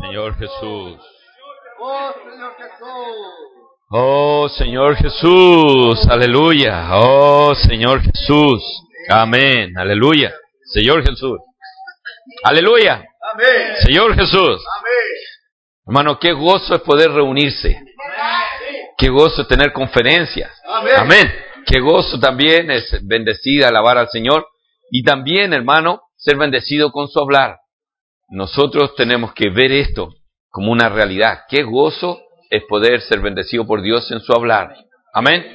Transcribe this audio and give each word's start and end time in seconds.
Señor 0.00 0.36
Jesús. 0.36 1.00
Oh, 1.80 2.12
Señor 2.24 2.56
Jesús. 2.56 3.54
Oh, 3.90 4.48
Señor 4.48 4.96
Jesús. 4.96 6.08
Aleluya. 6.08 6.88
Oh, 6.92 7.54
Señor 7.54 8.02
Jesús. 8.02 8.62
Amén. 9.08 9.76
Aleluya. 9.78 10.34
Señor 10.64 11.06
Jesús. 11.08 11.38
Aleluya. 12.42 13.04
Amén. 13.32 13.76
Señor 13.82 14.14
Jesús. 14.14 14.64
Amén. 14.78 15.04
Hermano, 15.86 16.18
qué 16.18 16.32
gozo 16.32 16.74
es 16.74 16.80
poder 16.80 17.12
reunirse. 17.12 17.80
Qué 18.98 19.08
gozo 19.08 19.42
es 19.42 19.48
tener 19.48 19.72
conferencias. 19.72 20.50
Amén. 20.66 20.94
Amén. 20.96 21.34
Qué 21.66 21.80
gozo 21.80 22.18
también 22.18 22.70
es 22.70 22.98
bendecida 23.06 23.68
alabar 23.68 23.98
al 23.98 24.08
Señor. 24.08 24.48
Y 24.90 25.02
también, 25.04 25.52
hermano, 25.52 26.02
ser 26.16 26.36
bendecido 26.36 26.90
con 26.90 27.08
su 27.08 27.20
hablar. 27.20 27.58
Nosotros 28.34 28.96
tenemos 28.96 29.32
que 29.32 29.48
ver 29.48 29.70
esto 29.70 30.12
como 30.50 30.72
una 30.72 30.88
realidad. 30.88 31.42
Qué 31.48 31.62
gozo 31.62 32.20
es 32.50 32.64
poder 32.68 33.00
ser 33.02 33.20
bendecido 33.20 33.64
por 33.64 33.80
Dios 33.80 34.10
en 34.10 34.18
su 34.18 34.32
hablar. 34.32 34.74
Amén. 35.12 35.46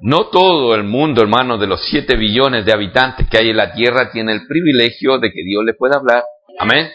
No 0.00 0.28
todo 0.28 0.76
el 0.76 0.84
mundo, 0.84 1.20
hermano, 1.20 1.58
de 1.58 1.66
los 1.66 1.84
siete 1.90 2.16
billones 2.16 2.64
de 2.64 2.72
habitantes 2.72 3.28
que 3.28 3.38
hay 3.38 3.50
en 3.50 3.56
la 3.56 3.72
tierra 3.72 4.12
tiene 4.12 4.34
el 4.34 4.46
privilegio 4.46 5.18
de 5.18 5.32
que 5.32 5.42
Dios 5.42 5.64
le 5.64 5.74
pueda 5.74 5.96
hablar. 5.96 6.22
Amén. 6.60 6.92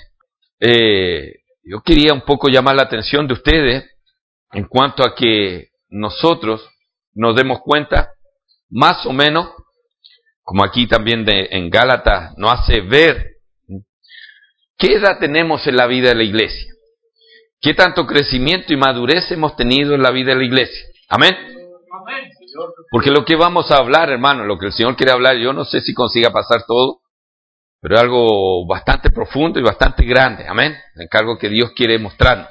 Eh, 0.61 1.33
yo 1.61 1.81
quería 1.81 2.13
un 2.13 2.21
poco 2.21 2.47
llamar 2.47 2.77
la 2.77 2.83
atención 2.83 3.27
de 3.27 3.33
ustedes 3.33 3.83
en 4.53 4.63
cuanto 4.63 5.03
a 5.03 5.13
que 5.13 5.71
nosotros 5.89 6.65
nos 7.13 7.35
demos 7.35 7.59
cuenta, 7.59 8.13
más 8.69 9.05
o 9.05 9.11
menos, 9.11 9.49
como 10.41 10.63
aquí 10.63 10.87
también 10.87 11.25
de, 11.25 11.49
en 11.51 11.69
Gálatas 11.69 12.33
nos 12.37 12.61
hace 12.61 12.79
ver 12.79 13.36
qué 14.77 14.95
edad 14.95 15.19
tenemos 15.19 15.65
en 15.67 15.75
la 15.75 15.87
vida 15.87 16.09
de 16.09 16.15
la 16.15 16.23
iglesia, 16.23 16.71
qué 17.61 17.73
tanto 17.73 18.05
crecimiento 18.05 18.73
y 18.73 18.77
madurez 18.77 19.31
hemos 19.31 19.55
tenido 19.55 19.95
en 19.95 20.01
la 20.01 20.11
vida 20.11 20.31
de 20.31 20.39
la 20.39 20.45
iglesia. 20.45 20.85
Amén. 21.09 21.35
Porque 22.91 23.11
lo 23.11 23.25
que 23.25 23.35
vamos 23.35 23.71
a 23.71 23.77
hablar, 23.77 24.09
hermano, 24.09 24.45
lo 24.45 24.57
que 24.57 24.67
el 24.67 24.73
Señor 24.73 24.95
quiere 24.95 25.11
hablar, 25.11 25.37
yo 25.37 25.53
no 25.53 25.65
sé 25.65 25.81
si 25.81 25.93
consiga 25.93 26.31
pasar 26.31 26.63
todo, 26.65 27.01
pero 27.81 27.95
es 27.95 28.01
algo 28.01 28.65
bastante 28.65 29.11
profundo 29.11 29.59
y 29.59 29.63
bastante 29.63 30.03
grande. 30.05 30.45
Amén. 30.47 30.75
El 30.95 31.03
encargo 31.03 31.37
que 31.37 31.49
Dios 31.49 31.71
quiere 31.75 31.99
mostrarnos. 31.99 32.49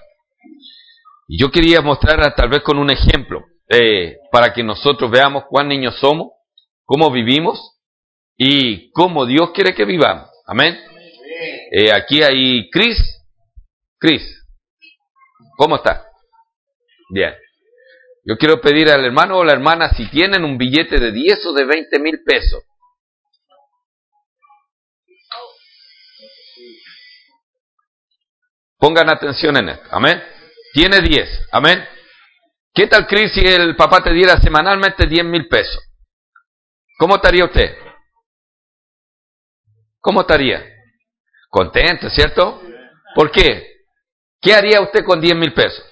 Y 1.29 1.41
yo 1.41 1.51
quería 1.51 1.81
mostrar 1.81 2.35
tal 2.37 2.49
vez 2.49 2.63
con 2.63 2.79
un 2.79 2.91
ejemplo, 2.91 3.45
eh, 3.69 4.19
para 4.31 4.53
que 4.53 4.63
nosotros 4.63 5.11
veamos 5.11 5.45
cuán 5.49 5.69
niños 5.69 5.99
somos, 5.99 6.29
cómo 6.85 7.11
vivimos 7.11 7.81
y 8.37 8.91
cómo 8.93 9.27
Dios 9.27 9.51
quiere 9.53 9.75
que 9.75 9.85
vivamos. 9.85 10.31
Amén. 10.47 10.79
Eh, 11.71 11.93
aquí 11.93 12.23
hay 12.23 12.71
Cris. 12.71 12.99
Cris, 13.99 14.23
¿cómo 15.57 15.77
está? 15.77 16.07
Bien. 17.11 17.35
Yo 18.25 18.37
quiero 18.37 18.61
pedir 18.61 18.91
al 18.91 19.05
hermano 19.05 19.39
o 19.39 19.45
la 19.45 19.53
hermana 19.53 19.91
si 19.91 20.09
tienen 20.11 20.45
un 20.45 20.59
billete 20.59 20.99
de 20.99 21.13
10 21.13 21.47
o 21.47 21.53
de 21.53 21.65
20 21.65 21.99
mil 22.01 22.23
pesos. 22.25 22.63
Pongan 28.79 29.09
atención 29.09 29.57
en 29.57 29.71
esto. 29.71 29.89
Amén. 29.91 30.23
Tiene 30.73 31.01
10. 31.01 31.49
Amén. 31.53 31.87
¿Qué 32.75 32.87
tal, 32.89 33.07
Cris, 33.07 33.33
si 33.33 33.41
el 33.41 33.75
papá 33.77 34.03
te 34.03 34.13
diera 34.13 34.39
semanalmente 34.39 35.07
10 35.07 35.25
mil 35.25 35.49
pesos? 35.49 35.83
¿Cómo 36.99 37.17
estaría 37.17 37.45
usted? 37.45 37.75
¿Cómo 40.01 40.21
estaría? 40.21 40.76
Contento, 41.57 42.11
¿cierto? 42.11 42.61
¿Por 43.15 43.31
qué? 43.31 43.87
¿Qué 44.43 44.53
haría 44.53 44.83
usted 44.83 45.03
con 45.03 45.19
10 45.23 45.35
mil 45.37 45.55
pesos? 45.55 45.83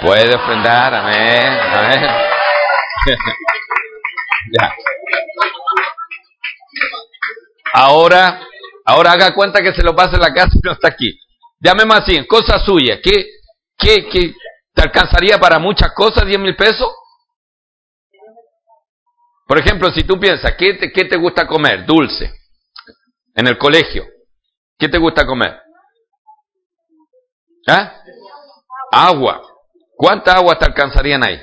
Puede 0.00 0.36
ofrendar, 0.36 0.94
amén. 0.94 1.58
Ahora, 7.72 8.40
ahora 8.84 9.12
haga 9.12 9.34
cuenta 9.34 9.60
que 9.60 9.72
se 9.72 9.82
lo 9.82 9.96
pasa 9.96 10.14
en 10.14 10.22
la 10.22 10.32
casa 10.32 10.52
y 10.54 10.60
no 10.62 10.70
está 10.72 10.86
aquí. 10.88 11.18
Llámeme 11.58 11.94
así, 11.94 12.24
cosa 12.28 12.60
suya. 12.64 13.00
¿Qué, 13.02 13.26
qué, 13.76 14.08
qué, 14.08 14.34
¿Te 14.72 14.82
alcanzaría 14.82 15.38
para 15.38 15.58
muchas 15.58 15.92
cosas 15.94 16.26
10 16.26 16.38
mil 16.38 16.54
pesos? 16.54 16.92
Por 19.50 19.58
ejemplo, 19.58 19.90
si 19.90 20.04
tú 20.04 20.16
piensas, 20.20 20.54
¿qué 20.56 20.74
te, 20.74 20.92
¿qué 20.92 21.06
te 21.06 21.16
gusta 21.16 21.44
comer? 21.44 21.84
Dulce. 21.84 22.32
En 23.34 23.48
el 23.48 23.58
colegio. 23.58 24.06
¿Qué 24.78 24.88
te 24.88 24.96
gusta 24.96 25.26
comer? 25.26 25.60
¿Ah? 27.66 28.00
Agua. 28.92 29.42
¿Cuánta 29.96 30.34
agua 30.34 30.56
te 30.56 30.66
alcanzarían 30.66 31.24
ahí? 31.24 31.42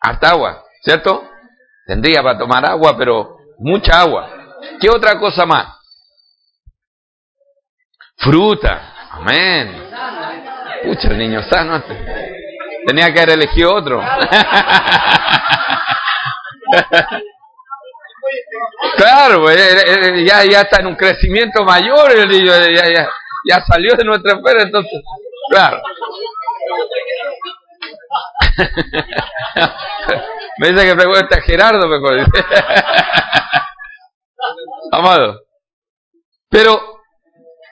Harta 0.00 0.30
agua, 0.30 0.64
¿cierto? 0.84 1.28
Tendría 1.84 2.22
para 2.22 2.38
tomar 2.38 2.64
agua, 2.64 2.96
pero 2.96 3.38
mucha 3.58 4.02
agua. 4.02 4.30
¿Qué 4.80 4.88
otra 4.88 5.18
cosa 5.18 5.44
más? 5.46 5.66
Fruta. 8.18 9.08
Amén. 9.10 9.90
Pucha, 10.84 11.08
el 11.08 11.18
niño 11.18 11.42
sano. 11.42 11.82
Tenía 12.86 13.12
que 13.12 13.20
haber 13.20 13.38
elegido 13.38 13.74
otro. 13.74 14.00
claro, 18.96 19.42
pues, 19.42 19.56
eh, 19.56 19.82
eh, 19.86 20.24
ya, 20.24 20.44
ya 20.44 20.62
está 20.62 20.80
en 20.80 20.88
un 20.88 20.96
crecimiento 20.96 21.62
mayor 21.64 22.10
el 22.12 22.28
niño, 22.28 22.46
ya, 22.46 22.88
ya, 22.88 23.08
ya 23.48 23.64
salió 23.66 23.94
de 23.94 24.04
nuestra 24.04 24.32
esfera, 24.34 24.62
entonces, 24.62 25.00
claro. 25.50 25.80
Me 30.58 30.70
dice 30.70 30.84
que 30.84 30.94
pregunta 30.94 31.36
a 31.36 31.42
Gerardo 31.42 31.88
mejor. 31.88 32.18
Amado. 34.92 35.40
Pero, 36.50 37.00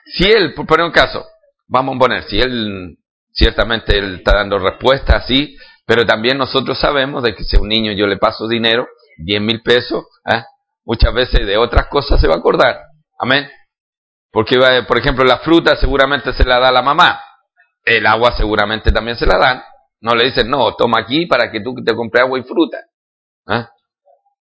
si 0.07 0.31
él, 0.31 0.55
por 0.55 0.67
poner 0.67 0.87
un 0.87 0.93
caso, 0.93 1.27
vamos 1.69 1.97
a 1.97 1.99
poner, 1.99 2.23
si 2.25 2.41
él, 2.41 2.97
ciertamente 3.33 3.99
él 3.99 4.17
está 4.17 4.37
dando 4.37 4.59
respuesta 4.59 5.17
así, 5.17 5.57
pero 5.87 6.05
también 6.07 6.39
nosotros 6.39 6.79
sabemos 6.79 7.23
de 7.23 7.35
que 7.35 7.45
si 7.45 7.57
a 7.57 7.61
un 7.61 7.69
niño 7.69 7.93
yo 7.93 8.07
le 8.07 8.17
paso 8.17 8.47
dinero, 8.47 8.87
10 9.19 9.41
mil 9.41 9.63
pesos, 9.63 10.05
¿eh? 10.25 10.45
muchas 10.85 11.13
veces 11.13 11.47
de 11.47 11.57
otras 11.57 11.89
cosas 11.89 12.21
se 12.21 12.29
va 12.29 12.35
a 12.35 12.39
acordar. 12.39 12.81
Amén. 13.19 13.49
Porque, 14.31 14.59
por 14.87 14.99
ejemplo, 14.99 15.25
la 15.25 15.39
fruta 15.39 15.77
seguramente 15.77 16.33
se 16.33 16.45
la 16.45 16.61
da 16.61 16.71
la 16.71 16.83
mamá. 16.83 17.21
El 17.85 18.07
agua 18.07 18.37
seguramente 18.37 18.93
también 18.93 19.17
se 19.17 19.27
la 19.27 19.39
dan. 19.39 19.63
No 20.01 20.15
le 20.15 20.25
dicen, 20.27 20.49
no, 20.49 20.75
toma 20.77 21.01
aquí 21.01 21.27
para 21.27 21.51
que 21.51 21.61
tú 21.61 21.75
te 21.85 21.95
compres 21.95 22.23
agua 22.23 22.39
y 22.39 22.43
fruta. 22.45 22.79
¿eh? 23.49 23.67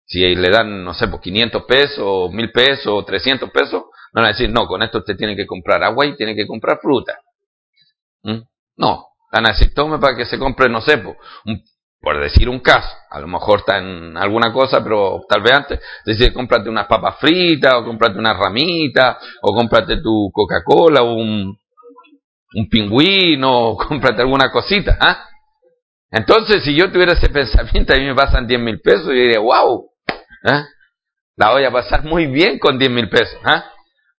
Si 0.05 0.19
le 0.19 0.49
dan, 0.49 0.83
no 0.83 0.93
sé, 0.93 1.07
por 1.07 1.21
500 1.21 1.63
pesos, 1.63 1.99
o 1.99 2.29
1000 2.29 2.51
pesos, 2.51 2.87
o 2.87 3.03
300 3.03 3.49
pesos, 3.49 3.83
no 4.13 4.21
van 4.21 4.25
a 4.25 4.27
decir, 4.29 4.49
no, 4.49 4.67
con 4.67 4.83
esto 4.83 4.99
usted 4.99 5.15
tiene 5.15 5.35
que 5.35 5.47
comprar 5.47 5.83
agua 5.83 6.05
y 6.05 6.15
tiene 6.15 6.35
que 6.35 6.45
comprar 6.45 6.79
fruta. 6.81 7.19
No, 8.77 9.07
van 9.31 9.45
a 9.45 9.49
decir, 9.49 9.73
tome 9.73 9.99
para 9.99 10.15
que 10.15 10.25
se 10.25 10.39
compre, 10.39 10.69
no 10.69 10.81
sé, 10.81 10.97
por, 10.99 12.19
decir 12.21 12.47
un 12.47 12.59
caso, 12.59 12.89
a 13.09 13.19
lo 13.19 13.27
mejor 13.27 13.59
está 13.59 13.79
en 13.79 14.15
alguna 14.15 14.53
cosa, 14.53 14.83
pero 14.83 15.21
tal 15.27 15.41
vez 15.41 15.51
antes, 15.51 15.79
decir, 16.05 16.31
cómprate 16.31 16.69
unas 16.69 16.87
papas 16.87 17.17
fritas, 17.19 17.73
o 17.73 17.83
cómprate 17.83 18.17
una 18.17 18.33
ramita, 18.33 19.17
o 19.41 19.53
cómprate 19.53 19.97
tu 20.01 20.29
Coca-Cola, 20.31 21.01
o 21.01 21.15
un, 21.15 21.57
un 22.53 22.69
pingüino, 22.69 23.69
o 23.69 23.77
cómprate 23.77 24.21
alguna 24.21 24.51
cosita, 24.51 24.97
¿ah? 25.01 25.27
Entonces, 26.11 26.63
si 26.63 26.73
yo 26.73 26.91
tuviera 26.91 27.13
ese 27.13 27.29
pensamiento, 27.29 27.93
a 27.93 27.97
mí 27.97 28.05
me 28.05 28.15
pasan 28.15 28.47
10 28.47 28.61
mil 28.61 28.79
pesos, 28.79 29.07
yo 29.07 29.11
diría, 29.11 29.39
wow, 29.39 29.89
¿eh? 30.45 30.63
la 31.35 31.51
voy 31.51 31.65
a 31.65 31.71
pasar 31.71 32.03
muy 32.03 32.27
bien 32.27 32.59
con 32.59 32.79
10 32.79 32.91
mil 32.91 33.09
pesos. 33.09 33.39
¿eh? 33.45 33.61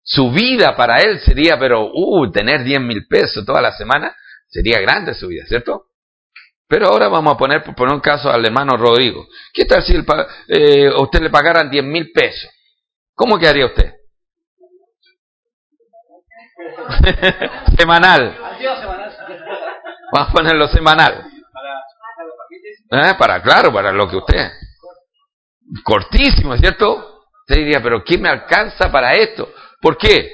Su 0.03 0.31
vida 0.31 0.75
para 0.75 0.99
él 1.01 1.19
sería, 1.19 1.57
pero, 1.57 1.89
uh, 1.91 2.31
tener 2.31 2.63
10 2.63 2.81
mil 2.81 3.07
pesos 3.07 3.45
toda 3.45 3.61
la 3.61 3.71
semana, 3.71 4.13
sería 4.57 4.81
grande 4.81 5.13
su 5.13 5.27
vida, 5.27 5.45
¿cierto? 5.45 5.85
Pero 6.67 6.87
ahora 6.87 7.07
vamos 7.09 7.35
a 7.35 7.37
poner, 7.37 7.63
por 7.63 7.75
poner 7.75 7.93
un 7.93 8.01
caso 8.01 8.31
al 8.31 8.43
hermano 8.43 8.75
Rodrigo. 8.75 9.27
¿Qué 9.53 9.65
tal 9.65 9.83
si 9.83 9.93
el, 9.93 10.03
eh, 10.47 10.89
usted 10.97 11.21
le 11.21 11.29
pagaran 11.29 11.69
10 11.69 11.83
mil 11.83 12.11
pesos? 12.11 12.49
¿Cómo 13.13 13.37
quedaría 13.37 13.67
usted? 13.67 13.93
semanal. 17.77 18.35
Vamos 20.11 20.29
a 20.29 20.31
ponerlo 20.31 20.67
semanal. 20.69 21.29
¿Eh? 22.91 23.13
Para, 23.19 23.43
claro, 23.43 23.71
para 23.71 23.91
lo 23.91 24.09
que 24.09 24.17
usted. 24.17 24.51
Cortísimo, 25.83 26.57
¿cierto? 26.57 27.21
Usted 27.41 27.57
diría, 27.57 27.79
pero 27.83 28.03
¿quién 28.03 28.23
me 28.23 28.29
alcanza 28.29 28.91
para 28.91 29.11
esto? 29.13 29.53
¿Por 29.79 29.99
qué? 29.99 30.31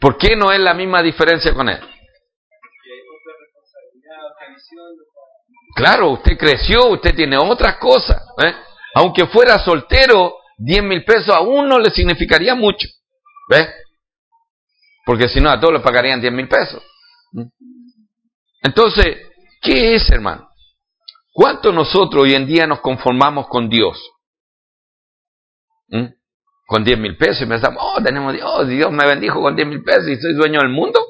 ¿Por 0.00 0.18
qué 0.18 0.34
no 0.34 0.50
es 0.50 0.58
la 0.58 0.74
misma 0.74 1.00
diferencia 1.00 1.54
con 1.54 1.68
él? 1.68 1.91
Claro, 5.74 6.10
usted 6.12 6.36
creció, 6.36 6.88
usted 6.88 7.14
tiene 7.14 7.36
otras 7.38 7.76
cosas. 7.78 8.22
¿eh? 8.44 8.54
Aunque 8.94 9.26
fuera 9.26 9.58
soltero, 9.58 10.36
10 10.58 10.82
mil 10.82 11.04
pesos 11.04 11.30
a 11.30 11.40
uno 11.40 11.78
le 11.78 11.90
significaría 11.90 12.54
mucho. 12.54 12.88
¿Ves? 13.48 13.68
Porque 15.04 15.28
si 15.28 15.40
no, 15.40 15.50
a 15.50 15.58
todos 15.58 15.74
le 15.74 15.80
pagarían 15.80 16.20
10 16.20 16.32
mil 16.32 16.48
pesos. 16.48 16.82
Entonces, 18.62 19.16
¿qué 19.60 19.96
es, 19.96 20.08
hermano? 20.10 20.48
¿Cuánto 21.32 21.72
nosotros 21.72 22.24
hoy 22.24 22.34
en 22.34 22.46
día 22.46 22.66
nos 22.66 22.80
conformamos 22.80 23.48
con 23.48 23.68
Dios? 23.68 23.98
Con 26.66 26.84
10 26.84 26.98
mil 26.98 27.16
pesos 27.16 27.42
y 27.42 27.46
pensamos, 27.46 27.82
oh, 27.82 28.02
tenemos 28.02 28.32
Dios, 28.34 28.48
oh, 28.50 28.64
Dios 28.64 28.92
me 28.92 29.06
bendijo 29.06 29.40
con 29.40 29.56
10 29.56 29.66
mil 29.68 29.82
pesos 29.82 30.08
y 30.08 30.16
soy 30.16 30.34
dueño 30.34 30.60
del 30.60 30.70
mundo. 30.70 31.00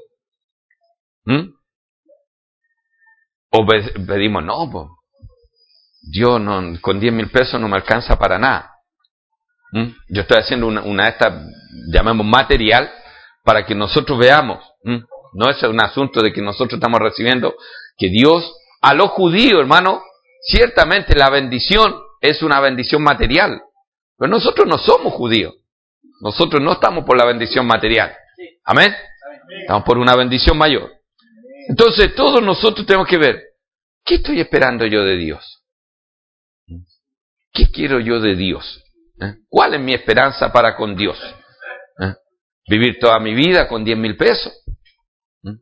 O 3.52 3.66
pedimos, 3.66 4.44
no, 4.44 4.96
Dios 6.02 6.40
no, 6.40 6.80
con 6.80 6.98
10 6.98 7.12
mil 7.12 7.30
pesos 7.30 7.60
no 7.60 7.68
me 7.68 7.76
alcanza 7.76 8.18
para 8.18 8.38
nada. 8.38 8.70
¿Mm? 9.72 9.88
Yo 10.08 10.22
estoy 10.22 10.38
haciendo 10.38 10.66
una, 10.66 10.82
una 10.82 11.08
esta, 11.08 11.46
llamemos 11.92 12.26
material, 12.26 12.90
para 13.44 13.64
que 13.64 13.74
nosotros 13.74 14.18
veamos. 14.18 14.64
No 14.84 15.50
es 15.50 15.62
un 15.62 15.82
asunto 15.82 16.20
de 16.20 16.32
que 16.32 16.42
nosotros 16.42 16.74
estamos 16.74 17.00
recibiendo, 17.00 17.54
que 17.96 18.08
Dios, 18.08 18.54
a 18.80 18.94
los 18.94 19.10
judíos, 19.10 19.60
hermano, 19.60 20.02
ciertamente 20.42 21.16
la 21.16 21.30
bendición 21.30 21.94
es 22.20 22.42
una 22.42 22.60
bendición 22.60 23.02
material. 23.02 23.62
Pero 24.18 24.30
nosotros 24.30 24.66
no 24.66 24.78
somos 24.78 25.14
judíos. 25.14 25.54
Nosotros 26.20 26.62
no 26.62 26.72
estamos 26.72 27.04
por 27.04 27.18
la 27.18 27.24
bendición 27.24 27.66
material. 27.66 28.14
Amén. 28.64 28.94
Estamos 29.60 29.84
por 29.84 29.98
una 29.98 30.14
bendición 30.14 30.56
mayor. 30.56 30.90
Entonces 31.68 32.14
todos 32.14 32.42
nosotros 32.42 32.86
tenemos 32.86 33.08
que 33.08 33.18
ver, 33.18 33.42
¿qué 34.04 34.16
estoy 34.16 34.40
esperando 34.40 34.86
yo 34.86 35.04
de 35.04 35.16
Dios? 35.16 35.62
¿Qué 37.52 37.70
quiero 37.70 38.00
yo 38.00 38.20
de 38.20 38.34
Dios? 38.34 38.82
¿Eh? 39.20 39.34
¿Cuál 39.48 39.74
es 39.74 39.80
mi 39.80 39.92
esperanza 39.92 40.52
para 40.52 40.74
con 40.74 40.96
Dios? 40.96 41.18
¿Eh? 42.00 42.14
¿Vivir 42.68 42.98
toda 42.98 43.18
mi 43.20 43.34
vida 43.34 43.68
con 43.68 43.84
10 43.84 43.98
mil 43.98 44.16
pesos? 44.16 44.52
¿Mm? 45.42 45.56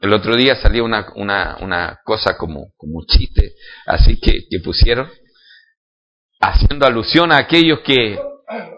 El 0.00 0.12
otro 0.12 0.34
día 0.34 0.56
salió 0.56 0.84
una, 0.84 1.12
una, 1.16 1.58
una 1.60 2.00
cosa 2.04 2.36
como, 2.38 2.72
como 2.76 2.98
un 2.98 3.06
chiste, 3.06 3.52
así 3.86 4.18
que, 4.18 4.46
que 4.48 4.60
pusieron, 4.60 5.10
haciendo 6.40 6.86
alusión 6.86 7.30
a 7.30 7.38
aquellos 7.38 7.80
que 7.80 8.18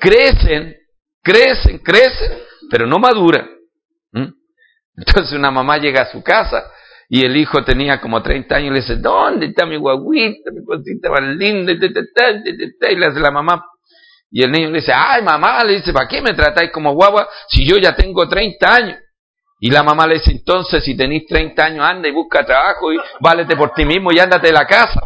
crecen, 0.00 0.76
crecen, 1.22 1.78
crecen, 1.78 2.38
pero 2.70 2.86
no 2.86 2.98
maduran. 2.98 3.56
Entonces 4.96 5.32
una 5.32 5.50
mamá 5.50 5.78
llega 5.78 6.02
a 6.02 6.12
su 6.12 6.22
casa 6.22 6.70
y 7.08 7.24
el 7.24 7.36
hijo 7.36 7.62
tenía 7.64 8.00
como 8.00 8.22
30 8.22 8.56
años 8.56 8.70
y 8.70 8.74
le 8.74 8.80
dice, 8.80 8.96
¿dónde 8.96 9.46
está 9.46 9.66
mi 9.66 9.76
guaguita, 9.76 10.50
mi 10.52 10.64
cosita 10.64 11.10
más 11.10 11.22
linda? 11.22 11.72
Y 11.72 12.96
le 12.96 13.06
hace 13.06 13.20
la 13.20 13.30
mamá. 13.30 13.64
Y 14.30 14.42
el 14.42 14.50
niño 14.50 14.70
le 14.70 14.80
dice, 14.80 14.92
ay 14.92 15.22
mamá, 15.22 15.62
le 15.64 15.74
dice, 15.74 15.92
¿para 15.92 16.08
qué 16.08 16.20
me 16.20 16.32
tratáis 16.32 16.70
como 16.72 16.94
guagua 16.94 17.28
si 17.48 17.66
yo 17.68 17.76
ya 17.76 17.94
tengo 17.94 18.28
30 18.28 18.74
años? 18.74 18.98
Y 19.60 19.70
la 19.70 19.82
mamá 19.82 20.06
le 20.06 20.14
dice, 20.14 20.32
entonces 20.32 20.84
si 20.84 20.96
tenéis 20.96 21.26
30 21.26 21.64
años, 21.64 21.84
anda 21.84 22.08
y 22.08 22.12
busca 22.12 22.44
trabajo 22.44 22.92
y 22.92 22.98
válete 23.20 23.56
por 23.56 23.72
ti 23.72 23.84
mismo 23.84 24.12
y 24.12 24.18
ándate 24.18 24.48
de 24.48 24.52
la 24.52 24.66
casa. 24.66 25.00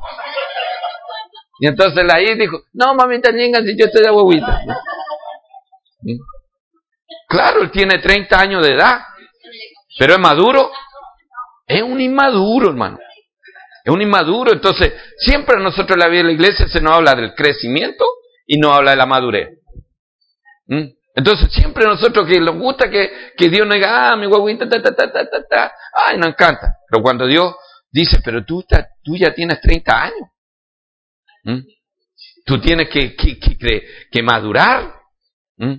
Y 1.60 1.66
entonces 1.66 2.02
la 2.04 2.20
hija 2.20 2.34
dijo, 2.34 2.62
no 2.72 2.94
mamita 2.94 3.30
niña, 3.30 3.60
si 3.60 3.78
yo 3.78 3.84
estoy 3.86 4.02
de 4.02 4.10
guaguita. 4.10 4.60
Claro, 7.28 7.62
él 7.62 7.70
tiene 7.70 7.98
30 7.98 8.40
años 8.40 8.66
de 8.66 8.72
edad, 8.72 8.98
pero 10.00 10.14
es 10.14 10.18
maduro. 10.18 10.70
Es 11.66 11.82
un 11.82 12.00
inmaduro, 12.00 12.70
hermano. 12.70 12.98
Es 13.84 13.92
un 13.92 14.00
inmaduro. 14.00 14.50
Entonces, 14.50 14.94
siempre 15.18 15.58
a 15.58 15.62
nosotros 15.62 15.90
en 15.90 15.98
la 15.98 16.08
vida 16.08 16.22
de 16.22 16.28
la 16.28 16.32
iglesia 16.32 16.66
se 16.68 16.80
nos 16.80 16.94
habla 16.94 17.14
del 17.14 17.34
crecimiento 17.34 18.06
y 18.46 18.58
no 18.58 18.72
habla 18.72 18.92
de 18.92 18.96
la 18.96 19.04
madurez. 19.04 19.58
¿Mm? 20.68 20.84
Entonces, 21.16 21.52
siempre 21.52 21.84
nosotros 21.84 22.26
que 22.26 22.40
nos 22.40 22.56
gusta 22.56 22.88
que, 22.88 23.10
Dios 23.50 23.66
nos 23.66 23.74
diga, 23.74 24.12
ah, 24.12 24.16
mi 24.16 24.24
guaguita, 24.24 24.66
ta, 24.66 24.80
ta, 24.80 24.96
ta, 24.96 25.12
ta, 25.12 25.28
ta, 25.28 25.46
ta, 25.46 25.72
ay, 26.06 26.16
nos 26.16 26.28
encanta. 26.28 26.78
Pero 26.88 27.02
cuando 27.02 27.26
Dios 27.26 27.54
dice, 27.90 28.22
pero 28.24 28.42
tú, 28.42 28.64
tú 29.04 29.18
ya 29.18 29.34
tienes 29.34 29.60
30 29.60 30.02
años. 30.02 30.28
¿Mm? 31.44 31.60
Tú 32.46 32.58
tienes 32.58 32.88
que, 32.88 33.14
que, 33.14 33.38
que, 34.10 34.22
madurar. 34.22 34.94
¿Mm? 35.58 35.74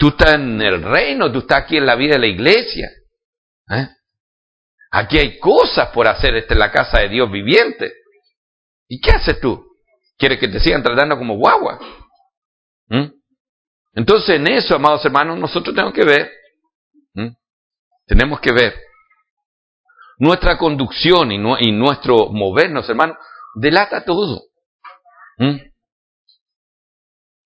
Tú 0.00 0.08
estás 0.08 0.36
en 0.36 0.62
el 0.62 0.82
reino, 0.82 1.30
tú 1.30 1.40
estás 1.40 1.64
aquí 1.64 1.76
en 1.76 1.84
la 1.84 1.94
vida 1.94 2.14
de 2.14 2.20
la 2.20 2.26
iglesia. 2.26 2.88
¿Eh? 3.70 3.86
Aquí 4.92 5.18
hay 5.18 5.38
cosas 5.38 5.90
por 5.90 6.08
hacer, 6.08 6.34
esta 6.36 6.54
es 6.54 6.58
la 6.58 6.72
casa 6.72 7.00
de 7.00 7.10
Dios 7.10 7.30
viviente. 7.30 7.92
¿Y 8.88 8.98
qué 8.98 9.10
haces 9.10 9.38
tú? 9.42 9.62
¿Quieres 10.16 10.40
que 10.40 10.48
te 10.48 10.58
sigan 10.58 10.82
tratando 10.82 11.18
como 11.18 11.36
guagua? 11.36 11.78
¿Mm? 12.88 13.10
Entonces 13.92 14.36
en 14.36 14.48
eso, 14.48 14.74
amados 14.74 15.04
hermanos, 15.04 15.38
nosotros 15.38 15.74
tenemos 15.74 15.92
que 15.92 16.04
ver, 16.04 16.30
tenemos 18.06 18.40
que 18.40 18.52
ver 18.52 18.74
nuestra 20.16 20.56
conducción 20.56 21.30
y, 21.30 21.72
nuestro 21.72 22.30
movernos, 22.30 22.88
hermanos, 22.88 23.18
delata 23.54 24.02
todo. 24.02 24.44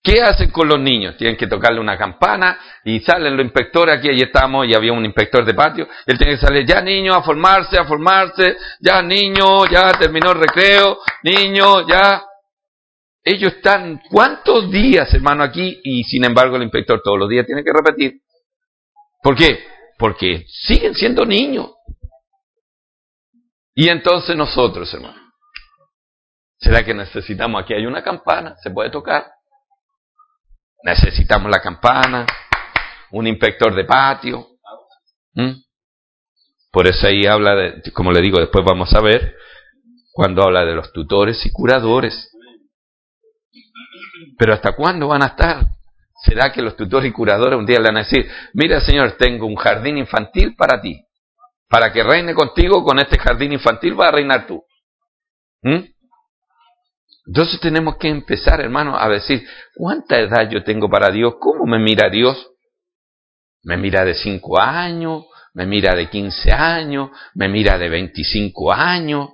¿Qué 0.05 0.21
hacen 0.21 0.51
con 0.51 0.67
los 0.67 0.79
niños? 0.79 1.17
Tienen 1.17 1.35
que 1.35 1.47
tocarle 1.47 1.79
una 1.79 1.97
campana 1.97 2.59
y 2.83 2.99
salen 2.99 3.35
los 3.35 3.43
inspectores, 3.43 3.97
aquí 3.97 4.07
allí 4.07 4.21
estamos 4.21 4.67
y 4.67 4.75
había 4.75 4.93
un 4.93 5.03
inspector 5.03 5.43
de 5.43 5.55
patio, 5.55 5.87
él 6.05 6.15
tiene 6.15 6.33
que 6.33 6.45
salir, 6.45 6.63
ya 6.63 6.79
niño, 6.79 7.15
a 7.15 7.23
formarse, 7.23 7.79
a 7.79 7.85
formarse, 7.85 8.55
ya 8.79 9.01
niño, 9.01 9.65
ya 9.65 9.91
terminó 9.93 10.33
el 10.33 10.41
recreo, 10.41 10.99
niño, 11.23 11.87
ya. 11.87 12.23
Ellos 13.23 13.53
están 13.53 13.99
cuántos 14.11 14.69
días, 14.69 15.11
hermano, 15.11 15.43
aquí 15.43 15.81
y 15.83 16.03
sin 16.03 16.23
embargo 16.23 16.57
el 16.57 16.63
inspector 16.63 17.01
todos 17.03 17.17
los 17.17 17.27
días 17.27 17.47
tiene 17.47 17.63
que 17.63 17.73
repetir. 17.73 18.21
¿Por 19.23 19.35
qué? 19.35 19.65
Porque 19.97 20.45
siguen 20.47 20.93
siendo 20.93 21.25
niños. 21.25 21.71
Y 23.73 23.89
entonces 23.89 24.35
nosotros, 24.35 24.93
hermano, 24.93 25.19
¿será 26.59 26.85
que 26.85 26.93
necesitamos 26.93 27.63
aquí 27.63 27.73
hay 27.73 27.87
una 27.87 28.03
campana? 28.03 28.55
¿Se 28.61 28.69
puede 28.69 28.91
tocar? 28.91 29.34
Necesitamos 30.85 31.49
la 31.49 31.61
campana, 31.61 32.27
un 33.09 33.25
inspector 33.25 33.73
de 33.73 33.85
patio. 33.85 34.45
Por 36.71 36.85
eso 36.85 37.07
ahí 37.07 37.25
habla 37.25 37.55
de, 37.55 37.91
como 37.91 38.11
le 38.11 38.21
digo, 38.21 38.39
después 38.39 38.63
vamos 38.63 38.93
a 38.93 39.01
ver, 39.01 39.35
cuando 40.13 40.43
habla 40.43 40.63
de 40.63 40.75
los 40.75 40.93
tutores 40.93 41.43
y 41.43 41.51
curadores. 41.51 42.31
Pero 44.37 44.53
¿hasta 44.53 44.75
cuándo 44.75 45.07
van 45.07 45.23
a 45.23 45.27
estar? 45.27 45.65
¿Será 46.23 46.53
que 46.53 46.61
los 46.61 46.75
tutores 46.75 47.09
y 47.09 47.13
curadores 47.13 47.57
un 47.57 47.65
día 47.65 47.79
le 47.79 47.87
van 47.87 47.97
a 47.97 48.03
decir, 48.03 48.29
mira 48.53 48.79
Señor, 48.79 49.13
tengo 49.17 49.47
un 49.47 49.55
jardín 49.55 49.97
infantil 49.97 50.55
para 50.55 50.79
ti, 50.81 51.03
para 51.67 51.91
que 51.91 52.03
reine 52.03 52.35
contigo, 52.35 52.83
con 52.83 52.99
este 52.99 53.17
jardín 53.17 53.53
infantil 53.53 53.95
vas 53.95 54.09
a 54.09 54.15
reinar 54.17 54.45
tú? 54.45 54.63
Entonces 57.27 57.59
tenemos 57.59 57.97
que 57.97 58.07
empezar, 58.07 58.61
hermano, 58.61 58.97
a 58.97 59.09
decir, 59.09 59.47
¿cuánta 59.73 60.19
edad 60.19 60.49
yo 60.49 60.63
tengo 60.63 60.89
para 60.89 61.11
Dios? 61.11 61.35
¿Cómo 61.39 61.65
me 61.65 61.79
mira 61.79 62.09
Dios? 62.09 62.51
¿Me 63.63 63.77
mira 63.77 64.05
de 64.05 64.13
5 64.13 64.59
años? 64.59 65.25
¿Me 65.53 65.65
mira 65.65 65.95
de 65.95 66.09
15 66.09 66.51
años? 66.51 67.09
¿Me 67.33 67.49
mira 67.49 67.77
de 67.77 67.89
25 67.89 68.71
años? 68.71 69.29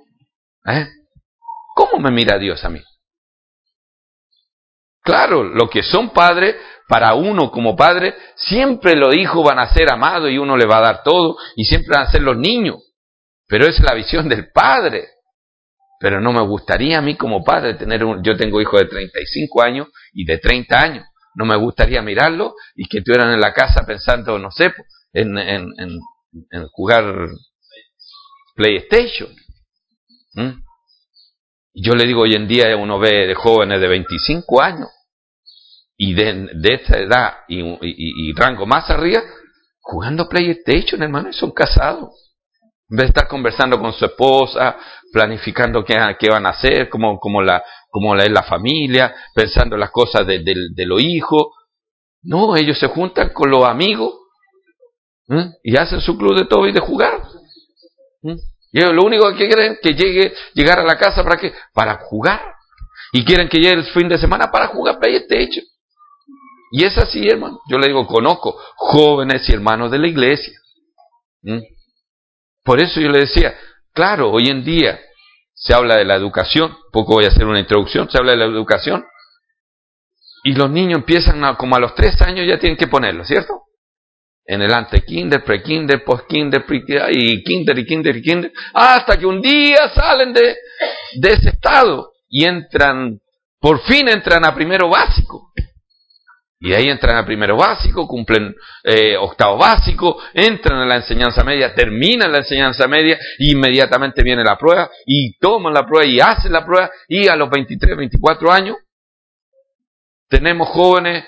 ¿Eh? 0.64 0.88
¿Cómo 1.74 2.02
me 2.02 2.10
mira 2.10 2.38
Dios 2.38 2.64
a 2.64 2.70
mí? 2.70 2.80
Claro, 5.02 5.42
lo 5.42 5.68
que 5.68 5.82
son 5.82 6.10
padres, 6.10 6.56
para 6.88 7.14
uno 7.14 7.50
como 7.50 7.74
padre, 7.74 8.14
siempre 8.36 8.94
los 8.94 9.14
hijos 9.16 9.44
van 9.44 9.58
a 9.58 9.72
ser 9.74 9.92
amados 9.92 10.30
y 10.30 10.38
uno 10.38 10.56
le 10.56 10.66
va 10.66 10.78
a 10.78 10.82
dar 10.82 11.02
todo 11.02 11.36
y 11.56 11.64
siempre 11.64 11.94
van 11.94 12.06
a 12.06 12.10
ser 12.10 12.22
los 12.22 12.36
niños. 12.36 12.76
Pero 13.48 13.66
es 13.66 13.80
la 13.80 13.94
visión 13.94 14.28
del 14.28 14.50
padre. 14.52 15.08
Pero 16.02 16.20
no 16.20 16.32
me 16.32 16.42
gustaría 16.42 16.98
a 16.98 17.00
mí 17.00 17.16
como 17.16 17.44
padre 17.44 17.74
tener 17.74 18.04
un, 18.04 18.24
yo 18.24 18.36
tengo 18.36 18.60
hijos 18.60 18.80
de 18.80 18.88
35 18.88 19.62
años 19.62 19.86
y 20.12 20.24
de 20.24 20.38
30 20.38 20.80
años. 20.80 21.06
No 21.36 21.44
me 21.44 21.56
gustaría 21.56 22.02
mirarlo 22.02 22.56
y 22.74 22.88
que 22.88 22.98
estuvieran 22.98 23.32
en 23.32 23.40
la 23.40 23.54
casa 23.54 23.86
pensando, 23.86 24.36
no 24.36 24.50
sé, 24.50 24.74
en, 25.12 25.38
en, 25.38 25.72
en, 25.78 26.66
jugar 26.72 27.28
PlayStation. 28.56 29.30
¿Mm? 30.34 30.60
Yo 31.74 31.94
le 31.94 32.04
digo, 32.04 32.22
hoy 32.22 32.34
en 32.34 32.48
día 32.48 32.76
uno 32.76 32.98
ve 32.98 33.28
de 33.28 33.34
jóvenes 33.36 33.80
de 33.80 33.86
25 33.86 34.60
años 34.60 34.88
y 35.96 36.14
de, 36.14 36.48
de 36.52 36.74
esta 36.74 36.98
edad 36.98 37.32
y, 37.46 37.60
y, 37.60 37.76
y, 37.80 38.32
rango 38.32 38.66
más 38.66 38.90
arriba, 38.90 39.22
jugando 39.80 40.28
PlayStation, 40.28 41.00
hermano, 41.00 41.28
y 41.28 41.32
son 41.32 41.52
casados. 41.52 42.10
En 42.90 42.96
vez 42.96 43.04
de 43.04 43.08
estar 43.10 43.28
conversando 43.28 43.78
con 43.78 43.92
su 43.92 44.04
esposa, 44.04 44.76
planificando 45.12 45.84
qué, 45.84 45.94
van 46.30 46.46
a 46.46 46.50
hacer, 46.50 46.88
cómo, 46.88 47.42
la, 47.42 47.62
cómo 47.90 48.16
es 48.16 48.30
la 48.30 48.42
familia, 48.42 49.14
pensando 49.34 49.76
en 49.76 49.80
las 49.80 49.90
cosas 49.90 50.26
de, 50.26 50.40
de, 50.40 50.86
los 50.86 51.00
hijos. 51.02 51.48
No, 52.22 52.56
ellos 52.56 52.78
se 52.78 52.88
juntan 52.88 53.30
con 53.32 53.50
los 53.50 53.64
amigos 53.64 54.14
y 55.62 55.76
hacen 55.76 56.00
su 56.00 56.16
club 56.16 56.36
de 56.36 56.46
todo 56.46 56.66
y 56.66 56.72
de 56.72 56.80
jugar. 56.80 57.22
Y 58.72 58.80
ellos 58.80 58.94
lo 58.94 59.04
único 59.04 59.30
que 59.30 59.46
quieren 59.46 59.72
es 59.72 59.80
que 59.80 59.94
llegue, 59.94 60.32
llegar 60.54 60.78
a 60.80 60.84
la 60.84 60.96
casa 60.96 61.22
para 61.22 61.36
qué? 61.36 61.52
Para 61.74 61.98
jugar. 62.04 62.40
Y 63.12 63.24
quieren 63.24 63.48
que 63.48 63.58
llegue 63.58 63.74
el 63.74 63.84
fin 63.84 64.08
de 64.08 64.18
semana 64.18 64.50
para 64.50 64.68
jugar 64.68 64.98
PlayStation. 64.98 65.64
Y 66.72 66.86
es 66.86 66.96
así, 66.96 67.28
hermano. 67.28 67.60
Yo 67.68 67.78
le 67.78 67.88
digo, 67.88 68.06
conozco 68.06 68.58
jóvenes 68.76 69.46
y 69.48 69.52
hermanos 69.52 69.90
de 69.90 69.98
la 69.98 70.06
iglesia. 70.06 70.54
Por 72.64 72.80
eso 72.80 72.98
yo 72.98 73.08
le 73.10 73.20
decía, 73.20 73.54
claro, 73.92 74.30
hoy 74.30 74.48
en 74.48 74.64
día 74.64 74.98
se 75.54 75.74
habla 75.74 75.96
de 75.96 76.04
la 76.04 76.16
educación, 76.16 76.76
poco 76.92 77.14
voy 77.14 77.24
a 77.24 77.28
hacer 77.28 77.44
una 77.44 77.60
introducción, 77.60 78.10
se 78.10 78.18
habla 78.18 78.32
de 78.32 78.38
la 78.38 78.46
educación, 78.46 79.04
y 80.44 80.54
los 80.54 80.70
niños 80.70 80.98
empiezan 80.98 81.44
a, 81.44 81.56
como 81.56 81.76
a 81.76 81.80
los 81.80 81.94
tres 81.94 82.20
años 82.20 82.46
ya 82.46 82.58
tienen 82.58 82.76
que 82.76 82.88
ponerlo, 82.88 83.24
¿cierto? 83.24 83.62
En 84.44 84.60
el 84.60 84.72
ante 84.72 85.02
kinder, 85.02 85.44
pre 85.44 85.62
kinder, 85.62 86.02
post 86.02 86.26
kinder, 86.28 86.66
pre 86.66 86.82
y 87.12 87.44
kinder 87.44 87.78
y 87.78 87.86
kinder 87.86 88.16
y 88.16 88.22
kinder, 88.22 88.52
hasta 88.74 89.16
que 89.16 89.26
un 89.26 89.40
día 89.40 89.88
salen 89.94 90.32
de 90.32 90.56
ese 91.22 91.50
estado 91.50 92.12
y 92.28 92.44
entran, 92.44 93.20
por 93.60 93.80
fin 93.82 94.08
entran 94.08 94.44
a 94.44 94.54
primero 94.54 94.88
básico. 94.88 95.52
Y 96.64 96.72
ahí 96.74 96.88
entran 96.88 97.16
a 97.16 97.26
primero 97.26 97.56
básico, 97.56 98.06
cumplen 98.06 98.54
eh, 98.84 99.16
octavo 99.16 99.58
básico, 99.58 100.22
entran 100.32 100.78
a 100.78 100.86
la 100.86 100.96
enseñanza 100.96 101.42
media, 101.42 101.74
terminan 101.74 102.30
la 102.30 102.38
enseñanza 102.38 102.86
media, 102.86 103.18
inmediatamente 103.38 104.22
viene 104.22 104.44
la 104.44 104.56
prueba, 104.56 104.88
y 105.04 105.36
toman 105.38 105.74
la 105.74 105.84
prueba 105.84 106.06
y 106.06 106.20
hacen 106.20 106.52
la 106.52 106.64
prueba, 106.64 106.88
y 107.08 107.26
a 107.26 107.34
los 107.34 107.50
23, 107.50 107.96
24 107.96 108.52
años 108.52 108.76
tenemos 110.28 110.68
jóvenes, 110.68 111.24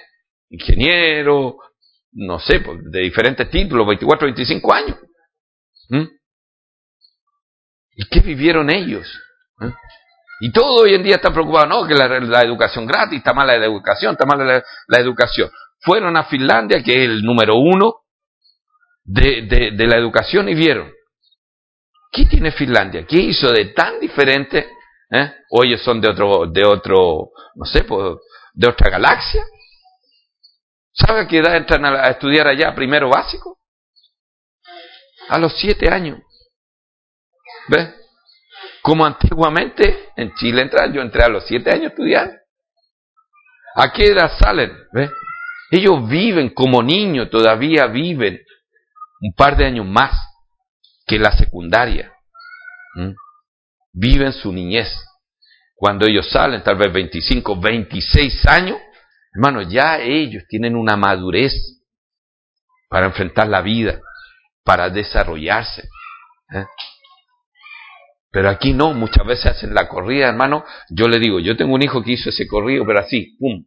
ingenieros, 0.50 1.54
no 2.12 2.38
sé, 2.38 2.60
pues, 2.60 2.78
de 2.84 3.00
diferentes 3.00 3.50
títulos, 3.50 3.88
24, 3.88 4.26
25 4.26 4.72
años. 4.72 4.98
¿Mm? 5.88 6.04
¿Y 7.96 8.08
qué 8.08 8.20
vivieron 8.20 8.70
ellos? 8.70 9.20
¿Eh? 9.62 9.72
Y 10.40 10.52
todo 10.52 10.82
hoy 10.82 10.94
en 10.94 11.02
día 11.02 11.16
está 11.16 11.32
preocupado, 11.32 11.66
no, 11.66 11.86
que 11.86 11.94
la, 11.94 12.42
educación 12.42 12.86
gratis, 12.86 13.18
está 13.18 13.32
mala 13.32 13.56
la 13.56 13.66
educación, 13.66 14.12
está 14.12 14.26
mala 14.26 14.62
la, 14.88 15.00
educación. 15.00 15.50
Fueron 15.80 16.16
a 16.16 16.24
Finlandia, 16.24 16.82
que 16.82 16.92
es 16.92 17.08
el 17.08 17.22
número 17.22 17.56
uno 17.56 18.02
de, 19.04 19.72
de, 19.76 19.86
la 19.86 19.96
educación, 19.96 20.48
y 20.48 20.54
vieron, 20.54 20.92
¿qué 22.10 22.26
tiene 22.26 22.52
Finlandia? 22.52 23.06
¿Qué 23.06 23.16
hizo 23.16 23.52
de 23.52 23.66
tan 23.66 24.00
diferente? 24.00 24.68
¿Eh? 25.10 25.32
O 25.50 25.62
ellos 25.62 25.82
son 25.82 26.00
de 26.00 26.08
otro, 26.08 26.46
de 26.46 26.64
otro, 26.64 27.30
no 27.54 27.64
sé, 27.64 27.84
pues, 27.84 28.16
de 28.54 28.68
otra 28.68 28.90
galaxia. 28.90 29.44
¿Sabe 30.92 31.22
a 31.22 31.26
qué 31.26 31.38
edad 31.38 31.56
entran 31.56 31.84
a, 31.84 32.08
estudiar 32.08 32.46
allá 32.46 32.74
primero 32.74 33.10
básico? 33.10 33.58
A 35.28 35.38
los 35.38 35.52
siete 35.58 35.92
años. 35.92 36.20
¿Ves? 37.68 38.03
Como 38.84 39.06
antiguamente 39.06 40.10
en 40.14 40.34
Chile 40.34 40.60
entrar, 40.60 40.92
yo 40.92 41.00
entré 41.00 41.24
a 41.24 41.28
los 41.30 41.46
siete 41.46 41.70
años 41.70 41.86
a 41.86 41.88
estudiar. 41.88 42.30
¿A 43.76 43.90
qué 43.90 44.08
edad 44.08 44.30
salen? 44.38 44.76
Ellos 45.70 46.06
viven 46.06 46.50
como 46.50 46.82
niños, 46.82 47.30
todavía 47.30 47.86
viven 47.86 48.38
un 49.22 49.32
par 49.34 49.56
de 49.56 49.64
años 49.64 49.86
más 49.86 50.12
que 51.06 51.18
la 51.18 51.32
secundaria. 51.32 52.12
Viven 53.94 54.34
su 54.34 54.52
niñez. 54.52 54.94
Cuando 55.74 56.04
ellos 56.04 56.28
salen, 56.30 56.62
tal 56.62 56.76
vez 56.76 56.92
25, 56.92 57.58
26 57.58 58.46
años, 58.48 58.76
hermano, 59.34 59.62
ya 59.62 59.98
ellos 59.98 60.42
tienen 60.46 60.76
una 60.76 60.98
madurez 60.98 61.54
para 62.90 63.06
enfrentar 63.06 63.48
la 63.48 63.62
vida, 63.62 63.98
para 64.62 64.90
desarrollarse. 64.90 65.88
¿eh? 66.54 66.66
Pero 68.34 68.50
aquí 68.50 68.72
no, 68.72 68.92
muchas 68.94 69.24
veces 69.24 69.46
hacen 69.46 69.72
la 69.74 69.86
corrida, 69.86 70.28
hermano. 70.28 70.64
Yo 70.90 71.06
le 71.06 71.20
digo, 71.20 71.38
yo 71.38 71.56
tengo 71.56 71.72
un 71.72 71.82
hijo 71.82 72.02
que 72.02 72.14
hizo 72.14 72.30
ese 72.30 72.48
corrido, 72.48 72.84
pero 72.84 72.98
así, 72.98 73.36
¡pum! 73.38 73.64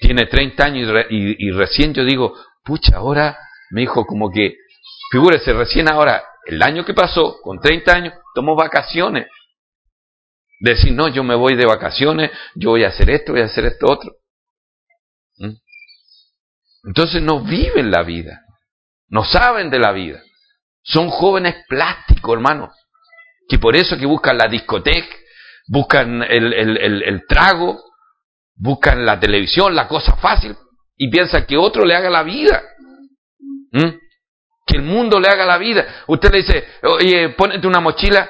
Tiene 0.00 0.26
30 0.26 0.64
años 0.64 0.92
y, 1.08 1.50
recién 1.52 1.94
yo 1.94 2.04
digo, 2.04 2.34
pucha, 2.64 2.96
ahora 2.96 3.38
me 3.70 3.82
dijo 3.82 4.04
como 4.04 4.28
que, 4.32 4.56
figúrese, 5.12 5.52
recién 5.52 5.88
ahora, 5.88 6.24
el 6.46 6.60
año 6.60 6.84
que 6.84 6.94
pasó, 6.94 7.36
con 7.42 7.60
30 7.60 7.92
años, 7.94 8.14
tomó 8.34 8.56
vacaciones. 8.56 9.28
Decir, 10.58 10.92
no, 10.92 11.06
yo 11.06 11.22
me 11.22 11.36
voy 11.36 11.54
de 11.54 11.64
vacaciones, 11.64 12.32
yo 12.56 12.70
voy 12.70 12.82
a 12.82 12.88
hacer 12.88 13.08
esto, 13.10 13.30
voy 13.30 13.42
a 13.42 13.44
hacer 13.44 13.66
esto 13.66 13.86
otro. 13.88 14.16
¿Mm? 15.36 15.52
Entonces 16.88 17.22
no 17.22 17.44
viven 17.44 17.92
la 17.92 18.02
vida, 18.02 18.40
no 19.06 19.22
saben 19.22 19.70
de 19.70 19.78
la 19.78 19.92
vida. 19.92 20.20
Son 20.82 21.08
jóvenes 21.08 21.54
plásticos, 21.68 22.34
hermano 22.34 22.72
que 23.48 23.58
por 23.58 23.76
eso 23.76 23.96
que 23.96 24.06
buscan 24.06 24.36
la 24.38 24.48
discoteca, 24.48 25.14
buscan 25.68 26.22
el, 26.22 26.52
el, 26.52 27.02
el, 27.02 27.26
trago, 27.26 27.78
buscan 28.54 29.04
la 29.04 29.18
televisión, 29.18 29.74
la 29.74 29.88
cosa 29.88 30.16
fácil, 30.16 30.56
y 30.96 31.10
piensan 31.10 31.46
que 31.46 31.56
otro 31.56 31.84
le 31.84 31.94
haga 31.94 32.10
la 32.10 32.22
vida. 32.22 32.62
¿Mm? 33.72 33.90
Que 34.66 34.78
el 34.78 34.82
mundo 34.82 35.20
le 35.20 35.28
haga 35.28 35.46
la 35.46 35.58
vida. 35.58 35.86
Usted 36.08 36.30
le 36.32 36.38
dice, 36.38 36.64
oye, 36.82 37.30
ponete 37.30 37.66
una 37.66 37.80
mochila. 37.80 38.28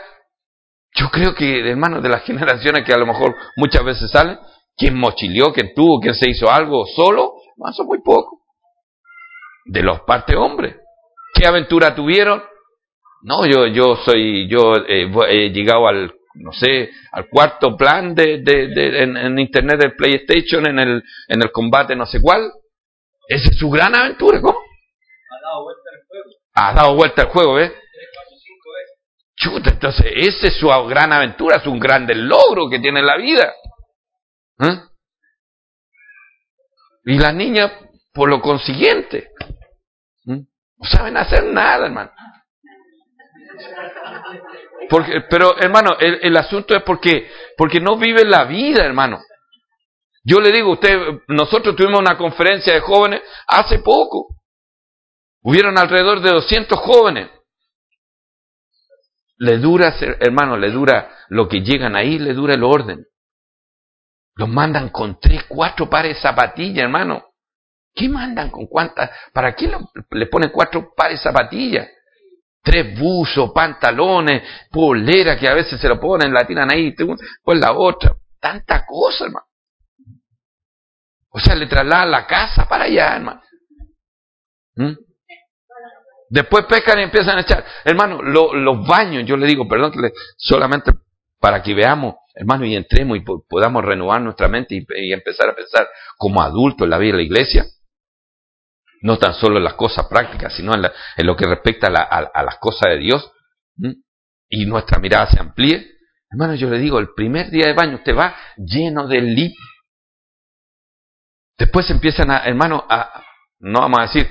Yo 0.94 1.08
creo 1.10 1.34
que, 1.34 1.70
hermanos, 1.70 2.02
de 2.02 2.08
las 2.08 2.22
generaciones 2.24 2.84
que 2.84 2.92
a 2.92 2.98
lo 2.98 3.06
mejor 3.06 3.34
muchas 3.56 3.84
veces 3.84 4.10
salen, 4.10 4.38
quien 4.76 4.98
mochilió, 4.98 5.52
quien 5.52 5.72
tuvo, 5.74 6.00
quien 6.00 6.14
se 6.14 6.28
hizo 6.28 6.50
algo 6.50 6.84
solo, 6.94 7.32
más 7.56 7.74
son 7.74 7.86
muy 7.86 8.02
poco. 8.02 8.42
De 9.64 9.82
los 9.82 10.00
parte 10.02 10.36
hombres. 10.36 10.76
¿Qué 11.34 11.46
aventura 11.46 11.94
tuvieron? 11.94 12.42
No, 13.22 13.44
yo, 13.46 13.66
yo 13.66 13.96
soy, 14.04 14.48
yo 14.48 14.76
eh, 14.86 15.10
he 15.28 15.50
llegado 15.50 15.88
al, 15.88 16.12
no 16.34 16.52
sé, 16.52 16.90
al 17.12 17.28
cuarto 17.28 17.76
plan 17.76 18.14
de, 18.14 18.38
de, 18.38 18.68
de 18.68 19.02
en, 19.02 19.38
internet 19.38 19.80
del 19.80 19.96
PlayStation, 19.96 20.66
en 20.66 20.78
el, 20.78 21.02
en 21.28 21.42
el 21.42 21.50
combate 21.50 21.96
no 21.96 22.06
sé 22.06 22.20
cuál. 22.20 22.50
Esa 23.28 23.48
es 23.50 23.58
su 23.58 23.68
gran 23.70 23.94
aventura, 23.94 24.40
¿cómo? 24.40 24.58
Ha 24.58 25.40
dado 25.42 25.64
vuelta 25.64 25.90
al 25.92 26.06
juego. 26.06 26.30
Ha 26.54 26.72
dado 26.72 26.94
vuelta 26.94 27.22
al 27.22 27.28
juego, 27.28 27.54
¿ves? 27.54 27.72
Chuta, 29.38 29.70
entonces 29.70 30.06
esa 30.14 30.46
es 30.46 30.56
su 30.56 30.68
gran 30.88 31.12
aventura, 31.12 31.56
es 31.56 31.66
un 31.66 31.78
gran 31.78 32.06
logro 32.26 32.70
que 32.70 32.78
tiene 32.78 33.02
la 33.02 33.16
vida. 33.16 33.52
¿Eh? 34.60 34.80
Y 37.04 37.18
las 37.18 37.34
niñas, 37.34 37.70
por 38.14 38.30
lo 38.30 38.40
consiguiente, 38.40 39.30
¿eh? 40.26 40.42
no 40.78 40.88
saben 40.88 41.18
hacer 41.18 41.44
nada, 41.44 41.86
hermano. 41.86 42.10
Porque, 44.88 45.22
pero 45.28 45.58
hermano, 45.58 45.96
el, 45.98 46.36
asunto 46.36 46.74
es 46.76 46.82
porque, 46.82 47.30
porque 47.56 47.80
no 47.80 47.96
vive 47.96 48.24
la 48.24 48.44
vida, 48.44 48.84
hermano. 48.84 49.20
Yo 50.24 50.40
le 50.40 50.52
digo, 50.52 50.72
usted, 50.72 50.96
nosotros 51.28 51.76
tuvimos 51.76 52.00
una 52.00 52.16
conferencia 52.16 52.72
de 52.74 52.80
jóvenes 52.80 53.22
hace 53.46 53.78
poco. 53.78 54.36
Hubieron 55.42 55.78
alrededor 55.78 56.20
de 56.20 56.30
200 56.30 56.78
jóvenes. 56.78 57.30
Le 59.38 59.58
dura, 59.58 59.94
hermano, 60.20 60.56
le 60.56 60.70
dura 60.70 61.10
lo 61.28 61.48
que 61.48 61.60
llegan 61.60 61.94
ahí, 61.94 62.18
le 62.18 62.32
dura 62.32 62.54
el 62.54 62.64
orden. 62.64 63.04
Los 64.34 64.48
mandan 64.48 64.90
con 64.90 65.18
tres, 65.20 65.44
cuatro 65.48 65.88
pares 65.88 66.16
de 66.16 66.22
zapatillas, 66.22 66.84
hermano. 66.84 67.24
¿Qué 67.94 68.08
mandan 68.08 68.50
con 68.50 68.66
cuántas? 68.66 69.10
¿Para 69.32 69.54
qué 69.54 69.72
le 70.10 70.26
ponen 70.26 70.50
cuatro 70.50 70.92
pares 70.94 71.18
de 71.18 71.22
zapatillas? 71.22 71.88
Tres 72.66 72.98
buzos, 72.98 73.52
pantalones, 73.52 74.42
polera 74.72 75.38
que 75.38 75.46
a 75.46 75.54
veces 75.54 75.80
se 75.80 75.88
lo 75.88 76.00
ponen, 76.00 76.34
la 76.34 76.44
tiran 76.44 76.68
ahí, 76.68 76.92
pues 77.44 77.60
la 77.60 77.72
otra. 77.72 78.16
Tanta 78.40 78.84
cosa, 78.84 79.26
hermano. 79.26 79.46
O 81.30 81.38
sea, 81.38 81.54
le 81.54 81.68
trasladan 81.68 82.10
la 82.10 82.26
casa 82.26 82.68
para 82.68 82.84
allá, 82.84 83.14
hermano. 83.14 83.40
¿Mm? 84.74 84.94
Después 86.28 86.64
pescan 86.64 86.98
y 86.98 87.02
empiezan 87.04 87.38
a 87.38 87.42
echar. 87.42 87.64
Hermano, 87.84 88.20
los 88.20 88.84
baños, 88.84 89.24
yo 89.26 89.36
le 89.36 89.46
digo, 89.46 89.68
perdón, 89.68 89.92
que 89.92 90.10
solamente 90.36 90.90
para 91.38 91.62
que 91.62 91.72
veamos, 91.72 92.16
hermano, 92.34 92.64
y 92.64 92.74
entremos 92.74 93.16
y 93.16 93.20
podamos 93.48 93.84
renovar 93.84 94.20
nuestra 94.22 94.48
mente 94.48 94.74
y, 94.74 94.84
y 95.04 95.12
empezar 95.12 95.50
a 95.50 95.54
pensar 95.54 95.88
como 96.16 96.42
adultos 96.42 96.84
en 96.84 96.90
la 96.90 96.98
vida 96.98 97.12
de 97.12 97.18
la 97.18 97.22
iglesia 97.22 97.64
no 99.02 99.18
tan 99.18 99.34
solo 99.34 99.58
en 99.58 99.64
las 99.64 99.74
cosas 99.74 100.06
prácticas, 100.08 100.54
sino 100.54 100.74
en, 100.74 100.82
lo 101.26 101.36
que 101.36 101.46
respecta 101.46 101.88
a, 101.88 102.42
las 102.42 102.58
cosas 102.58 102.90
de 102.90 102.98
Dios, 102.98 103.32
y 104.48 104.66
nuestra 104.66 104.98
mirada 104.98 105.26
se 105.30 105.40
amplíe. 105.40 105.92
Hermano, 106.30 106.54
yo 106.54 106.68
le 106.70 106.78
digo, 106.78 106.98
el 106.98 107.14
primer 107.14 107.50
día 107.50 107.66
de 107.66 107.74
baño 107.74 107.96
usted 107.96 108.16
va 108.16 108.34
lleno 108.56 109.06
de 109.06 109.20
lip. 109.20 109.54
Después 111.58 111.88
empiezan 111.90 112.30
a, 112.30 112.44
hermano, 112.44 112.84
a, 112.88 113.22
no 113.60 113.80
vamos 113.80 113.98
a 114.00 114.02
decir 114.02 114.28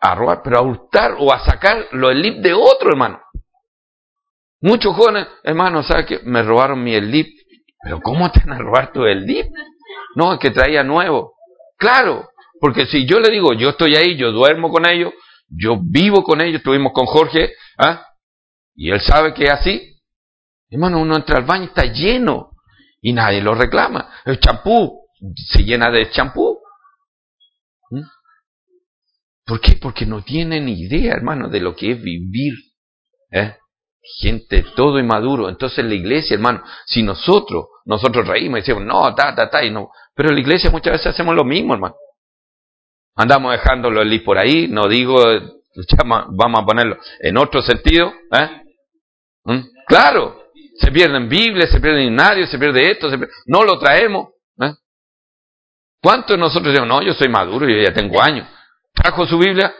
a 0.00 0.14
robar, 0.14 0.42
pero 0.42 0.58
a 0.58 0.62
hurtar 0.62 1.16
o 1.18 1.32
a 1.32 1.44
sacar 1.44 1.88
lo 1.92 2.10
elip 2.10 2.38
de 2.42 2.52
otro, 2.52 2.90
hermano. 2.90 3.20
Muchos 4.60 4.94
jóvenes, 4.94 5.26
hermano, 5.42 5.82
¿sabes 5.82 6.06
qué? 6.06 6.20
Me 6.24 6.42
robaron 6.42 6.82
mi 6.82 6.94
elip. 6.94 7.28
Pero 7.82 8.00
¿cómo 8.00 8.30
te 8.30 8.40
van 8.40 8.52
a 8.52 8.58
robar 8.58 8.92
tu 8.92 9.04
elip? 9.04 9.46
No, 10.16 10.34
es 10.34 10.40
que 10.40 10.50
traía 10.50 10.82
nuevo. 10.82 11.34
Claro, 11.76 12.28
porque 12.60 12.86
si 12.86 13.06
yo 13.06 13.20
le 13.20 13.30
digo, 13.30 13.52
yo 13.54 13.70
estoy 13.70 13.96
ahí, 13.96 14.16
yo 14.16 14.32
duermo 14.32 14.70
con 14.70 14.86
ellos, 14.86 15.12
yo 15.48 15.78
vivo 15.80 16.22
con 16.22 16.40
ellos, 16.40 16.58
estuvimos 16.58 16.92
con 16.92 17.06
Jorge, 17.06 17.52
¿ah? 17.78 18.04
y 18.74 18.90
él 18.90 19.00
sabe 19.00 19.34
que 19.34 19.44
es 19.44 19.50
así. 19.50 19.94
Hermano, 20.70 21.00
uno 21.00 21.16
entra 21.16 21.38
al 21.38 21.44
baño 21.44 21.64
y 21.64 21.68
está 21.68 21.84
lleno 21.84 22.50
y 23.00 23.12
nadie 23.12 23.40
lo 23.40 23.54
reclama. 23.54 24.10
El 24.24 24.38
champú 24.38 25.06
se 25.34 25.64
llena 25.64 25.90
de 25.90 26.10
champú. 26.10 26.58
¿Mm? 27.90 28.02
¿Por 29.46 29.60
qué? 29.60 29.76
Porque 29.80 30.04
no 30.04 30.22
tienen 30.22 30.68
idea, 30.68 31.14
hermano, 31.14 31.48
de 31.48 31.60
lo 31.60 31.74
que 31.74 31.92
es 31.92 32.02
vivir. 32.02 32.52
¿eh? 33.30 33.56
Gente 34.20 34.64
todo 34.76 34.98
inmaduro. 34.98 35.48
Entonces 35.48 35.84
la 35.84 35.94
iglesia, 35.94 36.34
hermano, 36.34 36.62
si 36.86 37.02
nosotros, 37.02 37.66
nosotros 37.86 38.26
reímos 38.26 38.58
y 38.58 38.60
decimos, 38.60 38.84
no, 38.84 39.14
ta, 39.14 39.34
ta, 39.34 39.48
ta, 39.48 39.64
y 39.64 39.70
no. 39.70 39.90
Pero 40.14 40.30
la 40.30 40.40
iglesia 40.40 40.70
muchas 40.70 40.92
veces 40.92 41.06
hacemos 41.08 41.34
lo 41.34 41.44
mismo, 41.44 41.74
hermano. 41.74 41.94
Andamos 43.16 43.52
dejándolo 43.52 44.02
el 44.02 44.22
por 44.22 44.38
ahí, 44.38 44.68
no 44.68 44.86
digo, 44.88 45.24
vamos 46.30 46.60
a 46.60 46.64
ponerlo 46.64 46.98
en 47.20 47.36
otro 47.36 47.62
sentido. 47.62 48.12
¿eh? 48.32 48.62
¿Mm? 49.44 49.60
Claro, 49.86 50.44
se 50.78 50.92
pierden 50.92 51.28
Biblias, 51.28 51.70
se 51.70 51.80
pierden 51.80 52.06
himnarios, 52.08 52.50
se 52.50 52.58
pierde 52.58 52.90
esto, 52.90 53.08
no 53.46 53.64
lo 53.64 53.78
traemos. 53.78 54.28
¿eh? 54.60 54.72
¿Cuántos 56.00 56.36
de 56.36 56.38
nosotros 56.38 56.72
decimos, 56.72 56.88
no, 56.88 57.02
yo 57.02 57.12
soy 57.14 57.28
maduro, 57.28 57.68
yo 57.68 57.76
ya 57.82 57.92
tengo 57.92 58.22
años? 58.22 58.46
¿Trajo 58.94 59.26
su 59.26 59.38
Biblia? 59.38 59.74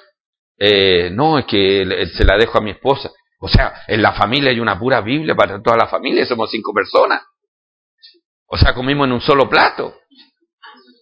Eh, 0.58 1.10
no, 1.12 1.38
es 1.38 1.46
que 1.46 2.06
se 2.16 2.24
la 2.24 2.36
dejo 2.36 2.58
a 2.58 2.60
mi 2.60 2.72
esposa. 2.72 3.10
O 3.40 3.48
sea, 3.48 3.82
en 3.86 4.02
la 4.02 4.12
familia 4.12 4.50
hay 4.50 4.58
una 4.58 4.78
pura 4.78 5.00
Biblia 5.00 5.36
para 5.36 5.62
toda 5.62 5.76
la 5.76 5.86
familia, 5.86 6.26
somos 6.26 6.50
cinco 6.50 6.72
personas. 6.72 7.22
O 8.46 8.56
sea, 8.56 8.74
comimos 8.74 9.06
en 9.06 9.12
un 9.12 9.20
solo 9.20 9.48
plato. 9.48 9.94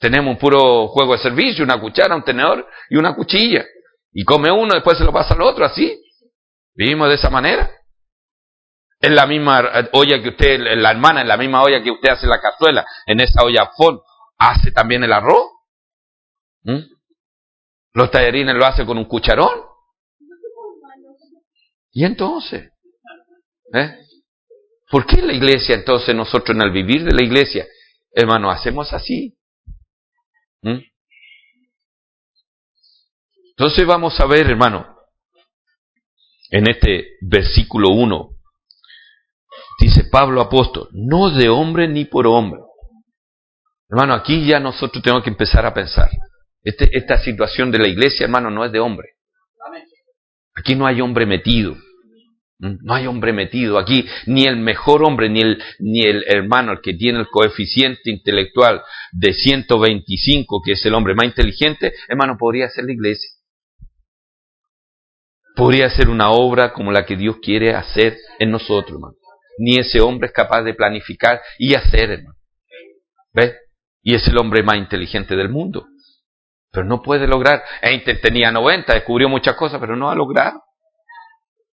Tenemos 0.00 0.32
un 0.32 0.38
puro 0.38 0.88
juego 0.88 1.12
de 1.12 1.22
servicio, 1.22 1.64
una 1.64 1.80
cuchara, 1.80 2.14
un 2.14 2.24
tenedor 2.24 2.66
y 2.90 2.96
una 2.96 3.14
cuchilla. 3.14 3.64
Y 4.12 4.24
come 4.24 4.50
uno, 4.50 4.74
después 4.74 4.98
se 4.98 5.04
lo 5.04 5.12
pasa 5.12 5.34
al 5.34 5.42
otro, 5.42 5.64
así. 5.64 6.02
Vivimos 6.74 7.08
de 7.08 7.14
esa 7.14 7.30
manera. 7.30 7.70
En 9.00 9.14
la 9.14 9.26
misma 9.26 9.62
olla 9.92 10.22
que 10.22 10.30
usted, 10.30 10.58
la 10.58 10.90
hermana, 10.90 11.20
en 11.20 11.28
la 11.28 11.36
misma 11.36 11.62
olla 11.62 11.82
que 11.82 11.90
usted 11.90 12.10
hace 12.10 12.26
la 12.26 12.40
cazuela, 12.40 12.86
en 13.06 13.20
esa 13.20 13.44
olla 13.44 13.70
fon, 13.76 14.00
hace 14.38 14.72
también 14.72 15.04
el 15.04 15.12
arroz. 15.12 15.50
¿Mm? 16.62 16.80
Los 17.92 18.10
tallarines 18.10 18.54
lo 18.54 18.66
hace 18.66 18.84
con 18.84 18.98
un 18.98 19.04
cucharón. 19.04 19.66
Y 21.92 22.04
entonces, 22.04 22.72
¿eh? 23.72 23.98
¿por 24.90 25.06
qué 25.06 25.22
la 25.22 25.32
iglesia 25.32 25.74
entonces 25.74 26.14
nosotros 26.14 26.54
en 26.54 26.62
el 26.62 26.70
vivir 26.70 27.04
de 27.04 27.12
la 27.12 27.24
iglesia, 27.24 27.66
hermano, 28.12 28.50
hacemos 28.50 28.92
así? 28.92 29.34
¿Mm? 30.66 30.82
Entonces 33.50 33.86
vamos 33.86 34.18
a 34.18 34.26
ver, 34.26 34.50
hermano, 34.50 34.96
en 36.50 36.68
este 36.68 37.16
versículo 37.20 37.90
1, 37.90 38.30
dice 39.80 40.04
Pablo 40.10 40.40
apóstol, 40.40 40.88
no 40.92 41.30
de 41.30 41.48
hombre 41.48 41.86
ni 41.86 42.04
por 42.04 42.26
hombre. 42.26 42.60
Hermano, 43.88 44.14
aquí 44.14 44.44
ya 44.44 44.58
nosotros 44.58 45.02
tenemos 45.02 45.22
que 45.22 45.30
empezar 45.30 45.64
a 45.64 45.72
pensar. 45.72 46.10
Este, 46.64 46.88
esta 46.98 47.16
situación 47.18 47.70
de 47.70 47.78
la 47.78 47.86
iglesia, 47.86 48.24
hermano, 48.24 48.50
no 48.50 48.64
es 48.64 48.72
de 48.72 48.80
hombre. 48.80 49.10
Aquí 50.56 50.74
no 50.74 50.84
hay 50.84 51.00
hombre 51.00 51.26
metido. 51.26 51.76
No 52.58 52.94
hay 52.94 53.06
hombre 53.06 53.34
metido 53.34 53.78
aquí, 53.78 54.06
ni 54.26 54.44
el 54.44 54.56
mejor 54.56 55.04
hombre, 55.04 55.28
ni 55.28 55.40
el, 55.40 55.62
ni 55.78 56.00
el 56.00 56.24
hermano, 56.26 56.72
el 56.72 56.80
que 56.80 56.94
tiene 56.94 57.18
el 57.18 57.28
coeficiente 57.28 58.10
intelectual 58.10 58.82
de 59.12 59.34
125, 59.34 60.62
que 60.64 60.72
es 60.72 60.86
el 60.86 60.94
hombre 60.94 61.14
más 61.14 61.26
inteligente, 61.26 61.92
hermano, 62.08 62.36
podría 62.38 62.68
ser 62.70 62.84
la 62.84 62.92
iglesia. 62.92 63.28
Podría 65.54 65.90
ser 65.90 66.08
una 66.08 66.30
obra 66.30 66.72
como 66.72 66.92
la 66.92 67.04
que 67.04 67.16
Dios 67.16 67.36
quiere 67.42 67.74
hacer 67.74 68.16
en 68.38 68.50
nosotros, 68.50 68.96
hermano. 68.96 69.16
Ni 69.58 69.76
ese 69.78 70.00
hombre 70.00 70.28
es 70.28 70.32
capaz 70.32 70.62
de 70.62 70.74
planificar 70.74 71.40
y 71.58 71.74
hacer, 71.74 72.10
hermano. 72.10 72.38
¿Ves? 73.32 73.54
Y 74.02 74.14
es 74.14 74.26
el 74.28 74.38
hombre 74.38 74.62
más 74.62 74.76
inteligente 74.76 75.36
del 75.36 75.50
mundo. 75.50 75.86
Pero 76.70 76.86
no 76.86 77.02
puede 77.02 77.26
lograr. 77.26 77.62
Einstein 77.82 78.20
tenía 78.20 78.50
90, 78.50 78.94
descubrió 78.94 79.28
muchas 79.28 79.56
cosas, 79.56 79.80
pero 79.80 79.96
no 79.96 80.10
ha 80.10 80.14
logrado. 80.14 80.62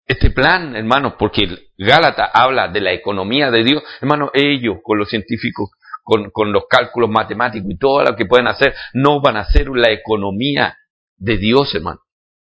Este 0.09 0.31
plan, 0.31 0.75
hermano, 0.75 1.15
porque 1.19 1.47
Gálata 1.77 2.31
habla 2.33 2.67
de 2.69 2.81
la 2.81 2.91
economía 2.91 3.51
de 3.51 3.63
Dios, 3.63 3.83
hermano, 4.01 4.31
ellos 4.33 4.77
con 4.81 4.97
los 4.97 5.07
científicos, 5.07 5.69
con, 6.01 6.31
con 6.31 6.51
los 6.51 6.63
cálculos 6.67 7.11
matemáticos 7.11 7.69
y 7.69 7.77
todo 7.77 8.03
lo 8.03 8.15
que 8.15 8.25
pueden 8.25 8.47
hacer, 8.47 8.73
no 8.93 9.21
van 9.21 9.37
a 9.37 9.41
hacer 9.41 9.67
la 9.69 9.91
economía 9.91 10.75
de 11.15 11.37
Dios, 11.37 11.75
hermano. 11.75 11.99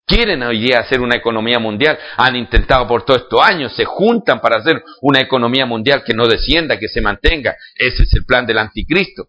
Quieren 0.07 0.41
hoy 0.41 0.59
día 0.59 0.79
hacer 0.79 1.01
una 1.01 1.15
economía 1.15 1.59
mundial, 1.59 1.99
han 2.17 2.35
intentado 2.35 2.87
por 2.87 3.05
todos 3.05 3.21
estos 3.21 3.39
años, 3.39 3.75
se 3.75 3.85
juntan 3.85 4.41
para 4.41 4.57
hacer 4.57 4.81
una 5.03 5.21
economía 5.21 5.67
mundial 5.67 6.03
que 6.03 6.15
no 6.15 6.25
descienda, 6.25 6.79
que 6.79 6.87
se 6.87 6.99
mantenga. 6.99 7.55
Ese 7.75 8.03
es 8.03 8.13
el 8.15 8.25
plan 8.25 8.47
del 8.47 8.57
anticristo. 8.57 9.27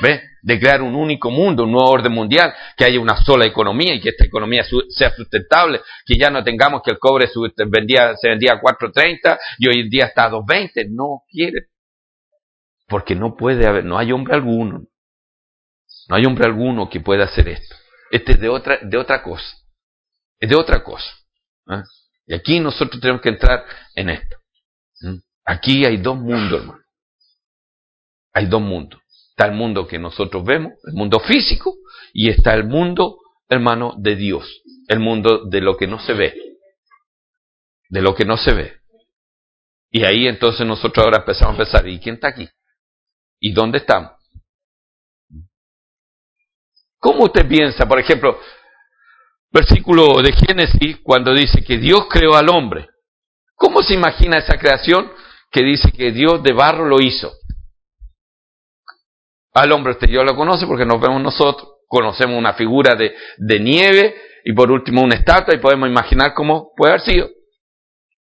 ¿Ve? 0.00 0.22
De 0.42 0.60
crear 0.60 0.82
un 0.82 0.94
único 0.94 1.30
mundo, 1.30 1.64
un 1.64 1.72
nuevo 1.72 1.90
orden 1.90 2.12
mundial, 2.12 2.54
que 2.76 2.84
haya 2.84 3.00
una 3.00 3.16
sola 3.24 3.46
economía 3.46 3.94
y 3.94 4.00
que 4.00 4.10
esta 4.10 4.24
economía 4.24 4.64
sea 4.90 5.10
sustentable, 5.10 5.80
que 6.04 6.16
ya 6.16 6.30
no 6.30 6.44
tengamos 6.44 6.82
que 6.82 6.92
el 6.92 6.98
cobre 6.98 7.28
vendía, 7.66 8.14
se 8.16 8.28
vendía 8.28 8.52
a 8.54 8.60
4.30 8.60 9.38
y 9.58 9.68
hoy 9.68 9.80
en 9.80 9.88
día 9.88 10.06
está 10.06 10.26
a 10.26 10.30
2.20. 10.30 10.88
No 10.90 11.22
quiere. 11.30 11.68
Porque 12.86 13.14
no 13.14 13.34
puede 13.36 13.66
haber, 13.66 13.84
no 13.84 13.98
hay 13.98 14.12
hombre 14.12 14.34
alguno. 14.34 14.86
No 16.08 16.16
hay 16.16 16.24
hombre 16.24 16.46
alguno 16.46 16.88
que 16.88 17.00
pueda 17.00 17.24
hacer 17.24 17.48
esto. 17.48 17.76
Este 18.10 18.32
es 18.32 18.40
de 18.40 18.48
otra, 18.48 18.78
de 18.82 18.96
otra 18.96 19.22
cosa. 19.22 19.56
Es 20.38 20.48
de 20.48 20.56
otra 20.56 20.82
cosa. 20.82 21.10
¿eh? 21.70 21.82
Y 22.26 22.34
aquí 22.34 22.60
nosotros 22.60 23.00
tenemos 23.00 23.20
que 23.20 23.30
entrar 23.30 23.64
en 23.94 24.10
esto. 24.10 24.36
Aquí 25.44 25.84
hay 25.84 25.96
dos 25.96 26.16
mundos, 26.16 26.60
hermano. 26.60 26.82
Hay 28.32 28.46
dos 28.46 28.60
mundos. 28.60 29.00
Está 29.38 29.46
el 29.46 29.54
mundo 29.54 29.86
que 29.86 30.00
nosotros 30.00 30.42
vemos, 30.42 30.72
el 30.84 30.94
mundo 30.94 31.20
físico, 31.20 31.76
y 32.12 32.28
está 32.28 32.54
el 32.54 32.64
mundo, 32.64 33.18
hermano, 33.48 33.94
de 33.96 34.16
Dios, 34.16 34.44
el 34.88 34.98
mundo 34.98 35.44
de 35.44 35.60
lo 35.60 35.76
que 35.76 35.86
no 35.86 36.00
se 36.00 36.12
ve, 36.12 36.34
de 37.88 38.02
lo 38.02 38.16
que 38.16 38.24
no 38.24 38.36
se 38.36 38.52
ve. 38.52 38.80
Y 39.92 40.04
ahí 40.04 40.26
entonces 40.26 40.66
nosotros 40.66 41.04
ahora 41.04 41.18
empezamos 41.18 41.54
a 41.54 41.58
pensar, 41.58 41.86
¿y 41.86 42.00
quién 42.00 42.16
está 42.16 42.30
aquí? 42.30 42.48
¿Y 43.38 43.52
dónde 43.52 43.78
estamos? 43.78 44.10
¿Cómo 46.98 47.26
usted 47.26 47.46
piensa, 47.46 47.86
por 47.86 48.00
ejemplo, 48.00 48.40
versículo 49.52 50.20
de 50.20 50.32
Génesis, 50.32 50.98
cuando 51.04 51.32
dice 51.32 51.62
que 51.62 51.78
Dios 51.78 52.08
creó 52.10 52.34
al 52.34 52.48
hombre? 52.48 52.88
¿Cómo 53.54 53.84
se 53.84 53.94
imagina 53.94 54.38
esa 54.38 54.58
creación 54.58 55.08
que 55.52 55.62
dice 55.62 55.92
que 55.92 56.10
Dios 56.10 56.42
de 56.42 56.52
barro 56.52 56.86
lo 56.86 57.00
hizo? 57.00 57.32
Al 59.54 59.72
hombre 59.72 59.92
usted 59.92 60.08
yo 60.08 60.22
lo 60.24 60.36
conoce 60.36 60.66
porque 60.66 60.84
nos 60.84 61.00
vemos 61.00 61.22
nosotros, 61.22 61.68
conocemos 61.86 62.36
una 62.36 62.54
figura 62.54 62.94
de, 62.94 63.14
de 63.38 63.60
nieve 63.60 64.14
y 64.44 64.52
por 64.52 64.70
último 64.70 65.02
una 65.02 65.16
estatua 65.16 65.54
y 65.54 65.58
podemos 65.58 65.88
imaginar 65.88 66.34
cómo 66.34 66.72
puede 66.76 66.92
haber 66.92 67.04
sido. 67.04 67.28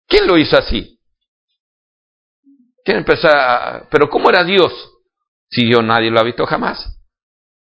¿Quién 0.06 0.26
lo 0.26 0.36
hizo 0.36 0.56
así? 0.58 0.98
¿Quién 2.84 2.98
empezó 2.98 3.28
a... 3.28 3.86
Pero 3.90 4.08
¿cómo 4.08 4.28
era 4.28 4.44
Dios? 4.44 4.72
Si 5.48 5.64
Dios 5.66 5.84
nadie 5.84 6.10
lo 6.10 6.20
ha 6.20 6.24
visto 6.24 6.46
jamás. 6.46 6.98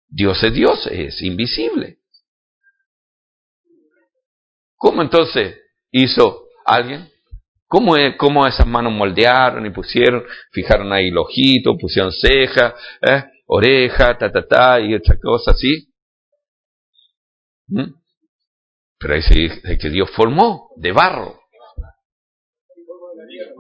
Dios 0.09 0.43
es 0.43 0.53
Dios, 0.53 0.87
es 0.89 1.23
invisible. 1.23 1.99
¿Cómo 4.77 5.03
entonces 5.03 5.59
hizo 5.91 6.49
alguien? 6.65 7.09
¿Cómo, 7.67 7.95
cómo 8.17 8.47
esas 8.47 8.67
manos 8.67 8.93
moldearon 8.93 9.67
y 9.67 9.71
pusieron, 9.71 10.25
fijaron 10.53 10.93
ahí 10.93 11.09
el 11.09 11.19
ojito, 11.19 11.77
pusieron 11.77 12.13
ceja, 12.13 12.75
eh? 13.03 13.25
Oreja, 13.47 14.17
ta, 14.19 14.31
ta, 14.31 14.47
ta, 14.47 14.81
y 14.81 14.95
otra 14.95 15.17
cosa 15.21 15.53
así. 15.53 15.93
¿Mm? 17.69 17.93
Pero 18.99 19.15
ahí 19.15 19.23
se 19.23 19.35
dice 19.35 19.79
que 19.79 19.91
Dios 19.91 20.11
formó 20.15 20.71
de 20.77 20.93
barro, 20.93 21.41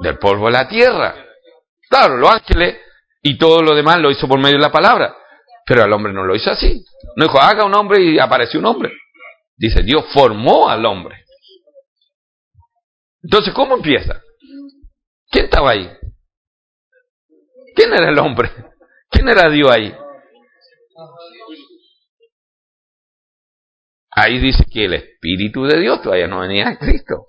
del 0.00 0.18
polvo 0.18 0.46
de 0.46 0.52
la 0.52 0.68
tierra. 0.68 1.14
Claro, 1.88 2.16
los 2.16 2.30
ángeles 2.30 2.78
y 3.22 3.36
todo 3.38 3.62
lo 3.62 3.74
demás 3.74 4.00
lo 4.00 4.10
hizo 4.10 4.28
por 4.28 4.38
medio 4.38 4.56
de 4.56 4.62
la 4.62 4.72
palabra, 4.72 5.16
pero 5.66 5.82
al 5.82 5.92
hombre 5.92 6.12
no 6.12 6.24
lo 6.24 6.34
hizo 6.34 6.50
así. 6.50 6.84
No 7.16 7.24
dijo, 7.24 7.40
haga 7.40 7.64
un 7.64 7.74
hombre 7.74 8.02
y 8.02 8.18
apareció 8.18 8.60
un 8.60 8.66
hombre. 8.66 8.92
Dice, 9.56 9.82
Dios 9.82 10.04
formó 10.12 10.68
al 10.68 10.84
hombre. 10.84 11.24
Entonces, 13.22 13.54
¿cómo 13.54 13.76
empieza? 13.76 14.20
¿Quién 15.30 15.46
estaba 15.46 15.70
ahí? 15.70 15.90
¿Quién 17.74 17.92
era 17.92 18.10
el 18.10 18.18
hombre? 18.18 18.50
¿Quién 19.14 19.28
era 19.28 19.48
Dios 19.48 19.70
ahí? 19.70 19.94
Ahí 24.10 24.38
dice 24.38 24.64
que 24.70 24.84
el 24.84 24.94
Espíritu 24.94 25.64
de 25.64 25.80
Dios 25.80 26.02
todavía 26.02 26.28
no 26.28 26.40
venía 26.40 26.68
a 26.68 26.78
Cristo. 26.78 27.26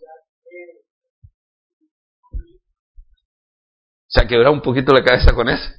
¿Se 4.07 4.21
ha 4.21 4.27
quebrado 4.27 4.53
un 4.53 4.61
poquito 4.61 4.93
la 4.93 5.03
cabeza 5.03 5.33
con 5.33 5.49
eso? 5.49 5.69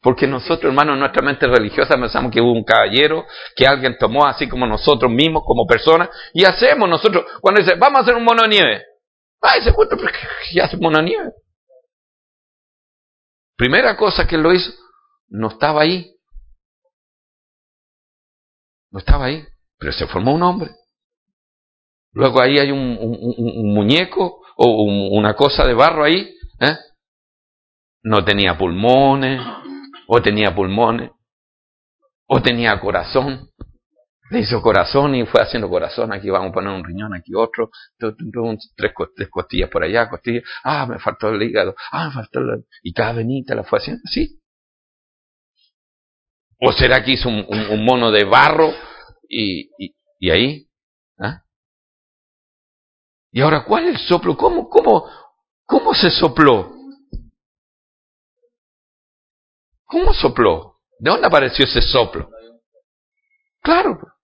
Porque 0.00 0.26
nosotros, 0.26 0.70
hermanos, 0.70 0.94
en 0.94 1.00
nuestra 1.00 1.22
mente 1.22 1.46
religiosa 1.48 1.96
pensamos 1.98 2.30
que 2.30 2.40
hubo 2.40 2.52
un 2.52 2.64
caballero, 2.64 3.26
que 3.56 3.66
alguien 3.66 3.98
tomó 3.98 4.24
así 4.24 4.48
como 4.48 4.66
nosotros 4.66 5.10
mismos, 5.10 5.42
como 5.44 5.66
personas, 5.66 6.08
y 6.32 6.44
hacemos 6.44 6.88
nosotros, 6.88 7.24
cuando 7.40 7.60
dice, 7.60 7.74
vamos 7.76 7.98
a 7.98 8.02
hacer 8.02 8.14
un 8.14 8.24
mono 8.24 8.42
de 8.42 8.48
nieve. 8.48 8.84
Ay, 9.40 9.62
se 9.62 9.72
cuenta, 9.72 9.96
¿qué 10.52 10.62
hace 10.62 10.76
un 10.76 10.82
mono 10.82 11.02
nieve? 11.02 11.32
Primera 13.56 13.96
cosa 13.96 14.26
que 14.26 14.36
lo 14.36 14.52
hizo, 14.52 14.70
no 15.28 15.48
estaba 15.48 15.82
ahí. 15.82 16.14
No 18.90 18.98
estaba 18.98 19.26
ahí, 19.26 19.44
pero 19.78 19.92
se 19.92 20.06
formó 20.06 20.34
un 20.34 20.42
hombre. 20.42 20.70
Luego 22.12 22.40
ahí 22.40 22.58
hay 22.58 22.70
un, 22.70 22.96
un 22.98 23.74
muñeco 23.74 24.42
o 24.56 24.82
una 25.12 25.34
cosa 25.34 25.66
de 25.66 25.74
barro 25.74 26.04
ahí. 26.04 26.34
¿eh? 26.60 26.76
No 28.02 28.24
tenía 28.24 28.56
pulmones, 28.56 29.40
o 30.06 30.22
tenía 30.22 30.54
pulmones, 30.54 31.10
o 32.26 32.40
tenía 32.40 32.80
corazón. 32.80 33.50
Le 34.30 34.40
hizo 34.40 34.60
corazón 34.60 35.14
y 35.14 35.24
fue 35.24 35.40
haciendo 35.40 35.68
corazón. 35.68 36.12
Aquí 36.12 36.28
vamos 36.30 36.50
a 36.50 36.52
poner 36.52 36.72
un 36.72 36.84
riñón, 36.84 37.14
aquí 37.14 37.32
otro. 37.34 37.70
Tres, 37.96 38.92
costillas 39.30 39.70
por 39.70 39.84
allá, 39.84 40.08
costillas. 40.08 40.42
Ah, 40.64 40.86
me 40.86 40.98
faltó 40.98 41.28
el 41.28 41.42
hígado. 41.42 41.76
Ah, 41.92 42.08
me 42.08 42.14
faltó 42.14 42.40
el... 42.40 42.64
Y 42.82 42.92
cada 42.92 43.12
venita 43.12 43.54
la 43.54 43.62
fue 43.62 43.78
haciendo 43.78 44.02
así. 44.04 44.40
¿O 46.58 46.72
será 46.72 47.04
que 47.04 47.12
hizo 47.12 47.28
un, 47.28 47.84
mono 47.84 48.10
de 48.10 48.24
barro 48.24 48.72
y, 49.28 49.70
y, 50.18 50.30
ahí? 50.30 50.66
¿Ah? 51.18 51.42
Y 53.30 53.42
ahora, 53.42 53.64
¿cuál 53.64 53.88
es 53.88 54.00
el 54.00 54.08
soplo? 54.08 54.36
¿Cómo, 54.36 54.68
cómo, 54.68 55.08
cómo 55.66 55.94
se 55.94 56.10
sopló? 56.10 56.72
¿Cómo 59.84 60.12
sopló? 60.14 60.80
¿De 60.98 61.10
dónde 61.10 61.26
apareció 61.26 61.64
ese 61.64 61.82
soplo? 61.82 62.30
Claro. 63.62 64.15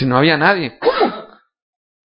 Si 0.00 0.06
no 0.06 0.16
había 0.16 0.38
nadie, 0.38 0.78
¿cómo? 0.78 1.28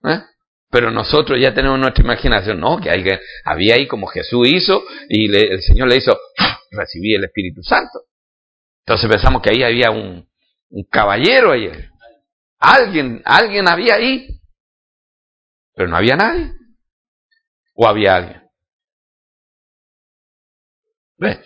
¿Eh? 0.02 0.20
Pero 0.68 0.90
nosotros 0.90 1.38
ya 1.40 1.54
tenemos 1.54 1.78
nuestra 1.78 2.02
imaginación, 2.02 2.58
no, 2.58 2.80
que 2.80 2.90
hay, 2.90 3.04
había 3.44 3.76
ahí 3.76 3.86
como 3.86 4.08
Jesús 4.08 4.48
hizo 4.48 4.82
y 5.08 5.32
el 5.32 5.62
Señor 5.62 5.88
le 5.88 5.98
hizo, 5.98 6.18
recibí 6.72 7.14
el 7.14 7.22
Espíritu 7.22 7.62
Santo. 7.62 8.00
Entonces 8.80 9.08
pensamos 9.08 9.42
que 9.42 9.50
ahí 9.50 9.62
había 9.62 9.92
un, 9.92 10.28
caballero 10.90 11.52
ahí. 11.52 11.70
Alguien, 12.58 13.22
alguien 13.24 13.68
había 13.68 13.94
ahí. 13.94 14.40
Pero 15.76 15.88
no 15.88 15.96
había 15.96 16.16
nadie. 16.16 16.50
¿O 17.74 17.86
había 17.86 18.16
alguien? 18.16 18.42
¿Ves? 21.16 21.38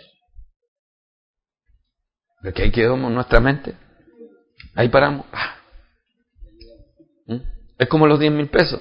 que 2.54 2.62
ahí 2.62 2.70
quedó 2.70 2.96
nuestra 2.96 3.38
mente. 3.38 3.74
Ahí 4.74 4.88
paramos. 4.88 5.26
Ah. 5.30 5.57
Es 7.78 7.88
como 7.88 8.06
los 8.06 8.18
10 8.18 8.32
mil 8.32 8.48
pesos. 8.48 8.80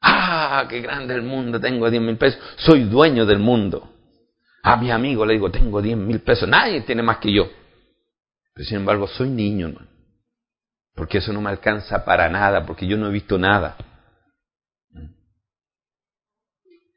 ¡Ah, 0.00 0.66
qué 0.68 0.80
grande 0.80 1.14
el 1.14 1.22
mundo! 1.22 1.60
Tengo 1.60 1.90
10 1.90 2.02
mil 2.02 2.16
pesos. 2.16 2.40
Soy 2.56 2.84
dueño 2.84 3.26
del 3.26 3.38
mundo. 3.38 3.88
A 4.62 4.76
mi 4.76 4.90
amigo 4.90 5.24
le 5.26 5.34
digo, 5.34 5.50
tengo 5.50 5.82
10 5.82 5.96
mil 5.96 6.20
pesos. 6.20 6.48
Nadie 6.48 6.80
tiene 6.82 7.02
más 7.02 7.18
que 7.18 7.32
yo. 7.32 7.48
Pero 8.54 8.66
sin 8.66 8.78
embargo, 8.78 9.06
soy 9.06 9.28
niño, 9.28 9.68
hermano. 9.68 9.88
Porque 10.94 11.18
eso 11.18 11.32
no 11.32 11.40
me 11.40 11.50
alcanza 11.50 12.04
para 12.04 12.28
nada, 12.28 12.66
porque 12.66 12.86
yo 12.86 12.96
no 12.96 13.08
he 13.08 13.12
visto 13.12 13.38
nada. 13.38 13.76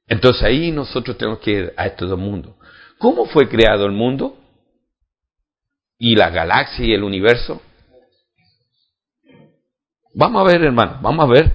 Entonces 0.07 0.43
ahí 0.43 0.71
nosotros 0.71 1.17
tenemos 1.17 1.39
que 1.39 1.51
ir 1.51 1.73
a 1.77 1.87
estos 1.87 2.09
dos 2.09 2.19
mundos. 2.19 2.55
¿Cómo 2.97 3.25
fue 3.25 3.47
creado 3.49 3.85
el 3.85 3.91
mundo? 3.91 4.41
y 5.97 6.15
la 6.15 6.29
galaxia 6.29 6.85
y 6.85 6.93
el 6.93 7.03
universo? 7.03 7.61
Vamos 10.17 10.41
a 10.41 10.43
ver, 10.45 10.63
hermano, 10.63 10.97
vamos 11.01 11.25
a 11.25 11.27
ver 11.27 11.53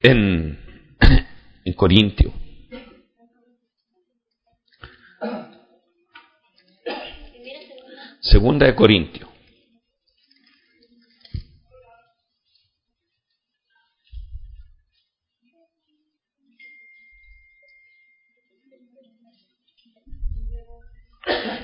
en, 0.00 0.58
en 1.64 1.72
Corintio. 1.72 2.30
Segunda 8.20 8.66
de 8.66 8.74
Corintio. 8.74 9.30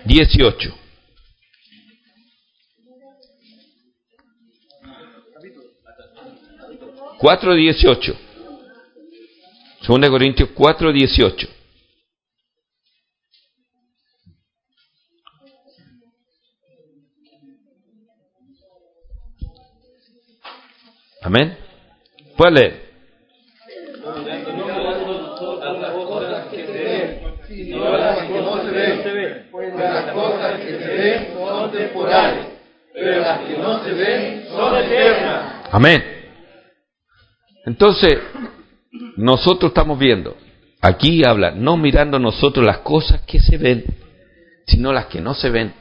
Dieciocho. 0.07 0.86
4.18. 7.19 8.17
2 9.87 10.11
Corintios 10.11 10.51
4.18. 10.55 11.49
Amén. 21.23 21.57
¿Puede 22.37 22.53
leer? 22.53 22.87
las 29.77 30.13
cosas 30.13 30.61
que 30.61 30.79
se 30.79 30.87
ven 30.87 31.35
son 31.35 31.73
temporales, 31.73 32.47
pero 32.93 33.21
las 33.21 33.39
que 33.41 33.59
no 33.59 33.85
se 33.85 33.93
ven 33.93 34.47
son 34.49 34.77
eternas. 34.77 35.69
Amén. 35.73 36.16
Entonces, 37.67 38.21
nosotros 39.17 39.71
estamos 39.71 39.99
viendo, 39.99 40.37
aquí 40.81 41.25
habla, 41.25 41.51
no 41.51 41.77
mirando 41.77 42.19
nosotros 42.21 42.65
las 42.65 42.79
cosas 42.79 43.23
que 43.23 43.41
se 43.41 43.59
ven, 43.59 43.85
sino 44.67 44.93
las 44.93 45.07
que 45.07 45.21
no 45.21 45.35
se 45.35 45.51
ven. 45.51 45.75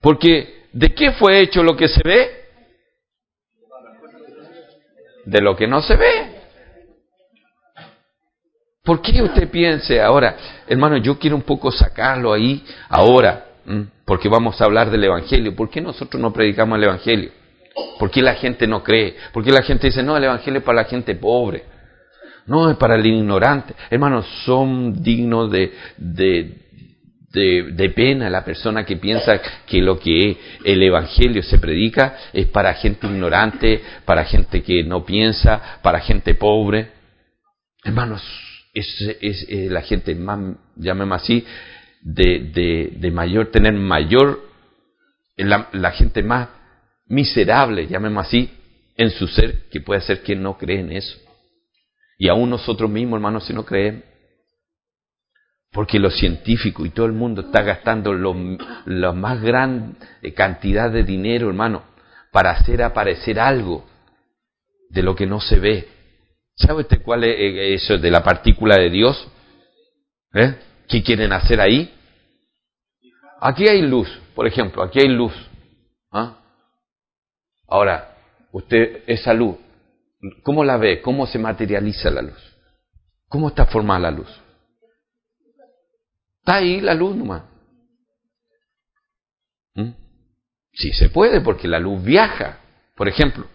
Porque, 0.00 0.64
¿de 0.72 0.94
qué 0.94 1.12
fue 1.12 1.40
hecho 1.40 1.62
lo 1.62 1.76
que 1.76 1.88
se 1.88 2.00
ve? 2.02 2.30
De 5.26 5.42
lo 5.42 5.54
que 5.54 5.66
no 5.66 5.82
se 5.82 5.94
ve. 5.94 6.40
¿Por 8.82 9.02
qué 9.02 9.22
usted 9.22 9.50
piense 9.50 10.00
ahora, 10.00 10.62
hermano, 10.66 10.96
yo 10.96 11.18
quiero 11.18 11.36
un 11.36 11.42
poco 11.42 11.70
sacarlo 11.70 12.32
ahí 12.32 12.64
ahora, 12.88 13.46
porque 14.06 14.30
vamos 14.30 14.58
a 14.58 14.64
hablar 14.64 14.90
del 14.90 15.04
Evangelio? 15.04 15.54
¿Por 15.54 15.68
qué 15.68 15.82
nosotros 15.82 16.20
no 16.20 16.32
predicamos 16.32 16.78
el 16.78 16.84
Evangelio? 16.84 17.39
¿Por 17.98 18.10
qué 18.10 18.22
la 18.22 18.34
gente 18.34 18.66
no 18.66 18.82
cree? 18.82 19.16
¿Por 19.32 19.44
qué 19.44 19.52
la 19.52 19.62
gente 19.62 19.88
dice, 19.88 20.02
no, 20.02 20.16
el 20.16 20.24
Evangelio 20.24 20.58
es 20.60 20.64
para 20.64 20.82
la 20.82 20.88
gente 20.88 21.14
pobre? 21.14 21.64
No, 22.46 22.70
es 22.70 22.76
para 22.76 22.96
el 22.96 23.06
ignorante. 23.06 23.74
Hermanos, 23.90 24.26
son 24.44 25.02
dignos 25.02 25.50
de, 25.50 25.72
de, 25.98 26.56
de, 27.32 27.90
pena 27.90 28.28
la 28.28 28.44
persona 28.44 28.84
que 28.84 28.96
piensa 28.96 29.40
que 29.66 29.80
lo 29.80 29.98
que 29.98 30.36
el 30.64 30.82
Evangelio 30.82 31.42
se 31.42 31.58
predica 31.58 32.16
es 32.32 32.46
para 32.46 32.74
gente 32.74 33.06
ignorante, 33.06 33.82
para 34.04 34.24
gente 34.24 34.62
que 34.62 34.82
no 34.82 35.04
piensa, 35.04 35.78
para 35.82 36.00
gente 36.00 36.34
pobre. 36.34 36.90
Hermanos, 37.84 38.22
es, 38.74 39.16
es, 39.20 39.46
la 39.70 39.82
gente 39.82 40.14
más, 40.14 40.56
llamemos 40.76 41.22
así, 41.22 41.44
de, 42.02 42.50
de, 42.52 42.92
de 42.96 43.10
mayor, 43.10 43.50
tener 43.50 43.74
mayor, 43.74 44.48
la 45.36 45.90
gente 45.92 46.22
más 46.22 46.48
miserable, 47.10 47.86
llamemos 47.88 48.26
así, 48.26 48.48
en 48.96 49.10
su 49.10 49.26
ser, 49.26 49.68
que 49.68 49.80
puede 49.80 50.00
ser 50.00 50.22
que 50.22 50.34
no 50.34 50.56
cree 50.56 50.80
en 50.80 50.92
eso. 50.92 51.18
Y 52.18 52.28
aún 52.28 52.48
nosotros 52.48 52.88
mismos, 52.88 53.18
hermanos, 53.18 53.46
si 53.46 53.52
no 53.52 53.64
creemos. 53.64 54.04
Porque 55.72 55.98
los 55.98 56.16
científicos 56.18 56.86
y 56.86 56.90
todo 56.90 57.06
el 57.06 57.12
mundo 57.12 57.42
está 57.42 57.62
gastando 57.62 58.12
la 58.12 59.12
más 59.12 59.40
gran 59.42 59.96
cantidad 60.34 60.90
de 60.90 61.04
dinero, 61.04 61.48
hermano, 61.48 61.84
para 62.32 62.50
hacer 62.50 62.82
aparecer 62.82 63.38
algo 63.38 63.86
de 64.88 65.02
lo 65.02 65.14
que 65.14 65.26
no 65.26 65.40
se 65.40 65.58
ve. 65.58 65.88
¿Sabe 66.56 66.82
usted 66.82 67.02
cuál 67.02 67.24
es 67.24 67.36
eh, 67.38 67.74
eso 67.74 67.96
de 67.98 68.10
la 68.10 68.22
partícula 68.22 68.76
de 68.76 68.90
Dios? 68.90 69.28
¿Eh? 70.34 70.56
¿Qué 70.88 71.02
quieren 71.02 71.32
hacer 71.32 71.60
ahí? 71.60 71.94
Aquí 73.40 73.66
hay 73.66 73.82
luz, 73.82 74.08
por 74.34 74.46
ejemplo, 74.46 74.82
aquí 74.82 75.00
hay 75.00 75.08
luz. 75.08 75.32
¿Ah? 76.12 76.39
Ahora, 77.70 78.16
usted, 78.50 79.04
esa 79.06 79.32
luz, 79.32 79.56
¿cómo 80.42 80.64
la 80.64 80.76
ve? 80.76 81.00
¿Cómo 81.00 81.26
se 81.28 81.38
materializa 81.38 82.10
la 82.10 82.22
luz? 82.22 82.56
¿Cómo 83.28 83.48
está 83.48 83.64
formada 83.66 84.00
la 84.00 84.10
luz? 84.10 84.28
Está 86.40 86.56
ahí 86.56 86.80
la 86.80 86.94
luz 86.94 87.14
nomás. 87.14 87.44
¿Mm? 89.74 89.90
Sí 90.72 90.92
se 90.92 91.10
puede, 91.10 91.40
porque 91.40 91.68
la 91.68 91.78
luz 91.78 92.02
viaja. 92.02 92.58
Por 92.96 93.08
ejemplo, 93.08 93.46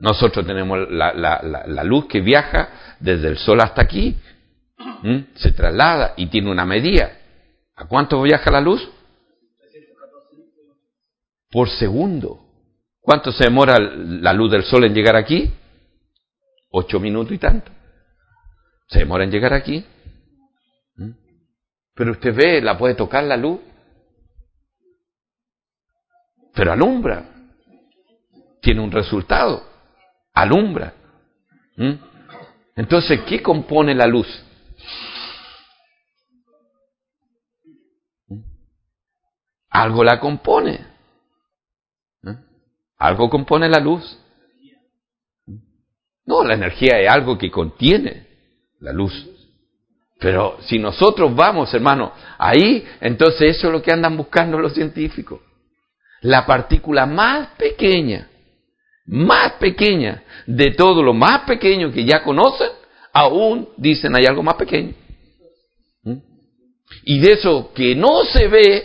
nosotros 0.00 0.44
tenemos 0.44 0.90
la, 0.90 1.84
luz 1.84 2.06
que 2.06 2.20
viaja 2.20 2.96
desde 2.98 3.28
el 3.28 3.38
sol 3.38 3.60
hasta 3.60 3.82
aquí, 3.82 4.16
¿Mm? 5.02 5.18
se 5.36 5.52
traslada 5.52 6.14
y 6.16 6.26
tiene 6.26 6.50
una 6.50 6.66
medida. 6.66 7.16
¿A 7.76 7.86
cuánto 7.86 8.20
viaja 8.22 8.50
la 8.50 8.60
luz? 8.60 8.90
Por 11.52 11.70
segundo. 11.70 12.43
¿Cuánto 13.04 13.32
se 13.32 13.44
demora 13.44 13.78
la 13.78 14.32
luz 14.32 14.50
del 14.50 14.64
sol 14.64 14.82
en 14.84 14.94
llegar 14.94 15.14
aquí? 15.14 15.52
Ocho 16.70 16.98
minutos 16.98 17.32
y 17.32 17.38
tanto. 17.38 17.70
Se 18.88 19.00
demora 19.00 19.24
en 19.24 19.30
llegar 19.30 19.52
aquí. 19.52 19.84
¿Mm? 20.96 21.10
Pero 21.94 22.12
usted 22.12 22.34
ve, 22.34 22.62
la 22.62 22.78
puede 22.78 22.94
tocar 22.94 23.22
la 23.24 23.36
luz. 23.36 23.60
Pero 26.54 26.72
alumbra. 26.72 27.28
Tiene 28.62 28.80
un 28.80 28.90
resultado. 28.90 29.62
Alumbra. 30.32 30.94
¿Mm? 31.76 31.92
Entonces, 32.74 33.20
¿qué 33.28 33.42
compone 33.42 33.94
la 33.94 34.06
luz? 34.06 34.26
¿Mm? 38.28 38.40
Algo 39.68 40.02
la 40.02 40.18
compone. 40.18 40.93
Algo 42.98 43.28
compone 43.28 43.68
la 43.68 43.80
luz. 43.80 44.18
No, 46.26 46.42
la 46.42 46.54
energía 46.54 47.00
es 47.00 47.10
algo 47.10 47.36
que 47.36 47.50
contiene 47.50 48.26
la 48.80 48.92
luz. 48.92 49.30
Pero 50.18 50.56
si 50.62 50.78
nosotros 50.78 51.34
vamos, 51.34 51.74
hermano, 51.74 52.12
ahí, 52.38 52.86
entonces 53.00 53.56
eso 53.56 53.66
es 53.66 53.72
lo 53.72 53.82
que 53.82 53.92
andan 53.92 54.16
buscando 54.16 54.58
los 54.58 54.72
científicos. 54.72 55.40
La 56.22 56.46
partícula 56.46 57.04
más 57.04 57.48
pequeña, 57.58 58.30
más 59.06 59.52
pequeña 59.54 60.22
de 60.46 60.70
todo 60.70 61.02
lo 61.02 61.12
más 61.12 61.42
pequeño 61.42 61.92
que 61.92 62.06
ya 62.06 62.22
conocen, 62.22 62.70
aún 63.12 63.68
dicen 63.76 64.16
hay 64.16 64.24
algo 64.24 64.42
más 64.42 64.54
pequeño. 64.54 64.94
¿Mm? 66.04 66.16
Y 67.04 67.18
de 67.20 67.32
eso 67.32 67.72
que 67.74 67.94
no 67.94 68.24
se 68.24 68.48
ve, 68.48 68.76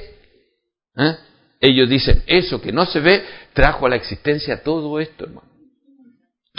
¿eh? 0.98 1.16
Ellos 1.60 1.90
dicen, 1.90 2.24
eso 2.28 2.62
que 2.62 2.72
no 2.72 2.86
se 2.86 3.00
ve 3.00 3.24
trajo 3.54 3.86
a 3.86 3.90
la 3.90 3.96
existencia 3.96 4.64
todo 4.64 5.00
esto, 5.00 5.26
hermano 5.26 5.50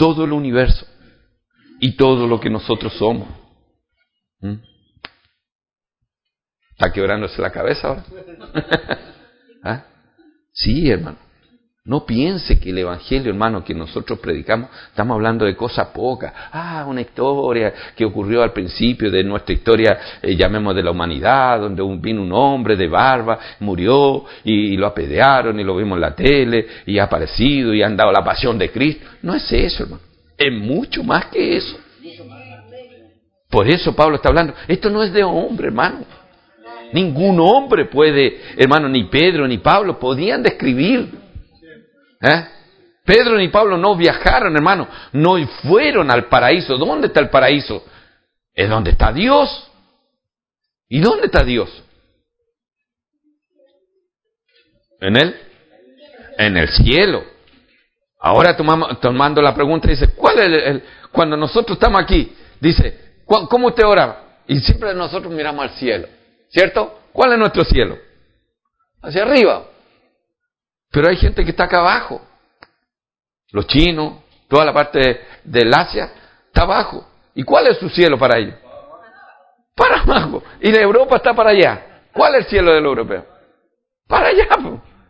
todo 0.01 0.23
el 0.23 0.31
universo 0.31 0.87
y 1.79 1.95
todo 1.95 2.25
lo 2.25 2.39
que 2.39 2.49
nosotros 2.49 2.91
somos. 2.93 3.27
¿Mm? 4.39 4.55
¿Está 6.71 6.91
quebrándose 6.91 7.39
la 7.39 7.51
cabeza 7.51 7.87
ahora? 7.87 8.03
¿Ah? 9.63 9.85
Sí, 10.53 10.89
hermano. 10.89 11.19
No 11.83 12.05
piense 12.05 12.59
que 12.59 12.69
el 12.69 12.77
Evangelio, 12.77 13.31
hermano, 13.31 13.63
que 13.63 13.73
nosotros 13.73 14.19
predicamos, 14.19 14.69
estamos 14.89 15.15
hablando 15.15 15.45
de 15.45 15.55
cosas 15.55 15.87
pocas. 15.87 16.31
Ah, 16.51 16.85
una 16.87 17.01
historia 17.01 17.73
que 17.95 18.05
ocurrió 18.05 18.43
al 18.43 18.53
principio 18.53 19.09
de 19.09 19.23
nuestra 19.23 19.55
historia, 19.55 19.99
eh, 20.21 20.35
llamemos 20.35 20.75
de 20.75 20.83
la 20.83 20.91
humanidad, 20.91 21.59
donde 21.59 21.81
vino 21.99 22.21
un 22.21 22.31
hombre 22.33 22.75
de 22.75 22.87
barba, 22.87 23.39
murió 23.61 24.25
y, 24.43 24.77
lo 24.77 24.85
apedrearon 24.85 25.59
y 25.59 25.63
lo 25.63 25.75
vimos 25.75 25.95
en 25.95 26.01
la 26.01 26.13
tele 26.13 26.67
y 26.85 26.99
ha 26.99 27.05
aparecido 27.05 27.73
y 27.73 27.81
han 27.81 27.97
dado 27.97 28.11
la 28.11 28.23
pasión 28.23 28.59
de 28.59 28.69
Cristo. 28.69 29.07
No 29.23 29.33
es 29.33 29.51
eso, 29.51 29.83
hermano. 29.83 30.03
Es 30.37 30.53
mucho 30.53 31.03
más 31.03 31.25
que 31.25 31.57
eso. 31.57 31.79
Por 33.49 33.67
eso 33.67 33.95
Pablo 33.95 34.17
está 34.17 34.29
hablando. 34.29 34.53
Esto 34.67 34.91
no 34.91 35.01
es 35.01 35.11
de 35.11 35.23
hombre, 35.23 35.67
hermano. 35.67 36.05
Ningún 36.93 37.39
hombre 37.39 37.85
puede, 37.85 38.39
hermano, 38.55 38.87
ni 38.87 39.05
Pedro 39.05 39.47
ni 39.47 39.57
Pablo 39.57 39.97
podían 39.97 40.43
describir 40.43 41.30
¿Eh? 42.21 42.47
Pedro 43.03 43.37
ni 43.37 43.49
Pablo 43.49 43.77
no 43.77 43.95
viajaron, 43.95 44.55
hermano, 44.55 44.87
no 45.13 45.35
fueron 45.63 46.11
al 46.11 46.25
paraíso. 46.25 46.77
¿Dónde 46.77 47.07
está 47.07 47.19
el 47.19 47.29
paraíso? 47.29 47.83
Es 48.53 48.69
donde 48.69 48.91
está 48.91 49.11
Dios. 49.11 49.69
¿Y 50.87 50.99
dónde 50.99 51.25
está 51.25 51.43
Dios? 51.43 51.83
¿En 54.99 55.17
él? 55.17 55.35
En 56.37 56.57
el 56.57 56.69
cielo. 56.69 57.23
Ahora 58.19 58.55
tomando 58.55 59.41
la 59.41 59.55
pregunta, 59.55 59.87
dice, 59.87 60.13
¿cuál 60.13 60.39
es 60.39 60.63
el, 60.63 60.83
cuando 61.11 61.35
nosotros 61.35 61.75
estamos 61.75 62.01
aquí? 62.03 62.35
Dice, 62.59 63.23
¿cómo 63.25 63.69
usted 63.69 63.83
ora? 63.83 64.43
Y 64.47 64.59
siempre 64.59 64.93
nosotros 64.93 65.33
miramos 65.33 65.63
al 65.63 65.71
cielo, 65.71 66.07
¿cierto? 66.49 66.99
¿Cuál 67.11 67.33
es 67.33 67.39
nuestro 67.39 67.63
cielo? 67.65 67.97
Hacia 69.01 69.23
arriba. 69.23 69.70
Pero 70.91 71.09
hay 71.09 71.15
gente 71.15 71.43
que 71.43 71.51
está 71.51 71.63
acá 71.63 71.79
abajo. 71.79 72.21
Los 73.51 73.65
chinos, 73.67 74.15
toda 74.47 74.65
la 74.65 74.73
parte 74.73 75.21
del 75.43 75.73
Asia, 75.73 76.11
está 76.47 76.63
abajo. 76.63 77.07
¿Y 77.33 77.43
cuál 77.43 77.67
es 77.67 77.77
su 77.77 77.89
cielo 77.89 78.17
para 78.17 78.37
ellos? 78.37 78.55
Para 79.75 80.01
abajo. 80.01 80.43
Y 80.59 80.71
la 80.71 80.81
Europa 80.81 81.15
está 81.15 81.33
para 81.33 81.51
allá. 81.51 82.03
¿Cuál 82.13 82.35
es 82.35 82.45
el 82.45 82.49
cielo 82.49 82.73
del 82.73 82.85
europeo? 82.85 83.25
Para 84.07 84.27
allá. 84.27 84.47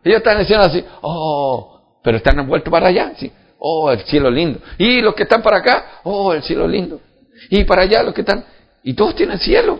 Ellos 0.03 0.17
están 0.17 0.39
diciendo 0.39 0.65
así, 0.65 0.85
oh, 1.01 1.99
pero 2.03 2.17
están 2.17 2.39
envueltos 2.39 2.71
para 2.71 2.87
allá, 2.87 3.13
sí. 3.17 3.31
Oh, 3.57 3.91
el 3.91 4.03
cielo 4.05 4.29
lindo. 4.29 4.59
Y 4.77 5.01
los 5.01 5.13
que 5.15 5.23
están 5.23 5.41
para 5.41 5.57
acá, 5.57 6.01
oh, 6.03 6.33
el 6.33 6.43
cielo 6.43 6.67
lindo. 6.67 7.01
Y 7.49 7.63
para 7.63 7.83
allá 7.83 8.03
los 8.03 8.13
que 8.13 8.21
están, 8.21 8.45
y 8.83 8.93
todos 8.93 9.15
tienen 9.15 9.39
cielo. 9.39 9.79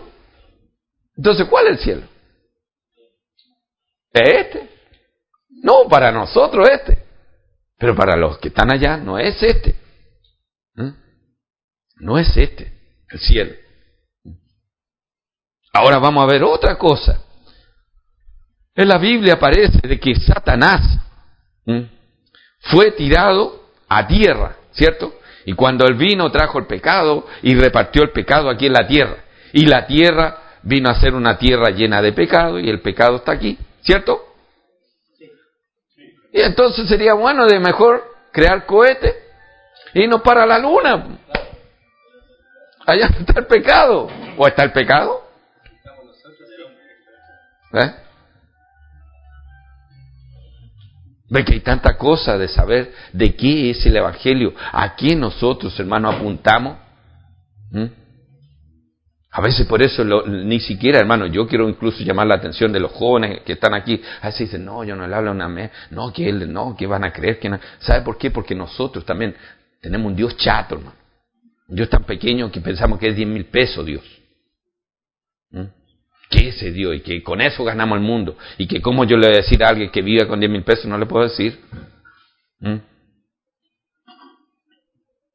Entonces, 1.16 1.46
¿cuál 1.48 1.66
es 1.66 1.72
el 1.72 1.78
cielo? 1.78 2.02
Este. 4.12 4.71
No, 5.62 5.88
para 5.88 6.10
nosotros 6.10 6.68
este. 6.68 7.04
Pero 7.78 7.94
para 7.94 8.16
los 8.16 8.38
que 8.38 8.48
están 8.48 8.70
allá 8.70 8.96
no 8.96 9.18
es 9.18 9.42
este. 9.42 9.76
¿Mm? 10.74 10.90
No 12.00 12.18
es 12.18 12.36
este, 12.36 12.72
el 13.08 13.18
cielo. 13.20 13.52
Ahora 15.72 15.98
vamos 15.98 16.24
a 16.24 16.30
ver 16.30 16.42
otra 16.42 16.76
cosa. 16.76 17.22
En 18.74 18.88
la 18.88 18.98
Biblia 18.98 19.34
aparece 19.34 19.86
de 19.86 19.98
que 20.00 20.14
Satanás 20.16 20.98
fue 22.70 22.92
tirado 22.92 23.68
a 23.88 24.06
tierra, 24.06 24.56
¿cierto? 24.72 25.14
Y 25.44 25.54
cuando 25.54 25.86
él 25.86 25.94
vino 25.94 26.30
trajo 26.30 26.58
el 26.58 26.66
pecado 26.66 27.26
y 27.42 27.54
repartió 27.54 28.02
el 28.02 28.10
pecado 28.10 28.50
aquí 28.50 28.66
en 28.66 28.72
la 28.72 28.86
tierra. 28.86 29.24
Y 29.52 29.66
la 29.66 29.86
tierra 29.86 30.58
vino 30.62 30.90
a 30.90 31.00
ser 31.00 31.14
una 31.14 31.38
tierra 31.38 31.70
llena 31.70 32.02
de 32.02 32.12
pecado 32.12 32.58
y 32.58 32.68
el 32.68 32.80
pecado 32.80 33.16
está 33.16 33.32
aquí, 33.32 33.58
¿cierto? 33.82 34.31
Y 36.32 36.40
entonces 36.40 36.88
sería 36.88 37.14
bueno 37.14 37.46
de 37.46 37.60
mejor 37.60 38.02
crear 38.32 38.64
cohete 38.64 39.14
y 39.94 40.06
no 40.06 40.22
para 40.22 40.46
la 40.46 40.58
luna. 40.58 41.18
Allá 42.86 43.06
está 43.18 43.40
el 43.40 43.46
pecado. 43.46 44.08
¿O 44.38 44.46
está 44.46 44.64
el 44.64 44.72
pecado? 44.72 45.28
¿Eh? 47.74 47.94
Ve 51.28 51.44
que 51.44 51.54
hay 51.54 51.60
tanta 51.60 51.96
cosa 51.96 52.36
de 52.36 52.48
saber 52.48 52.92
de 53.12 53.34
qué 53.34 53.70
es 53.70 53.86
el 53.86 53.96
Evangelio, 53.96 54.52
a 54.70 54.94
quién 54.94 55.20
nosotros, 55.20 55.78
hermanos, 55.80 56.16
apuntamos. 56.16 56.76
¿Mm? 57.70 58.01
A 59.34 59.40
veces 59.40 59.66
por 59.66 59.82
eso 59.82 60.04
ni 60.04 60.60
siquiera, 60.60 60.98
hermano, 60.98 61.26
yo 61.26 61.46
quiero 61.46 61.66
incluso 61.66 62.04
llamar 62.04 62.26
la 62.26 62.34
atención 62.34 62.70
de 62.70 62.80
los 62.80 62.92
jóvenes 62.92 63.40
que 63.40 63.54
están 63.54 63.72
aquí. 63.72 64.00
A 64.20 64.26
veces 64.26 64.50
dicen, 64.50 64.66
no, 64.66 64.84
yo 64.84 64.94
no 64.94 65.06
le 65.06 65.14
hablo 65.14 65.30
a 65.30 65.32
una 65.32 65.48
mes, 65.48 65.70
no, 65.90 66.12
que 66.12 66.28
él, 66.28 66.52
no, 66.52 66.76
que 66.76 66.86
van 66.86 67.02
a 67.02 67.12
creer 67.12 67.38
que. 67.38 67.50
¿Sabe 67.78 68.02
por 68.02 68.18
qué? 68.18 68.30
Porque 68.30 68.54
nosotros 68.54 69.06
también 69.06 69.34
tenemos 69.80 70.08
un 70.08 70.16
Dios 70.16 70.36
chato, 70.36 70.74
hermano. 70.74 70.96
Un 71.66 71.76
Dios 71.76 71.88
tan 71.88 72.04
pequeño 72.04 72.52
que 72.52 72.60
pensamos 72.60 72.98
que 72.98 73.08
es 73.08 73.16
diez 73.16 73.26
mil 73.26 73.46
pesos 73.46 73.86
Dios. 73.86 74.04
¿Mm? 75.50 75.64
¿Qué 76.28 76.48
es 76.48 76.56
ese 76.56 76.70
Dios? 76.70 76.94
Y 76.96 77.00
que 77.00 77.22
con 77.22 77.40
eso 77.40 77.64
ganamos 77.64 77.96
el 77.96 78.04
mundo. 78.04 78.36
Y 78.58 78.66
que 78.66 78.82
como 78.82 79.04
yo 79.04 79.16
le 79.16 79.28
voy 79.28 79.36
a 79.36 79.40
decir 79.40 79.64
a 79.64 79.68
alguien 79.68 79.90
que 79.90 80.02
vive 80.02 80.28
con 80.28 80.40
diez 80.40 80.52
mil 80.52 80.62
pesos, 80.62 80.84
no 80.84 80.98
le 80.98 81.06
puedo 81.06 81.24
decir. 81.24 81.58
¿Mm? 82.60 82.76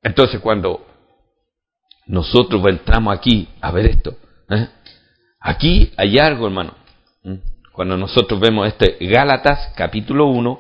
Entonces 0.03 0.39
cuando 0.39 0.87
nosotros 2.08 2.63
entramos 2.67 3.15
aquí 3.15 3.48
a 3.62 3.72
ver 3.72 3.88
esto. 3.88 4.17
¿eh? 4.50 4.67
Aquí 5.39 5.91
hay 5.98 6.17
algo, 6.17 6.48
hermano. 6.48 6.74
Cuando 7.72 7.98
nosotros 7.98 8.39
vemos 8.39 8.67
este 8.67 8.98
Gálatas 9.02 9.74
capítulo 9.76 10.28
1, 10.28 10.58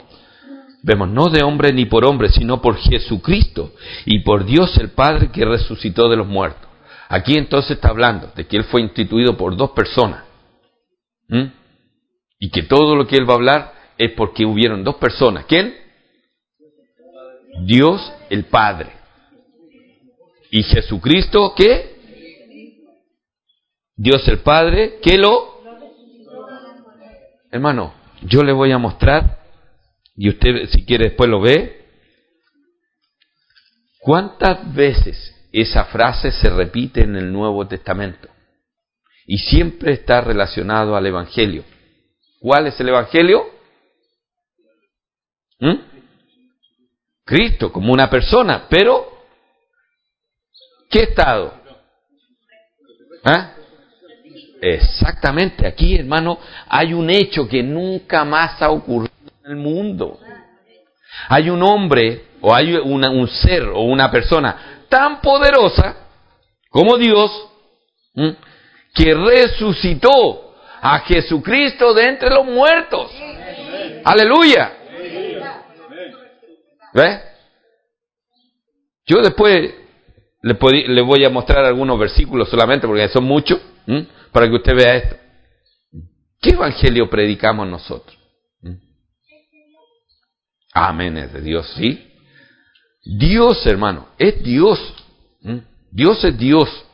vemos 0.83 1.09
no 1.09 1.29
de 1.29 1.43
hombre 1.43 1.73
ni 1.73 1.85
por 1.85 2.05
hombre, 2.05 2.29
sino 2.29 2.61
por 2.61 2.77
Jesucristo 2.77 3.73
y 4.05 4.19
por 4.19 4.45
Dios 4.45 4.77
el 4.77 4.91
Padre 4.91 5.31
que 5.31 5.45
resucitó 5.45 6.09
de 6.09 6.17
los 6.17 6.27
muertos. 6.27 6.69
Aquí 7.09 7.37
entonces 7.37 7.71
está 7.71 7.89
hablando 7.89 8.31
de 8.35 8.45
que 8.45 8.57
Él 8.57 8.65
fue 8.65 8.81
instituido 8.81 9.37
por 9.37 9.55
dos 9.55 9.71
personas. 9.71 10.23
Y 12.39 12.51
que 12.51 12.63
todo 12.63 12.95
lo 12.95 13.07
que 13.07 13.15
Él 13.15 13.27
va 13.27 13.33
a 13.33 13.37
hablar 13.37 13.73
es 13.97 14.11
porque 14.11 14.45
hubieron 14.45 14.83
dos 14.83 14.95
personas. 14.95 15.45
¿Quién? 15.45 15.73
Dios 17.65 18.13
el 18.29 18.45
Padre. 18.45 18.96
Y 20.51 20.63
Jesucristo, 20.63 21.53
¿qué? 21.55 21.95
Dios 23.95 24.27
el 24.27 24.39
Padre, 24.39 24.99
¿qué 25.01 25.17
lo? 25.17 25.57
Hermano, 27.51 27.93
yo 28.21 28.43
le 28.43 28.51
voy 28.51 28.71
a 28.71 28.77
mostrar, 28.77 29.39
y 30.15 30.29
usted 30.29 30.67
si 30.69 30.85
quiere 30.85 31.05
después 31.05 31.29
lo 31.29 31.41
ve, 31.41 31.85
cuántas 33.99 34.73
veces 34.73 35.35
esa 35.51 35.85
frase 35.85 36.31
se 36.31 36.49
repite 36.49 37.01
en 37.01 37.15
el 37.15 37.31
Nuevo 37.31 37.67
Testamento. 37.67 38.29
Y 39.25 39.39
siempre 39.39 39.93
está 39.93 40.21
relacionado 40.21 40.95
al 40.95 41.05
Evangelio. 41.05 41.63
¿Cuál 42.39 42.67
es 42.67 42.79
el 42.79 42.89
Evangelio? 42.89 43.45
¿Mm? 45.59 45.75
Cristo 47.25 47.73
como 47.73 47.91
una 47.91 48.09
persona, 48.09 48.67
pero 48.69 49.16
¿qué 50.89 51.03
estado? 51.03 51.53
¿Ah? 53.23 53.53
Exactamente, 54.61 55.67
aquí 55.67 55.95
hermano 55.95 56.39
hay 56.67 56.93
un 56.93 57.09
hecho 57.09 57.47
que 57.47 57.61
nunca 57.61 58.25
más 58.25 58.61
ha 58.61 58.71
ocurrido 58.71 59.13
en 59.45 59.51
el 59.51 59.57
mundo. 59.57 60.19
Hay 61.29 61.49
un 61.49 61.61
hombre 61.63 62.25
o 62.41 62.53
hay 62.53 62.75
un 62.75 63.27
ser 63.27 63.63
o 63.63 63.81
una 63.81 64.09
persona 64.09 64.83
tan 64.89 65.21
poderosa 65.21 65.95
como 66.69 66.97
Dios 66.97 67.31
que 68.93 69.13
resucitó 69.13 70.55
a 70.81 70.99
Jesucristo 70.99 71.93
de 71.93 72.07
entre 72.07 72.29
los 72.29 72.45
muertos. 72.45 73.11
Aleluya. 74.03 74.73
¿Ve? 76.93 77.21
Yo 79.05 79.21
después 79.21 79.73
le, 80.47 81.01
voy 81.01 81.25
a 81.25 81.29
mostrar 81.29 81.65
algunos 81.65 81.99
versículos 81.99 82.49
solamente 82.49 82.87
porque 82.87 83.07
son 83.09 83.23
muchos 83.23 83.59
para 84.31 84.47
que 84.47 84.55
usted 84.55 84.75
vea 84.75 84.95
esto. 84.95 85.15
¿Qué 86.41 86.51
evangelio 86.51 87.09
predicamos 87.09 87.67
nosotros? 87.67 88.17
Amén, 90.73 91.17
es 91.17 91.33
de 91.33 91.41
Dios, 91.41 91.67
¿sí? 91.75 92.07
Dios, 93.03 93.65
hermano, 93.65 94.09
es 94.17 94.43
Dios. 94.43 94.79
Dios 95.91 96.23
es 96.23 96.37
Dios. 96.37 96.85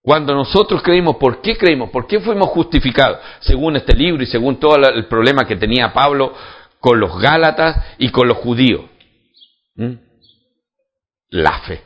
Cuando 0.00 0.34
nosotros 0.34 0.82
creímos, 0.82 1.16
¿por 1.16 1.40
qué 1.40 1.56
creímos? 1.56 1.90
¿Por 1.90 2.06
qué 2.06 2.20
fuimos 2.20 2.48
justificados? 2.50 3.18
Según 3.40 3.76
este 3.76 3.94
libro 3.96 4.22
y 4.22 4.26
según 4.26 4.60
todo 4.60 4.76
el 4.76 5.06
problema 5.06 5.46
que 5.46 5.56
tenía 5.56 5.92
Pablo 5.92 6.34
con 6.78 7.00
los 7.00 7.18
Gálatas 7.18 7.82
y 7.98 8.10
con 8.10 8.28
los 8.28 8.38
judíos. 8.38 8.82
La 11.34 11.58
fe. 11.62 11.82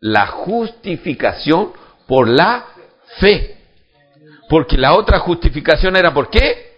La 0.00 0.26
justificación 0.26 1.72
por 2.08 2.28
la 2.28 2.66
fe. 3.20 3.56
Porque 4.48 4.76
la 4.76 4.94
otra 4.94 5.20
justificación 5.20 5.94
era 5.94 6.12
por 6.12 6.30
qué? 6.30 6.76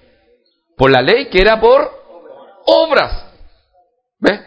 Por 0.77 0.91
la 0.91 1.01
ley, 1.01 1.31
que 1.31 1.41
era 1.41 1.59
por 1.59 1.91
obras. 2.67 3.25
¿Ve? 4.19 4.39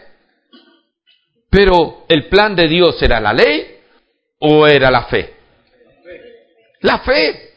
Pero 1.50 2.04
el 2.08 2.28
plan 2.28 2.54
de 2.54 2.68
Dios 2.68 3.02
era 3.02 3.18
la 3.18 3.32
ley 3.32 3.80
o 4.38 4.68
era 4.68 4.88
la 4.88 5.06
fe. 5.06 5.34
La 6.80 7.00
fe. 7.00 7.54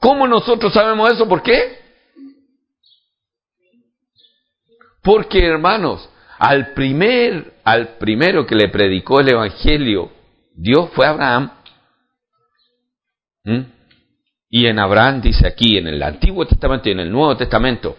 ¿Cómo 0.00 0.28
nosotros 0.28 0.70
sabemos 0.74 1.12
eso? 1.12 1.26
¿Por 1.26 1.42
qué? 1.42 1.78
Porque 5.02 5.46
hermanos, 5.46 6.10
al 6.38 6.72
primer, 6.74 7.54
al 7.64 7.96
primero 7.98 8.46
que 8.46 8.54
le 8.54 8.68
predicó 8.68 9.20
el 9.20 9.30
evangelio, 9.30 10.12
Dios 10.54 10.90
fue 10.94 11.06
Abraham. 11.06 11.50
¿Mm? 13.44 13.60
Y 14.50 14.66
en 14.66 14.78
Abraham 14.78 15.20
dice 15.20 15.46
aquí, 15.46 15.76
en 15.76 15.88
el 15.88 16.02
Antiguo 16.02 16.46
Testamento 16.46 16.88
y 16.88 16.92
en 16.92 17.00
el 17.00 17.10
Nuevo 17.10 17.36
Testamento, 17.36 17.96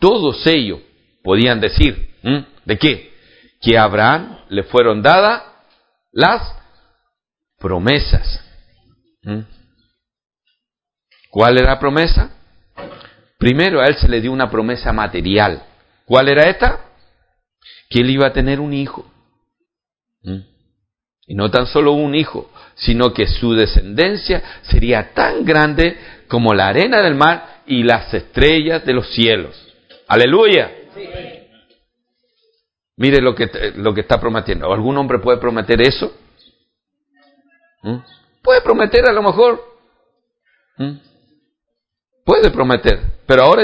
todos 0.00 0.46
ellos 0.46 0.80
podían 1.22 1.60
decir, 1.60 2.14
¿Mm? 2.22 2.38
¿de 2.64 2.78
qué? 2.78 3.12
Que 3.60 3.76
a 3.76 3.84
Abraham 3.84 4.38
le 4.48 4.62
fueron 4.64 5.02
dadas 5.02 5.42
las 6.12 6.54
promesas. 7.58 8.44
¿Mm? 9.22 9.40
¿Cuál 11.30 11.58
era 11.58 11.74
la 11.74 11.80
promesa? 11.80 12.30
Primero 13.38 13.80
a 13.80 13.86
él 13.86 13.96
se 13.96 14.08
le 14.08 14.20
dio 14.20 14.32
una 14.32 14.50
promesa 14.50 14.92
material. 14.92 15.62
¿Cuál 16.04 16.28
era 16.28 16.48
esta? 16.48 16.87
Que 17.88 18.00
él 18.00 18.10
iba 18.10 18.26
a 18.26 18.32
tener 18.32 18.60
un 18.60 18.72
hijo. 18.72 19.10
Y 21.26 21.34
no 21.34 21.50
tan 21.50 21.66
solo 21.66 21.92
un 21.92 22.14
hijo, 22.14 22.50
sino 22.74 23.12
que 23.12 23.26
su 23.26 23.54
descendencia 23.54 24.42
sería 24.62 25.12
tan 25.12 25.44
grande 25.44 25.98
como 26.28 26.54
la 26.54 26.68
arena 26.68 27.02
del 27.02 27.14
mar 27.14 27.62
y 27.66 27.82
las 27.82 28.12
estrellas 28.14 28.84
de 28.84 28.94
los 28.94 29.12
cielos. 29.12 29.54
Aleluya. 30.06 30.72
Mire 32.96 33.20
lo 33.20 33.34
que, 33.34 33.48
lo 33.76 33.94
que 33.94 34.00
está 34.00 34.18
prometiendo. 34.18 34.72
¿Algún 34.72 34.96
hombre 34.96 35.18
puede 35.18 35.38
prometer 35.38 35.80
eso? 35.82 36.12
¿Mm? 37.82 37.98
Puede 38.42 38.60
prometer 38.62 39.08
a 39.08 39.12
lo 39.12 39.22
mejor. 39.22 39.62
¿Mm? 40.78 40.92
Puede 42.24 42.50
prometer. 42.50 43.00
Pero 43.26 43.42
ahora, 43.42 43.62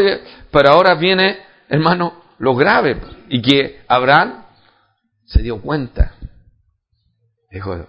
pero 0.50 0.68
ahora 0.68 0.94
viene, 0.94 1.38
hermano, 1.68 2.23
lo 2.38 2.55
grave. 2.55 3.01
Y 3.29 3.42
que 3.42 3.83
Abraham 3.88 4.44
se 5.27 5.42
dio 5.42 5.61
cuenta. 5.61 6.14
Dijo, 7.51 7.87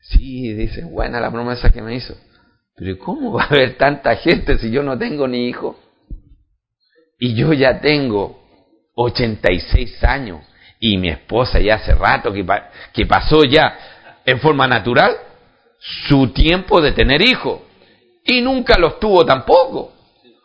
sí, 0.00 0.52
dice, 0.52 0.84
buena 0.84 1.20
la 1.20 1.30
promesa 1.30 1.70
que 1.70 1.82
me 1.82 1.94
hizo. 1.94 2.14
Pero 2.76 2.98
¿cómo 2.98 3.32
va 3.32 3.44
a 3.44 3.46
haber 3.46 3.76
tanta 3.76 4.16
gente 4.16 4.58
si 4.58 4.70
yo 4.70 4.82
no 4.82 4.98
tengo 4.98 5.26
ni 5.28 5.48
hijo? 5.48 5.78
Y 7.18 7.34
yo 7.34 7.52
ya 7.52 7.80
tengo 7.80 8.40
86 8.94 10.02
años 10.04 10.40
y 10.78 10.96
mi 10.96 11.10
esposa 11.10 11.60
ya 11.60 11.74
hace 11.76 11.94
rato 11.94 12.32
que, 12.32 12.46
que 12.92 13.06
pasó 13.06 13.44
ya 13.44 13.76
en 14.24 14.40
forma 14.40 14.66
natural 14.66 15.14
su 16.08 16.28
tiempo 16.28 16.80
de 16.80 16.92
tener 16.92 17.20
hijos. 17.22 17.60
Y 18.24 18.40
nunca 18.40 18.78
los 18.78 18.98
tuvo 18.98 19.24
tampoco. 19.24 19.92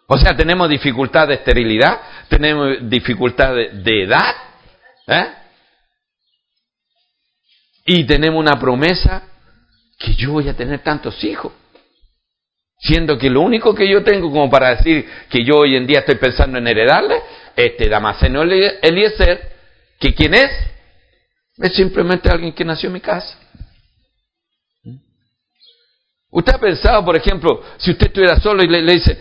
O 0.07 0.17
sea, 0.17 0.35
tenemos 0.35 0.69
dificultad 0.69 1.27
de 1.27 1.35
esterilidad, 1.35 1.99
tenemos 2.29 2.77
dificultad 2.89 3.53
de, 3.55 4.03
edad, 4.03 4.35
¿eh? 5.07 5.27
y 7.85 8.03
tenemos 8.05 8.39
una 8.39 8.59
promesa 8.59 9.23
que 9.97 10.15
yo 10.15 10.31
voy 10.31 10.49
a 10.49 10.55
tener 10.55 10.79
tantos 10.79 11.23
hijos. 11.23 11.53
Siendo 12.79 13.17
que 13.17 13.29
lo 13.29 13.41
único 13.41 13.73
que 13.73 13.89
yo 13.89 14.03
tengo 14.03 14.29
como 14.29 14.49
para 14.49 14.75
decir 14.75 15.09
que 15.29 15.45
yo 15.45 15.59
hoy 15.59 15.75
en 15.75 15.87
día 15.87 15.99
estoy 15.99 16.15
pensando 16.15 16.57
en 16.57 16.67
heredarle, 16.67 17.21
este 17.55 17.87
Damasceno 17.87 18.41
Eliezer, 18.41 19.51
que 19.99 20.13
quién 20.13 20.33
es, 20.33 20.51
es 21.57 21.73
simplemente 21.73 22.29
alguien 22.29 22.53
que 22.53 22.65
nació 22.65 22.87
en 22.87 22.93
mi 22.93 23.01
casa. 23.01 23.39
Usted 26.29 26.53
ha 26.53 26.59
pensado, 26.59 27.05
por 27.05 27.15
ejemplo, 27.15 27.63
si 27.77 27.91
usted 27.91 28.07
estuviera 28.07 28.37
solo 28.41 28.61
y 28.61 28.67
le, 28.67 28.81
le 28.81 28.93
dice, 28.93 29.17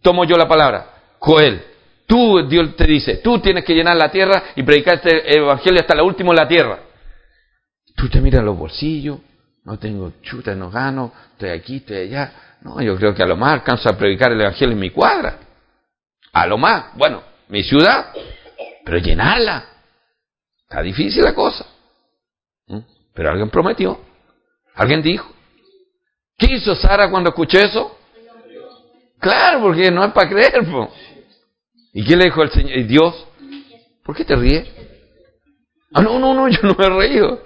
tomo 0.00 0.24
yo 0.24 0.36
la 0.36 0.46
palabra, 0.46 1.16
Joel, 1.18 1.60
tú, 2.06 2.46
Dios 2.48 2.76
te 2.76 2.84
dice, 2.86 3.16
tú 3.16 3.38
tienes 3.40 3.64
que 3.64 3.74
llenar 3.74 3.96
la 3.96 4.10
tierra 4.10 4.44
y 4.54 4.62
predicar 4.62 4.94
este 4.94 5.36
evangelio 5.36 5.80
hasta 5.80 5.94
la 5.94 6.02
última 6.02 6.30
en 6.30 6.36
la 6.36 6.48
tierra. 6.48 6.78
Tú 7.94 8.08
te 8.08 8.20
miras 8.20 8.44
los 8.44 8.56
bolsillos, 8.56 9.18
no 9.64 9.78
tengo 9.78 10.12
chuta, 10.22 10.54
no 10.54 10.70
gano, 10.70 11.12
estoy 11.32 11.50
aquí, 11.50 11.76
estoy 11.76 11.96
allá. 11.96 12.32
No, 12.62 12.80
yo 12.80 12.96
creo 12.96 13.14
que 13.14 13.22
a 13.22 13.26
lo 13.26 13.36
más 13.36 13.54
alcanzo 13.54 13.88
a 13.88 13.96
predicar 13.96 14.32
el 14.32 14.40
evangelio 14.40 14.72
en 14.72 14.80
mi 14.80 14.90
cuadra. 14.90 15.38
A 16.32 16.46
lo 16.46 16.58
más, 16.58 16.94
bueno, 16.96 17.22
mi 17.48 17.62
ciudad, 17.62 18.12
pero 18.84 18.98
llenarla. 18.98 19.64
Está 20.62 20.82
difícil 20.82 21.22
la 21.22 21.34
cosa. 21.34 21.66
¿Mm? 22.66 22.78
Pero 23.14 23.30
alguien 23.30 23.50
prometió, 23.50 24.00
alguien 24.74 25.02
dijo. 25.02 25.32
¿Qué 26.38 26.54
hizo 26.54 26.74
Sara 26.74 27.10
cuando 27.10 27.30
escuchó 27.30 27.58
eso? 27.58 27.98
Claro, 29.18 29.62
porque 29.62 29.90
no 29.90 30.04
es 30.04 30.12
para 30.12 30.28
creer. 30.28 30.54
¿Y 31.96 32.04
qué 32.04 32.14
le 32.14 32.26
dijo 32.26 32.42
el 32.42 32.50
Señor? 32.50 32.86
Dios? 32.86 33.26
¿Por 34.04 34.14
qué 34.14 34.26
te 34.26 34.36
ríes? 34.36 34.68
Ah, 35.94 36.02
no, 36.02 36.18
no, 36.18 36.34
no, 36.34 36.46
yo 36.46 36.58
no 36.62 36.74
me 36.74 36.84
he 36.84 36.90
reído. 36.90 37.40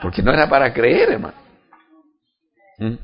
Porque 0.00 0.22
no 0.22 0.32
era 0.32 0.48
para 0.48 0.72
creer, 0.72 1.10
hermano. 1.10 1.36
¿Mm? 2.78 2.94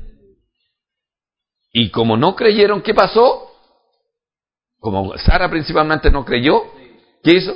Y 1.73 1.91
como 1.91 2.17
no 2.17 2.35
creyeron, 2.35 2.81
¿qué 2.81 2.95
pasó? 2.95 3.47
Como 4.79 5.15
Sara 5.19 5.51
principalmente 5.51 6.09
no 6.09 6.25
creyó, 6.25 6.63
¿qué 7.23 7.35
hizo? 7.35 7.55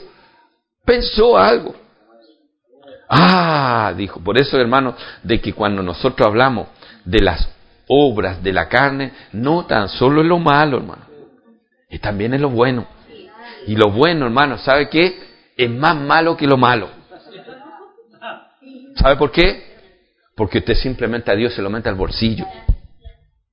Pensó 0.85 1.35
algo. 1.35 1.73
Ah, 3.09 3.91
dijo, 3.97 4.19
por 4.19 4.37
eso 4.37 4.59
hermano, 4.59 4.95
de 5.23 5.41
que 5.41 5.51
cuando 5.51 5.81
nosotros 5.81 6.27
hablamos 6.27 6.67
de 7.03 7.21
las 7.21 7.49
obras 7.87 8.43
de 8.43 8.53
la 8.53 8.69
carne, 8.69 9.13
no 9.31 9.65
tan 9.65 9.89
solo 9.89 10.21
es 10.21 10.27
lo 10.27 10.37
malo, 10.37 10.77
hermano, 10.77 11.05
y 11.89 11.97
también 11.97 12.35
es 12.35 12.41
lo 12.41 12.51
bueno. 12.51 12.93
Y 13.67 13.75
lo 13.75 13.91
bueno, 13.91 14.25
hermano, 14.25 14.57
¿sabe 14.57 14.89
qué? 14.89 15.15
Es 15.57 15.69
más 15.69 15.95
malo 15.95 16.35
que 16.37 16.47
lo 16.47 16.57
malo. 16.57 16.89
¿Sabe 18.95 19.15
por 19.17 19.31
qué? 19.31 19.63
Porque 20.35 20.59
usted 20.59 20.75
simplemente 20.75 21.31
a 21.31 21.35
Dios 21.35 21.53
se 21.53 21.61
lo 21.61 21.69
mete 21.69 21.89
al 21.89 21.95
bolsillo. 21.95 22.45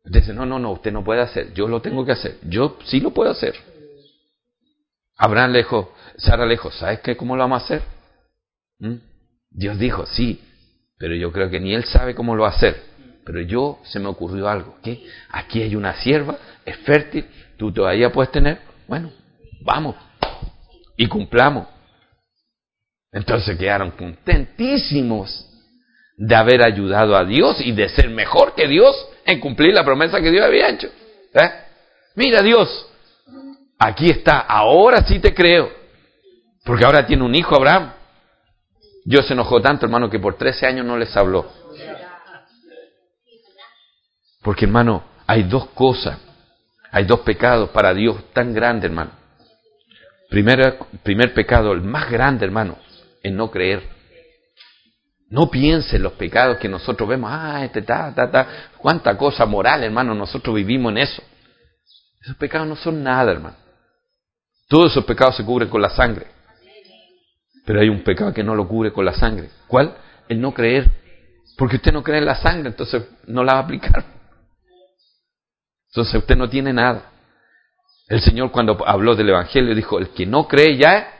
Dice, 0.04 0.34
no, 0.34 0.44
no, 0.44 0.58
no, 0.58 0.72
usted 0.72 0.92
no 0.92 1.04
puede 1.04 1.20
hacer, 1.20 1.54
yo 1.54 1.68
lo 1.68 1.80
tengo 1.80 2.04
que 2.04 2.12
hacer, 2.12 2.38
yo 2.42 2.76
sí 2.84 3.00
lo 3.00 3.12
puedo 3.12 3.30
hacer. 3.30 3.54
Abraham 5.16 5.52
lejos, 5.52 5.86
Sara 6.16 6.44
lejos, 6.44 6.74
¿sabes 6.76 7.00
qué? 7.00 7.16
¿Cómo 7.16 7.36
lo 7.36 7.42
vamos 7.42 7.62
a 7.62 7.64
hacer? 7.64 7.82
¿Mm? 8.78 8.96
Dios 9.50 9.78
dijo, 9.78 10.04
sí, 10.06 10.42
pero 10.98 11.14
yo 11.14 11.30
creo 11.32 11.50
que 11.50 11.60
ni 11.60 11.74
él 11.74 11.84
sabe 11.84 12.14
cómo 12.14 12.34
lo 12.34 12.42
va 12.42 12.48
a 12.48 12.52
hacer. 12.52 12.82
Pero 13.24 13.40
yo 13.40 13.78
se 13.84 14.00
me 14.00 14.08
ocurrió 14.08 14.48
algo, 14.48 14.76
¿qué? 14.82 15.06
Aquí 15.30 15.62
hay 15.62 15.76
una 15.76 15.94
sierva, 15.94 16.36
es 16.64 16.76
fértil, 16.78 17.26
tú 17.56 17.72
todavía 17.72 18.10
puedes 18.10 18.32
tener, 18.32 18.58
bueno, 18.88 19.12
vamos, 19.64 19.96
y 20.96 21.06
cumplamos. 21.06 21.66
Entonces 23.12 23.58
quedaron 23.58 23.90
contentísimos 23.92 25.48
de 26.16 26.34
haber 26.34 26.64
ayudado 26.64 27.16
a 27.16 27.24
Dios 27.24 27.60
y 27.60 27.72
de 27.72 27.88
ser 27.88 28.08
mejor 28.10 28.54
que 28.54 28.68
Dios 28.68 28.94
en 29.26 29.40
cumplir 29.40 29.74
la 29.74 29.84
promesa 29.84 30.20
que 30.20 30.30
Dios 30.30 30.44
había 30.44 30.68
hecho. 30.68 30.88
¿Eh? 31.34 31.50
Mira 32.14 32.42
Dios, 32.42 32.86
aquí 33.78 34.10
está, 34.10 34.40
ahora 34.40 35.04
sí 35.06 35.18
te 35.18 35.34
creo, 35.34 35.70
porque 36.64 36.84
ahora 36.84 37.06
tiene 37.06 37.24
un 37.24 37.34
hijo 37.34 37.54
Abraham. 37.54 37.92
Dios 39.04 39.26
se 39.26 39.32
enojó 39.32 39.60
tanto, 39.60 39.84
hermano, 39.84 40.08
que 40.08 40.20
por 40.20 40.36
13 40.36 40.66
años 40.66 40.86
no 40.86 40.96
les 40.96 41.14
habló. 41.16 41.50
Porque, 44.42 44.64
hermano, 44.64 45.04
hay 45.26 45.44
dos 45.44 45.68
cosas, 45.70 46.18
hay 46.90 47.04
dos 47.04 47.20
pecados 47.20 47.70
para 47.70 47.94
Dios 47.94 48.16
tan 48.32 48.52
grandes, 48.52 48.84
hermano. 48.90 49.21
Primer, 50.32 50.78
primer 51.02 51.34
pecado, 51.34 51.72
el 51.72 51.82
más 51.82 52.10
grande, 52.10 52.46
hermano, 52.46 52.78
es 53.22 53.30
no 53.30 53.50
creer. 53.50 53.82
No 55.28 55.50
piense 55.50 55.96
en 55.96 56.02
los 56.02 56.14
pecados 56.14 56.56
que 56.56 56.70
nosotros 56.70 57.06
vemos, 57.06 57.30
ah, 57.30 57.62
este 57.62 57.82
ta, 57.82 58.14
ta, 58.14 58.30
ta, 58.30 58.48
cuánta 58.78 59.18
cosa 59.18 59.44
moral, 59.44 59.84
hermano, 59.84 60.14
nosotros 60.14 60.56
vivimos 60.56 60.90
en 60.92 60.98
eso. 60.98 61.22
Esos 62.22 62.36
pecados 62.36 62.66
no 62.66 62.76
son 62.76 63.02
nada, 63.02 63.30
hermano. 63.30 63.56
Todos 64.68 64.92
esos 64.92 65.04
pecados 65.04 65.36
se 65.36 65.44
cubren 65.44 65.68
con 65.68 65.82
la 65.82 65.90
sangre. 65.90 66.28
Pero 67.66 67.80
hay 67.80 67.90
un 67.90 68.02
pecado 68.02 68.32
que 68.32 68.42
no 68.42 68.54
lo 68.54 68.66
cubre 68.66 68.90
con 68.90 69.04
la 69.04 69.12
sangre. 69.12 69.50
¿Cuál? 69.68 69.94
El 70.30 70.40
no 70.40 70.54
creer. 70.54 70.90
Porque 71.58 71.76
usted 71.76 71.92
no 71.92 72.02
cree 72.02 72.20
en 72.20 72.26
la 72.26 72.36
sangre, 72.36 72.70
entonces 72.70 73.04
no 73.26 73.44
la 73.44 73.52
va 73.52 73.58
a 73.58 73.62
aplicar. 73.64 74.02
Entonces 75.88 76.14
usted 76.14 76.36
no 76.36 76.48
tiene 76.48 76.72
nada. 76.72 77.11
El 78.12 78.20
Señor 78.20 78.50
cuando 78.52 78.76
habló 78.86 79.16
del 79.16 79.30
Evangelio 79.30 79.74
dijo, 79.74 79.98
el 79.98 80.10
que 80.10 80.26
no 80.26 80.46
cree 80.46 80.76
ya 80.76 81.14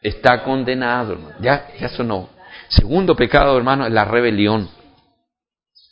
está 0.00 0.44
condenado, 0.44 1.14
hermano. 1.14 1.34
Ya, 1.40 1.66
ya 1.76 1.86
eso 1.86 2.04
no. 2.04 2.28
Segundo 2.68 3.16
pecado, 3.16 3.56
hermano, 3.56 3.84
es 3.84 3.92
la 3.92 4.04
rebelión. 4.04 4.70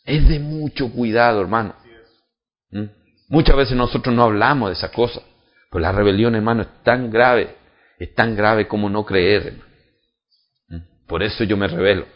Es 0.05 0.29
de 0.29 0.39
mucho 0.39 0.93
cuidado, 0.93 1.41
hermano. 1.41 1.75
¿Mm? 2.71 2.85
Muchas 3.31 3.57
veces 3.57 3.77
nosotros 3.77 4.15
no 4.15 4.23
hablamos 4.23 4.69
de 4.69 4.75
esa 4.75 4.93
cosa, 4.93 5.23
pero 5.73 5.83
la 5.83 5.91
rebelión, 5.91 6.37
hermano, 6.37 6.63
es 6.63 6.69
tan 6.85 7.11
grave, 7.11 7.57
es 7.99 8.15
tan 8.15 8.37
grave 8.37 8.69
como 8.69 8.89
no 8.89 9.05
creer. 9.05 9.47
Hermano. 9.49 9.71
¿Mm? 10.69 11.07
Por 11.09 11.25
eso 11.25 11.43
yo 11.43 11.57
me 11.57 11.67
rebelo. 11.67 12.07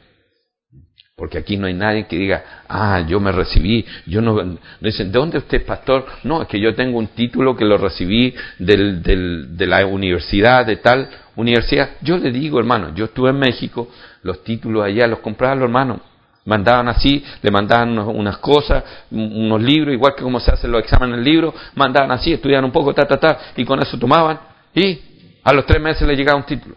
Porque 1.19 1.37
aquí 1.37 1.57
no 1.57 1.67
hay 1.67 1.75
nadie 1.75 2.07
que 2.07 2.17
diga, 2.17 2.45
ah, 2.69 3.01
yo 3.01 3.19
me 3.19 3.33
recibí, 3.33 3.85
yo 4.07 4.21
no... 4.23 4.57
Dicen, 4.81 5.11
¿de 5.11 5.19
dónde 5.19 5.39
usted 5.39 5.59
es 5.59 5.65
pastor? 5.65 6.07
No, 6.23 6.43
es 6.43 6.47
que 6.47 6.61
yo 6.61 6.77
tengo 6.77 6.97
un 6.97 7.09
título 7.09 7.57
que 7.57 7.65
lo 7.65 7.77
recibí 7.77 8.33
del, 8.61 9.03
del, 9.03 9.57
de 9.57 9.67
la 9.67 9.85
universidad, 9.85 10.65
de 10.65 10.77
tal 10.77 11.09
universidad. 11.35 11.91
Yo 12.03 12.19
le 12.19 12.31
digo, 12.31 12.61
hermano, 12.61 12.95
yo 12.95 13.07
estuve 13.07 13.31
en 13.31 13.39
México, 13.41 13.91
los 14.23 14.45
títulos 14.45 14.85
allá 14.85 15.09
los 15.09 15.19
compraban 15.19 15.59
los 15.59 15.67
hermanos. 15.67 16.01
Mandaban 16.45 16.89
así, 16.89 17.25
le 17.43 17.51
mandaban 17.51 17.99
unas 17.99 18.39
cosas, 18.39 18.85
unos 19.11 19.61
libros, 19.61 19.93
igual 19.93 20.15
que 20.17 20.23
como 20.23 20.39
se 20.39 20.53
hacen 20.53 20.71
los 20.71 20.85
exámenes 20.85 21.19
en 21.19 21.25
libro, 21.25 21.53
mandaban 21.75 22.13
así, 22.13 22.33
estudiaban 22.33 22.65
un 22.65 22.71
poco, 22.71 22.95
ta, 22.95 23.07
ta, 23.07 23.19
ta, 23.19 23.39
y 23.57 23.65
con 23.65 23.83
eso 23.83 23.99
tomaban, 23.99 24.39
y 24.73 25.01
a 25.43 25.53
los 25.53 25.67
tres 25.67 25.83
meses 25.83 26.07
le 26.07 26.15
llegaba 26.15 26.39
un 26.39 26.47
título. 26.47 26.77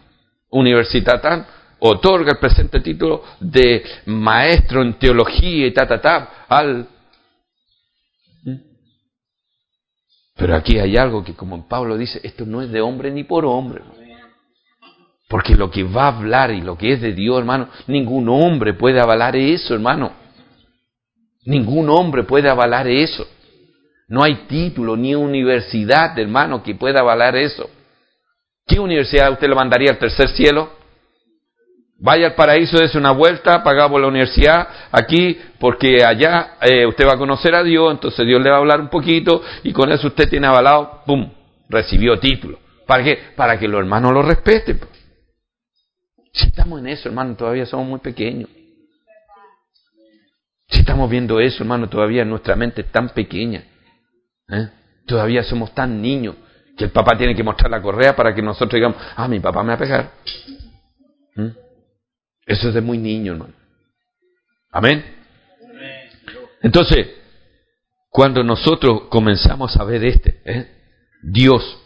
Universidad 0.50 1.22
tan, 1.22 1.46
otorga 1.84 2.32
el 2.32 2.38
presente 2.38 2.80
título 2.80 3.24
de 3.40 3.82
maestro 4.06 4.82
en 4.82 4.94
teología 4.94 5.66
y 5.66 5.72
ta, 5.72 5.86
ta, 5.86 6.00
ta, 6.00 6.46
al... 6.48 6.86
¿Mm? 8.44 8.54
Pero 10.36 10.54
aquí 10.54 10.78
hay 10.78 10.96
algo 10.96 11.24
que, 11.24 11.34
como 11.34 11.66
Pablo 11.66 11.96
dice, 11.96 12.20
esto 12.22 12.46
no 12.46 12.62
es 12.62 12.70
de 12.70 12.80
hombre 12.80 13.10
ni 13.10 13.24
por 13.24 13.44
hombre. 13.44 13.82
Porque 15.28 15.54
lo 15.54 15.70
que 15.70 15.82
va 15.82 16.04
a 16.04 16.16
hablar 16.16 16.52
y 16.52 16.60
lo 16.60 16.78
que 16.78 16.92
es 16.92 17.00
de 17.00 17.14
Dios, 17.14 17.38
hermano, 17.38 17.68
ningún 17.88 18.28
hombre 18.28 18.74
puede 18.74 19.00
avalar 19.00 19.34
eso, 19.34 19.74
hermano. 19.74 20.12
Ningún 21.44 21.90
hombre 21.90 22.22
puede 22.22 22.48
avalar 22.48 22.86
eso. 22.86 23.26
No 24.06 24.22
hay 24.22 24.46
título 24.46 24.96
ni 24.96 25.16
universidad, 25.16 26.16
hermano, 26.16 26.62
que 26.62 26.76
pueda 26.76 27.00
avalar 27.00 27.34
eso. 27.34 27.68
¿Qué 28.66 28.78
universidad 28.78 29.32
usted 29.32 29.48
le 29.48 29.54
mandaría 29.56 29.90
al 29.90 29.98
tercer 29.98 30.28
cielo? 30.28 30.81
Vaya 32.02 32.26
al 32.26 32.34
paraíso, 32.34 32.78
dése 32.78 32.98
una 32.98 33.12
vuelta, 33.12 33.62
pagamos 33.62 34.00
la 34.00 34.08
universidad 34.08 34.66
aquí, 34.90 35.38
porque 35.60 36.04
allá 36.04 36.56
eh, 36.60 36.84
usted 36.84 37.06
va 37.06 37.12
a 37.12 37.16
conocer 37.16 37.54
a 37.54 37.62
Dios, 37.62 37.92
entonces 37.92 38.26
Dios 38.26 38.42
le 38.42 38.50
va 38.50 38.56
a 38.56 38.58
hablar 38.58 38.80
un 38.80 38.88
poquito 38.88 39.40
y 39.62 39.72
con 39.72 39.92
eso 39.92 40.08
usted 40.08 40.28
tiene 40.28 40.48
avalado, 40.48 41.02
¡pum!, 41.06 41.30
recibió 41.68 42.18
título. 42.18 42.58
¿Para 42.88 43.04
qué? 43.04 43.18
Para 43.36 43.56
que 43.56 43.68
los 43.68 43.78
hermanos 43.78 44.12
lo 44.12 44.22
respeten. 44.22 44.80
Si 46.32 46.46
estamos 46.46 46.80
en 46.80 46.88
eso, 46.88 47.08
hermano, 47.08 47.36
todavía 47.36 47.66
somos 47.66 47.86
muy 47.86 48.00
pequeños. 48.00 48.50
Si 50.70 50.80
estamos 50.80 51.08
viendo 51.08 51.38
eso, 51.38 51.62
hermano, 51.62 51.88
todavía 51.88 52.24
nuestra 52.24 52.56
mente 52.56 52.80
es 52.80 52.90
tan 52.90 53.10
pequeña. 53.10 53.62
¿eh? 54.48 54.70
Todavía 55.06 55.44
somos 55.44 55.72
tan 55.72 56.02
niños 56.02 56.34
que 56.76 56.82
el 56.82 56.90
papá 56.90 57.16
tiene 57.16 57.36
que 57.36 57.44
mostrar 57.44 57.70
la 57.70 57.80
correa 57.80 58.16
para 58.16 58.34
que 58.34 58.42
nosotros 58.42 58.74
digamos, 58.74 58.96
ah, 59.14 59.28
mi 59.28 59.38
papá 59.38 59.62
me 59.62 59.68
va 59.68 59.74
a 59.74 59.78
pegar. 59.78 60.10
¿Eh? 61.36 61.61
Eso 62.46 62.68
es 62.68 62.74
de 62.74 62.80
muy 62.80 62.98
niño, 62.98 63.32
hermano. 63.32 63.54
Amén. 64.70 65.04
Entonces, 66.62 67.08
cuando 68.08 68.42
nosotros 68.42 69.02
comenzamos 69.08 69.76
a 69.76 69.84
ver 69.84 70.04
este, 70.04 70.40
¿eh? 70.44 70.70
Dios, 71.22 71.78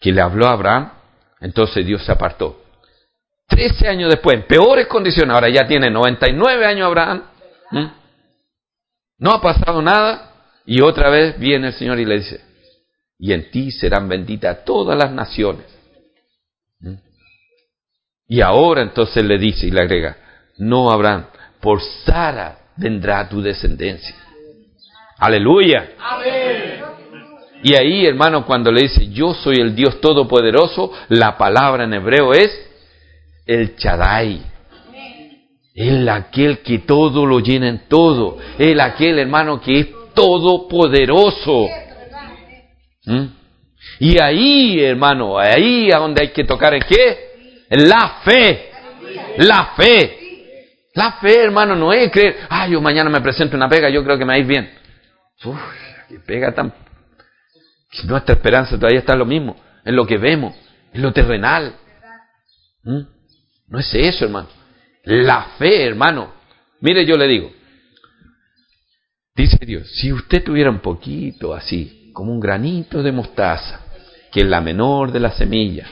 que 0.00 0.12
le 0.12 0.20
habló 0.20 0.46
a 0.46 0.52
Abraham, 0.52 0.92
entonces 1.40 1.84
Dios 1.86 2.04
se 2.04 2.12
apartó. 2.12 2.62
Trece 3.48 3.88
años 3.88 4.10
después, 4.10 4.36
en 4.36 4.46
peores 4.46 4.86
condiciones, 4.86 5.34
ahora 5.34 5.48
ya 5.48 5.66
tiene 5.66 5.90
99 5.90 6.66
años 6.66 6.86
Abraham, 6.86 7.24
no 9.18 9.30
ha 9.30 9.40
pasado 9.40 9.82
nada, 9.82 10.32
y 10.66 10.80
otra 10.80 11.10
vez 11.10 11.38
viene 11.38 11.68
el 11.68 11.74
Señor 11.74 11.98
y 11.98 12.04
le 12.04 12.18
dice, 12.18 12.40
y 13.18 13.32
en 13.32 13.50
ti 13.50 13.70
serán 13.70 14.08
benditas 14.08 14.64
todas 14.64 14.96
las 14.98 15.10
naciones. 15.10 15.73
Y 18.28 18.40
ahora 18.40 18.82
entonces 18.82 19.24
le 19.24 19.38
dice 19.38 19.66
y 19.66 19.70
le 19.70 19.80
agrega, 19.82 20.16
no 20.58 20.90
Abraham, 20.90 21.26
por 21.60 21.80
Sara 22.04 22.58
vendrá 22.76 23.28
tu 23.28 23.42
descendencia. 23.42 24.14
Aleluya. 25.18 25.92
Y 27.62 27.74
ahí, 27.74 28.04
hermano, 28.04 28.44
cuando 28.44 28.70
le 28.70 28.82
dice, 28.82 29.08
yo 29.10 29.32
soy 29.32 29.56
el 29.56 29.74
Dios 29.74 30.00
Todopoderoso, 30.00 30.92
la 31.08 31.38
palabra 31.38 31.84
en 31.84 31.94
hebreo 31.94 32.32
es 32.32 32.50
el 33.46 33.76
Chadai. 33.76 34.42
Él 35.74 36.08
aquel 36.08 36.58
que 36.58 36.80
todo 36.80 37.26
lo 37.26 37.40
llena 37.40 37.68
en 37.68 37.88
todo. 37.88 38.38
Él 38.58 38.80
aquel, 38.80 39.18
hermano, 39.18 39.60
que 39.60 39.80
es 39.80 39.86
todopoderoso. 40.14 41.66
¿Mm? 43.06 43.24
Y 43.98 44.22
ahí, 44.22 44.80
hermano, 44.80 45.38
ahí 45.38 45.90
a 45.90 45.98
donde 45.98 46.22
hay 46.22 46.28
que 46.28 46.44
tocar 46.44 46.74
en 46.74 46.82
qué? 46.82 47.23
La 47.70 48.20
fe. 48.24 48.70
La 49.38 49.72
fe. 49.76 50.20
La 50.94 51.12
fe, 51.12 51.42
hermano, 51.42 51.74
no 51.74 51.92
es 51.92 52.10
creer, 52.12 52.46
ay, 52.48 52.72
yo 52.72 52.80
mañana 52.80 53.10
me 53.10 53.20
presento 53.20 53.56
una 53.56 53.68
pega, 53.68 53.90
yo 53.90 54.04
creo 54.04 54.16
que 54.16 54.24
me 54.24 54.28
va 54.28 54.34
a 54.34 54.38
ir 54.38 54.46
bien. 54.46 54.70
Uf, 55.44 55.58
que 56.08 56.20
pega 56.20 56.54
tan... 56.54 56.72
Nuestra 58.04 58.34
esperanza 58.34 58.76
todavía 58.76 59.00
está 59.00 59.14
en 59.14 59.18
lo 59.18 59.26
mismo, 59.26 59.56
en 59.84 59.96
lo 59.96 60.06
que 60.06 60.18
vemos, 60.18 60.54
en 60.92 61.02
lo 61.02 61.12
terrenal. 61.12 61.74
¿Mm? 62.84 63.00
No 63.68 63.78
es 63.78 63.92
eso, 63.92 64.24
hermano. 64.24 64.48
La 65.04 65.42
fe, 65.58 65.84
hermano. 65.84 66.32
Mire, 66.80 67.04
yo 67.04 67.16
le 67.16 67.26
digo, 67.26 67.50
dice 69.34 69.58
Dios, 69.66 69.90
si 69.96 70.12
usted 70.12 70.44
tuviera 70.44 70.70
un 70.70 70.80
poquito 70.80 71.54
así, 71.54 72.10
como 72.12 72.32
un 72.32 72.40
granito 72.40 73.02
de 73.02 73.10
mostaza, 73.10 73.80
que 74.30 74.40
es 74.42 74.46
la 74.46 74.60
menor 74.60 75.10
de 75.10 75.20
las 75.20 75.36
semillas, 75.36 75.88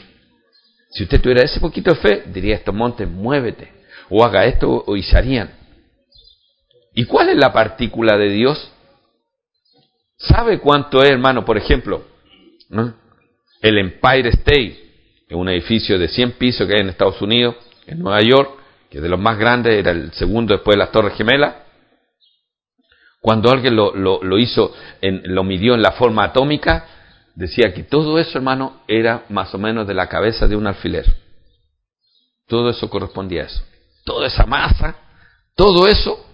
si 0.93 1.05
usted 1.05 1.21
tuviera 1.21 1.43
ese 1.43 1.59
poquito 1.59 1.91
de 1.91 1.97
fe, 1.97 2.23
diría 2.27 2.57
estos 2.57 2.75
montes, 2.75 3.09
muévete, 3.09 3.73
o 4.11 4.25
haga 4.25 4.45
esto, 4.45 4.85
o 4.87 4.97
se 4.97 5.17
harían. 5.17 5.51
¿Y 6.95 7.07
cuál 7.07 7.31
es 7.31 7.37
la 7.37 7.53
partícula 7.53 8.19
de 8.19 8.29
Dios? 8.29 8.71
¿Sabe 10.19 10.61
cuánto 10.61 11.03
es, 11.03 11.11
hermano? 11.11 11.45
Por 11.47 11.57
ejemplo, 11.57 12.05
el 13.63 13.79
Empire 13.79 14.29
State, 14.29 14.79
es 15.29 15.35
un 15.35 15.49
edificio 15.49 15.99
de 15.99 16.09
100 16.09 16.33
pisos 16.33 16.69
que 16.69 16.75
hay 16.75 16.81
en 16.81 16.91
Estados 16.91 17.23
Unidos, 17.23 17.57
en 17.87 18.01
Nueva 18.01 18.21
York, 18.21 18.51
que 18.91 18.99
es 18.99 19.03
de 19.03 19.09
los 19.09 19.19
más 19.19 19.39
grandes, 19.39 19.73
era 19.73 19.93
el 19.93 20.13
segundo 20.13 20.53
después 20.53 20.75
de 20.75 20.79
las 20.81 20.93
Torres 20.93 21.15
Gemelas. 21.15 21.55
Cuando 23.23 23.51
alguien 23.51 23.75
lo, 23.75 23.95
lo, 23.95 24.39
hizo, 24.39 24.75
en, 25.01 25.23
lo 25.35 25.43
midió 25.43 25.75
en 25.75 25.81
la 25.81 25.93
forma 25.93 26.25
atómica, 26.25 26.87
decía 27.35 27.73
que 27.73 27.83
todo 27.83 28.19
eso, 28.19 28.39
hermano, 28.39 28.83
era 28.87 29.25
más 29.29 29.55
o 29.55 29.59
menos 29.59 29.87
de 29.87 29.95
la 29.95 30.09
cabeza 30.09 30.47
de 30.47 30.57
un 30.57 30.67
alfiler. 30.67 31.07
Todo 32.47 32.71
eso 32.71 32.91
correspondía 32.91 33.43
a 33.43 33.47
eso. 33.47 33.63
Toda 34.05 34.27
esa 34.27 34.45
masa, 34.47 34.97
todo 35.55 35.87
eso, 35.87 36.25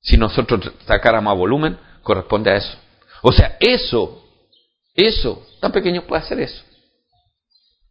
si 0.00 0.16
nosotros 0.16 0.72
sacáramos 0.86 1.30
a 1.30 1.36
volumen, 1.36 1.78
corresponde 2.02 2.50
a 2.50 2.56
eso. 2.56 2.78
O 3.22 3.32
sea, 3.32 3.56
eso, 3.60 4.24
eso, 4.94 5.46
tan 5.60 5.72
pequeño 5.72 6.02
puede 6.02 6.22
hacer 6.22 6.40
eso. 6.40 6.62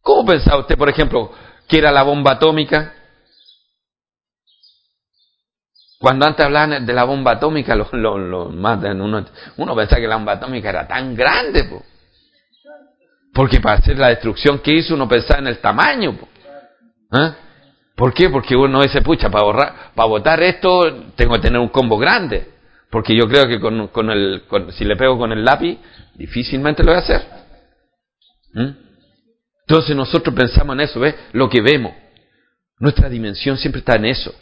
¿Cómo 0.02 0.26
pensaba 0.26 0.60
usted, 0.60 0.78
por 0.78 0.90
ejemplo, 0.90 1.32
que 1.68 1.78
era 1.78 1.92
la 1.92 2.04
bomba 2.04 2.34
atómica? 2.34 2.94
Cuando 6.00 6.26
antes 6.26 6.46
hablaban 6.46 6.86
de 6.86 6.94
la 6.94 7.04
bomba 7.06 7.32
atómica, 7.32 7.76
lo, 7.76 7.90
uno, 7.92 9.26
uno 9.58 9.76
pensaba 9.76 10.00
que 10.00 10.08
la 10.08 10.16
bomba 10.16 10.34
atómica 10.34 10.70
era 10.70 10.88
tan 10.88 11.16
grande. 11.16 11.68
Porque 13.38 13.62
para 13.62 13.78
hacer 13.78 14.00
la 14.00 14.08
destrucción 14.08 14.58
que 14.58 14.74
hizo, 14.74 14.96
uno 14.96 15.08
pensaba 15.08 15.40
en 15.42 15.46
el 15.46 15.60
tamaño. 15.60 16.18
¿Eh? 17.14 17.32
¿Por 17.96 18.12
qué? 18.12 18.32
Porque 18.32 18.56
uno 18.56 18.82
dice, 18.82 19.04
pucha, 19.04 19.30
para, 19.30 19.44
borrar, 19.44 19.92
para 19.94 20.08
botar 20.08 20.42
esto 20.42 21.12
tengo 21.16 21.36
que 21.36 21.42
tener 21.42 21.60
un 21.60 21.68
combo 21.68 22.00
grande. 22.00 22.48
Porque 22.90 23.16
yo 23.16 23.28
creo 23.28 23.48
que 23.48 23.60
con, 23.60 23.90
con 23.90 24.10
el, 24.10 24.42
si 24.72 24.86
le 24.86 24.96
pego 24.96 25.20
con 25.20 25.32
el 25.32 25.46
lápiz, 25.46 25.78
difícilmente 26.16 26.82
lo 26.82 26.94
voy 26.94 27.00
a 27.00 27.04
hacer. 27.04 27.22
¿Mm? 28.54 28.70
Entonces 29.68 29.96
nosotros 29.96 30.34
pensamos 30.34 30.74
en 30.74 30.80
eso, 30.80 31.00
¿ves? 31.00 31.14
Lo 31.34 31.48
que 31.48 31.62
vemos. 31.62 31.94
Nuestra 32.80 33.08
dimensión 33.08 33.60
siempre 33.60 33.82
está 33.82 33.98
en 33.98 34.06
eso. 34.06 34.34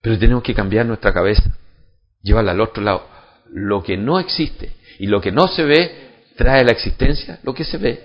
Pero 0.00 0.18
tenemos 0.18 0.42
que 0.42 0.54
cambiar 0.54 0.86
nuestra 0.86 1.12
cabeza, 1.12 1.58
llevarla 2.22 2.52
al 2.52 2.60
otro 2.62 2.82
lado. 2.82 3.06
Lo 3.52 3.82
que 3.82 3.98
no 3.98 4.18
existe 4.18 4.72
y 4.98 5.08
lo 5.08 5.20
que 5.20 5.30
no 5.30 5.46
se 5.48 5.64
ve 5.64 6.07
trae 6.38 6.64
la 6.64 6.70
existencia 6.70 7.40
lo 7.42 7.52
que 7.52 7.64
se 7.64 7.76
ve. 7.76 8.00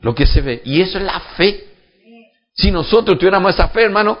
Lo 0.00 0.14
que 0.16 0.26
se 0.26 0.40
ve. 0.40 0.60
Y 0.64 0.82
eso 0.82 0.98
es 0.98 1.04
la 1.04 1.20
fe. 1.36 1.64
Si 2.54 2.72
nosotros 2.72 3.16
tuviéramos 3.16 3.54
esa 3.54 3.68
fe, 3.68 3.84
hermano, 3.84 4.18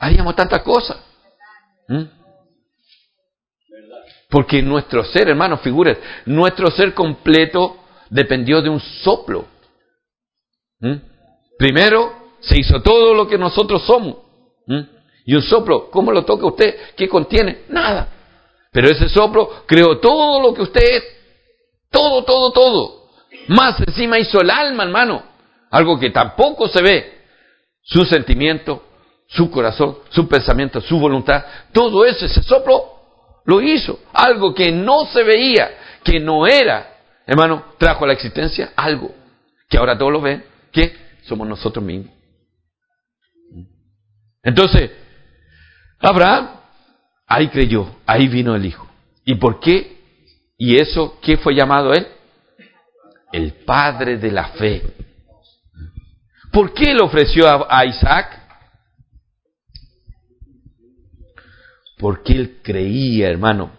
haríamos 0.00 0.34
tantas 0.34 0.62
cosas. 0.62 0.98
¿Mm? 1.88 2.02
Porque 4.28 4.60
nuestro 4.62 5.04
ser, 5.04 5.28
hermano, 5.28 5.58
figuras, 5.58 5.96
nuestro 6.26 6.72
ser 6.72 6.92
completo 6.92 7.84
dependió 8.10 8.60
de 8.60 8.68
un 8.68 8.80
soplo. 8.80 9.46
¿Mm? 10.80 10.96
Primero 11.56 12.32
se 12.40 12.58
hizo 12.58 12.82
todo 12.82 13.14
lo 13.14 13.28
que 13.28 13.38
nosotros 13.38 13.86
somos. 13.86 14.16
¿Mm? 14.66 14.80
Y 15.26 15.34
un 15.36 15.42
soplo, 15.42 15.88
¿cómo 15.88 16.10
lo 16.10 16.24
toca 16.24 16.46
usted? 16.46 16.74
¿Qué 16.96 17.08
contiene? 17.08 17.62
Nada. 17.68 18.08
Pero 18.72 18.88
ese 18.88 19.08
soplo 19.08 19.62
creó 19.66 20.00
todo 20.00 20.42
lo 20.42 20.52
que 20.52 20.62
usted 20.62 20.82
es. 20.82 21.13
Todo, 21.94 22.24
todo, 22.24 22.50
todo. 22.50 23.04
Más 23.46 23.78
encima 23.86 24.18
hizo 24.18 24.40
el 24.40 24.50
alma, 24.50 24.82
hermano. 24.82 25.22
Algo 25.70 25.96
que 25.96 26.10
tampoco 26.10 26.66
se 26.66 26.82
ve. 26.82 27.22
Su 27.82 28.04
sentimiento, 28.04 28.82
su 29.28 29.48
corazón, 29.48 29.98
su 30.10 30.26
pensamiento, 30.26 30.80
su 30.80 30.98
voluntad. 30.98 31.44
Todo 31.72 32.04
eso, 32.04 32.26
ese 32.26 32.42
soplo, 32.42 32.82
lo 33.44 33.62
hizo. 33.62 34.00
Algo 34.12 34.52
que 34.52 34.72
no 34.72 35.06
se 35.06 35.22
veía, 35.22 35.70
que 36.02 36.18
no 36.18 36.48
era. 36.48 36.96
Hermano, 37.28 37.64
trajo 37.78 38.04
a 38.04 38.08
la 38.08 38.14
existencia 38.14 38.72
algo 38.74 39.14
que 39.68 39.78
ahora 39.78 39.96
todos 39.96 40.10
lo 40.10 40.20
ven, 40.20 40.44
que 40.72 40.96
somos 41.22 41.46
nosotros 41.46 41.84
mismos. 41.84 42.12
Entonces, 44.42 44.90
Abraham 46.00 46.50
ahí 47.26 47.48
creyó, 47.48 47.86
ahí 48.04 48.26
vino 48.26 48.56
el 48.56 48.66
Hijo. 48.66 48.86
¿Y 49.24 49.36
por 49.36 49.60
qué? 49.60 49.93
¿Y 50.64 50.78
eso 50.78 51.18
qué 51.20 51.36
fue 51.36 51.54
llamado 51.54 51.92
él? 51.92 52.06
El 53.30 53.52
Padre 53.66 54.16
de 54.16 54.32
la 54.32 54.48
Fe. 54.52 54.82
¿Por 56.50 56.72
qué 56.72 56.94
le 56.94 57.02
ofreció 57.02 57.44
a, 57.70 57.84
Isaac? 57.84 58.40
Porque 61.98 62.32
él 62.32 62.60
creía, 62.62 63.28
hermano, 63.28 63.72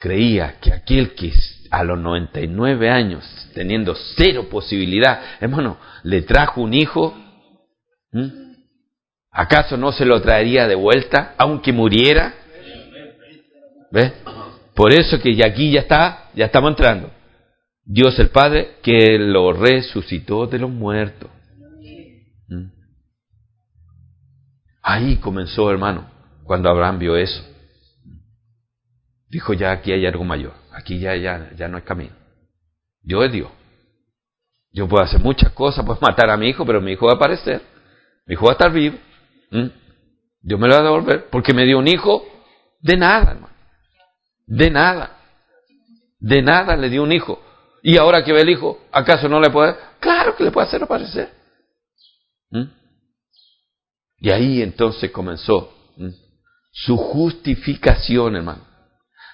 creía 0.00 0.58
que 0.58 0.72
aquel 0.72 1.14
que 1.14 1.32
a 1.70 1.84
los 1.84 1.96
99 2.00 2.90
años, 2.90 3.24
teniendo 3.54 3.94
cero 4.16 4.48
posibilidad, 4.50 5.22
hermano, 5.38 5.78
le 6.02 6.22
trajo 6.22 6.60
un 6.60 6.74
hijo, 6.74 7.16
¿acaso 9.30 9.76
no 9.76 9.92
se 9.92 10.04
lo 10.04 10.20
traería 10.20 10.66
de 10.66 10.74
vuelta, 10.74 11.36
aunque 11.38 11.72
muriera? 11.72 12.34
¿Ves? 13.92 14.12
Por 14.76 14.92
eso 14.92 15.18
que 15.18 15.34
ya 15.34 15.46
aquí 15.46 15.72
ya 15.72 15.80
está, 15.80 16.30
ya 16.34 16.44
estamos 16.44 16.70
entrando. 16.70 17.10
Dios 17.82 18.18
el 18.18 18.28
Padre 18.28 18.76
que 18.82 19.18
lo 19.18 19.54
resucitó 19.54 20.46
de 20.46 20.58
los 20.58 20.70
muertos. 20.70 21.30
¿Mm? 22.48 22.66
Ahí 24.82 25.16
comenzó, 25.16 25.70
hermano, 25.70 26.10
cuando 26.44 26.68
Abraham 26.68 26.98
vio 26.98 27.16
eso. 27.16 27.42
Dijo, 29.30 29.54
ya 29.54 29.72
aquí 29.72 29.92
hay 29.92 30.04
algo 30.04 30.24
mayor, 30.24 30.52
aquí 30.72 30.98
ya, 30.98 31.16
ya, 31.16 31.50
ya 31.56 31.68
no 31.68 31.78
hay 31.78 31.82
camino. 31.82 32.14
Yo 33.02 33.24
es 33.24 33.32
Dios. 33.32 33.48
Yo 34.72 34.86
puedo 34.86 35.02
hacer 35.02 35.20
muchas 35.20 35.52
cosas, 35.52 35.86
puedo 35.86 35.98
matar 36.02 36.28
a 36.28 36.36
mi 36.36 36.48
hijo, 36.50 36.66
pero 36.66 36.82
mi 36.82 36.92
hijo 36.92 37.06
va 37.06 37.12
a 37.12 37.16
aparecer. 37.16 37.62
Mi 38.26 38.34
hijo 38.34 38.44
va 38.44 38.52
a 38.52 38.52
estar 38.52 38.70
vivo. 38.70 38.98
¿Mm? 39.50 39.68
Dios 40.42 40.60
me 40.60 40.68
lo 40.68 40.74
va 40.74 40.80
a 40.80 40.84
devolver 40.84 41.30
porque 41.30 41.54
me 41.54 41.64
dio 41.64 41.78
un 41.78 41.88
hijo 41.88 42.24
de 42.80 42.96
nada, 42.98 43.30
hermano. 43.32 43.55
De 44.46 44.70
nada. 44.70 45.18
De 46.18 46.40
nada 46.42 46.76
le 46.76 46.88
dio 46.88 47.02
un 47.02 47.12
hijo. 47.12 47.42
Y 47.82 47.98
ahora 47.98 48.24
que 48.24 48.32
ve 48.32 48.40
el 48.40 48.50
hijo, 48.50 48.80
¿acaso 48.90 49.28
no 49.28 49.40
le 49.40 49.50
puede? 49.50 49.76
Claro 50.00 50.34
que 50.36 50.44
le 50.44 50.50
puede 50.50 50.66
hacer 50.66 50.82
aparecer. 50.82 51.30
¿Mm? 52.50 52.64
Y 54.18 54.30
ahí 54.30 54.62
entonces 54.62 55.10
comenzó 55.10 55.72
¿Mm? 55.96 56.10
su 56.72 56.96
justificación, 56.96 58.36
hermano. 58.36 58.64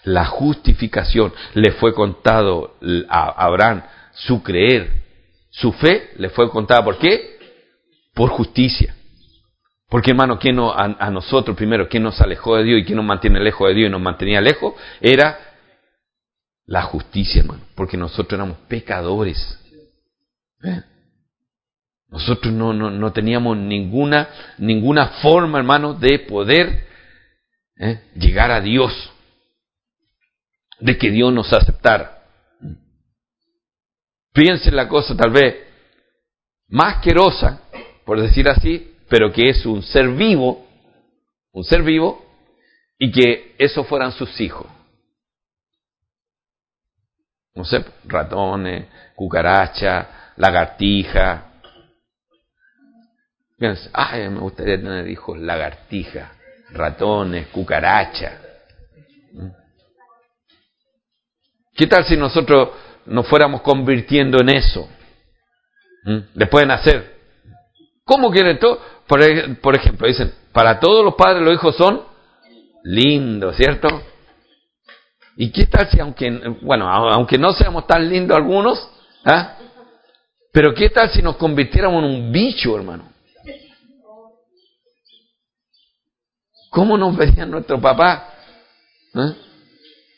La 0.04 0.24
justificación 0.24 1.32
le 1.54 1.72
fue 1.72 1.94
contado 1.94 2.76
a 3.08 3.44
Abraham, 3.46 3.84
su 4.12 4.42
creer, 4.42 4.90
su 5.50 5.72
fe 5.72 6.10
le 6.16 6.28
fue 6.30 6.50
contada. 6.50 6.84
¿Por 6.84 6.98
qué? 6.98 7.38
Por 8.12 8.30
justicia. 8.30 8.96
Porque 9.92 10.12
hermano, 10.12 10.38
¿quién 10.38 10.58
a, 10.58 11.10
nosotros 11.10 11.54
primero, 11.54 11.86
quién 11.86 12.02
nos 12.02 12.18
alejó 12.18 12.56
de 12.56 12.64
Dios 12.64 12.80
y 12.80 12.84
quién 12.86 12.96
nos 12.96 13.04
mantiene 13.04 13.38
lejos 13.40 13.68
de 13.68 13.74
Dios 13.74 13.88
y 13.88 13.92
nos 13.92 14.00
mantenía 14.00 14.40
lejos? 14.40 14.72
Era 15.02 15.38
la 16.64 16.80
justicia, 16.84 17.42
hermano. 17.42 17.60
Porque 17.74 17.98
nosotros 17.98 18.32
éramos 18.32 18.56
pecadores. 18.68 19.36
Nosotros 22.08 22.54
no, 22.54 22.72
no, 22.72 22.90
no 22.90 23.12
teníamos 23.12 23.54
ninguna, 23.58 24.30
ninguna 24.56 25.08
forma, 25.20 25.58
hermano, 25.58 25.92
de 25.92 26.20
poder 26.20 26.86
¿eh? 27.76 28.00
llegar 28.14 28.50
a 28.50 28.62
Dios, 28.62 29.12
de 30.80 30.96
que 30.96 31.10
Dios 31.10 31.34
nos 31.34 31.52
aceptara. 31.52 32.22
Piensen 34.32 34.74
la 34.74 34.88
cosa 34.88 35.14
tal 35.14 35.32
vez 35.32 35.54
más 36.68 37.02
querosa, 37.02 37.60
por 38.06 38.18
decir 38.18 38.48
así, 38.48 38.91
pero 39.12 39.30
que 39.30 39.50
es 39.50 39.66
un 39.66 39.82
ser 39.82 40.08
vivo, 40.08 40.66
un 41.52 41.64
ser 41.64 41.82
vivo, 41.82 42.24
y 42.98 43.12
que 43.12 43.54
esos 43.58 43.86
fueran 43.86 44.10
sus 44.10 44.40
hijos. 44.40 44.66
No 47.54 47.62
sé, 47.62 47.84
ratones, 48.04 48.86
cucaracha, 49.14 50.32
lagartija, 50.38 51.44
ay, 53.92 54.30
me 54.30 54.40
gustaría 54.40 54.78
tener 54.78 55.06
hijos 55.06 55.38
lagartijas, 55.38 56.30
ratones, 56.70 57.48
cucarachas. 57.48 58.32
¿Mm? 59.34 59.48
¿Qué 61.74 61.86
tal 61.86 62.06
si 62.06 62.16
nosotros 62.16 62.70
nos 63.04 63.28
fuéramos 63.28 63.60
convirtiendo 63.60 64.38
en 64.40 64.56
eso? 64.56 64.88
¿Mm? 66.04 66.18
Después 66.32 66.62
de 66.62 66.66
nacer. 66.66 67.11
¿Cómo 68.04 68.30
quieren 68.30 68.58
todo? 68.58 68.80
Por, 69.06 69.22
ejemplo, 69.74 70.06
dicen, 70.06 70.32
para 70.52 70.80
todos 70.80 71.04
los 71.04 71.14
padres 71.14 71.42
los 71.42 71.54
hijos 71.54 71.76
son 71.76 72.02
lindos, 72.84 73.56
¿cierto? 73.56 73.88
¿Y 75.36 75.50
qué 75.50 75.66
tal 75.66 75.88
si, 75.88 76.00
aunque, 76.00 76.30
bueno, 76.62 76.88
aunque 76.88 77.38
no 77.38 77.52
seamos 77.52 77.86
tan 77.86 78.08
lindos 78.08 78.36
algunos, 78.36 78.90
¿ah? 79.24 79.56
pero 80.52 80.74
qué 80.74 80.90
tal 80.90 81.10
si 81.10 81.22
nos 81.22 81.36
convirtiéramos 81.36 82.04
en 82.04 82.10
un 82.10 82.32
bicho, 82.32 82.76
hermano? 82.76 83.10
¿Cómo 86.70 86.96
nos 86.96 87.16
veía 87.16 87.44
nuestro 87.44 87.80
papá? 87.80 88.28
¿Eh? 89.14 89.34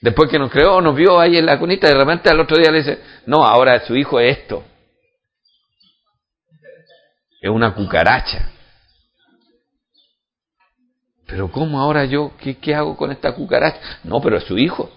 Después 0.00 0.30
que 0.30 0.38
nos 0.38 0.50
creó, 0.50 0.80
nos 0.80 0.94
vio 0.94 1.18
ahí 1.18 1.36
en 1.36 1.46
la 1.46 1.58
cunita, 1.58 1.88
de 1.88 1.94
repente 1.94 2.30
al 2.30 2.38
otro 2.38 2.56
día 2.56 2.70
le 2.70 2.78
dice, 2.78 3.00
no, 3.26 3.44
ahora 3.44 3.80
su 3.86 3.96
hijo 3.96 4.20
es 4.20 4.38
esto. 4.38 4.62
Es 7.44 7.50
una 7.50 7.74
cucaracha. 7.74 8.48
Pero 11.26 11.52
¿cómo 11.52 11.78
ahora 11.78 12.06
yo? 12.06 12.32
¿Qué, 12.38 12.56
qué 12.56 12.74
hago 12.74 12.96
con 12.96 13.12
esta 13.12 13.34
cucaracha? 13.34 13.78
No, 14.02 14.22
pero 14.22 14.38
es 14.38 14.44
su 14.44 14.56
hijo. 14.56 14.90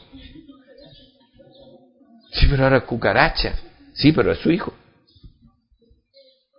Sí, 2.31 2.47
pero 2.49 2.63
ahora 2.63 2.77
es 2.77 2.83
cucaracha. 2.83 3.53
Sí, 3.95 4.13
pero 4.13 4.31
es 4.31 4.39
su 4.39 4.49
hijo. 4.49 4.73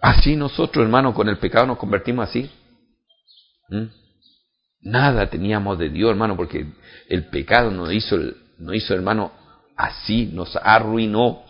Así 0.02 0.36
nosotros, 0.36 0.84
hermano, 0.84 1.14
con 1.14 1.26
el 1.30 1.38
pecado 1.38 1.66
nos 1.66 1.78
convertimos 1.78 2.28
así. 2.28 2.50
¿Mm? 3.70 3.84
Nada 4.82 5.30
teníamos 5.30 5.78
de 5.78 5.88
Dios, 5.88 6.10
hermano, 6.10 6.36
porque 6.36 6.66
el 7.08 7.24
pecado 7.30 7.70
nos 7.70 7.90
hizo, 7.94 8.18
nos 8.58 8.74
hizo, 8.74 8.92
hermano, 8.92 9.32
así, 9.74 10.26
nos 10.34 10.54
arruinó. 10.54 11.44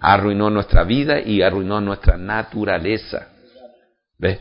Arruinó 0.00 0.48
nuestra 0.48 0.84
vida 0.84 1.20
y 1.20 1.42
arruinó 1.42 1.82
nuestra 1.82 2.16
naturaleza. 2.16 3.34
¿Ves? 4.18 4.38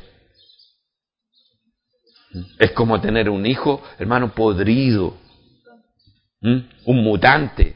Es 2.59 2.71
como 2.71 2.99
tener 2.99 3.29
un 3.29 3.45
hijo, 3.45 3.81
hermano, 3.97 4.33
podrido. 4.33 5.17
Un 6.41 7.03
mutante. 7.03 7.75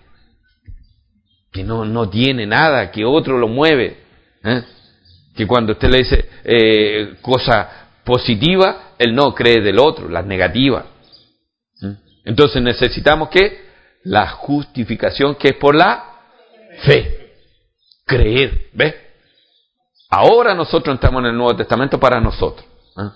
Que 1.52 1.64
no, 1.64 1.86
no 1.86 2.10
tiene 2.10 2.46
nada, 2.46 2.92
que 2.92 3.06
otro 3.06 3.38
lo 3.38 3.48
mueve. 3.48 3.98
¿eh? 4.44 4.64
Que 5.36 5.46
cuando 5.48 5.74
usted 5.74 5.90
le 5.90 5.98
dice 6.00 6.30
eh, 6.44 7.18
cosa 7.22 7.90
positiva, 8.04 8.94
él 8.98 9.14
no 9.14 9.34
cree 9.34 9.62
del 9.62 9.80
otro, 9.80 10.10
las 10.10 10.26
negativas. 10.26 10.86
Entonces 12.24 12.62
necesitamos 12.62 13.30
que 13.30 13.72
la 14.04 14.28
justificación 14.28 15.36
que 15.36 15.50
es 15.50 15.56
por 15.56 15.76
la 15.76 16.20
fe. 16.84 17.34
Creer, 18.06 18.70
¿ves? 18.74 18.96
Ahora 20.14 20.54
nosotros 20.54 20.94
entramos 20.94 21.22
en 21.22 21.28
el 21.28 21.38
Nuevo 21.38 21.56
Testamento 21.56 21.98
para 21.98 22.20
nosotros. 22.20 22.68
¿eh? 22.98 23.10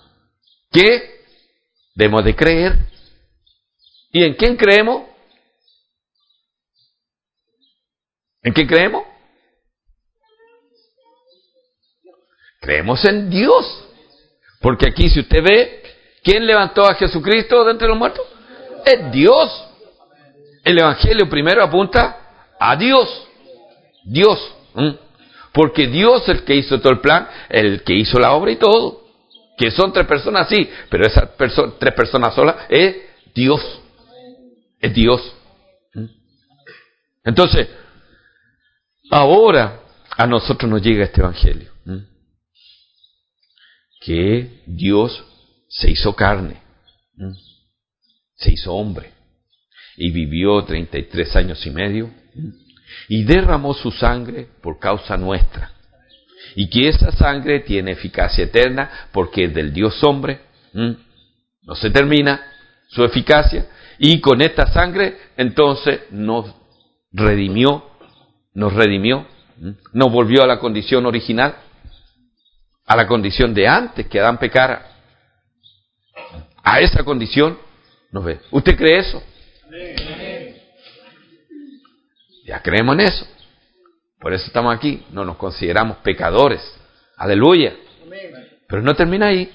¿Qué? 0.72 1.20
Debemos 1.94 2.24
de 2.24 2.34
creer. 2.34 2.78
¿Y 4.12 4.24
en 4.24 4.32
quién 4.32 4.56
creemos? 4.56 5.02
¿En 8.42 8.54
quién 8.54 8.66
creemos? 8.66 9.04
Creemos 12.60 13.04
en 13.04 13.28
Dios. 13.28 13.84
Porque 14.62 14.88
aquí 14.88 15.10
si 15.10 15.20
usted 15.20 15.42
ve, 15.42 15.82
¿quién 16.22 16.46
levantó 16.46 16.86
a 16.86 16.94
Jesucristo 16.94 17.62
de 17.64 17.72
entre 17.72 17.88
los 17.88 17.98
muertos? 17.98 18.24
Es 18.86 19.12
Dios. 19.12 19.68
El 20.64 20.78
Evangelio 20.78 21.28
primero 21.28 21.62
apunta 21.62 22.54
a 22.58 22.74
Dios. 22.74 23.28
Dios. 24.02 24.54
Porque 25.56 25.86
Dios 25.86 26.22
es 26.24 26.28
el 26.28 26.44
que 26.44 26.54
hizo 26.54 26.78
todo 26.80 26.92
el 26.92 27.00
plan, 27.00 27.26
el 27.48 27.82
que 27.82 27.94
hizo 27.94 28.18
la 28.18 28.34
obra 28.34 28.52
y 28.52 28.56
todo. 28.56 29.06
Que 29.56 29.70
son 29.70 29.90
tres 29.90 30.06
personas, 30.06 30.50
sí, 30.50 30.68
pero 30.90 31.06
esas 31.06 31.30
tres 31.78 31.94
personas 31.94 32.34
solas 32.34 32.56
es 32.68 32.94
Dios. 33.34 33.62
Es 34.78 34.92
Dios. 34.92 35.34
Entonces, 37.24 37.68
ahora 39.10 39.80
a 40.10 40.26
nosotros 40.26 40.70
nos 40.70 40.82
llega 40.82 41.04
este 41.04 41.22
Evangelio 41.22 41.72
que 44.02 44.62
Dios 44.66 45.24
se 45.70 45.90
hizo 45.90 46.14
carne, 46.14 46.60
se 48.34 48.52
hizo 48.52 48.74
hombre 48.74 49.10
y 49.96 50.10
vivió 50.10 50.62
33 50.62 51.34
años 51.34 51.66
y 51.66 51.70
medio 51.70 52.12
y 53.08 53.24
derramó 53.24 53.74
su 53.74 53.90
sangre 53.90 54.48
por 54.62 54.78
causa 54.78 55.16
nuestra. 55.16 55.72
Y 56.54 56.68
que 56.70 56.88
esa 56.88 57.10
sangre 57.12 57.60
tiene 57.60 57.92
eficacia 57.92 58.44
eterna 58.44 59.08
porque 59.12 59.44
es 59.44 59.54
del 59.54 59.72
Dios 59.72 60.02
hombre, 60.04 60.40
no 60.72 61.74
se 61.74 61.90
termina 61.90 62.40
su 62.88 63.04
eficacia 63.04 63.66
y 63.98 64.20
con 64.20 64.40
esta 64.40 64.66
sangre 64.72 65.16
entonces 65.36 66.00
nos 66.10 66.54
redimió, 67.12 67.90
nos 68.54 68.72
redimió, 68.72 69.26
nos 69.92 70.12
volvió 70.12 70.42
a 70.42 70.46
la 70.46 70.58
condición 70.58 71.06
original 71.06 71.56
a 72.86 72.96
la 72.96 73.06
condición 73.06 73.52
de 73.52 73.66
antes 73.66 74.06
que 74.06 74.20
Adán 74.20 74.38
pecara. 74.38 74.92
A 76.62 76.80
esa 76.80 77.04
condición 77.04 77.58
nos 78.12 78.24
ve. 78.24 78.40
¿Usted 78.50 78.76
cree 78.76 78.98
eso? 78.98 79.22
Ya 82.46 82.62
creemos 82.62 82.94
en 82.94 83.00
eso. 83.00 83.26
Por 84.20 84.32
eso 84.32 84.46
estamos 84.46 84.74
aquí. 84.74 85.04
No 85.10 85.24
nos 85.24 85.36
consideramos 85.36 85.98
pecadores. 85.98 86.62
Aleluya. 87.16 87.74
Pero 88.68 88.82
no 88.82 88.94
termina 88.94 89.26
ahí. 89.26 89.52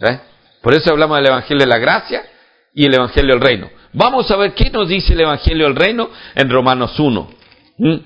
¿Eh? 0.00 0.20
Por 0.62 0.74
eso 0.74 0.90
hablamos 0.90 1.18
del 1.18 1.26
Evangelio 1.26 1.60
de 1.60 1.66
la 1.66 1.78
Gracia 1.78 2.24
y 2.74 2.86
el 2.86 2.94
Evangelio 2.94 3.34
del 3.34 3.42
Reino. 3.42 3.70
Vamos 3.92 4.30
a 4.30 4.36
ver 4.36 4.54
qué 4.54 4.70
nos 4.70 4.88
dice 4.88 5.12
el 5.12 5.20
Evangelio 5.20 5.66
del 5.66 5.76
Reino 5.76 6.10
en 6.34 6.50
Romanos 6.50 6.98
1. 6.98 7.30
¿Mm? 7.78 7.96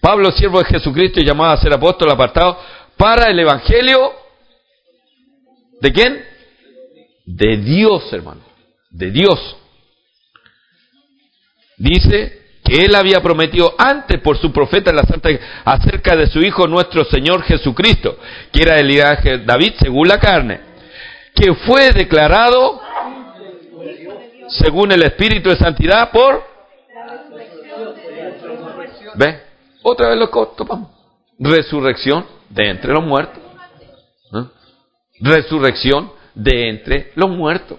Pablo, 0.00 0.30
siervo 0.32 0.58
de 0.58 0.66
Jesucristo, 0.66 1.20
llamado 1.20 1.52
a 1.52 1.60
ser 1.60 1.72
apóstol, 1.72 2.10
apartado 2.10 2.58
para 2.96 3.30
el 3.30 3.38
Evangelio 3.38 4.12
de 5.80 5.92
quién? 5.92 6.24
De 7.24 7.56
Dios, 7.56 8.12
hermano. 8.12 8.42
De 8.90 9.10
Dios. 9.10 9.56
Dice 11.76 12.39
él 12.72 12.94
había 12.94 13.20
prometido 13.20 13.74
antes 13.78 14.20
por 14.20 14.38
su 14.38 14.52
profeta 14.52 14.90
en 14.90 14.96
la 14.96 15.02
Santa 15.02 15.28
acerca 15.64 16.16
de 16.16 16.26
su 16.26 16.40
Hijo 16.40 16.66
nuestro 16.66 17.04
Señor 17.04 17.42
Jesucristo, 17.42 18.18
que 18.52 18.62
era 18.62 18.78
el 18.78 18.86
linaje 18.86 19.38
de 19.38 19.44
David 19.44 19.74
según 19.78 20.08
la 20.08 20.18
carne, 20.18 20.60
que 21.34 21.54
fue 21.54 21.90
declarado 21.90 22.80
según 24.48 24.92
el 24.92 25.02
Espíritu 25.02 25.50
de 25.50 25.56
Santidad 25.56 26.10
por... 26.10 26.44
¿Ve? 29.14 29.40
Otra 29.82 30.08
vez 30.08 30.18
lo 30.18 30.28
topamos. 30.28 30.90
Resurrección 31.38 32.26
de 32.48 32.70
entre 32.70 32.92
los 32.92 33.04
muertos. 33.04 33.42
Resurrección 35.20 36.12
de 36.34 36.68
entre 36.68 37.12
los 37.14 37.30
muertos. 37.30 37.78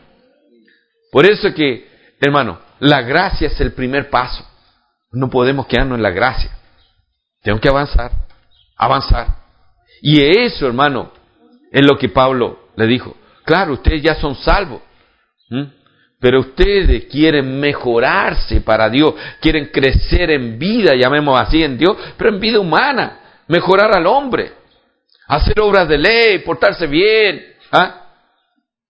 Por 1.12 1.26
eso 1.26 1.54
que, 1.54 1.88
hermano, 2.20 2.60
la 2.80 3.02
gracia 3.02 3.48
es 3.48 3.60
el 3.60 3.74
primer 3.74 4.10
paso. 4.10 4.46
No 5.12 5.30
podemos 5.30 5.68
quedarnos 5.68 5.98
en 5.98 6.04
la 6.04 6.12
gracia. 6.12 6.52
Tenemos 7.42 7.62
que 7.62 7.70
avanzar, 7.70 8.12
avanzar. 8.78 9.28
Y 10.02 10.22
eso, 10.22 10.68
hermano, 10.68 11.12
es 11.72 11.86
lo 11.86 11.98
que 11.98 12.10
Pablo 12.10 12.70
le 12.76 12.88
dijo. 12.88 13.16
Claro, 13.44 13.74
ustedes 13.74 14.02
ya 14.02 14.16
son 14.16 14.36
salvos. 14.36 14.82
Pero 16.20 16.40
ustedes 16.40 17.06
quieren 17.06 17.60
mejorarse 17.60 18.62
para 18.62 18.90
Dios, 18.90 19.16
quieren 19.42 19.68
crecer 19.68 20.32
en 20.32 20.58
vida, 20.58 20.94
llamemos 20.96 21.40
así 21.40 21.64
en 21.64 21.78
Dios, 21.78 21.98
pero 22.16 22.30
en 22.30 22.40
vida 22.40 22.60
humana, 22.60 23.20
mejorar 23.48 23.96
al 23.96 24.06
hombre 24.06 24.62
hacer 25.32 25.62
obras 25.62 25.88
de 25.88 25.98
ley, 25.98 26.40
portarse 26.40 26.88
bien. 26.88 27.54
¿ah? 27.72 28.08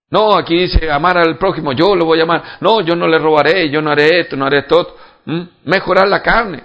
No, 0.10 0.36
aquí 0.36 0.58
dice 0.58 0.90
amar 0.90 1.18
al 1.20 1.38
prójimo, 1.38 1.72
yo 1.72 1.96
lo 1.96 2.06
voy 2.06 2.20
a 2.20 2.24
amar. 2.24 2.44
No, 2.60 2.82
yo 2.82 2.96
no 2.96 3.08
le 3.08 3.20
robaré, 3.20 3.70
yo 3.70 3.82
no 3.82 3.92
haré 3.92 4.22
esto, 4.22 4.36
no 4.36 4.48
haré 4.48 4.60
esto. 4.60 4.98
Mejorar 5.64 6.08
la 6.08 6.22
carne. 6.22 6.64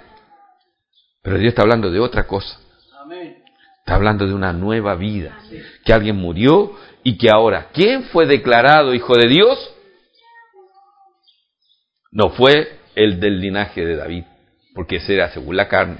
Pero 1.21 1.37
Dios 1.37 1.49
está 1.49 1.61
hablando 1.61 1.91
de 1.91 1.99
otra 1.99 2.25
cosa. 2.25 2.59
Está 3.79 3.95
hablando 3.95 4.25
de 4.27 4.33
una 4.33 4.53
nueva 4.53 4.95
vida. 4.95 5.39
Que 5.85 5.93
alguien 5.93 6.15
murió 6.15 6.77
y 7.03 7.17
que 7.17 7.29
ahora, 7.29 7.69
¿quién 7.73 8.03
fue 8.05 8.25
declarado 8.25 8.93
hijo 8.93 9.15
de 9.15 9.27
Dios? 9.27 9.73
No 12.11 12.31
fue 12.31 12.79
el 12.95 13.19
del 13.19 13.39
linaje 13.39 13.85
de 13.85 13.95
David, 13.95 14.23
porque 14.73 14.97
ese 14.97 15.13
era 15.13 15.29
según 15.31 15.55
la 15.55 15.67
carne. 15.67 15.99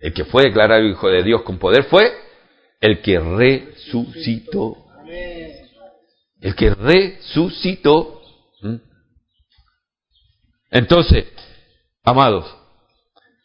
El 0.00 0.12
que 0.14 0.24
fue 0.24 0.44
declarado 0.44 0.82
hijo 0.84 1.08
de 1.08 1.22
Dios 1.22 1.42
con 1.42 1.58
poder 1.58 1.84
fue 1.84 2.12
el 2.80 3.00
que 3.02 3.20
resucitó. 3.20 4.76
El 6.40 6.54
que 6.56 6.70
resucitó. 6.70 8.22
¿Mm? 8.62 8.76
Entonces, 10.70 11.26
amados, 12.04 12.56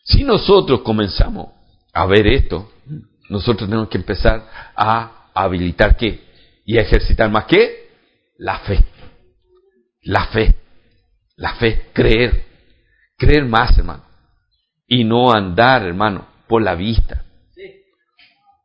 si 0.03 0.23
nosotros 0.23 0.81
comenzamos 0.81 1.49
a 1.93 2.05
ver 2.05 2.27
esto, 2.27 2.71
nosotros 3.29 3.67
tenemos 3.67 3.89
que 3.89 3.97
empezar 3.97 4.47
a 4.75 5.29
habilitar 5.33 5.97
qué? 5.97 6.23
Y 6.65 6.77
a 6.77 6.81
ejercitar 6.81 7.29
más 7.31 7.45
qué? 7.45 7.89
La 8.37 8.59
fe. 8.59 8.83
La 10.03 10.27
fe. 10.27 10.55
La 11.35 11.55
fe. 11.55 11.87
Creer. 11.93 12.43
Creer 13.17 13.45
más, 13.45 13.77
hermano. 13.77 14.03
Y 14.87 15.03
no 15.03 15.31
andar, 15.31 15.83
hermano, 15.83 16.27
por 16.47 16.61
la 16.61 16.75
vista. 16.75 17.23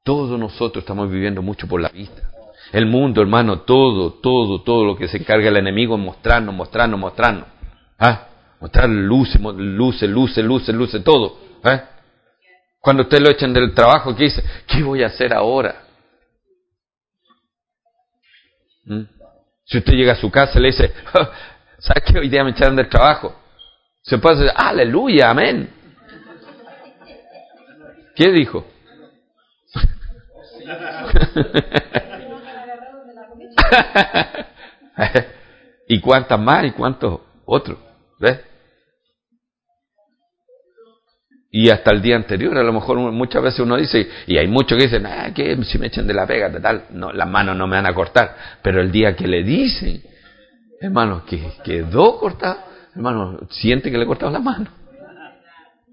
Todos 0.05 0.39
nosotros 0.39 0.83
estamos 0.83 1.11
viviendo 1.11 1.41
mucho 1.41 1.67
por 1.67 1.81
la 1.81 1.89
vista. 1.89 2.31
El 2.73 2.87
mundo, 2.87 3.21
hermano, 3.21 3.61
todo, 3.61 4.15
todo, 4.15 4.63
todo 4.63 4.85
lo 4.85 4.97
que 4.97 5.09
se 5.09 5.19
encarga 5.19 5.49
el 5.49 5.57
enemigo 5.57 5.97
es 5.97 6.03
mostrarnos, 6.03 6.55
mostrarnos, 6.55 7.01
mostrarnos. 7.01 7.47
¿Ah? 7.99 8.30
Mostrar 8.61 8.91
luces, 8.91 9.41
luces, 9.41 10.09
luces, 10.09 10.45
luces, 10.45 10.75
luces, 10.75 11.03
todo. 11.03 11.39
¿eh? 11.65 11.81
Cuando 12.79 13.05
usted 13.05 13.21
lo 13.21 13.31
echan 13.31 13.55
del 13.55 13.75
trabajo, 13.75 14.15
¿qué 14.15 14.25
dice? 14.25 14.45
¿Qué 14.67 14.83
voy 14.83 15.03
a 15.03 15.07
hacer 15.07 15.33
ahora? 15.33 15.83
¿Mm? 18.85 19.03
Si 19.65 19.79
usted 19.79 19.93
llega 19.93 20.13
a 20.13 20.17
su 20.17 20.31
casa 20.31 20.59
y 20.59 20.63
le 20.63 20.69
dice, 20.69 20.93
¿sabes 21.79 22.05
qué? 22.07 22.19
Hoy 22.19 22.29
día 22.29 22.45
me 22.45 22.51
echaron 22.51 22.77
del 22.77 22.89
trabajo. 22.89 23.35
Se 24.03 24.19
puede 24.19 24.37
decir, 24.37 24.53
aleluya, 24.55 25.31
amén. 25.31 25.71
¿Qué 28.15 28.31
dijo? 28.31 28.67
¿Y 35.89 36.01
cuántas 36.01 36.39
más? 36.39 36.67
¿Y 36.67 36.73
cuántos 36.73 37.21
otros? 37.47 37.79
¿Ves? 38.19 38.50
Y 41.53 41.69
hasta 41.71 41.91
el 41.91 42.01
día 42.01 42.15
anterior, 42.15 42.57
a 42.57 42.63
lo 42.63 42.73
mejor 42.73 42.97
muchas 42.99 43.43
veces 43.43 43.59
uno 43.61 43.77
dice, 43.77 44.09
y 44.29 44.39
hay 44.39 44.47
muchos 44.47 44.79
que 44.79 44.85
dicen, 44.85 45.05
ah, 45.07 45.33
que 45.35 45.57
si 45.65 45.79
me 45.79 45.89
echan 45.89 46.07
de 46.07 46.15
la 46.15 46.25
pega, 46.25 46.49
tal, 46.61 46.85
no, 46.91 47.13
las 47.13 47.29
manos 47.29 47.57
no 47.57 47.67
me 47.67 47.75
van 47.75 47.87
a 47.87 47.95
cortar. 47.95 48.37
Pero 48.63 48.81
el 48.81 48.93
día 48.93 49.17
que 49.17 49.27
le 49.27 49.43
dicen, 49.43 50.01
hermano, 50.81 51.25
que 51.27 51.55
quedó 51.65 52.19
cortado, 52.19 52.61
hermano, 52.95 53.41
siente 53.51 53.91
que 53.91 53.99
le 53.99 54.07
cortado 54.07 54.31
la 54.31 54.39
mano. 54.39 54.71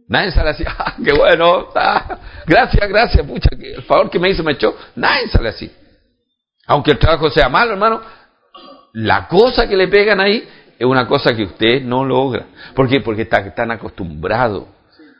Nadie 0.07 0.31
sale 0.31 0.51
así, 0.51 0.63
ah, 0.67 0.95
qué 1.03 1.11
bueno, 1.11 1.69
gracias, 2.45 2.87
gracias, 2.87 3.25
pucha, 3.25 3.49
el 3.59 3.81
favor 3.83 4.11
que 4.11 4.19
me 4.19 4.29
hizo 4.29 4.43
me 4.43 4.51
echó. 4.51 4.75
Nadie 4.95 5.27
sale 5.29 5.49
así. 5.49 5.71
Aunque 6.67 6.91
el 6.91 6.99
trabajo 6.99 7.31
sea 7.31 7.49
malo, 7.49 7.71
hermano, 7.71 8.01
la 8.93 9.27
cosa 9.27 9.67
que 9.67 9.75
le 9.75 9.87
pegan 9.87 10.19
ahí 10.19 10.47
es 10.77 10.85
una 10.85 11.07
cosa 11.07 11.35
que 11.35 11.45
usted 11.45 11.81
no 11.81 12.05
logra. 12.05 12.45
¿Por 12.75 12.87
qué? 12.87 12.99
Porque 13.01 13.23
está 13.23 13.55
tan 13.55 13.71
acostumbrado 13.71 14.76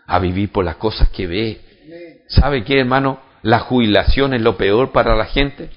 a 0.08 0.20
vivir 0.20 0.52
por 0.52 0.66
las 0.66 0.78
cosas 0.78 1.10
que 1.10 1.28
ve. 1.28 1.62
¿Sabe 2.30 2.64
qué, 2.64 2.80
hermano? 2.80 3.22
La 3.44 3.60
jubilación 3.60 4.34
es 4.34 4.42
lo 4.42 4.58
peor 4.58 4.92
para 4.92 5.16
la 5.16 5.26
gente. 5.26 5.70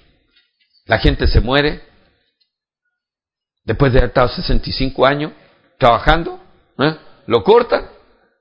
La 0.86 0.98
gente 0.98 1.26
se 1.26 1.40
muere 1.40 1.82
después 3.64 3.92
de 3.92 3.98
haber 3.98 4.08
estado 4.08 4.28
65 4.28 5.06
años 5.06 5.32
trabajando, 5.78 6.40
lo 7.26 7.44
cortan 7.44 7.88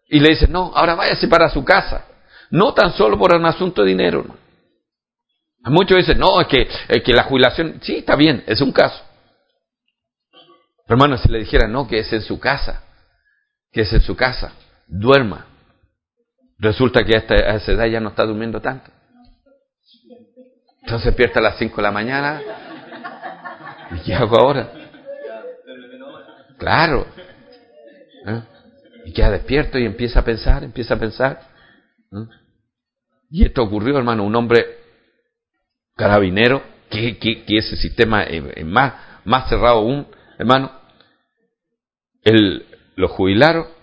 y 0.07 0.19
le 0.19 0.29
dicen, 0.29 0.51
no, 0.51 0.71
ahora 0.73 0.95
váyase 0.95 1.27
para 1.27 1.49
su 1.49 1.63
casa. 1.63 2.05
No 2.51 2.73
tan 2.73 2.93
solo 2.93 3.17
por 3.17 3.35
un 3.35 3.45
asunto 3.45 3.83
de 3.83 3.89
dinero. 3.89 4.25
Muchos 5.65 5.97
dicen, 5.97 6.17
no, 6.17 6.41
es 6.41 6.47
que, 6.47 6.67
es 6.87 7.03
que 7.03 7.13
la 7.13 7.23
jubilación, 7.23 7.79
sí, 7.83 7.97
está 7.97 8.15
bien, 8.15 8.43
es 8.47 8.61
un 8.61 8.71
caso. 8.71 9.03
Pero 10.87 10.97
hermano, 10.97 11.17
si 11.17 11.29
le 11.29 11.39
dijera, 11.39 11.67
no, 11.67 11.87
que 11.87 11.99
es 11.99 12.11
en 12.11 12.23
su 12.23 12.39
casa, 12.39 12.83
que 13.71 13.81
es 13.81 13.93
en 13.93 14.01
su 14.01 14.15
casa, 14.15 14.53
duerma, 14.87 15.45
Resulta 16.59 17.05
que 17.05 17.15
a, 17.15 17.55
esa 17.55 17.71
edad 17.71 17.85
ya 17.85 17.99
no 18.01 18.09
está 18.09 18.25
durmiendo 18.25 18.59
tanto. 18.59 18.91
Entonces 20.81 21.05
despierta 21.05 21.39
a 21.39 21.43
las 21.43 21.57
5 21.57 21.75
de 21.77 21.81
la 21.81 21.91
mañana. 21.91 22.41
¿Y 23.91 23.99
qué 24.01 24.13
hago 24.13 24.37
ahora? 24.37 24.69
Claro. 26.57 27.07
¿Eh? 28.25 28.41
Y 29.05 29.13
queda 29.13 29.31
despierto 29.31 29.79
y 29.79 29.85
empieza 29.85 30.19
a 30.19 30.25
pensar, 30.25 30.63
empieza 30.63 30.95
a 30.95 30.99
pensar. 30.99 31.41
¿Eh? 32.11 32.25
Y 33.31 33.45
esto 33.45 33.63
ocurrió, 33.63 33.97
hermano, 33.97 34.25
un 34.25 34.35
hombre 34.35 34.65
carabinero, 35.95 36.61
que, 36.89 37.17
que, 37.17 37.57
ese 37.57 37.77
sistema 37.77 38.23
es, 38.23 38.65
más, 38.65 38.93
más 39.23 39.47
cerrado 39.47 39.77
aún, 39.77 40.07
hermano. 40.37 40.71
El, 42.23 42.65
lo 42.95 43.07
jubilaron 43.07 43.78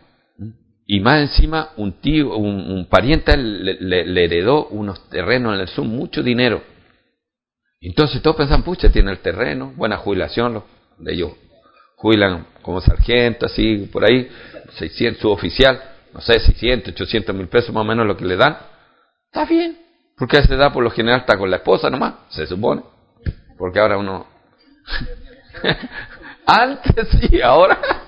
y 0.88 1.00
más 1.00 1.20
encima, 1.20 1.70
un 1.76 2.00
tío, 2.00 2.36
un, 2.36 2.86
pariente 2.88 3.36
le, 3.36 4.24
heredó 4.24 4.68
unos 4.68 5.08
terrenos 5.10 5.54
en 5.54 5.60
el 5.60 5.68
sur, 5.68 5.84
mucho 5.84 6.22
dinero. 6.22 6.62
Entonces 7.80 8.22
todos 8.22 8.36
pensan, 8.36 8.62
pucha, 8.62 8.90
tiene 8.90 9.10
el 9.10 9.18
terreno, 9.18 9.72
buena 9.76 9.96
jubilación, 9.96 10.62
de 10.98 11.12
ellos 11.12 11.32
jubilan 11.96 12.46
como 12.62 12.80
sargento, 12.80 13.46
así, 13.46 13.88
por 13.92 14.04
ahí, 14.04 14.30
600, 14.78 15.20
su 15.20 15.30
oficial, 15.30 15.82
no 16.12 16.20
sé, 16.20 16.38
600, 16.38 16.92
800 16.94 17.34
mil 17.34 17.48
pesos 17.48 17.74
más 17.74 17.80
o 17.80 17.84
menos 17.84 18.06
lo 18.06 18.16
que 18.16 18.24
le 18.24 18.36
dan. 18.36 18.56
Está 19.26 19.44
bien, 19.44 19.76
porque 20.16 20.36
a 20.36 20.40
esa 20.40 20.54
edad 20.54 20.72
por 20.72 20.84
lo 20.84 20.90
general 20.90 21.20
está 21.20 21.36
con 21.36 21.50
la 21.50 21.56
esposa 21.56 21.90
nomás, 21.90 22.14
se 22.28 22.46
supone. 22.46 22.82
Porque 23.58 23.80
ahora 23.80 23.98
uno... 23.98 24.28
Antes 26.46 27.08
sí, 27.08 27.40
ahora 27.42 28.05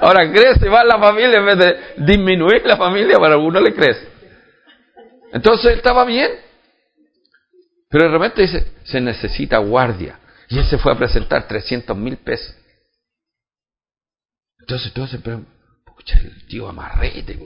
Ahora 0.00 0.30
crece 0.30 0.68
más 0.68 0.84
la 0.84 0.98
familia 0.98 1.38
en 1.38 1.46
vez 1.46 1.58
de 1.58 1.76
disminuir 1.98 2.62
la 2.66 2.76
familia, 2.76 3.18
para 3.18 3.36
uno 3.36 3.60
le 3.60 3.74
crece. 3.74 4.08
Entonces 5.32 5.72
él 5.72 5.78
estaba 5.78 6.04
bien. 6.04 6.30
Pero 7.88 8.06
de 8.06 8.10
repente 8.10 8.42
dice, 8.42 8.66
se 8.84 9.00
necesita 9.00 9.58
guardia. 9.58 10.18
Y 10.48 10.58
él 10.58 10.64
se 10.66 10.78
fue 10.78 10.92
a 10.92 10.98
presentar 10.98 11.46
300 11.46 11.96
mil 11.96 12.16
pesos. 12.18 12.54
Entonces 14.60 14.92
todos 14.92 15.10
se 15.10 15.18
preguntan, 15.18 15.52
el 16.22 16.46
tío 16.46 16.68
amarrete, 16.68 17.38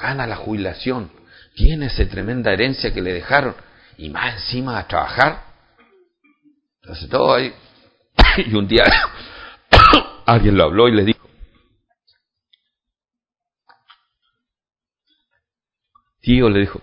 gana 0.00 0.26
la 0.26 0.36
jubilación, 0.36 1.10
tiene 1.54 1.86
esa 1.86 2.08
tremenda 2.08 2.52
herencia 2.52 2.92
que 2.92 3.02
le 3.02 3.12
dejaron, 3.12 3.54
y 3.96 4.10
más 4.10 4.34
encima 4.34 4.78
a 4.78 4.86
trabajar. 4.86 5.44
Entonces 6.82 7.08
todo 7.08 7.34
ahí, 7.34 7.52
y 8.46 8.54
un 8.54 8.66
día 8.66 8.84
alguien 10.28 10.58
lo 10.58 10.64
habló 10.64 10.88
y 10.88 10.92
le 10.92 11.04
dijo, 11.04 11.26
tío 16.20 16.50
le 16.50 16.60
dijo, 16.60 16.82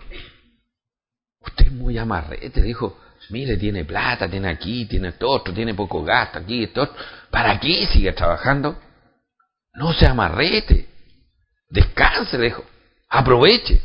usted 1.40 1.66
es 1.66 1.72
muy 1.72 1.96
amarrete, 1.96 2.60
dijo, 2.60 2.98
mire, 3.30 3.56
tiene 3.56 3.84
plata, 3.84 4.28
tiene 4.28 4.48
aquí, 4.48 4.86
tiene 4.86 5.08
esto 5.08 5.42
tiene 5.54 5.74
poco 5.74 6.02
gasto 6.02 6.40
aquí, 6.40 6.64
esto 6.64 6.92
¿para 7.30 7.60
qué 7.60 7.86
sigue 7.86 8.12
trabajando? 8.12 8.80
No 9.74 9.92
se 9.92 10.06
amarrete, 10.06 10.88
descanse, 11.68 12.38
le 12.38 12.46
dijo, 12.46 12.64
aproveche. 13.08 13.80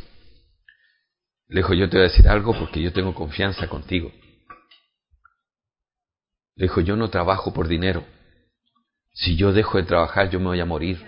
Le 1.46 1.60
dijo, 1.60 1.74
yo 1.74 1.88
te 1.88 1.98
voy 1.98 2.06
a 2.06 2.08
decir 2.08 2.26
algo 2.28 2.58
porque 2.58 2.80
yo 2.80 2.92
tengo 2.92 3.14
confianza 3.14 3.68
contigo. 3.68 4.10
Le 6.56 6.64
dijo, 6.64 6.80
yo 6.80 6.96
no 6.96 7.10
trabajo 7.10 7.52
por 7.52 7.68
dinero. 7.68 8.04
Si 9.12 9.36
yo 9.36 9.52
dejo 9.52 9.78
de 9.78 9.84
trabajar, 9.84 10.30
yo 10.30 10.40
me 10.40 10.46
voy 10.46 10.60
a 10.60 10.64
morir. 10.64 11.04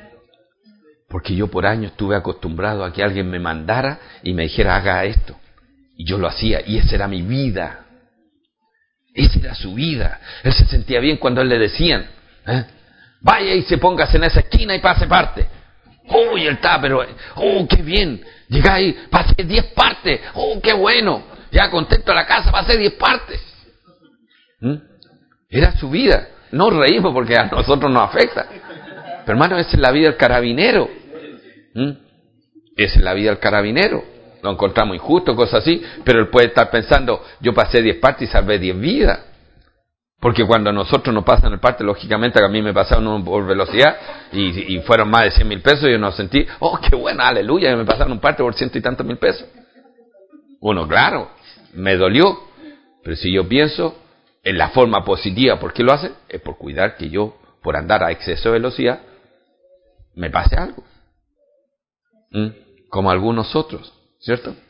Porque 1.09 1.35
yo 1.35 1.49
por 1.49 1.67
años 1.67 1.93
estuve 1.93 2.17
acostumbrado 2.17 2.85
a 2.85 2.93
que 2.93 3.03
alguien 3.03 3.31
me 3.31 3.39
mandara 3.39 3.99
y 4.23 4.33
me 4.35 4.45
dijera, 4.45 4.77
haga 4.77 5.05
esto. 5.05 5.37
Y 5.97 6.05
yo 6.05 6.19
lo 6.19 6.27
hacía, 6.27 6.61
y 6.67 6.79
esa 6.79 6.95
era 6.97 7.09
mi 7.09 7.23
vida. 7.23 7.87
Esa 9.15 9.39
era 9.39 9.55
su 9.55 9.75
vida. 9.75 10.21
Él 10.43 10.53
se 10.53 10.67
sentía 10.67 11.01
bien 11.01 11.19
cuando 11.19 11.41
él 11.41 11.49
le 11.49 11.59
decían, 11.59 12.07
¿eh? 12.47 12.65
vaya 13.21 13.55
y 13.55 13.63
se 13.63 13.79
póngase 13.79 14.17
en 14.17 14.25
esa 14.25 14.41
esquina 14.41 14.75
y 14.75 14.81
pase 14.81 15.07
parte. 15.07 15.47
Uy, 16.09 16.47
él 16.47 16.55
está, 16.55 16.81
pero, 16.81 17.07
oh, 17.37 17.67
qué 17.69 17.83
bien. 17.83 18.23
Llega 18.49 18.75
ahí, 18.75 18.93
pase 19.09 19.35
diez 19.45 19.65
partes. 19.67 20.21
Oh, 20.35 20.61
qué 20.61 20.73
bueno. 20.73 21.25
Ya 21.51 21.71
contento 21.71 22.13
a 22.13 22.15
la 22.15 22.27
casa, 22.27 22.51
pase 22.51 22.77
diez 22.77 22.95
partes. 22.95 23.41
¿Mm? 24.61 24.75
Era 25.49 25.73
su 25.79 25.89
vida. 25.89 26.29
No 26.55 26.71
reímos 26.71 27.13
porque 27.13 27.37
a 27.37 27.47
nosotros 27.47 27.93
nos 27.93 28.05
afecta. 28.05 28.47
Pero 29.27 29.33
hermano, 29.39 29.59
esa 29.59 29.73
es 29.73 29.79
la 29.79 29.91
vida 29.91 30.09
del 30.09 30.17
carabinero. 30.17 30.89
¿Mm? 31.75 31.91
Esa 32.77 32.99
es 32.99 33.03
la 33.03 33.13
vida 33.13 33.31
del 33.31 33.41
carabinero. 33.41 34.05
Lo 34.41 34.53
encontramos 34.53 34.95
injusto, 34.95 35.35
cosas 35.35 35.63
así, 35.63 35.83
pero 36.05 36.21
él 36.21 36.29
puede 36.29 36.49
estar 36.49 36.71
pensando, 36.71 37.23
yo 37.41 37.53
pasé 37.55 37.83
10 37.83 37.97
partes 37.97 38.29
y 38.29 38.33
salvé 38.33 38.59
10 38.59 38.79
vidas. 38.79 39.21
Porque 40.21 40.47
cuando 40.47 40.71
a 40.71 40.73
nosotros 40.73 41.13
nos 41.13 41.25
pasan 41.25 41.53
el 41.53 41.59
parte, 41.59 41.83
lógicamente 41.83 42.43
a 42.43 42.49
mí 42.49 42.63
me 42.63 42.73
pasaron 42.73 43.25
por 43.25 43.45
velocidad 43.47 43.97
y, 44.33 44.79
fueron 44.81 45.11
más 45.11 45.25
de 45.25 45.31
100 45.33 45.49
mil 45.49 45.61
pesos, 45.61 45.89
yo 45.91 45.99
no 45.99 46.13
sentí, 46.13 46.47
oh, 46.61 46.79
qué 46.79 46.95
buena, 46.95 47.29
aleluya, 47.29 47.75
me 47.75 47.85
pasaron 47.85 48.13
un 48.13 48.21
parte 48.21 48.43
por 48.43 48.55
ciento 48.55 48.79
y 48.79 48.81
tantos 48.81 49.05
mil 49.05 49.19
pesos. 49.19 49.47
Bueno, 50.61 50.87
claro, 50.87 51.31
me 51.75 51.97
dolió, 51.97 52.39
pero 53.03 53.17
si 53.17 53.33
yo 53.33 53.49
pienso, 53.49 53.97
en 54.45 54.59
la 54.59 54.69
forma 54.69 55.05
positiva. 55.05 55.59
¿Por 55.59 55.73
qué 55.73 55.83
lo 55.83 55.93
hace? 55.93 56.13
Es 56.29 56.41
por 56.41 56.57
cuidar 56.59 56.97
que 56.97 57.11
yo, 57.11 57.37
por 57.63 57.77
andar 57.77 58.05
a 58.05 58.13
exceso 58.13 58.51
de 58.51 58.53
velocidad, 58.59 59.01
me 60.15 60.31
pase 60.31 60.55
algo. 60.57 60.85
¿Mm? 62.31 62.49
Como 62.91 63.11
algunos 63.11 63.57
otros, 63.57 63.93
¿cierto? 64.21 64.55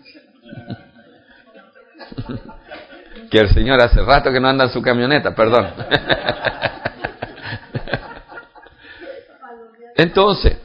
que 3.30 3.38
el 3.38 3.52
Señor 3.52 3.82
hace 3.82 4.00
rato 4.02 4.32
que 4.32 4.40
no 4.40 4.48
anda 4.48 4.64
en 4.64 4.70
su 4.70 4.80
camioneta, 4.80 5.34
perdón. 5.34 5.74
Entonces, 9.96 10.56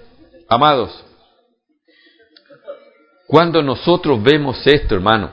amados, 0.48 1.06
cuando 3.28 3.62
nosotros 3.62 4.22
vemos 4.24 4.66
esto, 4.66 4.96
hermano, 4.96 5.32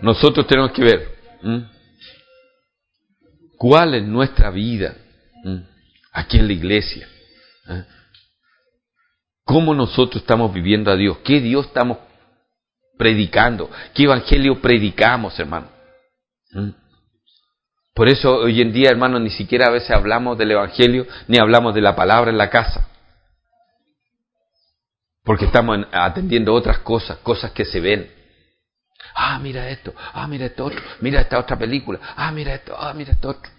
nosotros 0.00 0.46
tenemos 0.46 0.72
que 0.72 0.82
ver 0.82 1.14
cuál 3.64 3.94
es 3.94 4.04
nuestra 4.04 4.50
vida 4.50 4.94
aquí 6.12 6.36
en 6.36 6.48
la 6.48 6.52
iglesia. 6.52 7.08
¿eh? 7.70 7.84
¿Cómo 9.42 9.72
nosotros 9.72 10.20
estamos 10.20 10.52
viviendo 10.52 10.90
a 10.90 10.96
Dios? 10.96 11.16
¿Qué 11.24 11.40
Dios 11.40 11.64
estamos 11.64 11.96
predicando? 12.98 13.70
¿Qué 13.94 14.02
evangelio 14.02 14.60
predicamos, 14.60 15.38
hermano? 15.38 15.68
Por 17.94 18.10
eso 18.10 18.36
hoy 18.36 18.60
en 18.60 18.70
día, 18.70 18.90
hermanos, 18.90 19.22
ni 19.22 19.30
siquiera 19.30 19.68
a 19.68 19.70
veces 19.70 19.92
hablamos 19.92 20.36
del 20.36 20.50
Evangelio, 20.50 21.06
ni 21.26 21.38
hablamos 21.38 21.74
de 21.74 21.80
la 21.80 21.96
palabra 21.96 22.30
en 22.30 22.36
la 22.36 22.50
casa. 22.50 22.86
Porque 25.22 25.46
estamos 25.46 25.78
atendiendo 25.90 26.52
otras 26.52 26.80
cosas, 26.80 27.16
cosas 27.18 27.52
que 27.52 27.64
se 27.64 27.80
ven. 27.80 28.10
Ah, 29.14 29.38
mira 29.38 29.70
esto, 29.70 29.94
ah, 30.12 30.26
mira 30.26 30.46
esto 30.46 30.66
otro, 30.66 30.82
mira 31.00 31.22
esta 31.22 31.38
otra 31.38 31.56
película, 31.56 31.98
ah, 32.14 32.30
mira 32.30 32.54
esto, 32.54 32.74
ah, 32.78 32.92
mira 32.92 33.12
esto 33.12 33.30
otro. 33.30 33.53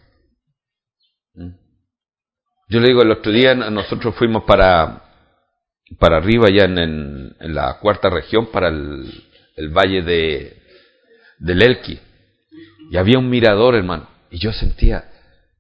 ¿Mm? 1.36 1.66
Yo 2.68 2.80
le 2.80 2.88
digo, 2.88 3.02
el 3.04 3.12
otro 3.12 3.32
día 3.32 3.54
nosotros 3.54 4.16
fuimos 4.16 4.44
para, 4.44 5.04
para 6.00 6.18
arriba, 6.18 6.50
ya 6.50 6.66
en, 6.66 7.36
la 7.40 7.78
cuarta 7.80 8.10
región, 8.10 8.48
para 8.48 8.70
el, 8.70 9.70
valle 9.70 10.02
de, 10.02 10.58
del 11.40 11.62
Elqui. 11.62 12.00
Y 12.90 12.98
había 12.98 13.20
un 13.20 13.30
mirador, 13.30 13.76
hermano. 13.76 14.08
Y 14.32 14.40
yo 14.40 14.52
sentía, 14.52 15.06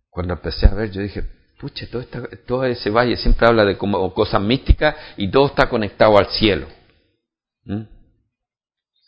cuando 0.09 0.33
empecé 0.33 0.65
a 0.65 0.73
ver, 0.73 0.91
yo 0.91 1.01
dije, 1.01 1.23
pucha, 1.59 1.85
todo, 1.91 2.03
todo 2.47 2.65
ese 2.65 2.89
valle 2.89 3.17
siempre 3.17 3.47
habla 3.47 3.65
de 3.65 3.77
como, 3.77 4.13
cosas 4.13 4.41
místicas 4.41 4.95
y 5.15 5.29
todo 5.29 5.47
está 5.47 5.69
conectado 5.69 6.17
al 6.17 6.27
cielo. 6.27 6.67
¿Mm? 7.65 7.83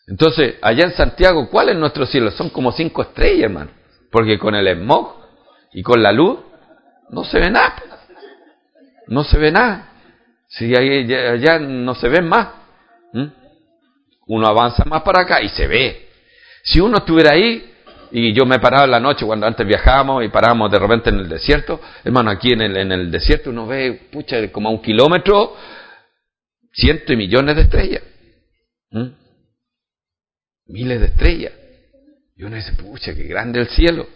Entonces, 0.06 0.54
allá 0.62 0.84
en 0.84 0.92
Santiago, 0.92 1.50
¿cuál 1.50 1.68
es 1.68 1.76
nuestro 1.76 2.06
cielo? 2.06 2.30
Son 2.30 2.48
como 2.48 2.72
cinco 2.72 3.02
estrellas, 3.02 3.44
hermano. 3.44 3.72
Porque 4.10 4.38
con 4.38 4.54
el 4.54 4.66
smog 4.78 5.16
y 5.72 5.82
con 5.82 6.02
la 6.02 6.12
luz 6.12 6.38
no 7.10 7.24
se 7.24 7.38
ve 7.38 7.50
nada. 7.50 7.76
No 9.06 9.24
se 9.24 9.38
ve 9.38 9.50
nada. 9.50 9.88
Si 10.48 10.74
allá, 10.74 11.58
no 11.58 11.94
se 11.94 12.08
ve 12.08 12.22
más. 12.22 12.48
Uno 14.26 14.46
avanza 14.46 14.84
más 14.84 15.02
para 15.02 15.22
acá 15.22 15.42
y 15.42 15.48
se 15.48 15.66
ve. 15.66 16.08
Si 16.62 16.80
uno 16.80 16.98
estuviera 16.98 17.34
ahí, 17.34 17.74
y 18.10 18.32
yo 18.32 18.44
me 18.44 18.58
paraba 18.58 18.84
en 18.84 18.90
la 18.90 19.00
noche 19.00 19.24
cuando 19.24 19.46
antes 19.46 19.66
viajábamos 19.66 20.24
y 20.24 20.28
parábamos 20.28 20.70
de 20.70 20.78
repente 20.78 21.10
en 21.10 21.16
el 21.16 21.28
desierto, 21.28 21.80
hermano, 22.04 22.30
aquí 22.30 22.52
en 22.52 22.62
el, 22.62 22.76
en 22.76 22.92
el 22.92 23.10
desierto 23.10 23.50
uno 23.50 23.66
ve, 23.66 24.08
pucha, 24.10 24.50
como 24.50 24.68
a 24.68 24.72
un 24.72 24.82
kilómetro, 24.82 25.56
cientos 26.72 27.10
y 27.10 27.16
millones 27.16 27.56
de 27.56 27.62
estrellas. 27.62 28.02
Miles 30.66 31.00
de 31.00 31.06
estrellas. 31.06 31.52
Y 32.36 32.44
uno 32.44 32.56
dice, 32.56 32.72
pucha, 32.74 33.14
qué 33.14 33.24
grande 33.24 33.60
el 33.60 33.68
cielo. 33.68 34.06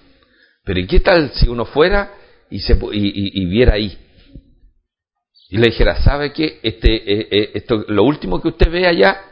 Pero 0.65 0.79
¿y 0.79 0.87
qué 0.87 1.01
tal 1.01 1.33
si 1.35 1.49
uno 1.49 1.65
fuera 1.65 2.13
y, 2.53 2.61
se, 2.61 2.79
y, 2.93 3.47
viera 3.47 3.75
ahí? 3.75 3.99
Y 5.49 5.57
le 5.57 5.69
dijera, 5.69 6.03
¿sabe 6.03 6.33
qué? 6.33 6.61
Este, 6.63 6.95
eh, 6.95 7.29
eh, 7.31 7.51
esto, 7.55 7.85
lo 7.89 8.05
último 8.05 8.41
que 8.41 8.49
usted 8.49 8.71
ve 8.71 8.87
allá, 8.87 9.23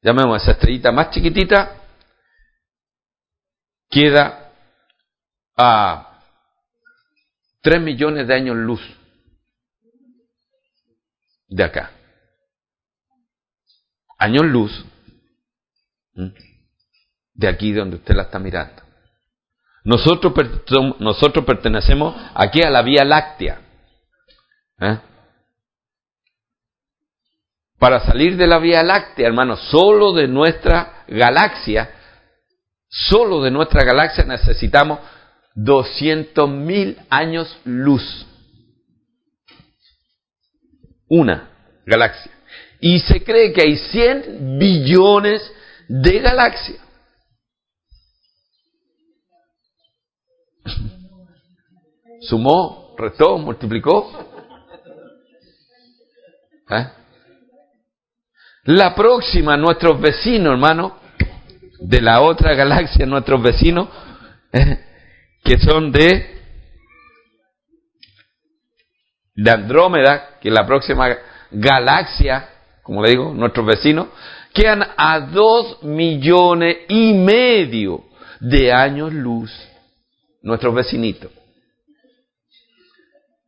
llamemos 0.00 0.40
a 0.40 0.42
esa 0.42 0.52
estrellita 0.52 0.92
más 0.92 1.10
chiquitita, 1.10 1.76
queda 3.90 4.52
a 5.56 6.22
3 7.62 7.82
millones 7.82 8.28
de 8.28 8.34
años 8.34 8.56
luz 8.56 8.80
de 11.48 11.64
acá. 11.64 11.90
Años 14.18 14.44
luz 14.44 14.84
de 17.34 17.48
aquí 17.48 17.72
donde 17.72 17.96
usted 17.96 18.14
la 18.14 18.22
está 18.22 18.38
mirando. 18.38 18.89
Nosotros, 19.84 20.34
nosotros 20.98 21.44
pertenecemos 21.44 22.14
aquí 22.34 22.62
a 22.62 22.70
la 22.70 22.82
Vía 22.82 23.04
Láctea. 23.04 23.60
¿eh? 24.80 24.98
Para 27.78 28.00
salir 28.00 28.36
de 28.36 28.46
la 28.46 28.58
Vía 28.58 28.82
Láctea, 28.82 29.26
hermano, 29.26 29.56
solo 29.56 30.12
de 30.12 30.28
nuestra 30.28 31.04
galaxia, 31.08 31.90
solo 32.88 33.42
de 33.42 33.50
nuestra 33.50 33.84
galaxia 33.84 34.24
necesitamos 34.24 34.98
200.000 35.56 37.06
años 37.08 37.58
luz. 37.64 38.26
Una 41.08 41.50
galaxia. 41.86 42.30
Y 42.80 43.00
se 43.00 43.24
cree 43.24 43.52
que 43.52 43.62
hay 43.62 43.76
100 43.76 44.58
billones 44.58 45.52
de 45.88 46.20
galaxia. 46.20 46.80
Sumó, 52.20 52.94
restó, 52.98 53.38
multiplicó. 53.38 54.10
¿Eh? 56.70 56.86
La 58.64 58.94
próxima, 58.94 59.56
nuestros 59.56 60.00
vecinos, 60.00 60.52
hermano, 60.52 60.98
de 61.80 62.00
la 62.00 62.20
otra 62.20 62.54
galaxia, 62.54 63.06
nuestros 63.06 63.42
vecinos, 63.42 63.88
¿eh? 64.52 64.78
que 65.42 65.58
son 65.58 65.90
de, 65.90 66.38
de 69.34 69.50
Andrómeda, 69.50 70.38
que 70.40 70.48
es 70.48 70.54
la 70.54 70.66
próxima 70.66 71.08
galaxia, 71.50 72.50
como 72.82 73.02
le 73.02 73.10
digo, 73.10 73.32
nuestros 73.32 73.64
vecinos, 73.64 74.08
quedan 74.52 74.84
a 74.96 75.20
dos 75.20 75.82
millones 75.82 76.76
y 76.88 77.14
medio 77.14 78.04
de 78.40 78.72
años 78.72 79.12
luz 79.12 79.69
nuestros 80.42 80.74
vecinitos. 80.74 81.30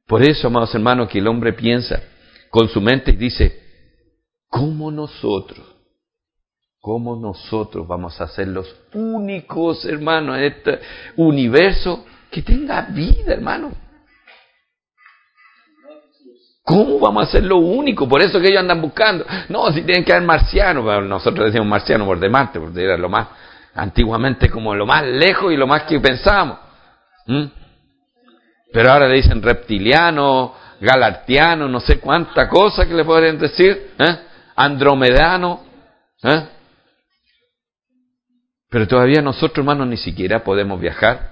Por 0.07 0.23
eso, 0.23 0.49
amados 0.49 0.75
hermanos, 0.75 1.09
que 1.09 1.19
el 1.19 1.27
hombre 1.27 1.53
piensa 1.53 2.03
con 2.51 2.69
su 2.69 2.81
mente 2.81 3.13
y 3.13 3.17
dice, 3.17 3.61
¿cómo 4.49 4.91
nosotros, 4.91 5.67
cómo 6.81 7.17
nosotros 7.17 7.87
vamos 7.87 8.21
a 8.21 8.29
ser 8.29 8.49
los 8.49 8.75
únicos, 8.93 9.85
hermanos, 9.87 10.37
en 10.37 10.45
este 10.45 10.81
universo 11.17 12.05
que 12.31 12.43
tenga 12.43 12.83
vida, 12.83 13.33
hermano? 13.33 13.73
¿Cómo 16.65 17.01
vamos 17.01 17.29
a 17.29 17.33
ser 17.33 17.45
lo 17.45 17.57
único? 17.57 18.09
Por 18.09 18.23
eso 18.23 18.41
que 18.41 18.49
ellos 18.49 18.61
andan 18.61 18.81
buscando. 18.81 19.25
No, 19.49 19.73
si 19.73 19.83
tienen 19.83 20.05
que 20.05 20.13
haber 20.13 20.27
marcianos. 20.27 20.85
nosotros 21.05 21.47
decimos 21.47 21.67
marciano 21.67 22.05
por 22.05 22.21
de 22.21 22.29
Marte, 22.29 22.61
porque 22.61 22.85
era 22.85 22.97
lo 22.97 23.09
más, 23.09 23.29
antiguamente 23.75 24.49
como 24.49 24.75
lo 24.75 24.87
más 24.87 25.05
lejos 25.05 25.53
y 25.53 25.57
lo 25.57 25.67
más 25.67 25.85
que 25.85 25.99
pensábamos. 25.99 26.72
¿Mm? 27.27 27.45
Pero 28.73 28.91
ahora 28.91 29.09
le 29.09 29.17
dicen 29.17 29.43
reptiliano, 29.43 30.55
galartiano, 30.81 31.69
no 31.69 31.81
sé 31.81 32.01
cuánta 32.01 32.49
cosa 32.49 32.87
que 32.87 32.95
le 32.95 33.05
podrían 33.05 33.39
decir. 33.39 33.93
¿eh? 33.99 34.19
Andromedano. 34.57 35.65
¿eh? 36.23 36.49
Pero 38.71 38.89
todavía 38.89 39.21
nosotros, 39.21 39.59
hermanos, 39.59 39.87
ni 39.87 39.97
siquiera 39.97 40.43
podemos 40.43 40.81
viajar. 40.81 41.31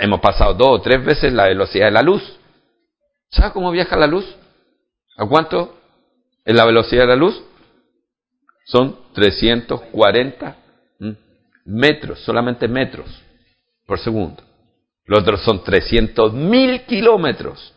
Hemos 0.00 0.20
pasado 0.20 0.54
dos 0.54 0.80
o 0.80 0.80
tres 0.80 1.04
veces 1.04 1.32
la 1.32 1.44
velocidad 1.44 1.86
de 1.86 1.92
la 1.92 2.02
luz. 2.02 2.22
¿Sabe 3.30 3.52
cómo 3.52 3.70
viaja 3.70 3.96
la 3.96 4.06
luz? 4.06 4.24
¿A 5.16 5.26
cuánto 5.26 5.78
es 6.44 6.54
la 6.54 6.64
velocidad 6.64 7.02
de 7.02 7.08
la 7.08 7.16
luz? 7.16 7.42
Son 8.64 8.98
340 9.12 10.56
metros, 11.66 12.20
solamente 12.20 12.66
metros 12.66 13.22
por 13.86 13.98
segundo. 13.98 14.42
Los 15.06 15.20
otros 15.20 15.42
son 15.42 15.62
300 15.62 16.32
mil 16.32 16.82
kilómetros. 16.82 17.74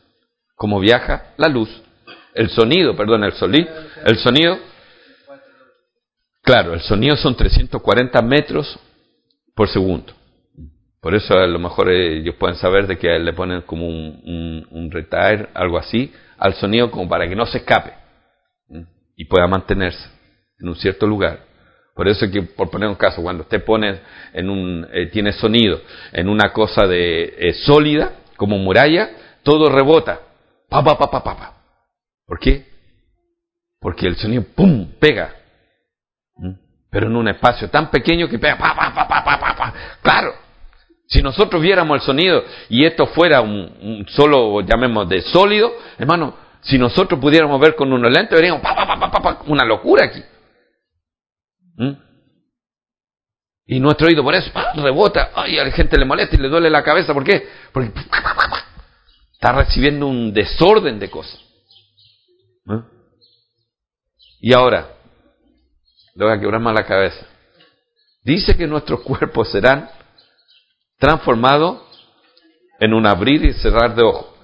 ¿Cómo 0.55 0.79
viaja 0.79 1.33
la 1.37 1.47
luz? 1.47 1.69
El 2.33 2.49
sonido, 2.49 2.95
perdón, 2.95 3.23
el, 3.23 3.33
sonido, 3.33 3.67
el 4.05 4.17
sonido. 4.17 4.57
Claro, 6.41 6.73
el 6.73 6.81
sonido 6.81 7.15
son 7.17 7.35
340 7.35 8.21
metros 8.21 8.79
por 9.55 9.67
segundo. 9.69 10.13
Por 11.01 11.15
eso 11.15 11.37
a 11.37 11.47
lo 11.47 11.59
mejor 11.59 11.91
ellos 11.91 12.35
pueden 12.35 12.57
saber 12.57 12.87
de 12.87 12.97
que 12.97 13.07
le 13.19 13.33
ponen 13.33 13.61
como 13.61 13.87
un, 13.87 14.21
un, 14.23 14.67
un 14.71 14.91
retire, 14.91 15.49
algo 15.53 15.77
así, 15.77 16.11
al 16.37 16.53
sonido 16.55 16.89
como 16.91 17.07
para 17.07 17.27
que 17.27 17.35
no 17.35 17.45
se 17.45 17.59
escape 17.59 17.93
y 19.15 19.25
pueda 19.25 19.47
mantenerse 19.47 20.09
en 20.59 20.69
un 20.69 20.75
cierto 20.75 21.07
lugar. 21.07 21.45
Por 21.97 22.07
eso 22.07 22.29
que, 22.29 22.43
por 22.43 22.69
poner 22.69 22.87
un 22.87 22.95
caso, 22.95 23.23
cuando 23.23 23.41
usted 23.41 23.65
pone 23.65 23.99
en 24.31 24.51
un, 24.51 24.87
eh, 24.93 25.07
tiene 25.07 25.33
sonido 25.33 25.81
en 26.13 26.29
una 26.29 26.53
cosa 26.53 26.85
de 26.85 27.35
eh, 27.39 27.53
sólida, 27.53 28.11
como 28.37 28.59
muralla, 28.59 29.09
todo 29.41 29.67
rebota. 29.67 30.19
Pa, 30.69 30.83
pa, 30.83 30.95
pa, 30.95 31.09
pa, 31.09 31.23
pa, 31.23 31.53
¿Por 32.27 32.39
qué? 32.39 32.67
Porque 33.81 34.05
el 34.05 34.15
sonido, 34.15 34.43
¡pum!, 34.55 34.91
pega. 34.99 35.33
Pero 36.91 37.07
en 37.07 37.15
un 37.15 37.29
espacio 37.29 37.67
tan 37.71 37.89
pequeño 37.89 38.29
que 38.29 38.37
pega, 38.37 38.59
pa, 38.59 38.75
pa, 38.75 38.93
pa, 38.93 39.23
pa, 39.23 39.39
pa, 39.39 39.55
pa. 39.55 39.73
Claro, 40.03 40.35
si 41.07 41.23
nosotros 41.23 41.59
viéramos 41.59 41.95
el 41.95 42.01
sonido 42.01 42.43
y 42.69 42.85
esto 42.85 43.07
fuera 43.07 43.41
un, 43.41 44.05
solo, 44.09 44.61
llamemos, 44.61 45.09
de 45.09 45.21
sólido, 45.21 45.73
hermano, 45.97 46.35
si 46.61 46.77
nosotros 46.77 47.19
pudiéramos 47.19 47.59
ver 47.59 47.75
con 47.75 47.91
unos 47.91 48.11
lentes, 48.11 48.37
veríamos 48.37 48.61
pa, 48.61 48.75
pa, 48.75 48.99
pa, 48.99 49.09
pa, 49.09 49.39
una 49.47 49.65
locura 49.65 50.05
aquí. 50.05 50.21
¿Mm? 51.77 51.91
Y 53.67 53.79
nuestro 53.79 54.07
oído 54.07 54.23
por 54.23 54.33
eso 54.33 54.51
rebota, 54.75 55.31
ay, 55.35 55.59
a 55.59 55.65
la 55.65 55.71
gente 55.71 55.97
le 55.97 56.05
molesta 56.05 56.35
y 56.35 56.39
le 56.39 56.49
duele 56.49 56.69
la 56.69 56.83
cabeza, 56.83 57.13
¿por 57.13 57.23
qué? 57.23 57.47
Porque 57.71 57.91
está 59.33 59.51
recibiendo 59.51 60.07
un 60.07 60.33
desorden 60.33 60.99
de 60.99 61.09
cosas. 61.09 61.39
¿Mm? 62.65 62.79
Y 64.41 64.53
ahora, 64.53 64.89
le 66.15 66.25
voy 66.25 66.33
a 66.33 66.39
quebrar 66.39 66.61
más 66.61 66.73
la 66.73 66.85
cabeza. 66.85 67.25
Dice 68.23 68.57
que 68.57 68.67
nuestros 68.67 69.01
cuerpos 69.01 69.51
serán 69.51 69.89
transformado 70.97 71.87
en 72.79 72.93
un 72.93 73.05
abrir 73.05 73.45
y 73.45 73.53
cerrar 73.53 73.95
de 73.95 74.03
ojo. 74.03 74.35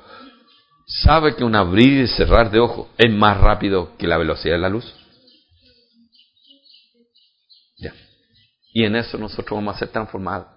¿Sabe 0.86 1.36
que 1.36 1.44
un 1.44 1.56
abrir 1.56 2.04
y 2.04 2.08
cerrar 2.08 2.52
de 2.52 2.60
ojo 2.60 2.90
es 2.98 3.12
más 3.12 3.40
rápido 3.40 3.96
que 3.98 4.08
la 4.08 4.18
velocidad 4.18 4.56
de 4.56 4.62
la 4.62 4.70
luz? 4.70 4.94
Ya. 7.78 7.94
Y 8.74 8.84
en 8.84 8.96
eso 8.96 9.18
nosotros 9.20 9.52
vamos 9.52 9.76
a 9.76 9.80
ser 9.80 9.90
transformados. 9.90 10.48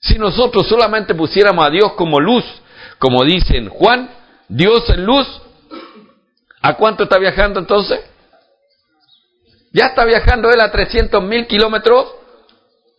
Si 0.00 0.18
nosotros 0.18 0.66
solamente 0.68 1.14
pusiéramos 1.14 1.64
a 1.64 1.70
Dios 1.70 1.92
como 1.92 2.18
luz, 2.18 2.44
como 2.98 3.24
dicen 3.24 3.68
Juan, 3.68 4.10
Dios 4.48 4.88
es 4.88 4.98
luz, 4.98 5.26
¿a 6.60 6.74
cuánto 6.74 7.04
está 7.04 7.18
viajando 7.18 7.60
entonces? 7.60 8.00
Ya 9.72 9.86
está 9.86 10.04
viajando 10.04 10.50
él 10.50 10.60
a 10.60 10.72
300 10.72 11.22
mil 11.22 11.46
kilómetros 11.46 12.12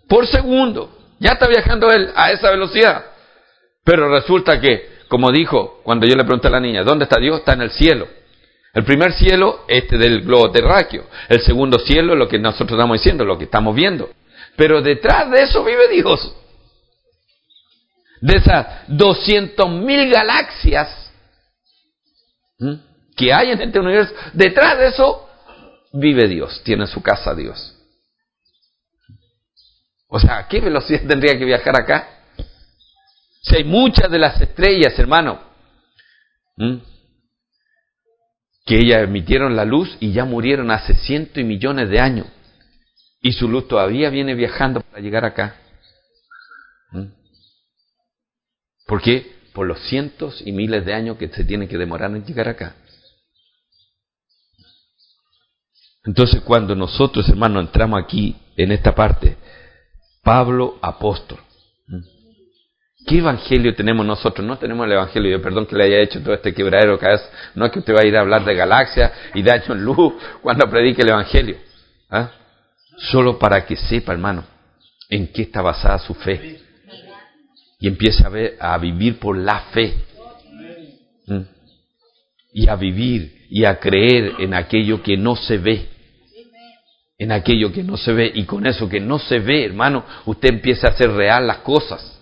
por 0.08 0.26
segundo. 0.28 0.96
Ya 1.20 1.32
está 1.32 1.48
viajando 1.48 1.90
él 1.90 2.12
a 2.16 2.32
esa 2.32 2.50
velocidad. 2.52 3.06
Pero 3.84 4.08
resulta 4.08 4.62
que, 4.62 5.00
como 5.10 5.32
dijo 5.32 5.82
cuando 5.84 6.06
yo 6.06 6.16
le 6.16 6.24
pregunté 6.24 6.48
a 6.48 6.52
la 6.52 6.60
niña, 6.62 6.84
¿dónde 6.84 7.04
está 7.04 7.20
Dios? 7.20 7.40
Está 7.40 7.54
en 7.54 7.64
el 7.64 7.72
cielo. 7.72 8.19
El 8.74 8.84
primer 8.84 9.14
cielo, 9.14 9.66
este 9.68 9.98
del 9.98 10.22
globo 10.22 10.52
terráqueo. 10.52 11.08
El 11.28 11.42
segundo 11.42 11.80
cielo, 11.80 12.16
lo 12.16 12.28
que 12.28 12.38
nosotros 12.38 12.72
estamos 12.72 13.00
diciendo, 13.00 13.26
lo 13.26 13.38
que 13.38 13.46
estamos 13.46 13.76
viendo. 13.76 14.10
Pero 14.56 14.82
detrás 14.82 15.30
de 15.32 15.44
eso 15.44 15.64
vive 15.64 15.88
Dios. 15.90 16.36
De 18.22 18.38
esas 18.38 18.68
200 18.88 19.70
mil 19.70 20.10
galaxias 20.12 21.12
que 23.16 23.34
hay 23.34 23.52
en 23.52 23.62
este 23.62 23.80
universo, 23.80 24.14
detrás 24.34 24.78
de 24.78 24.88
eso 24.88 25.30
vive 25.94 26.28
Dios, 26.28 26.62
tiene 26.64 26.86
su 26.88 27.02
casa 27.02 27.34
Dios. 27.34 27.76
O 30.10 30.20
sea, 30.20 30.40
¿a 30.40 30.48
qué 30.48 30.60
velocidad 30.60 31.02
tendría 31.08 31.38
que 31.38 31.46
viajar 31.46 31.76
acá? 31.80 32.08
Si 33.42 33.56
hay 33.56 33.64
muchas 33.64 34.12
de 34.12 34.20
las 34.20 34.40
estrellas, 34.42 34.98
hermano, 35.00 35.40
que 38.70 38.76
ellas 38.76 39.02
emitieron 39.02 39.56
la 39.56 39.66
luz 39.66 39.98
y 40.00 40.14
ya 40.14 40.26
murieron 40.26 40.70
hace 40.70 40.94
cientos 40.94 41.40
y 41.40 41.44
millones 41.44 41.90
de 41.90 42.00
años. 42.00 42.28
Y 43.20 43.32
su 43.32 43.50
luz 43.50 43.68
todavía 43.68 44.12
viene 44.12 44.36
viajando 44.36 44.82
para 44.82 45.02
llegar 45.02 45.26
acá. 45.26 45.56
¿Por 48.86 49.02
qué? 49.02 49.40
Por 49.56 49.66
los 49.66 49.80
cientos 49.90 50.44
y 50.46 50.52
miles 50.52 50.86
de 50.86 50.94
años 50.94 51.18
que 51.18 51.30
se 51.30 51.44
tienen 51.46 51.68
que 51.68 51.80
demorar 51.80 52.12
en 52.12 52.24
llegar 52.24 52.48
acá. 52.48 52.76
Entonces 56.06 56.40
cuando 56.42 56.76
nosotros, 56.76 57.28
hermanos, 57.28 57.66
entramos 57.66 58.00
aquí 58.00 58.36
en 58.56 58.72
esta 58.72 58.94
parte, 58.94 59.36
Pablo 60.22 60.78
apóstol. 60.84 61.40
¿Qué 63.08 63.20
evangelio 63.20 63.74
tenemos 63.74 64.06
nosotros? 64.06 64.46
No 64.46 64.58
tenemos 64.58 64.86
el 64.86 64.92
evangelio, 64.92 65.32
yo 65.32 65.42
perdón 65.42 65.66
que 65.66 65.76
le 65.76 65.86
haya 65.86 66.00
hecho 66.00 66.22
todo 66.22 66.34
este 66.34 66.54
quebradero, 66.54 67.00
que 67.00 67.08
no 67.56 67.66
es 67.66 67.72
que 67.72 67.80
usted 67.80 67.96
va 67.96 68.02
a 68.02 68.06
ir 68.06 68.16
a 68.18 68.22
hablar 68.22 68.44
de 68.44 68.54
galaxia 68.54 69.12
y 69.34 69.42
de 69.42 69.52
año 69.52 69.74
en 69.74 69.84
luz 69.84 70.14
cuando 70.42 70.70
predique 70.70 71.02
el 71.02 71.10
evangelio. 71.10 71.58
¿ah? 72.10 72.32
Solo 72.98 73.40
para 73.40 73.66
que 73.66 73.78
sepa, 73.78 74.12
hermano, 74.12 74.44
en 75.10 75.28
qué 75.28 75.44
está 75.44 75.62
basada 75.62 75.98
su 76.00 76.14
fe. 76.14 76.60
Y 77.80 77.88
empiece 77.88 78.26
a, 78.26 78.30
ver, 78.30 78.58
a 78.60 78.78
vivir 78.78 79.18
por 79.18 79.38
la 79.38 79.62
fe. 79.72 79.94
Y 82.52 82.68
a 82.68 82.76
vivir 82.76 83.46
y 83.50 83.64
a 83.64 83.80
creer 83.80 84.34
en 84.40 84.54
aquello 84.54 85.02
que 85.02 85.16
no 85.16 85.38
se 85.38 85.58
ve. 85.58 85.88
En 87.18 87.32
aquello 87.32 87.72
que 87.72 87.84
no 87.84 87.96
se 87.96 88.12
ve. 88.12 88.30
Y 88.36 88.44
con 88.44 88.68
eso 88.68 88.90
que 88.90 89.00
no 89.00 89.18
se 89.18 89.40
ve, 89.40 89.64
hermano, 89.64 90.04
usted 90.26 90.50
empieza 90.50 90.88
a 90.88 90.92
hacer 90.92 91.12
real 91.12 91.48
las 91.48 91.60
cosas. 91.60 92.19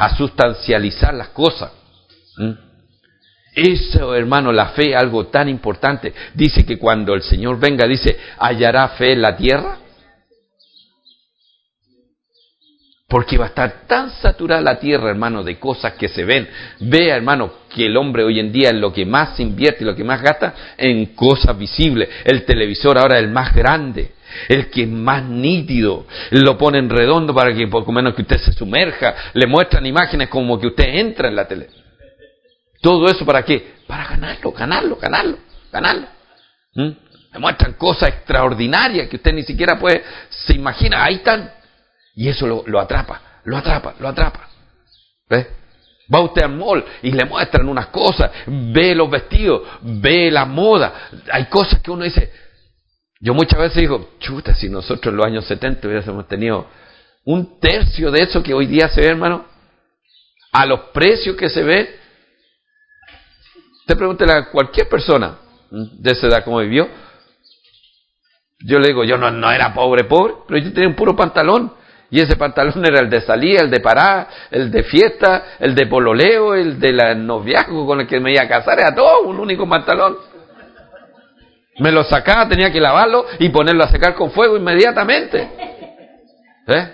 A 0.00 0.16
sustancializar 0.16 1.14
las 1.14 1.28
cosas. 1.28 1.70
¿Mm? 2.36 2.70
Eso, 3.54 4.14
hermano, 4.14 4.52
la 4.52 4.68
fe, 4.68 4.94
algo 4.94 5.26
tan 5.26 5.48
importante. 5.48 6.14
Dice 6.34 6.64
que 6.64 6.78
cuando 6.78 7.14
el 7.14 7.22
Señor 7.22 7.58
venga, 7.58 7.86
dice, 7.86 8.16
¿hallará 8.38 8.88
fe 8.90 9.12
en 9.12 9.22
la 9.22 9.36
tierra? 9.36 9.78
Porque 13.08 13.36
va 13.36 13.46
a 13.46 13.48
estar 13.48 13.86
tan 13.88 14.12
saturada 14.12 14.60
la 14.60 14.78
tierra, 14.78 15.10
hermano, 15.10 15.42
de 15.42 15.58
cosas 15.58 15.94
que 15.94 16.08
se 16.08 16.24
ven. 16.24 16.48
Vea, 16.78 17.16
hermano, 17.16 17.52
que 17.74 17.86
el 17.86 17.96
hombre 17.96 18.22
hoy 18.22 18.38
en 18.38 18.52
día 18.52 18.68
es 18.68 18.76
lo 18.76 18.92
que 18.92 19.04
más 19.04 19.38
invierte 19.40 19.82
y 19.82 19.86
lo 19.86 19.96
que 19.96 20.04
más 20.04 20.22
gasta 20.22 20.54
en 20.78 21.06
cosas 21.06 21.58
visibles. 21.58 22.08
El 22.24 22.44
televisor 22.44 22.98
ahora 22.98 23.18
es 23.18 23.24
el 23.24 23.30
más 23.30 23.52
grande, 23.52 24.12
el 24.48 24.70
que 24.70 24.82
es 24.82 24.88
más 24.88 25.24
nítido. 25.24 26.06
Lo 26.30 26.56
ponen 26.58 26.88
redondo 26.88 27.34
para 27.34 27.54
que, 27.54 27.66
por 27.68 27.86
lo 27.86 27.92
menos 27.92 28.14
que 28.14 28.22
usted 28.22 28.38
se 28.38 28.52
sumerja. 28.52 29.14
Le 29.34 29.46
muestran 29.46 29.84
imágenes 29.86 30.28
como 30.28 30.58
que 30.58 30.68
usted 30.68 30.84
entra 30.84 31.28
en 31.28 31.36
la 31.36 31.46
tele. 31.46 31.68
Todo 32.80 33.06
eso 33.06 33.24
para 33.26 33.44
qué? 33.44 33.74
Para 33.86 34.08
ganarlo, 34.08 34.52
ganarlo, 34.52 34.96
ganarlo, 34.96 35.38
ganarlo. 35.70 36.06
¿Mm? 36.74 36.90
Le 37.32 37.38
muestran 37.38 37.74
cosas 37.74 38.08
extraordinarias 38.08 39.08
que 39.08 39.16
usted 39.16 39.32
ni 39.32 39.42
siquiera 39.42 39.78
puede, 39.78 40.02
se 40.30 40.54
imagina. 40.54 41.04
Ahí 41.04 41.16
están 41.16 41.50
y 42.14 42.28
eso 42.28 42.46
lo, 42.46 42.80
atrapa, 42.80 43.40
lo 43.44 43.56
atrapa, 43.56 43.94
lo 43.98 44.08
atrapa. 44.08 44.48
¿Ve? 45.28 45.46
Va 46.12 46.20
usted 46.20 46.42
al 46.42 46.56
mall 46.56 46.84
y 47.02 47.12
le 47.12 47.24
muestran 47.24 47.68
unas 47.68 47.86
cosas, 47.86 48.30
ve 48.46 48.94
los 48.94 49.08
vestidos, 49.08 49.62
ve 49.80 50.30
la 50.30 50.44
moda. 50.44 51.08
Hay 51.32 51.46
cosas 51.46 51.80
que 51.80 51.90
uno 51.90 52.04
dice, 52.04 52.32
yo 53.20 53.34
muchas 53.34 53.58
veces 53.58 53.76
digo, 53.76 54.12
chuta, 54.18 54.54
si 54.54 54.70
nosotros 54.70 55.12
en 55.12 55.16
los 55.18 55.26
años 55.26 55.44
70 55.44 55.86
hubiésemos 55.86 56.26
tenido 56.26 56.66
un 57.24 57.60
tercio 57.60 58.10
de 58.10 58.22
eso 58.22 58.42
que 58.42 58.54
hoy 58.54 58.66
día 58.66 58.88
se 58.88 59.02
ve, 59.02 59.08
hermano, 59.08 59.44
a 60.52 60.64
los 60.64 60.80
precios 60.92 61.36
que 61.36 61.50
se 61.50 61.62
ve, 61.62 61.96
usted 63.80 63.96
pregúntele 63.96 64.32
a 64.32 64.50
cualquier 64.50 64.88
persona 64.88 65.38
de 65.70 66.10
esa 66.12 66.28
edad 66.28 66.44
cómo 66.44 66.58
vivió. 66.60 66.88
Yo 68.60 68.78
le 68.78 68.88
digo, 68.88 69.04
yo 69.04 69.18
no, 69.18 69.30
no 69.30 69.52
era 69.52 69.74
pobre, 69.74 70.04
pobre, 70.04 70.34
pero 70.48 70.58
yo 70.58 70.72
tenía 70.72 70.88
un 70.88 70.96
puro 70.96 71.14
pantalón 71.14 71.74
y 72.10 72.20
ese 72.20 72.36
pantalón 72.36 72.84
era 72.84 73.00
el 73.00 73.10
de 73.10 73.20
salida, 73.20 73.60
el 73.60 73.70
de 73.70 73.80
parada, 73.80 74.28
el 74.50 74.70
de 74.70 74.82
fiesta, 74.82 75.56
el 75.60 75.74
de 75.74 75.86
pololeo, 75.86 76.54
el 76.54 76.80
de 76.80 76.92
la 76.92 77.14
noviazgo 77.14 77.86
con 77.86 78.00
el 78.00 78.06
que 78.06 78.18
me 78.18 78.32
iba 78.32 78.42
a 78.42 78.48
casar, 78.48 78.80
era 78.80 78.94
todo 78.94 79.22
un 79.22 79.38
único 79.38 79.68
pantalón. 79.68 80.29
Me 81.80 81.90
lo 81.90 82.04
sacaba, 82.04 82.48
tenía 82.48 82.70
que 82.70 82.80
lavarlo 82.80 83.26
y 83.38 83.48
ponerlo 83.48 83.84
a 83.84 83.88
secar 83.88 84.14
con 84.14 84.30
fuego 84.30 84.56
inmediatamente. 84.56 85.48
¿Eh? 86.66 86.92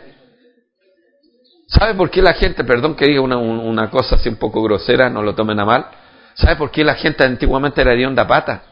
¿Sabe 1.67 1.95
por 1.95 2.11
qué 2.11 2.23
la 2.23 2.35
gente, 2.35 2.65
perdón 2.65 2.95
que 2.95 3.07
diga 3.07 3.21
una, 3.21 3.37
una, 3.37 3.91
cosa 3.91 4.15
así 4.15 4.29
un 4.29 4.37
poco 4.37 4.63
grosera, 4.63 5.11
no 5.11 5.23
lo 5.23 5.35
tomen 5.35 5.59
a 5.59 5.65
mal? 5.65 5.87
¿Sabe 6.35 6.57
por 6.57 6.71
qué 6.71 6.85
la 6.85 6.95
gente 6.95 7.25
antiguamente 7.25 7.81
era 7.81 7.95
de 7.95 8.07
onda 8.07 8.27
pata? 8.27 8.63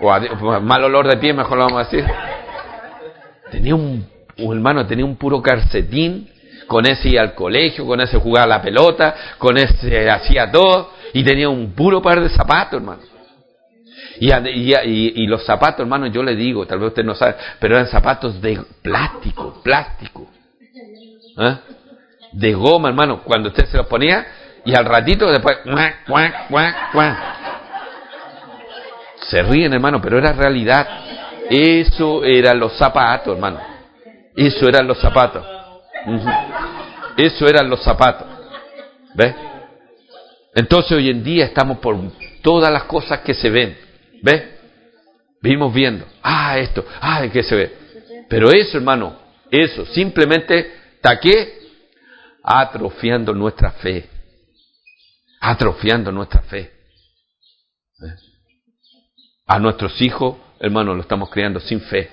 O 0.00 0.60
mal 0.60 0.84
olor 0.84 1.08
de 1.08 1.16
pie, 1.16 1.32
mejor 1.32 1.58
lo 1.58 1.64
vamos 1.64 1.80
a 1.80 1.90
decir. 1.90 2.08
Tenía 3.50 3.74
un 3.74 4.06
hermano 4.38 4.86
tenía 4.86 5.04
un 5.04 5.16
puro 5.16 5.42
calcetín, 5.42 6.30
con 6.68 6.86
ese 6.86 7.08
iba 7.08 7.22
al 7.22 7.34
colegio, 7.34 7.86
con 7.86 8.00
ese 8.00 8.18
jugaba 8.18 8.46
la 8.46 8.62
pelota, 8.62 9.14
con 9.38 9.56
ese 9.56 10.08
hacía 10.08 10.50
todo, 10.52 10.92
y 11.12 11.24
tenía 11.24 11.48
un 11.48 11.72
puro 11.72 12.00
par 12.00 12.20
de 12.20 12.28
zapatos, 12.28 12.80
hermano. 12.80 13.02
Y, 14.20 15.26
los 15.26 15.44
zapatos, 15.44 15.80
hermano, 15.80 16.06
yo 16.06 16.22
le 16.22 16.34
digo, 16.34 16.66
tal 16.66 16.78
vez 16.78 16.88
usted 16.88 17.04
no 17.04 17.14
sabe, 17.14 17.36
pero 17.60 17.76
eran 17.76 17.88
zapatos 17.88 18.40
de 18.40 18.60
plástico, 18.82 19.60
plástico. 19.62 20.26
¿eh? 21.38 21.56
De 22.32 22.54
goma, 22.54 22.88
hermano, 22.88 23.22
cuando 23.22 23.48
usted 23.48 23.66
se 23.66 23.76
los 23.76 23.86
ponía, 23.86 24.26
y 24.64 24.74
al 24.74 24.84
ratito 24.84 25.30
después, 25.30 25.58
se 29.28 29.42
ríen, 29.42 29.72
hermano, 29.72 30.00
pero 30.00 30.18
era 30.18 30.32
realidad. 30.32 30.86
Eso 31.50 32.24
eran 32.24 32.58
los 32.58 32.76
zapatos, 32.76 33.34
hermano. 33.34 33.60
Eso 34.36 34.68
eran 34.68 34.86
los 34.86 34.98
zapatos. 35.00 35.44
Eso 37.16 37.46
eran 37.46 37.68
los 37.68 37.82
zapatos. 37.82 38.26
¿Ves? 39.14 39.34
Entonces 40.54 40.92
hoy 40.92 41.08
en 41.10 41.22
día 41.22 41.46
estamos 41.46 41.78
por 41.78 41.96
todas 42.42 42.72
las 42.72 42.84
cosas 42.84 43.20
que 43.20 43.34
se 43.34 43.50
ven. 43.50 43.87
¿Ves? 44.22 44.42
Vimos 45.40 45.72
viendo. 45.72 46.06
Ah, 46.22 46.58
esto. 46.58 46.84
Ah, 47.00 47.22
¿de 47.22 47.30
qué 47.30 47.42
se 47.42 47.54
ve? 47.54 47.72
Pero 48.28 48.50
eso, 48.50 48.76
hermano, 48.76 49.16
eso 49.50 49.86
simplemente 49.86 50.72
está 50.96 51.18
qué? 51.18 51.58
Atrofiando 52.42 53.32
nuestra 53.34 53.72
fe. 53.72 54.08
Atrofiando 55.40 56.10
nuestra 56.12 56.42
fe. 56.42 56.72
A 59.46 59.58
nuestros 59.58 60.00
hijos, 60.02 60.36
hermano, 60.60 60.94
lo 60.94 61.02
estamos 61.02 61.30
criando 61.30 61.60
sin 61.60 61.80
fe. 61.80 62.10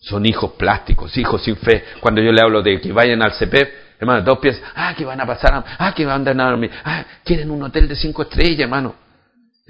Son 0.00 0.24
hijos 0.26 0.52
plásticos, 0.52 1.16
hijos 1.16 1.42
sin 1.42 1.56
fe. 1.56 1.84
Cuando 2.00 2.22
yo 2.22 2.32
le 2.32 2.40
hablo 2.40 2.62
de 2.62 2.80
que 2.80 2.92
vayan 2.92 3.22
al 3.22 3.32
CPEP, 3.32 3.98
hermano, 3.98 4.24
todos 4.24 4.38
piensan, 4.38 4.64
ah, 4.74 4.94
que 4.96 5.04
van 5.04 5.20
a 5.20 5.26
pasar, 5.26 5.64
ah, 5.78 5.94
que 5.94 6.04
van 6.04 6.26
a 6.26 6.30
andar 6.30 6.46
a 6.46 6.50
dormir, 6.50 6.70
ah, 6.84 7.04
quieren 7.24 7.50
un 7.50 7.62
hotel 7.62 7.86
de 7.86 7.96
cinco 7.96 8.22
estrellas, 8.22 8.60
hermano. 8.60 9.09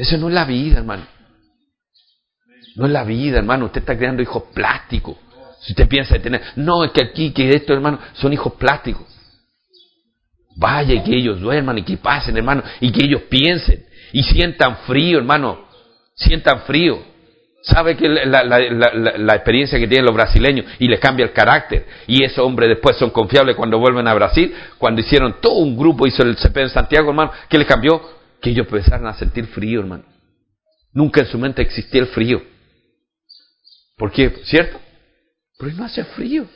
Eso 0.01 0.17
no 0.17 0.29
es 0.29 0.35
la 0.35 0.47
vida, 0.47 0.79
hermano. 0.79 1.03
No 2.77 2.87
es 2.87 2.91
la 2.91 3.05
vida, 3.05 3.37
hermano. 3.37 3.67
Usted 3.67 3.81
está 3.81 3.99
creando 3.99 4.23
hijos 4.23 4.45
plásticos, 4.55 5.17
Si 5.61 5.73
usted 5.73 5.87
piensa 5.89 6.15
de 6.15 6.21
tener, 6.21 6.41
no, 6.57 6.85
es 6.85 6.93
que 6.93 7.05
aquí, 7.05 7.33
que 7.33 7.51
esto, 7.51 7.75
hermano, 7.75 7.99
son 8.15 8.33
hijos 8.33 8.55
plásticos. 8.55 9.03
Vaya 10.57 11.05
que 11.05 11.15
ellos 11.15 11.39
duerman 11.39 11.77
y 11.77 11.83
que 11.83 11.99
pasen, 11.99 12.35
hermano, 12.35 12.63
y 12.81 12.91
que 12.91 13.05
ellos 13.05 13.23
piensen 13.29 13.85
y 14.13 14.23
sientan 14.23 14.79
frío, 14.87 15.19
hermano, 15.19 15.67
sientan 16.15 16.63
frío. 16.63 17.05
¿Sabe 17.63 17.95
que 17.95 18.09
la, 18.09 18.43
la, 18.43 19.35
experiencia 19.35 19.79
que 19.79 19.87
tienen 19.87 20.07
los 20.07 20.15
brasileños 20.15 20.65
y 20.79 20.89
les 20.89 20.99
cambia 20.99 21.27
el 21.27 21.33
carácter? 21.33 21.85
Y 22.07 22.25
esos 22.25 22.39
hombres 22.39 22.71
después 22.71 22.97
son 22.97 23.11
confiables 23.11 23.55
cuando 23.55 23.79
vuelven 23.79 24.09
a 24.09 24.15
Brasil. 24.15 24.55
Cuando 24.79 25.03
hicieron 25.03 25.43
todo 25.43 25.59
un 25.59 25.77
grupo, 25.77 26.07
hizo 26.07 26.23
el 26.23 26.39
CP 26.39 26.63
en 26.63 26.71
Santiago, 26.71 27.11
hermano, 27.11 27.33
¿qué 27.51 27.59
les 27.59 27.67
cambió? 27.67 28.20
Que 28.41 28.51
ellos 28.51 28.67
empezaron 28.67 29.07
a 29.07 29.15
sentir 29.15 29.47
frío, 29.47 29.81
hermano. 29.81 30.05
Nunca 30.93 31.21
en 31.21 31.27
su 31.27 31.39
mente 31.39 31.63
existía 31.63 32.01
el 32.01 32.09
frío. 32.09 32.43
¿Por 33.97 34.11
qué? 34.13 34.41
¿Cierto? 34.45 34.81
Porque 35.59 35.75
no 35.75 35.85
hace 35.85 36.05
frío. 36.05 36.47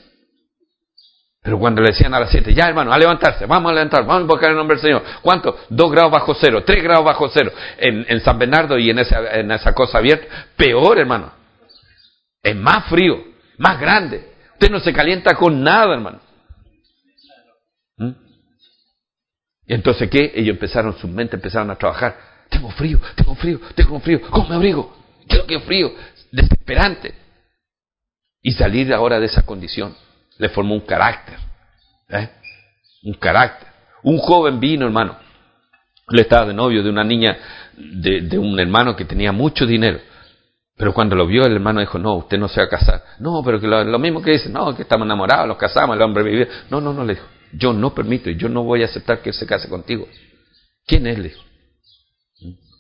Pero 1.43 1.59
cuando 1.59 1.83
le 1.83 1.91
decían 1.91 2.15
a 2.15 2.21
las 2.21 2.31
siete, 2.31 2.55
ya 2.55 2.69
hermano, 2.69 2.91
a 2.91 2.97
levantarse, 2.97 3.45
vamos 3.45 3.71
a 3.71 3.75
levantar, 3.75 4.01
vamos 4.07 4.21
a 4.21 4.23
invocar 4.23 4.51
el 4.51 4.57
nombre 4.57 4.77
del 4.77 4.83
Señor. 4.83 5.03
¿Cuánto? 5.21 5.59
Dos 5.69 5.93
grados 5.93 6.11
bajo 6.11 6.35
cero, 6.35 6.65
tres 6.65 6.83
grados 6.83 7.05
bajo 7.05 7.29
cero. 7.29 7.53
En, 7.77 8.07
en 8.09 8.21
San 8.23 8.39
Bernardo 8.39 8.79
y 8.79 8.89
en 8.89 8.99
esa, 8.99 9.39
en 9.39 9.51
esa 9.51 9.75
cosa 9.75 9.99
abierta, 9.99 10.27
peor 10.57 10.99
hermano. 10.99 11.35
Es 12.43 12.57
más 12.57 12.89
frío, 12.89 13.23
más 13.59 13.79
grande. 13.79 14.33
Usted 14.55 14.71
no 14.71 14.81
se 14.81 14.95
calienta 14.95 15.35
con 15.35 15.63
nada, 15.63 15.93
hermano. 15.93 16.21
¿Mm? 17.99 18.13
Y 19.67 19.75
entonces, 19.75 20.09
¿qué? 20.11 20.33
Ellos 20.35 20.55
empezaron, 20.55 20.97
su 20.99 21.09
mente 21.09 21.37
empezaron 21.37 21.71
a 21.71 21.77
trabajar. 21.77 22.17
Tengo 22.51 22.71
frío, 22.71 23.01
tengo 23.17 23.35
frío, 23.35 23.61
tengo 23.75 24.01
frío. 24.01 24.21
¿Cómo 24.31 24.49
me 24.49 24.55
abrigo? 24.57 24.97
Quiero 25.27 25.47
que 25.47 25.61
frío. 25.61 25.93
Desesperante. 26.31 27.15
Y 28.43 28.53
salir 28.53 28.93
ahora 28.93 29.19
de 29.19 29.27
esa 29.27 29.43
condición 29.43 29.97
le 30.39 30.49
formó 30.51 30.75
un 30.75 30.81
carácter. 30.81 31.39
¿eh? 32.11 32.29
Un 33.05 33.15
carácter. 33.15 33.69
Un 34.03 34.19
joven 34.19 34.61
vino, 34.61 34.85
hermano. 34.85 35.17
Le 36.09 36.23
estaba 36.23 36.47
de 36.47 36.53
novio 36.53 36.83
de 36.83 36.91
una 36.91 37.05
niña, 37.05 37.39
de, 37.77 38.39
un 38.39 38.61
hermano 38.61 38.95
que 38.95 39.07
tenía 39.07 39.33
mucho 39.33 39.65
dinero. 39.65 39.99
Pero 40.77 40.93
cuando 40.93 41.17
lo 41.17 41.27
vio, 41.27 41.47
el 41.47 41.53
hermano 41.53 41.81
dijo, 41.81 41.99
no, 41.99 42.17
usted 42.17 42.37
no 42.37 42.49
se 42.49 42.61
va 42.61 42.67
a 42.67 42.69
casar. 42.69 43.03
No, 43.21 43.43
pero 43.43 43.59
que 43.61 43.67
lo, 43.67 43.99
mismo 43.99 44.21
que 44.21 44.33
dice, 44.33 44.51
no, 44.51 44.75
que 44.77 44.83
estamos 44.83 45.07
enamorados, 45.07 45.47
nos 45.49 45.57
casamos, 45.57 45.97
el 45.97 46.03
hombre 46.03 46.23
vive. 46.25 46.49
No, 46.69 46.81
no, 46.81 46.93
no, 46.93 47.05
le 47.05 47.15
dijo, 47.15 47.27
yo 47.57 47.73
no 47.73 47.95
permito, 47.95 48.31
yo 48.31 48.49
no 48.49 48.65
voy 48.65 48.83
a 48.83 48.87
aceptar 48.87 49.21
que 49.21 49.31
él 49.31 49.35
se 49.35 49.47
case 49.47 49.69
contigo. 49.69 50.07
¿Quién 50.87 51.07
es? 51.07 51.19
Le 51.19 51.29
dijo. 51.29 51.43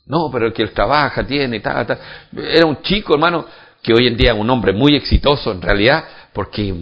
No, 0.06 0.30
pero 0.30 0.46
el 0.46 0.52
que 0.52 0.62
él 0.62 0.72
trabaja, 0.72 1.26
tiene, 1.26 1.60
tal, 1.60 1.86
tal. 1.86 1.98
Era 2.36 2.66
un 2.66 2.82
chico, 2.82 3.14
hermano, 3.14 3.46
que 3.82 3.92
hoy 3.92 4.06
en 4.06 4.16
día 4.16 4.32
es 4.32 4.38
un 4.38 4.48
hombre 4.50 4.72
muy 4.72 4.96
exitoso 4.96 5.52
en 5.52 5.62
realidad, 5.62 6.04
porque 6.32 6.74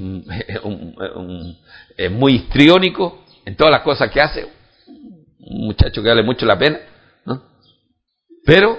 es 1.97 2.11
muy 2.11 2.35
histriónico 2.35 3.25
en 3.45 3.57
todas 3.57 3.73
las 3.73 3.83
cosas 3.83 4.11
que 4.11 4.21
hace, 4.21 4.47
un 5.39 5.67
muchacho 5.67 6.03
que 6.03 6.09
vale 6.09 6.23
mucho 6.23 6.47
la 6.47 6.59
pena, 6.59 6.79
¿no? 7.25 7.43
Pero, 8.45 8.79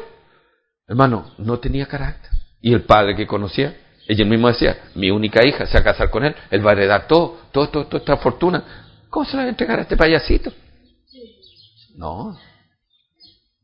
hermano, 0.88 1.34
no 1.38 1.60
tenía 1.60 1.86
carácter. 1.86 2.32
Y 2.62 2.74
el 2.74 2.84
padre 2.84 3.16
que 3.16 3.28
conocía, 3.28 3.76
ella 4.08 4.26
mismo 4.26 4.48
decía, 4.48 4.78
mi 4.96 5.12
única 5.12 5.46
hija 5.46 5.66
se 5.66 5.74
va 5.74 5.80
a 5.82 5.84
casar 5.84 6.10
con 6.10 6.26
él, 6.26 6.36
él 6.50 6.66
va 6.66 6.72
a 6.72 6.74
heredar 6.74 7.08
todo 7.08 7.40
toda 7.52 7.88
esta 7.92 8.18
fortuna. 8.18 8.83
¿Cómo 9.14 9.26
se 9.26 9.38
la 9.38 9.44
va 9.44 9.46
a 9.46 9.50
entregar 9.50 9.78
a 9.78 9.84
este 9.84 9.96
payasito? 9.96 10.52
No. 11.96 12.36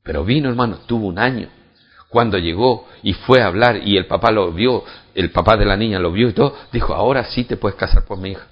Pero 0.03 0.23
vino, 0.23 0.47
hermano, 0.47 0.77
tuvo 0.85 1.07
un 1.07 1.17
año 1.17 1.49
cuando 2.07 2.37
llegó 2.37 2.87
y 3.01 3.13
fue 3.13 3.41
a 3.41 3.47
hablar 3.47 3.77
y 3.83 3.97
el 3.97 4.05
papá 4.05 4.29
lo 4.29 4.51
vio, 4.53 4.83
el 5.15 5.31
papá 5.31 5.57
de 5.57 5.65
la 5.65 5.75
niña 5.75 5.97
lo 5.97 6.11
vio 6.11 6.29
y 6.29 6.33
todo, 6.33 6.55
dijo, 6.71 6.93
ahora 6.93 7.25
sí 7.31 7.45
te 7.45 7.57
puedes 7.57 7.75
casar 7.79 8.05
por 8.05 8.19
mi 8.19 8.29
hija, 8.29 8.47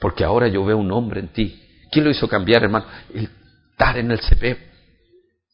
porque 0.00 0.24
ahora 0.24 0.48
yo 0.48 0.64
veo 0.64 0.78
un 0.78 0.90
hombre 0.92 1.20
en 1.20 1.28
ti. 1.28 1.62
¿Quién 1.92 2.06
lo 2.06 2.10
hizo 2.10 2.26
cambiar, 2.26 2.64
hermano? 2.64 2.86
El 3.12 3.28
estar 3.72 3.98
en 3.98 4.10
el 4.10 4.18
CP. 4.18 4.56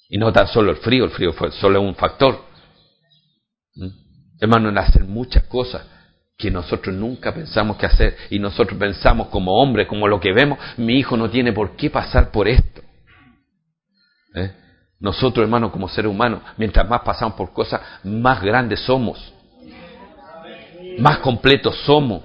Y 0.09 0.19
no 0.19 0.33
tan 0.33 0.47
solo 0.47 0.71
el 0.71 0.77
frío, 0.77 1.05
el 1.05 1.11
frío 1.11 1.33
fue 1.33 1.51
solo 1.51 1.81
un 1.81 1.97
factor. 1.97 2.45
¿Mm? 3.75 3.89
Hermano, 4.41 4.69
en 4.69 4.79
hacer 4.79 5.03
muchas 5.03 5.43
cosas 5.47 5.85
que 6.41 6.51
nosotros 6.51 6.95
nunca 6.95 7.35
pensamos 7.35 7.77
que 7.77 7.87
hacer 7.87 8.17
y 8.31 8.39
nosotros 8.39 8.79
pensamos 8.79 9.29
como 9.29 9.61
hombres, 9.61 9.87
como 9.87 10.09
lo 10.09 10.19
que 10.19 10.33
vemos, 10.33 10.59
mi 10.79 10.95
hijo 10.95 11.17
no 11.17 11.29
tiene 11.29 11.53
por 11.53 11.77
qué 11.77 11.91
pasar 11.91 12.31
por 12.31 12.49
esto. 12.49 12.81
¿Eh? 14.35 14.51
Nosotros, 14.99 15.45
hermanos, 15.45 15.71
como 15.71 15.89
seres 15.89 16.11
humanos, 16.11 16.41
mientras 16.57 16.89
más 16.89 17.03
pasamos 17.03 17.35
por 17.35 17.53
cosas, 17.53 17.81
más 18.05 18.41
grandes 18.43 18.81
somos. 18.81 19.33
Más 20.99 21.19
completos 21.19 21.77
somos. 21.85 22.23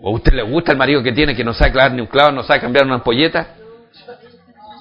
¿O 0.00 0.10
a 0.10 0.12
usted 0.12 0.32
le 0.32 0.42
gusta 0.42 0.72
el 0.72 0.78
marido 0.78 1.02
que 1.02 1.12
tiene 1.12 1.34
que 1.34 1.44
no 1.44 1.54
sabe 1.54 1.72
clavar 1.72 1.92
ni 1.92 2.00
un 2.00 2.06
clavo, 2.06 2.30
no 2.30 2.42
sabe 2.42 2.60
cambiar 2.60 2.84
una 2.84 2.96
ampolleta? 2.96 3.56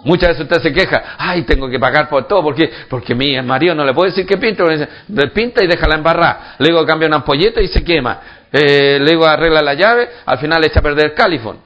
Muchas 0.06 0.30
veces 0.30 0.43
usted 0.43 0.62
se 0.62 0.72
queja, 0.72 1.16
ay, 1.18 1.41
tengo 1.45 1.68
que 1.68 1.80
pagar 1.80 2.08
por 2.08 2.28
todo, 2.28 2.43
¿por 2.43 2.53
qué? 2.53 2.70
Porque 2.88 3.16
mi 3.16 3.41
marido 3.41 3.74
no 3.74 3.84
le 3.84 3.91
puede 3.91 4.12
decir 4.12 4.28
que 4.28 4.38
pinte, 4.38 4.64
le 5.08 5.28
pinta 5.32 5.64
y 5.64 5.68
déjala 5.68 5.95
embarrar. 5.95 6.56
Luego 6.60 6.86
cambia 6.86 7.08
una 7.08 7.18
ampolleta 7.18 7.60
y 7.60 7.68
se 7.70 7.84
quema. 7.84 8.22
Eh, 8.51 8.99
luego 8.99 9.26
arregla 9.26 9.64
la 9.64 9.74
llave, 9.74 10.08
al 10.28 10.38
final 10.38 10.62
le 10.62 10.68
echa 10.68 10.80
a 10.80 10.84
perder 10.84 11.06
el 11.06 11.14
califón. 11.16 11.58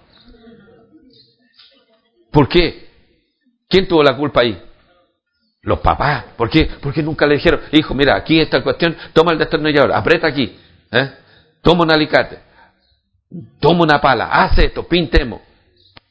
¿Por 2.32 2.48
qué? 2.48 2.88
¿Quién 3.68 3.90
tuvo 3.90 4.02
la 4.04 4.16
culpa 4.16 4.40
ahí? 4.40 4.58
Los 5.64 5.80
papás. 5.80 6.24
¿Por 6.38 6.50
qué? 6.50 6.70
Porque 6.82 7.04
nunca 7.04 7.28
le 7.28 7.36
dijeron, 7.36 7.60
hijo, 7.74 7.94
mira, 7.94 8.16
aquí 8.16 8.40
está 8.40 8.64
cuestión, 8.64 8.96
toma 9.12 9.34
el 9.34 9.38
destornillador, 9.38 9.92
aprieta 9.92 10.28
aquí, 10.28 10.58
¿eh? 10.94 11.12
toma 11.62 11.84
un 11.84 11.92
alicate, 11.92 12.40
toma 13.60 13.84
una 13.84 14.00
pala, 14.00 14.30
haz 14.32 14.58
esto, 14.60 14.88
pintemos. 14.88 15.42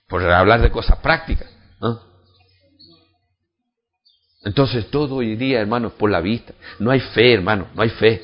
Por 0.06 0.22
hablar 0.30 0.60
de 0.60 0.70
cosas 0.70 0.98
prácticas. 0.98 1.48
Entonces 4.44 4.88
todo 4.90 5.16
hoy 5.16 5.36
día, 5.36 5.60
hermanos, 5.60 5.92
por 5.92 6.10
la 6.10 6.20
vista. 6.20 6.54
No 6.78 6.90
hay 6.90 7.00
fe, 7.00 7.34
hermano, 7.34 7.68
no 7.74 7.82
hay 7.82 7.90
fe. 7.90 8.22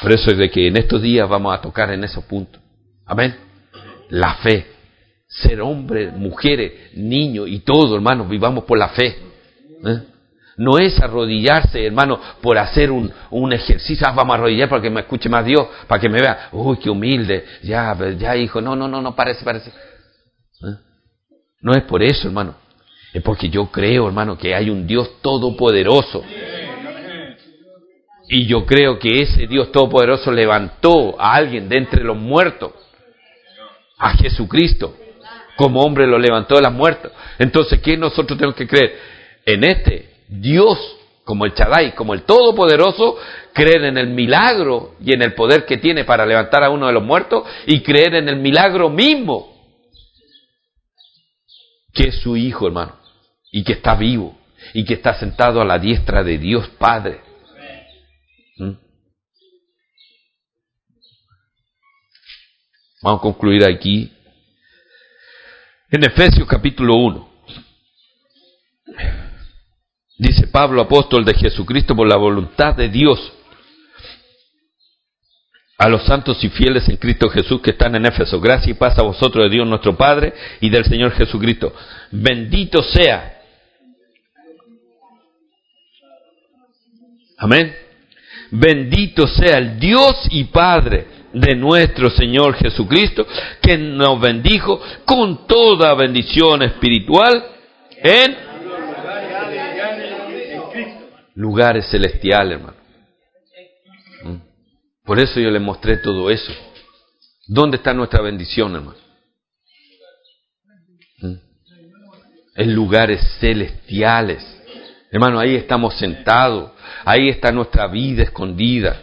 Por 0.00 0.12
eso 0.12 0.30
es 0.30 0.38
de 0.38 0.50
que 0.50 0.68
en 0.68 0.76
estos 0.76 1.00
días 1.00 1.28
vamos 1.28 1.56
a 1.56 1.60
tocar 1.60 1.90
en 1.92 2.04
esos 2.04 2.24
puntos. 2.24 2.60
Amén. 3.06 3.36
La 4.10 4.34
fe 4.36 4.74
ser 5.34 5.60
hombres, 5.60 6.12
mujeres, 6.12 6.94
niños 6.94 7.48
y 7.48 7.60
todo, 7.60 7.96
hermano, 7.96 8.26
vivamos 8.26 8.64
por 8.64 8.78
la 8.78 8.88
fe. 8.90 9.18
¿eh? 9.84 10.02
No 10.56 10.78
es 10.78 11.00
arrodillarse, 11.00 11.84
hermano, 11.84 12.20
por 12.40 12.56
hacer 12.58 12.92
un, 12.92 13.12
un 13.30 13.52
ejercicio. 13.52 14.06
Ah, 14.08 14.12
vamos 14.12 14.34
a 14.34 14.38
arrodillar 14.38 14.68
para 14.68 14.80
que 14.80 14.90
me 14.90 15.00
escuche 15.00 15.28
más 15.28 15.44
Dios, 15.44 15.66
para 15.88 16.00
que 16.00 16.08
me 16.08 16.20
vea. 16.20 16.50
Uy, 16.52 16.76
qué 16.76 16.88
humilde. 16.88 17.44
Ya, 17.62 17.96
ya, 18.16 18.36
hijo. 18.36 18.60
No, 18.60 18.76
no, 18.76 18.86
no, 18.86 19.02
no, 19.02 19.16
parece, 19.16 19.44
parece. 19.44 19.70
¿Eh? 19.70 20.76
No 21.60 21.72
es 21.72 21.82
por 21.82 22.02
eso, 22.02 22.28
hermano. 22.28 22.54
Es 23.14 23.22
porque 23.22 23.48
yo 23.48 23.70
creo, 23.70 24.06
hermano, 24.06 24.36
que 24.36 24.54
hay 24.54 24.68
un 24.68 24.86
Dios 24.86 25.22
todopoderoso. 25.22 26.22
Y 28.28 28.46
yo 28.46 28.66
creo 28.66 28.98
que 28.98 29.22
ese 29.22 29.46
Dios 29.46 29.72
todopoderoso 29.72 30.30
levantó 30.30 31.18
a 31.18 31.34
alguien 31.34 31.68
de 31.68 31.78
entre 31.78 32.04
los 32.04 32.16
muertos, 32.16 32.72
a 33.96 34.10
Jesucristo 34.16 34.94
como 35.56 35.82
hombre 35.82 36.06
lo 36.06 36.18
levantó 36.18 36.56
de 36.56 36.62
las 36.62 36.72
muertos. 36.72 37.12
Entonces, 37.38 37.80
¿qué 37.80 37.96
nosotros 37.96 38.38
tenemos 38.38 38.56
que 38.56 38.66
creer? 38.66 38.98
En 39.46 39.64
este 39.64 40.10
Dios, 40.28 40.78
como 41.24 41.44
el 41.44 41.54
Chadai, 41.54 41.94
como 41.94 42.14
el 42.14 42.22
Todopoderoso, 42.22 43.16
creer 43.52 43.84
en 43.84 43.98
el 43.98 44.08
milagro 44.08 44.94
y 45.00 45.14
en 45.14 45.22
el 45.22 45.34
poder 45.34 45.64
que 45.64 45.78
tiene 45.78 46.04
para 46.04 46.26
levantar 46.26 46.64
a 46.64 46.70
uno 46.70 46.86
de 46.86 46.92
los 46.92 47.02
muertos 47.02 47.44
y 47.66 47.82
creer 47.82 48.14
en 48.14 48.28
el 48.28 48.36
milagro 48.36 48.90
mismo, 48.90 49.52
que 51.92 52.08
es 52.08 52.16
su 52.20 52.36
Hijo, 52.36 52.66
hermano, 52.66 52.96
y 53.56 53.62
que 53.62 53.74
está 53.74 53.94
vivo, 53.94 54.36
y 54.72 54.84
que 54.84 54.94
está 54.94 55.14
sentado 55.14 55.60
a 55.60 55.64
la 55.64 55.78
diestra 55.78 56.24
de 56.24 56.38
Dios 56.38 56.68
Padre. 56.70 57.20
¿Mm? 58.56 58.72
Vamos 63.00 63.20
a 63.20 63.22
concluir 63.22 63.62
aquí 63.64 64.12
en 65.88 66.02
Efesios 66.02 66.48
capítulo 66.48 66.96
1. 66.96 67.32
Dice 70.18 70.48
Pablo, 70.48 70.82
apóstol 70.82 71.24
de 71.24 71.34
Jesucristo, 71.34 71.94
por 71.94 72.08
la 72.08 72.16
voluntad 72.16 72.74
de 72.74 72.88
Dios, 72.88 73.32
a 75.78 75.88
los 75.88 76.04
santos 76.06 76.42
y 76.42 76.48
fieles 76.48 76.88
en 76.88 76.96
Cristo 76.96 77.28
Jesús 77.28 77.60
que 77.60 77.70
están 77.70 77.94
en 77.94 78.04
Éfeso. 78.06 78.40
Gracias 78.40 78.70
y 78.70 78.74
paz 78.74 78.98
a 78.98 79.02
vosotros 79.02 79.44
de 79.44 79.50
Dios 79.50 79.68
nuestro 79.68 79.96
Padre 79.96 80.34
y 80.60 80.70
del 80.70 80.84
Señor 80.84 81.12
Jesucristo. 81.12 81.72
Bendito 82.10 82.82
sea. 82.82 83.33
Amén. 87.44 87.76
Bendito 88.52 89.26
sea 89.26 89.58
el 89.58 89.78
Dios 89.78 90.28
y 90.30 90.44
Padre 90.44 91.06
de 91.34 91.54
nuestro 91.54 92.08
Señor 92.08 92.54
Jesucristo, 92.54 93.26
que 93.60 93.76
nos 93.76 94.18
bendijo 94.18 94.80
con 95.04 95.46
toda 95.46 95.92
bendición 95.92 96.62
espiritual 96.62 97.44
en 97.96 98.36
lugares 101.34 101.86
celestiales, 101.90 102.58
hermano. 102.58 102.78
¿Mm? 104.22 104.36
Por 105.04 105.20
eso 105.20 105.38
yo 105.38 105.50
les 105.50 105.60
mostré 105.60 105.98
todo 105.98 106.30
eso. 106.30 106.52
¿Dónde 107.46 107.76
está 107.76 107.92
nuestra 107.92 108.22
bendición, 108.22 108.74
hermano? 108.74 108.98
¿Mm? 111.18 111.34
En 112.56 112.74
lugares 112.74 113.20
celestiales. 113.38 114.53
Hermano, 115.14 115.38
ahí 115.38 115.54
estamos 115.54 115.94
sentados. 115.96 116.72
Ahí 117.04 117.28
está 117.28 117.52
nuestra 117.52 117.86
vida 117.86 118.24
escondida. 118.24 119.00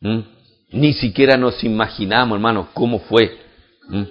¿Mm? 0.00 0.20
Ni 0.72 0.94
siquiera 0.94 1.36
nos 1.36 1.62
imaginamos, 1.62 2.36
hermano, 2.36 2.68
cómo 2.72 3.00
fue. 3.00 3.38
¿Mm? 3.90 4.04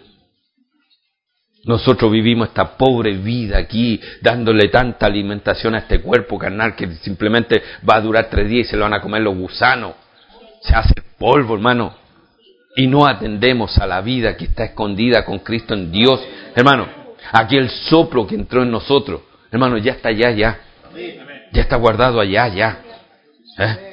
Nosotros 1.66 2.12
vivimos 2.12 2.50
esta 2.50 2.78
pobre 2.78 3.14
vida 3.18 3.58
aquí, 3.58 4.00
dándole 4.22 4.68
tanta 4.68 5.08
alimentación 5.08 5.74
a 5.74 5.80
este 5.80 6.00
cuerpo 6.00 6.38
carnal 6.38 6.76
que 6.76 6.88
simplemente 6.98 7.60
va 7.90 7.96
a 7.96 8.02
durar 8.02 8.30
tres 8.30 8.48
días 8.48 8.68
y 8.68 8.70
se 8.70 8.78
lo 8.78 8.84
van 8.84 8.94
a 8.94 9.02
comer 9.02 9.24
los 9.24 9.36
gusanos. 9.36 9.94
Se 10.62 10.76
hace 10.76 10.94
polvo, 11.18 11.56
hermano. 11.56 11.96
Y 12.76 12.86
no 12.86 13.08
atendemos 13.08 13.80
a 13.80 13.88
la 13.88 14.02
vida 14.02 14.38
que 14.38 14.46
está 14.46 14.64
escondida 14.64 15.26
con 15.26 15.40
Cristo 15.40 15.74
en 15.74 15.92
Dios. 15.92 16.24
Hermano, 16.56 16.88
aquí 17.32 17.58
el 17.58 17.72
soplo 17.72 18.28
que 18.28 18.36
entró 18.36 18.62
en 18.62 18.70
nosotros, 18.70 19.22
hermano, 19.52 19.80
ya 19.80 19.94
está 19.94 20.10
allá, 20.10 20.30
ya. 20.30 20.69
Ya 21.52 21.62
está 21.62 21.76
guardado 21.78 22.20
allá, 22.20 22.48
ya. 22.48 22.82
¿Eh? 23.58 23.90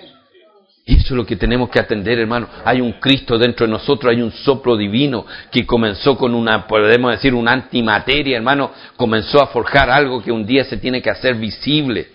Eso 0.86 1.06
es 1.06 1.10
lo 1.10 1.26
que 1.26 1.34
tenemos 1.34 1.68
que 1.68 1.80
atender, 1.80 2.18
hermano. 2.18 2.48
Hay 2.64 2.80
un 2.80 2.92
Cristo 2.92 3.36
dentro 3.36 3.66
de 3.66 3.72
nosotros, 3.72 4.12
hay 4.12 4.22
un 4.22 4.30
soplo 4.30 4.76
divino 4.76 5.26
que 5.50 5.66
comenzó 5.66 6.16
con 6.16 6.32
una, 6.32 6.68
podemos 6.68 7.10
decir, 7.10 7.34
una 7.34 7.52
antimateria, 7.52 8.36
hermano. 8.36 8.70
Comenzó 8.96 9.42
a 9.42 9.48
forjar 9.48 9.90
algo 9.90 10.22
que 10.22 10.30
un 10.30 10.46
día 10.46 10.64
se 10.64 10.76
tiene 10.76 11.02
que 11.02 11.10
hacer 11.10 11.34
visible. 11.34 12.08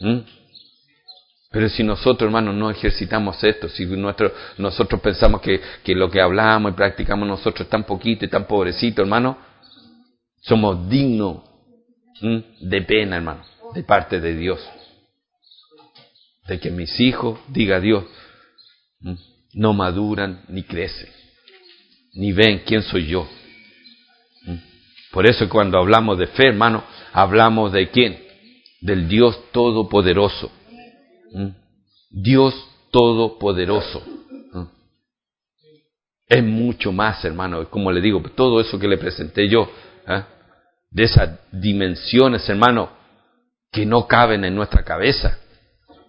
¿Mm? 0.00 0.18
Pero 1.50 1.68
si 1.68 1.82
nosotros, 1.82 2.28
hermanos, 2.28 2.54
no 2.54 2.70
ejercitamos 2.70 3.42
esto, 3.42 3.68
si 3.68 3.84
nosotros 4.56 5.00
pensamos 5.00 5.40
que, 5.40 5.60
lo 5.96 6.08
que 6.08 6.20
hablamos 6.20 6.70
y 6.70 6.74
practicamos 6.76 7.26
nosotros 7.26 7.62
es 7.62 7.68
tan 7.68 7.82
poquito 7.82 8.24
y 8.24 8.28
tan 8.28 8.46
pobrecito, 8.46 9.02
hermano, 9.02 9.36
somos 10.40 10.88
dignos 10.88 11.38
de 12.60 12.82
pena, 12.82 13.16
hermano, 13.16 13.42
de 13.74 13.82
parte 13.82 14.20
de 14.20 14.34
Dios. 14.34 14.60
De 16.46 16.58
que 16.58 16.70
mis 16.70 16.98
hijos, 17.00 17.38
diga 17.48 17.80
Dios, 17.80 18.04
no 19.54 19.72
maduran 19.72 20.44
ni 20.48 20.62
crecen, 20.62 21.08
ni 22.14 22.32
ven 22.32 22.62
quién 22.66 22.82
soy 22.82 23.06
yo. 23.06 23.28
Por 25.12 25.26
eso 25.26 25.48
cuando 25.48 25.78
hablamos 25.78 26.18
de 26.18 26.26
fe, 26.28 26.48
hermano, 26.48 26.84
hablamos 27.12 27.72
de 27.72 27.90
quién? 27.90 28.18
Del 28.80 29.08
Dios 29.08 29.38
Todopoderoso. 29.52 30.50
Dios 32.10 32.54
Todopoderoso. 32.90 34.02
Es 36.28 36.44
mucho 36.44 36.92
más, 36.92 37.24
hermano, 37.24 37.68
como 37.68 37.90
le 37.90 38.00
digo, 38.00 38.22
todo 38.36 38.60
eso 38.60 38.78
que 38.78 38.86
le 38.86 38.98
presenté 38.98 39.48
yo, 39.48 39.68
¿eh? 40.06 40.22
de 40.92 41.02
esas 41.02 41.40
dimensiones, 41.50 42.48
hermano, 42.48 42.99
que 43.72 43.86
no 43.86 44.06
caben 44.06 44.44
en 44.44 44.54
nuestra 44.54 44.84
cabeza, 44.84 45.38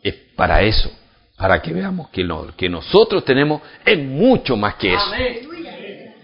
es 0.02 0.16
para 0.36 0.62
eso, 0.64 0.92
para 1.38 1.62
que 1.62 1.74
veamos 1.74 2.10
que 2.10 2.24
lo 2.24 2.56
que 2.56 2.70
nosotros 2.70 3.24
tenemos 3.24 3.62
es 3.86 4.00
mucho 4.00 4.58
más 4.58 4.76
que 4.76 4.94
eso. 4.94 5.14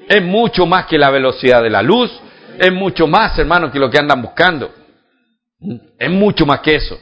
Es 0.09 0.23
mucho 0.23 0.65
más 0.65 0.85
que 0.85 0.97
la 0.97 1.09
velocidad 1.09 1.61
de 1.61 1.69
la 1.69 1.81
luz, 1.81 2.11
es 2.59 2.73
mucho 2.73 3.07
más, 3.07 3.37
hermano, 3.37 3.71
que 3.71 3.79
lo 3.79 3.89
que 3.89 3.99
andan 3.99 4.21
buscando. 4.21 4.73
Es 5.99 6.09
mucho 6.09 6.45
más 6.45 6.61
que 6.61 6.75
eso. 6.75 6.97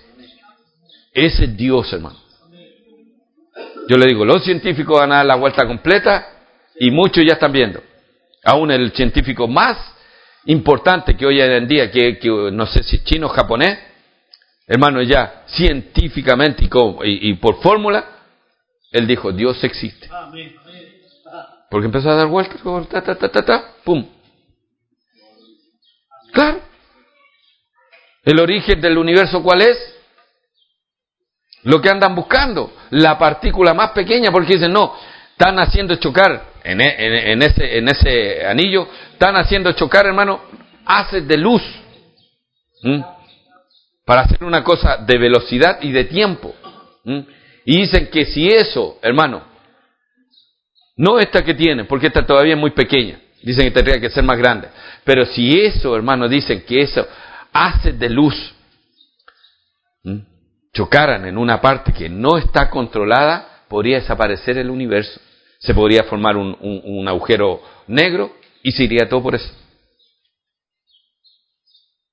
Ese 1.14 1.46
es 1.46 1.58
Dios, 1.58 1.92
hermano. 1.94 2.20
Yo 3.88 3.98
le 3.98 4.08
digo, 4.08 4.26
los 4.26 4.44
científicos 4.44 5.00
van 5.00 5.12
a 5.12 5.18
dar 5.18 5.26
la 5.26 5.36
vuelta 5.36 5.66
completa 5.66 6.28
y 6.80 6.92
muchos 6.92 7.24
ya 7.26 7.34
están 7.34 7.52
viendo. 7.52 7.82
Aún 8.44 8.72
el 8.72 8.92
científico 8.92 9.48
más 9.48 9.78
importante 10.46 11.16
que 11.16 11.26
hoy 11.26 11.40
en 11.40 11.68
día, 11.68 11.90
que, 11.92 12.20
no 12.52 12.66
sé 12.66 12.84
si 12.84 13.04
chino 13.04 13.28
o 13.28 13.30
japonés, 13.30 13.78
hermano, 14.68 15.02
ya 15.02 15.44
científicamente 15.48 16.68
y, 17.04 17.34
por 17.36 17.62
fórmula, 17.62 18.06
él 18.92 19.08
dijo, 19.08 19.32
Dios 19.32 19.64
existe. 19.64 20.10
Porque 21.70 21.86
empezó 21.86 22.10
a 22.12 22.16
dar 22.16 22.28
vueltas, 22.28 22.62
ta, 22.90 23.02
ta, 23.02 23.16
ta, 23.16 23.30
ta, 23.30 23.46
ta, 23.46 23.74
pum. 23.84 24.06
Claro. 26.32 26.62
¿El 28.24 28.40
origen 28.40 28.82
del 28.82 28.98
universo 28.98 29.42
cuál 29.44 29.62
es? 29.62 29.96
lo 31.66 31.82
que 31.82 31.90
andan 31.90 32.16
buscando, 32.16 32.74
la 32.92 33.18
partícula 33.18 33.74
más 33.74 33.92
pequeña, 33.92 34.32
porque 34.32 34.54
dicen, 34.54 34.72
no, 34.72 34.96
están 35.32 35.60
haciendo 35.60 35.96
chocar 35.96 36.54
en, 36.64 36.80
e, 36.80 37.34
ese, 37.44 37.78
en 37.78 37.90
ese, 37.90 38.46
anillo, 38.46 38.88
están 39.12 39.36
haciendo 39.36 39.72
chocar, 39.74 40.06
hermano, 40.06 40.42
haces 40.86 41.28
de 41.28 41.38
luz, 41.38 41.64
para 44.06 44.22
hacer 44.22 44.44
una 44.44 44.64
cosa 44.64 44.98
de 44.98 45.18
velocidad 45.18 45.80
y 45.82 45.92
de 45.92 46.06
tiempo. 46.06 46.56
Y 47.66 47.82
dicen 47.82 48.10
que 48.12 48.26
si 48.26 48.48
eso, 48.48 49.00
hermano, 49.02 49.44
no 50.98 51.20
esta 51.20 51.44
que 51.44 51.56
tiene, 51.56 51.86
porque 51.86 52.08
esta 52.08 52.26
todavía 52.26 52.54
es 52.54 52.60
muy 52.60 52.72
pequeña, 52.72 53.20
dicen 53.42 53.66
que 53.66 53.72
tendría 53.72 54.00
que 54.00 54.10
ser 54.10 54.24
más 54.24 54.38
grande, 54.38 54.70
pero 55.04 55.26
si 55.26 55.60
eso, 55.60 55.96
hermano, 55.96 56.30
dicen 56.30 56.64
que 56.66 56.82
eso 56.82 57.06
hace 57.52 57.94
de 57.94 58.10
luz, 58.10 58.54
chocaran 60.74 61.26
en 61.26 61.38
una 61.38 61.60
parte 61.60 61.94
que 61.94 62.10
no 62.10 62.38
está 62.38 62.70
controlada, 62.70 63.64
podría 63.68 64.00
desaparecer 64.00 64.58
el 64.58 64.70
universo. 64.70 65.20
Se 65.60 65.74
podría 65.74 66.04
formar 66.04 66.38
un, 66.38 67.08
agujero 67.08 67.62
negro 67.88 68.36
y 68.62 68.72
se 68.72 68.84
iría 68.84 69.10
todo 69.10 69.24
por 69.24 69.36
eso. 69.36 69.52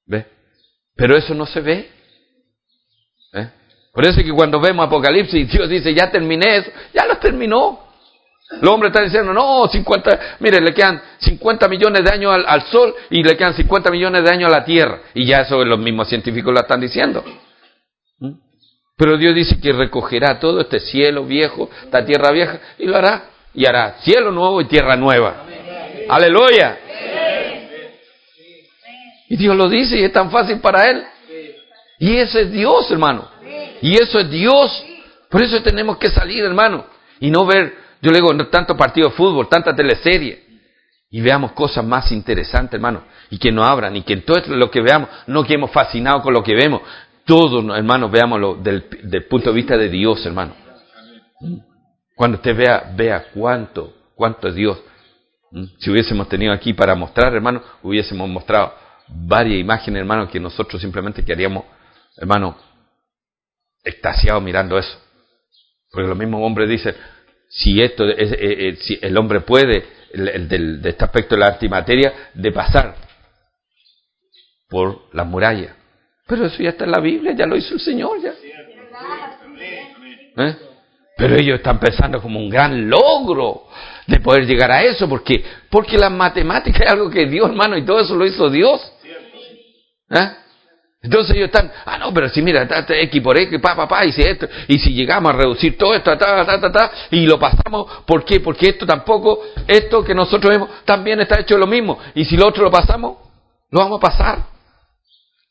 ¿Ve? 0.06 0.26
Pero 0.96 1.16
eso 1.16 1.34
no 1.34 1.46
se 1.46 1.60
ve. 1.60 1.90
¿Eh? 3.34 3.48
Por 3.92 4.04
eso 4.04 4.20
es 4.20 4.26
que 4.26 4.32
cuando 4.32 4.60
vemos 4.60 4.86
Apocalipsis, 4.86 5.50
Dios 5.50 5.68
dice, 5.68 5.94
ya 5.94 6.10
terminé 6.10 6.56
eso, 6.56 6.70
ya 6.94 7.06
lo 7.06 7.18
terminó. 7.18 7.80
Los 8.60 8.70
hombres 8.70 8.90
están 8.90 9.04
diciendo, 9.04 9.32
no, 9.32 9.66
50, 9.66 10.36
mire, 10.40 10.60
le 10.60 10.74
quedan 10.74 11.00
50 11.18 11.68
millones 11.68 12.04
de 12.04 12.10
años 12.10 12.34
al, 12.34 12.44
al, 12.46 12.62
Sol 12.66 12.94
y 13.10 13.22
le 13.22 13.36
quedan 13.36 13.54
50 13.54 13.90
millones 13.90 14.22
de 14.24 14.30
años 14.30 14.52
a 14.52 14.58
la 14.58 14.64
Tierra. 14.64 15.00
Y 15.14 15.26
ya 15.26 15.40
eso 15.40 15.64
los 15.64 15.78
mismos 15.78 16.08
científicos 16.08 16.52
lo 16.52 16.60
están 16.60 16.80
diciendo. 16.80 17.24
Pero 18.96 19.16
Dios 19.16 19.34
dice 19.34 19.58
que 19.60 19.72
recogerá 19.72 20.38
todo 20.38 20.60
este 20.60 20.78
cielo 20.78 21.24
viejo, 21.24 21.68
esta 21.82 22.04
tierra 22.04 22.30
vieja, 22.30 22.60
y 22.78 22.86
lo 22.86 22.96
hará. 22.96 23.24
Y 23.54 23.66
hará 23.66 23.96
cielo 24.00 24.30
nuevo 24.30 24.60
y 24.60 24.66
tierra 24.66 24.96
nueva. 24.96 25.44
Aleluya. 26.08 26.78
Y 29.32 29.36
Dios 29.38 29.56
lo 29.56 29.66
dice 29.66 29.98
y 29.98 30.04
es 30.04 30.12
tan 30.12 30.30
fácil 30.30 30.60
para 30.60 30.90
Él. 30.90 31.02
Y 31.98 32.16
ese 32.18 32.42
es 32.42 32.52
Dios, 32.52 32.90
hermano. 32.90 33.30
Y 33.80 33.94
eso 33.94 34.20
es 34.20 34.28
Dios. 34.28 34.84
Por 35.30 35.40
eso 35.40 35.62
tenemos 35.62 35.96
que 35.96 36.10
salir, 36.10 36.44
hermano. 36.44 36.84
Y 37.18 37.30
no 37.30 37.46
ver, 37.46 37.74
yo 38.02 38.10
le 38.10 38.18
digo, 38.18 38.36
tanto 38.48 38.76
partido 38.76 39.08
de 39.08 39.14
fútbol, 39.14 39.48
tanta 39.48 39.74
teleserie. 39.74 40.44
Y 41.10 41.22
veamos 41.22 41.52
cosas 41.52 41.82
más 41.82 42.12
interesantes, 42.12 42.74
hermano. 42.74 43.04
Y 43.30 43.38
que 43.38 43.50
no 43.50 43.64
abran. 43.64 43.96
Y 43.96 44.02
que 44.02 44.12
en 44.12 44.22
todo 44.26 44.38
lo 44.48 44.70
que 44.70 44.82
veamos, 44.82 45.08
no 45.26 45.44
quedemos 45.44 45.70
fascinados 45.70 46.22
con 46.22 46.34
lo 46.34 46.42
que 46.42 46.54
vemos. 46.54 46.82
Todo, 47.24 47.74
hermano, 47.74 48.10
veámoslo 48.10 48.56
del, 48.56 48.82
punto 49.30 49.48
de 49.48 49.56
vista 49.56 49.78
de 49.78 49.88
Dios, 49.88 50.26
hermano. 50.26 50.52
Cuando 52.14 52.36
usted 52.36 52.54
vea, 52.54 52.92
vea 52.94 53.28
cuánto, 53.32 53.94
cuánto 54.14 54.48
es 54.48 54.54
Dios. 54.54 54.78
Si 55.78 55.90
hubiésemos 55.90 56.28
tenido 56.28 56.52
aquí 56.52 56.74
para 56.74 56.94
mostrar, 56.94 57.34
hermano, 57.34 57.62
hubiésemos 57.82 58.28
mostrado 58.28 58.81
varias 59.08 59.60
imágenes, 59.60 60.00
hermano, 60.00 60.28
que 60.28 60.40
nosotros 60.40 60.80
simplemente 60.80 61.24
queríamos, 61.24 61.64
hermano, 62.16 62.56
extasiados 63.84 64.42
mirando 64.42 64.78
eso. 64.78 64.98
Porque 65.90 66.08
los 66.08 66.18
mismos 66.18 66.40
hombres 66.42 66.68
dicen, 66.68 66.94
si 67.48 67.82
esto, 67.82 68.08
es, 68.08 68.32
eh, 68.32 68.38
eh, 68.40 68.76
si 68.80 68.98
el 69.02 69.16
hombre 69.16 69.40
puede, 69.40 69.84
el, 70.12 70.48
de 70.82 70.90
este 70.90 71.04
aspecto 71.04 71.34
de 71.34 71.40
la 71.40 71.48
antimateria, 71.48 72.30
de 72.34 72.52
pasar 72.52 72.94
por 74.68 75.14
las 75.14 75.26
murallas 75.26 75.76
pero 76.32 76.46
eso 76.46 76.62
ya 76.62 76.70
está 76.70 76.84
en 76.84 76.92
la 76.92 77.00
Biblia, 77.00 77.32
ya 77.32 77.44
lo 77.46 77.56
hizo 77.56 77.74
el 77.74 77.80
Señor. 77.80 78.18
ya. 78.22 78.32
¿Eh? 80.38 80.56
Pero 81.14 81.36
ellos 81.36 81.58
están 81.58 81.78
pensando 81.78 82.22
como 82.22 82.40
un 82.40 82.48
gran 82.48 82.88
logro 82.88 83.66
de 84.06 84.20
poder 84.20 84.46
llegar 84.46 84.70
a 84.70 84.82
eso, 84.82 85.08
porque 85.08 85.44
porque 85.70 85.96
la 85.96 86.10
matemática 86.10 86.84
es 86.84 86.90
algo 86.90 87.10
que 87.10 87.26
Dios, 87.26 87.48
hermano, 87.48 87.76
y 87.76 87.84
todo 87.84 88.00
eso 88.00 88.16
lo 88.16 88.26
hizo 88.26 88.50
Dios. 88.50 88.92
¿Eh? 90.10 90.30
Entonces 91.02 91.34
ellos 91.34 91.46
están, 91.46 91.70
ah, 91.84 91.98
no, 91.98 92.14
pero 92.14 92.28
si 92.28 92.42
mira, 92.42 92.68
X 92.88 93.22
por 93.22 93.36
X, 93.36 93.60
pa, 93.60 93.74
pa, 93.74 93.88
pa, 93.88 94.04
y 94.04 94.12
si 94.12 94.22
esto, 94.22 94.46
y 94.68 94.78
si 94.78 94.94
llegamos 94.94 95.34
a 95.34 95.36
reducir 95.36 95.76
todo 95.76 95.94
esto, 95.94 96.16
ta, 96.16 96.44
ta, 96.46 96.60
ta, 96.60 96.72
ta, 96.72 96.92
y 97.10 97.26
lo 97.26 97.40
pasamos, 97.40 98.04
¿por 98.06 98.24
qué? 98.24 98.38
Porque 98.38 98.68
esto 98.68 98.86
tampoco, 98.86 99.42
esto 99.66 100.04
que 100.04 100.14
nosotros 100.14 100.52
vemos, 100.52 100.84
también 100.84 101.20
está 101.20 101.40
hecho 101.40 101.58
lo 101.58 101.66
mismo, 101.66 101.98
y 102.14 102.24
si 102.24 102.36
lo 102.36 102.46
otro 102.46 102.62
lo 102.62 102.70
pasamos, 102.70 103.16
lo 103.70 103.80
vamos 103.80 103.98
a 103.98 104.00
pasar. 104.00 104.38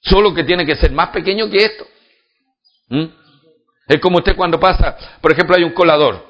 Solo 0.01 0.33
que 0.33 0.45
tiene 0.45 0.65
que 0.65 0.75
ser 0.75 0.91
más 0.93 1.09
pequeño 1.09 1.49
que 1.49 1.57
esto. 1.57 1.85
¿Mm? 2.89 3.05
Es 3.87 3.99
como 3.99 4.19
usted 4.19 4.35
cuando 4.37 4.57
pasa, 4.57 4.97
por 5.19 5.33
ejemplo, 5.33 5.55
hay 5.55 5.63
un 5.63 5.73
colador. 5.73 6.25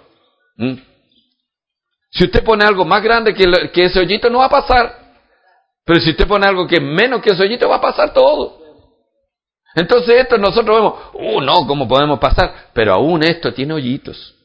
¿Mm? 0.58 0.74
Si 2.12 2.26
usted 2.26 2.44
pone 2.44 2.66
algo 2.66 2.84
más 2.86 3.02
grande 3.02 3.34
que, 3.34 3.72
que 3.74 3.86
ese 3.86 4.00
hoyito, 4.00 4.30
no 4.30 4.40
va 4.40 4.46
a 4.46 4.50
pasar. 4.50 5.02
Pero 5.86 6.00
si 6.02 6.12
usted 6.12 6.28
pone 6.28 6.46
algo 6.46 6.68
que 6.68 6.76
es 6.76 6.82
menos 6.82 7.22
que 7.22 7.32
ese 7.32 7.44
hoyito, 7.44 7.70
va 7.70 7.78
a 7.78 7.82
pasar 7.82 8.14
todo. 8.14 8.60
Entonces 9.74 10.16
esto 10.22 10.38
nosotros 10.38 10.76
vemos, 10.76 10.94
uh, 11.14 11.42
no, 11.42 11.66
¿cómo 11.66 11.88
podemos 11.88 12.20
pasar? 12.20 12.70
Pero 12.74 12.94
aún 12.94 13.24
esto 13.24 13.54
tiene 13.54 13.74
hoyitos. 13.74 14.36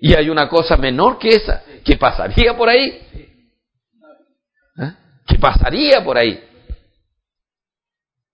Y 0.00 0.14
hay 0.14 0.30
una 0.30 0.48
cosa 0.48 0.76
menor 0.76 1.18
que 1.18 1.30
esa, 1.30 1.62
que 1.84 1.96
pasaría 1.96 2.56
por 2.56 2.68
ahí. 2.68 3.02
¿Eh? 4.80 4.92
Que 5.26 5.38
pasaría 5.38 6.02
por 6.04 6.16
ahí. 6.16 6.42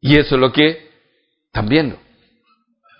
Y 0.00 0.18
eso 0.18 0.34
es 0.34 0.40
lo 0.40 0.52
que 0.52 0.90
están 1.46 1.66
viendo. 1.66 1.98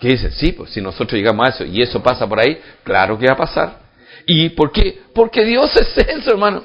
Que 0.01 0.09
dice, 0.09 0.31
sí, 0.33 0.53
pues 0.53 0.71
si 0.71 0.81
nosotros 0.81 1.12
llegamos 1.12 1.47
a 1.47 1.51
eso 1.51 1.65
y 1.65 1.83
eso 1.83 2.03
pasa 2.03 2.27
por 2.27 2.41
ahí, 2.41 2.61
claro 2.83 3.19
que 3.19 3.27
va 3.27 3.35
a 3.35 3.39
pasar. 3.39 3.84
¿Y 4.26 4.51
por 4.51 4.72
qué? 4.72 5.02
Porque 5.14 5.44
Dios 5.44 5.74
es 5.76 5.96
eso, 5.98 6.30
hermano. 6.30 6.64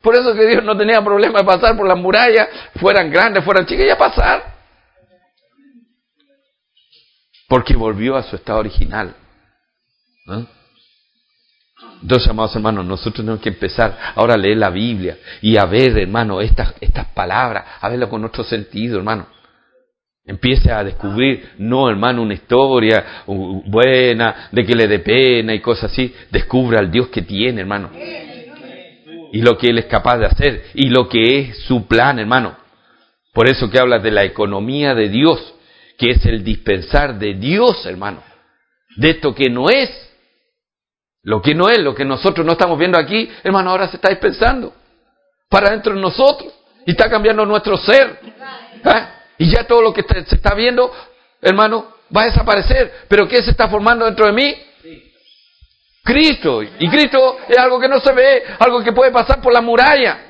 Por 0.00 0.14
eso 0.14 0.34
que 0.34 0.46
Dios 0.46 0.64
no 0.64 0.76
tenía 0.76 1.02
problema 1.04 1.40
de 1.40 1.44
pasar 1.44 1.76
por 1.76 1.86
las 1.86 1.98
murallas, 1.98 2.48
fueran 2.76 3.10
grandes, 3.10 3.44
fueran 3.44 3.66
chicas, 3.66 3.86
ya 3.86 3.98
pasar. 3.98 4.54
Porque 7.48 7.76
volvió 7.76 8.16
a 8.16 8.22
su 8.22 8.36
estado 8.36 8.60
original. 8.60 9.14
Entonces, 12.02 12.28
amados 12.28 12.54
hermanos, 12.56 12.86
nosotros 12.86 13.16
tenemos 13.16 13.40
que 13.40 13.50
empezar 13.50 14.14
ahora 14.14 14.34
a 14.34 14.38
leer 14.38 14.56
la 14.56 14.70
Biblia 14.70 15.18
y 15.42 15.56
a 15.58 15.66
ver, 15.66 15.98
hermano, 15.98 16.40
estas, 16.40 16.74
estas 16.80 17.06
palabras, 17.08 17.64
a 17.80 17.88
verlo 17.88 18.08
con 18.08 18.24
otro 18.24 18.42
sentido, 18.42 18.96
hermano. 18.98 19.26
Empiece 20.24 20.70
a 20.70 20.84
descubrir, 20.84 21.50
no, 21.58 21.88
hermano, 21.88 22.22
una 22.22 22.34
historia 22.34 23.22
buena, 23.26 24.48
de 24.52 24.64
que 24.64 24.74
le 24.74 24.86
dé 24.86 24.98
pena 25.00 25.54
y 25.54 25.60
cosas 25.60 25.90
así. 25.90 26.14
Descubra 26.30 26.78
al 26.78 26.90
Dios 26.90 27.08
que 27.08 27.22
tiene, 27.22 27.62
hermano. 27.62 27.90
Y 29.32 29.42
lo 29.42 29.56
que 29.56 29.68
Él 29.68 29.78
es 29.78 29.86
capaz 29.86 30.18
de 30.18 30.26
hacer. 30.26 30.64
Y 30.74 30.88
lo 30.88 31.08
que 31.08 31.38
es 31.38 31.58
su 31.64 31.86
plan, 31.86 32.18
hermano. 32.18 32.56
Por 33.32 33.48
eso 33.48 33.70
que 33.70 33.78
habla 33.78 33.98
de 33.98 34.10
la 34.10 34.24
economía 34.24 34.94
de 34.94 35.08
Dios, 35.08 35.54
que 35.96 36.10
es 36.10 36.24
el 36.26 36.44
dispensar 36.44 37.18
de 37.18 37.34
Dios, 37.34 37.86
hermano. 37.86 38.22
De 38.96 39.10
esto 39.10 39.34
que 39.34 39.48
no 39.48 39.70
es 39.70 40.10
lo 41.22 41.42
que 41.42 41.54
no 41.54 41.68
es, 41.68 41.78
lo 41.78 41.94
que 41.94 42.04
nosotros 42.04 42.46
no 42.46 42.52
estamos 42.52 42.78
viendo 42.78 42.98
aquí, 42.98 43.28
hermano, 43.42 43.70
ahora 43.70 43.88
se 43.88 43.96
está 43.96 44.08
dispensando 44.08 44.72
para 45.48 45.70
dentro 45.70 45.94
de 45.94 46.00
nosotros 46.00 46.52
y 46.86 46.92
está 46.92 47.10
cambiando 47.10 47.44
nuestro 47.44 47.76
ser. 47.76 48.18
¿eh? 48.84 49.06
Y 49.40 49.48
ya 49.48 49.64
todo 49.64 49.80
lo 49.80 49.94
que 49.94 50.02
se 50.02 50.34
está 50.34 50.54
viendo, 50.54 50.92
hermano, 51.40 51.94
va 52.14 52.22
a 52.22 52.24
desaparecer. 52.26 53.06
Pero 53.08 53.26
¿qué 53.26 53.42
se 53.42 53.52
está 53.52 53.68
formando 53.68 54.04
dentro 54.04 54.26
de 54.26 54.32
mí? 54.32 54.54
Cristo. 56.04 56.62
Y 56.62 56.90
Cristo 56.90 57.38
es 57.48 57.56
algo 57.56 57.80
que 57.80 57.88
no 57.88 58.00
se 58.00 58.12
ve, 58.12 58.42
algo 58.58 58.84
que 58.84 58.92
puede 58.92 59.10
pasar 59.10 59.40
por 59.40 59.50
la 59.50 59.62
muralla, 59.62 60.26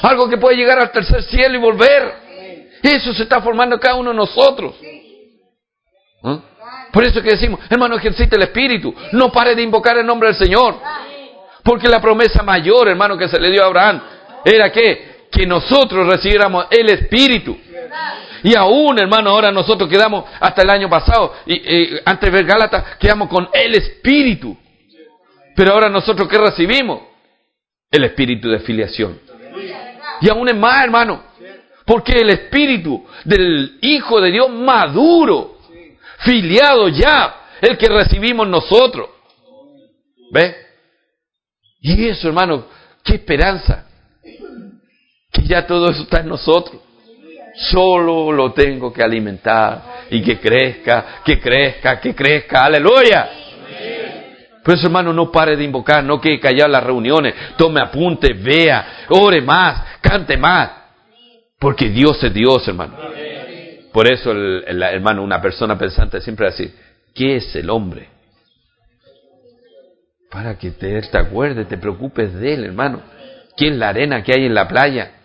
algo 0.00 0.26
que 0.26 0.38
puede 0.38 0.56
llegar 0.56 0.78
al 0.78 0.90
tercer 0.90 1.22
cielo 1.24 1.54
y 1.54 1.60
volver. 1.60 2.14
Eso 2.82 3.12
se 3.12 3.24
está 3.24 3.42
formando 3.42 3.78
cada 3.78 3.96
uno 3.96 4.08
de 4.08 4.16
nosotros. 4.16 4.74
¿Eh? 4.80 6.38
Por 6.92 7.04
eso 7.04 7.20
que 7.20 7.32
decimos, 7.32 7.60
hermano, 7.68 7.96
ejercite 7.96 8.36
el 8.36 8.42
Espíritu. 8.42 8.94
No 9.12 9.30
pare 9.30 9.54
de 9.54 9.60
invocar 9.60 9.98
el 9.98 10.06
nombre 10.06 10.30
del 10.30 10.38
Señor. 10.38 10.76
Porque 11.62 11.88
la 11.88 12.00
promesa 12.00 12.42
mayor, 12.42 12.88
hermano, 12.88 13.18
que 13.18 13.28
se 13.28 13.38
le 13.38 13.50
dio 13.50 13.62
a 13.62 13.66
Abraham 13.66 14.00
era 14.46 14.72
que, 14.72 15.26
que 15.30 15.46
nosotros 15.46 16.06
recibiéramos 16.06 16.68
el 16.70 16.88
Espíritu. 16.88 17.58
Y 18.42 18.56
aún, 18.56 18.98
hermano, 18.98 19.30
ahora 19.30 19.50
nosotros 19.50 19.88
quedamos 19.88 20.24
hasta 20.40 20.62
el 20.62 20.70
año 20.70 20.88
pasado, 20.88 21.34
y, 21.46 21.90
antes 22.04 22.30
de 22.30 22.30
ver 22.30 22.46
Gálatas, 22.46 22.96
quedamos 22.98 23.28
con 23.28 23.48
el 23.52 23.74
Espíritu. 23.74 24.56
Pero 25.54 25.72
ahora 25.72 25.88
nosotros, 25.88 26.28
¿qué 26.28 26.38
recibimos? 26.38 27.02
El 27.90 28.04
Espíritu 28.04 28.48
de 28.48 28.60
filiación. 28.60 29.18
Y 30.20 30.28
aún 30.28 30.48
es 30.48 30.56
más, 30.56 30.84
hermano. 30.84 31.24
Porque 31.84 32.12
el 32.12 32.30
Espíritu 32.30 33.04
del 33.24 33.78
Hijo 33.80 34.20
de 34.20 34.30
Dios 34.30 34.50
maduro 34.50 35.58
filiado 36.18 36.88
ya, 36.88 37.34
el 37.60 37.76
que 37.76 37.88
recibimos 37.88 38.46
nosotros. 38.46 39.08
¿Ve? 40.32 40.54
Y 41.80 42.08
eso, 42.08 42.28
hermano, 42.28 42.66
qué 43.02 43.14
esperanza. 43.14 43.86
Que 45.32 45.42
ya 45.42 45.66
todo 45.66 45.90
eso 45.90 46.02
está 46.02 46.20
en 46.20 46.28
nosotros. 46.28 46.80
Solo 47.60 48.32
lo 48.32 48.52
tengo 48.52 48.90
que 48.90 49.02
alimentar 49.02 50.06
y 50.10 50.22
que 50.22 50.38
crezca, 50.38 51.20
que 51.22 51.38
crezca, 51.38 52.00
que 52.00 52.14
crezca. 52.14 52.64
Aleluya. 52.64 53.28
Por 54.64 54.74
eso, 54.74 54.86
hermano, 54.86 55.12
no 55.12 55.30
pare 55.30 55.56
de 55.56 55.64
invocar, 55.64 56.02
no 56.02 56.20
quede 56.20 56.40
callado 56.40 56.68
las 56.68 56.82
reuniones, 56.82 57.34
tome 57.58 57.80
apunte, 57.80 58.32
vea, 58.32 59.06
ore 59.10 59.42
más, 59.42 59.98
cante 60.00 60.38
más. 60.38 60.70
Porque 61.58 61.90
Dios 61.90 62.22
es 62.24 62.32
Dios, 62.32 62.66
hermano. 62.66 62.96
Por 63.92 64.10
eso, 64.10 64.32
el, 64.32 64.82
hermano, 64.82 65.22
una 65.22 65.42
persona 65.42 65.76
pensante 65.76 66.20
siempre 66.22 66.46
va 66.46 66.48
a 66.48 66.56
decir, 66.56 66.74
¿qué 67.14 67.36
es 67.36 67.54
el 67.56 67.68
hombre? 67.68 68.08
Para 70.30 70.56
que 70.56 70.70
te, 70.70 71.00
te 71.02 71.18
acuerdes, 71.18 71.68
te 71.68 71.76
preocupes 71.76 72.32
de 72.34 72.54
él, 72.54 72.64
hermano. 72.64 73.02
¿Qué 73.54 73.68
es 73.68 73.76
la 73.76 73.90
arena 73.90 74.22
que 74.22 74.32
hay 74.32 74.46
en 74.46 74.54
la 74.54 74.66
playa? 74.66 75.19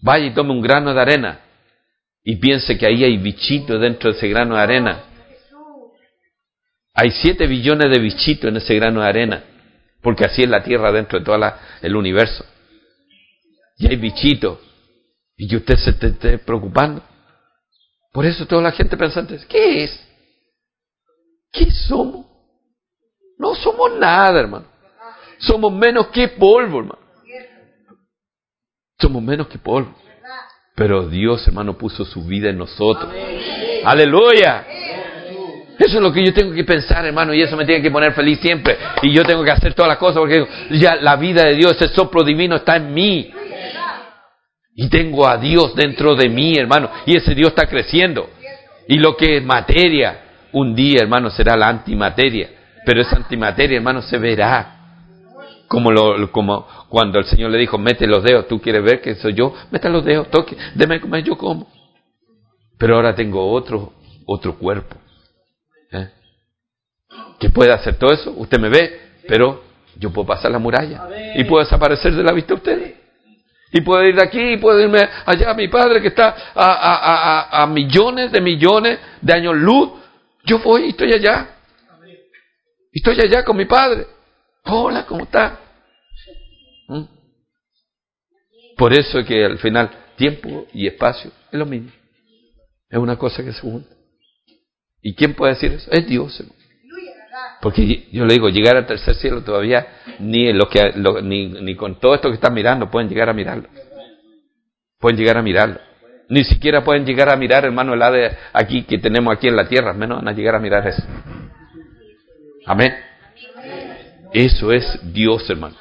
Vaya 0.00 0.26
y 0.26 0.34
tome 0.34 0.52
un 0.52 0.60
grano 0.60 0.92
de 0.92 1.00
arena 1.00 1.40
y 2.22 2.36
piense 2.36 2.76
que 2.76 2.86
ahí 2.86 3.04
hay 3.04 3.16
bichitos 3.18 3.80
dentro 3.80 4.10
de 4.10 4.18
ese 4.18 4.28
grano 4.28 4.56
de 4.56 4.60
arena. 4.60 5.04
Hay 6.92 7.10
siete 7.10 7.46
billones 7.46 7.90
de 7.90 8.00
bichitos 8.00 8.48
en 8.48 8.56
ese 8.56 8.74
grano 8.74 9.02
de 9.02 9.08
arena, 9.08 9.44
porque 10.02 10.24
así 10.24 10.42
es 10.42 10.48
la 10.48 10.62
Tierra 10.62 10.90
dentro 10.90 11.18
de 11.18 11.24
todo 11.24 11.38
el 11.82 11.94
universo. 11.94 12.44
Y 13.78 13.86
hay 13.86 13.96
bichitos 13.96 14.58
y 15.36 15.46
que 15.46 15.56
usted 15.56 15.76
se 15.76 15.90
esté, 15.90 16.38
preocupando. 16.38 17.02
Por 18.12 18.26
eso 18.26 18.46
toda 18.46 18.62
la 18.62 18.72
gente 18.72 18.96
pensante, 18.96 19.38
¿qué 19.48 19.84
es? 19.84 20.08
¿Qué 21.52 21.70
somos? 21.70 22.26
No 23.38 23.54
somos 23.54 23.92
nada, 23.98 24.40
hermano. 24.40 24.66
Somos 25.38 25.72
menos 25.72 26.08
que 26.08 26.28
polvo, 26.28 26.80
hermano. 26.80 27.05
Somos 28.98 29.22
menos 29.22 29.48
que 29.48 29.58
polvo. 29.58 29.94
Pero 30.74 31.08
Dios, 31.08 31.46
hermano, 31.48 31.78
puso 31.78 32.04
su 32.04 32.24
vida 32.24 32.50
en 32.50 32.58
nosotros. 32.58 33.10
Aleluya. 33.84 34.66
Eso 35.78 35.96
es 35.96 36.02
lo 36.02 36.12
que 36.12 36.24
yo 36.24 36.32
tengo 36.32 36.54
que 36.54 36.64
pensar, 36.64 37.04
hermano, 37.04 37.34
y 37.34 37.42
eso 37.42 37.56
me 37.56 37.66
tiene 37.66 37.82
que 37.82 37.90
poner 37.90 38.12
feliz 38.12 38.40
siempre. 38.40 38.76
Y 39.02 39.12
yo 39.12 39.24
tengo 39.24 39.44
que 39.44 39.50
hacer 39.50 39.74
todas 39.74 39.88
las 39.88 39.98
cosas 39.98 40.18
porque 40.18 40.46
ya 40.70 40.96
la 40.96 41.16
vida 41.16 41.44
de 41.44 41.54
Dios, 41.54 41.72
ese 41.72 41.88
soplo 41.88 42.24
divino 42.24 42.56
está 42.56 42.76
en 42.76 42.94
mí. 42.94 43.30
Y 44.74 44.88
tengo 44.88 45.26
a 45.26 45.38
Dios 45.38 45.74
dentro 45.74 46.14
de 46.14 46.28
mí, 46.28 46.54
hermano. 46.56 46.90
Y 47.06 47.16
ese 47.16 47.34
Dios 47.34 47.48
está 47.48 47.66
creciendo. 47.66 48.28
Y 48.88 48.98
lo 48.98 49.16
que 49.16 49.38
es 49.38 49.44
materia, 49.44 50.20
un 50.52 50.74
día, 50.74 50.98
hermano, 51.02 51.30
será 51.30 51.56
la 51.56 51.68
antimateria. 51.68 52.50
Pero 52.84 53.00
esa 53.00 53.16
antimateria, 53.16 53.76
hermano, 53.76 54.02
se 54.02 54.18
verá. 54.18 54.75
Como, 55.68 55.90
lo, 55.90 56.30
como 56.30 56.66
cuando 56.88 57.18
el 57.18 57.24
Señor 57.24 57.50
le 57.50 57.58
dijo, 57.58 57.78
mete 57.78 58.06
los 58.06 58.22
dedos, 58.22 58.46
tú 58.46 58.60
quieres 58.60 58.84
ver 58.84 59.00
que 59.00 59.16
soy 59.16 59.34
yo, 59.34 59.52
mete 59.70 59.88
los 59.88 60.04
dedos, 60.04 60.30
toque, 60.30 60.56
déme 60.74 61.00
comer, 61.00 61.24
yo 61.24 61.36
como. 61.36 61.68
Pero 62.78 62.96
ahora 62.96 63.14
tengo 63.14 63.50
otro, 63.50 63.92
otro 64.26 64.56
cuerpo. 64.58 64.96
¿eh? 65.92 66.10
Que 67.40 67.50
puede 67.50 67.72
hacer 67.72 67.96
todo 67.96 68.12
eso, 68.12 68.32
usted 68.36 68.60
me 68.60 68.68
ve, 68.68 69.00
pero 69.26 69.62
yo 69.96 70.12
puedo 70.12 70.26
pasar 70.26 70.50
la 70.50 70.58
muralla 70.58 71.08
y 71.34 71.44
puedo 71.44 71.64
desaparecer 71.64 72.14
de 72.14 72.22
la 72.22 72.32
vista 72.32 72.48
de 72.48 72.54
ustedes. 72.54 72.94
Y 73.72 73.80
puedo 73.80 74.02
ir 74.04 74.14
de 74.14 74.22
aquí 74.22 74.52
y 74.52 74.56
puedo 74.58 74.80
irme 74.80 75.00
allá. 75.24 75.52
Mi 75.54 75.68
padre 75.68 76.00
que 76.00 76.08
está 76.08 76.34
a, 76.54 77.66
millones 77.66 78.30
de 78.32 78.40
millones 78.40 78.98
de 79.20 79.32
años 79.32 79.56
luz. 79.56 79.90
Yo 80.44 80.60
voy 80.60 80.84
y 80.84 80.88
estoy 80.90 81.12
allá. 81.12 81.48
Estoy 82.92 83.20
allá 83.20 83.44
con 83.44 83.56
mi 83.56 83.64
padre. 83.64 84.06
Hola, 84.68 85.06
¿cómo 85.06 85.24
está? 85.24 85.60
¿Mm? 86.88 87.04
Por 88.76 88.92
eso 88.92 89.20
es 89.20 89.26
que 89.26 89.44
al 89.44 89.58
final 89.58 89.90
tiempo 90.16 90.66
y 90.72 90.86
espacio 90.86 91.30
es 91.52 91.58
lo 91.58 91.66
mismo. 91.66 91.90
Es 92.90 92.98
una 92.98 93.16
cosa 93.16 93.44
que 93.44 93.52
se 93.52 93.60
junta. 93.60 93.94
¿Y 95.02 95.14
quién 95.14 95.34
puede 95.34 95.54
decir 95.54 95.72
eso? 95.72 95.90
Es 95.92 96.06
Dios. 96.06 96.42
Porque 97.60 98.08
yo 98.10 98.26
le 98.26 98.34
digo, 98.34 98.48
llegar 98.48 98.76
al 98.76 98.86
tercer 98.86 99.14
cielo 99.16 99.42
todavía 99.42 99.86
ni, 100.18 100.52
lo 100.52 100.68
que, 100.68 100.92
ni, 101.22 101.48
ni 101.48 101.76
con 101.76 102.00
todo 102.00 102.14
esto 102.14 102.28
que 102.28 102.34
están 102.34 102.54
mirando 102.54 102.90
pueden 102.90 103.08
llegar 103.08 103.28
a 103.28 103.32
mirarlo. 103.32 103.68
Pueden 104.98 105.18
llegar 105.18 105.36
a 105.36 105.42
mirarlo. 105.42 105.78
Ni 106.28 106.42
siquiera 106.42 106.82
pueden 106.82 107.06
llegar 107.06 107.28
a 107.28 107.36
mirar, 107.36 107.64
hermano, 107.64 107.94
el 107.94 108.00
de 108.00 108.36
aquí 108.52 108.82
que 108.82 108.98
tenemos 108.98 109.36
aquí 109.36 109.46
en 109.46 109.54
la 109.54 109.68
tierra, 109.68 109.92
menos 109.92 110.18
van 110.18 110.28
a 110.28 110.32
llegar 110.32 110.56
a 110.56 110.58
mirar 110.58 110.86
eso. 110.88 111.02
Amén. 112.66 112.92
Eso 114.32 114.72
es 114.72 114.98
Dios, 115.12 115.48
hermano. 115.48 115.76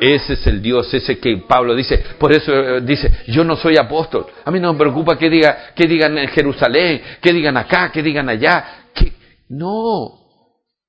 Ese 0.00 0.34
es 0.34 0.46
el 0.46 0.60
Dios, 0.60 0.92
ese 0.92 1.18
que 1.18 1.36
Pablo 1.48 1.74
dice. 1.74 1.98
Por 2.18 2.32
eso 2.32 2.52
eh, 2.52 2.80
dice, 2.82 3.10
yo 3.28 3.44
no 3.44 3.56
soy 3.56 3.76
apóstol. 3.76 4.26
A 4.44 4.50
mí 4.50 4.60
no 4.60 4.72
me 4.72 4.78
preocupa 4.78 5.16
que, 5.16 5.30
diga, 5.30 5.72
que 5.74 5.86
digan 5.86 6.18
en 6.18 6.28
Jerusalén, 6.28 7.02
que 7.20 7.32
digan 7.32 7.56
acá, 7.56 7.90
que 7.90 8.02
digan 8.02 8.28
allá. 8.28 8.88
Que... 8.94 9.12
No, 9.48 10.18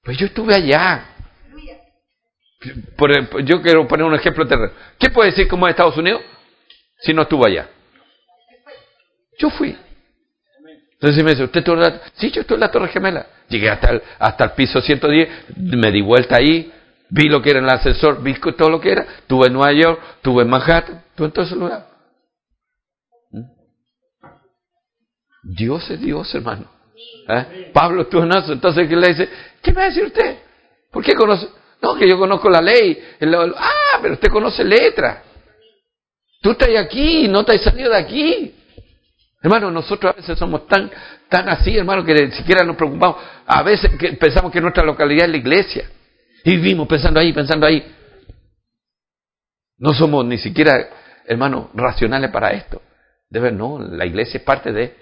Pues 0.04 0.18
yo 0.18 0.26
estuve 0.26 0.56
allá. 0.56 1.14
Por, 2.98 3.44
yo 3.46 3.62
quiero 3.62 3.88
poner 3.88 4.06
un 4.06 4.16
ejemplo 4.16 4.46
terreno. 4.46 4.74
¿Qué 5.00 5.10
puede 5.10 5.30
decir 5.30 5.48
como 5.48 5.68
Estados 5.68 5.96
Unidos 5.98 6.22
si 7.00 7.14
no 7.14 7.22
estuvo 7.22 7.46
allá? 7.46 7.70
Yo 9.38 9.50
fui. 9.52 9.78
Entonces 11.00 11.24
me 11.24 11.32
dice, 11.32 11.44
¿usted 11.44 11.60
estuvo 11.60 11.76
en 11.76 11.82
la... 11.82 12.02
Sí, 12.16 12.32
yo 12.32 12.42
estuve 12.42 12.56
en 12.56 12.62
la 12.62 12.72
Torre 12.72 12.88
Gemela. 12.88 13.28
Llegué 13.50 13.70
hasta 13.70 13.92
el, 13.92 14.02
hasta 14.18 14.46
el 14.46 14.52
piso 14.52 14.82
110, 14.82 15.30
me 15.58 15.92
di 15.92 16.02
vuelta 16.02 16.38
ahí, 16.38 16.72
vi 17.10 17.30
lo 17.30 17.40
que 17.42 17.52
era 17.52 17.60
el 17.60 17.70
ascensor, 17.70 18.24
vi 18.24 18.34
todo 18.40 18.70
lo 18.70 18.82
que 18.82 18.94
era. 18.94 19.04
Estuve 19.20 19.48
en 19.48 19.54
Nueva 19.54 19.74
York, 19.74 20.02
estuve 20.16 20.42
en 20.42 20.50
Manhattan, 20.50 21.04
estuve 21.10 21.28
en 21.28 21.34
todo 21.34 21.46
ese 21.46 21.56
lugar. 21.56 21.88
¿Mm? 23.32 23.44
Dios 25.44 25.90
es 25.92 26.02
Dios, 26.02 26.34
hermano. 26.34 26.66
¿Eh? 27.30 27.70
Pablo 27.72 28.02
estuvo 28.02 28.24
en 28.24 28.36
eso. 28.36 28.54
Entonces, 28.54 28.90
¿qué 28.90 28.96
le 28.96 29.08
dice? 29.10 29.30
¿Qué 29.62 29.72
me 29.72 29.78
va 29.78 29.84
a 29.84 29.88
decir 29.90 30.06
usted? 30.06 30.40
¿Por 30.92 31.04
qué 31.04 31.14
conoce? 31.14 31.48
No, 31.80 31.96
que 31.96 32.10
yo 32.10 32.18
conozco 32.18 32.50
la 32.50 32.60
ley. 32.60 32.98
ah, 33.22 34.00
pero 34.02 34.16
usted 34.16 34.30
conoce 34.30 34.64
letra. 34.64 35.22
Tú 36.42 36.52
estás 36.52 36.70
aquí, 36.76 37.28
no 37.28 37.46
te 37.46 37.54
has 37.54 37.62
salido 37.62 37.92
de 37.92 37.98
aquí. 37.98 38.57
Hermano, 39.48 39.72
nosotros 39.72 40.12
a 40.12 40.18
veces 40.18 40.38
somos 40.38 40.68
tan, 40.68 40.92
tan 41.30 41.48
así, 41.48 41.78
hermano, 41.78 42.04
que 42.04 42.14
ni 42.14 42.32
siquiera 42.34 42.66
nos 42.66 42.76
preocupamos. 42.76 43.16
A 43.46 43.64
veces 43.64 43.96
que 43.98 44.12
pensamos 44.14 44.52
que 44.52 44.60
nuestra 44.60 44.84
localidad 44.84 45.24
es 45.24 45.32
la 45.32 45.38
iglesia. 45.38 45.90
Y 46.44 46.58
vivimos 46.58 46.86
pensando 46.86 47.22
ahí, 47.22 47.32
pensando 47.32 47.66
ahí. 47.66 47.96
No 49.78 49.94
somos 49.94 50.26
ni 50.26 50.38
siquiera, 50.38 50.90
hermano, 51.26 51.72
racionales 51.74 52.30
para 52.30 52.52
esto. 52.52 52.82
De 53.30 53.40
ver, 53.40 53.54
no, 53.54 53.80
la 53.80 54.06
iglesia 54.06 54.40
es 54.40 54.44
parte 54.44 54.74
de, 54.74 54.98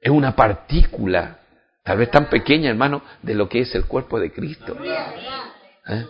es 0.00 0.10
una 0.10 0.36
partícula, 0.36 1.40
tal 1.82 1.98
vez 1.98 2.12
tan 2.12 2.26
pequeña, 2.26 2.70
hermano, 2.70 3.02
de 3.22 3.34
lo 3.34 3.48
que 3.48 3.62
es 3.62 3.74
el 3.74 3.86
cuerpo 3.86 4.20
de 4.20 4.30
Cristo. 4.30 4.76
¿Eh? 5.88 6.06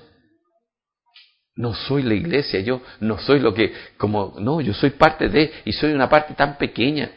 No 1.57 1.73
soy 1.73 2.03
la 2.03 2.13
iglesia, 2.13 2.61
yo 2.61 2.83
no 3.01 3.17
soy 3.17 3.41
lo 3.41 3.55
que, 3.55 3.73
como, 3.97 4.35
no, 4.39 4.61
yo 4.61 4.75
soy 4.75 4.91
parte 4.91 5.31
de, 5.31 5.51
y 5.65 5.73
soy 5.73 5.95
una 5.95 6.11
parte 6.11 6.35
tan 6.35 6.59
pequeña. 6.59 7.11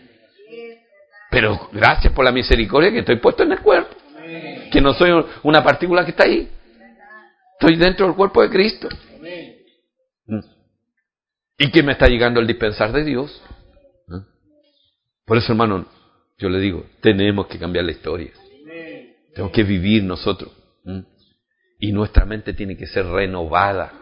Pero 1.31 1.69
gracias 1.71 2.11
por 2.13 2.25
la 2.25 2.31
misericordia 2.31 2.91
que 2.91 2.99
estoy 2.99 3.15
puesto 3.15 3.43
en 3.43 3.53
el 3.53 3.61
cuerpo. 3.61 3.95
Que 4.69 4.81
no 4.81 4.93
soy 4.93 5.11
una 5.43 5.63
partícula 5.63 6.03
que 6.03 6.11
está 6.11 6.25
ahí. 6.25 6.49
Estoy 7.53 7.77
dentro 7.77 8.05
del 8.05 8.15
cuerpo 8.15 8.41
de 8.41 8.49
Cristo. 8.49 8.89
Y 11.57 11.71
que 11.71 11.83
me 11.83 11.93
está 11.93 12.07
llegando 12.07 12.41
el 12.41 12.47
dispensar 12.47 12.91
de 12.91 13.05
Dios. 13.05 13.41
¿Eh? 14.09 14.25
Por 15.25 15.37
eso, 15.37 15.53
hermano, 15.53 15.85
yo 16.37 16.49
le 16.49 16.59
digo, 16.59 16.85
tenemos 17.01 17.47
que 17.47 17.57
cambiar 17.57 17.85
la 17.85 17.91
historia. 17.91 18.31
Tenemos 19.33 19.53
que 19.53 19.63
vivir 19.63 20.03
nosotros. 20.03 20.51
¿Mm? 20.83 21.01
Y 21.79 21.93
nuestra 21.93 22.25
mente 22.25 22.53
tiene 22.53 22.75
que 22.75 22.87
ser 22.87 23.05
renovada. 23.05 24.00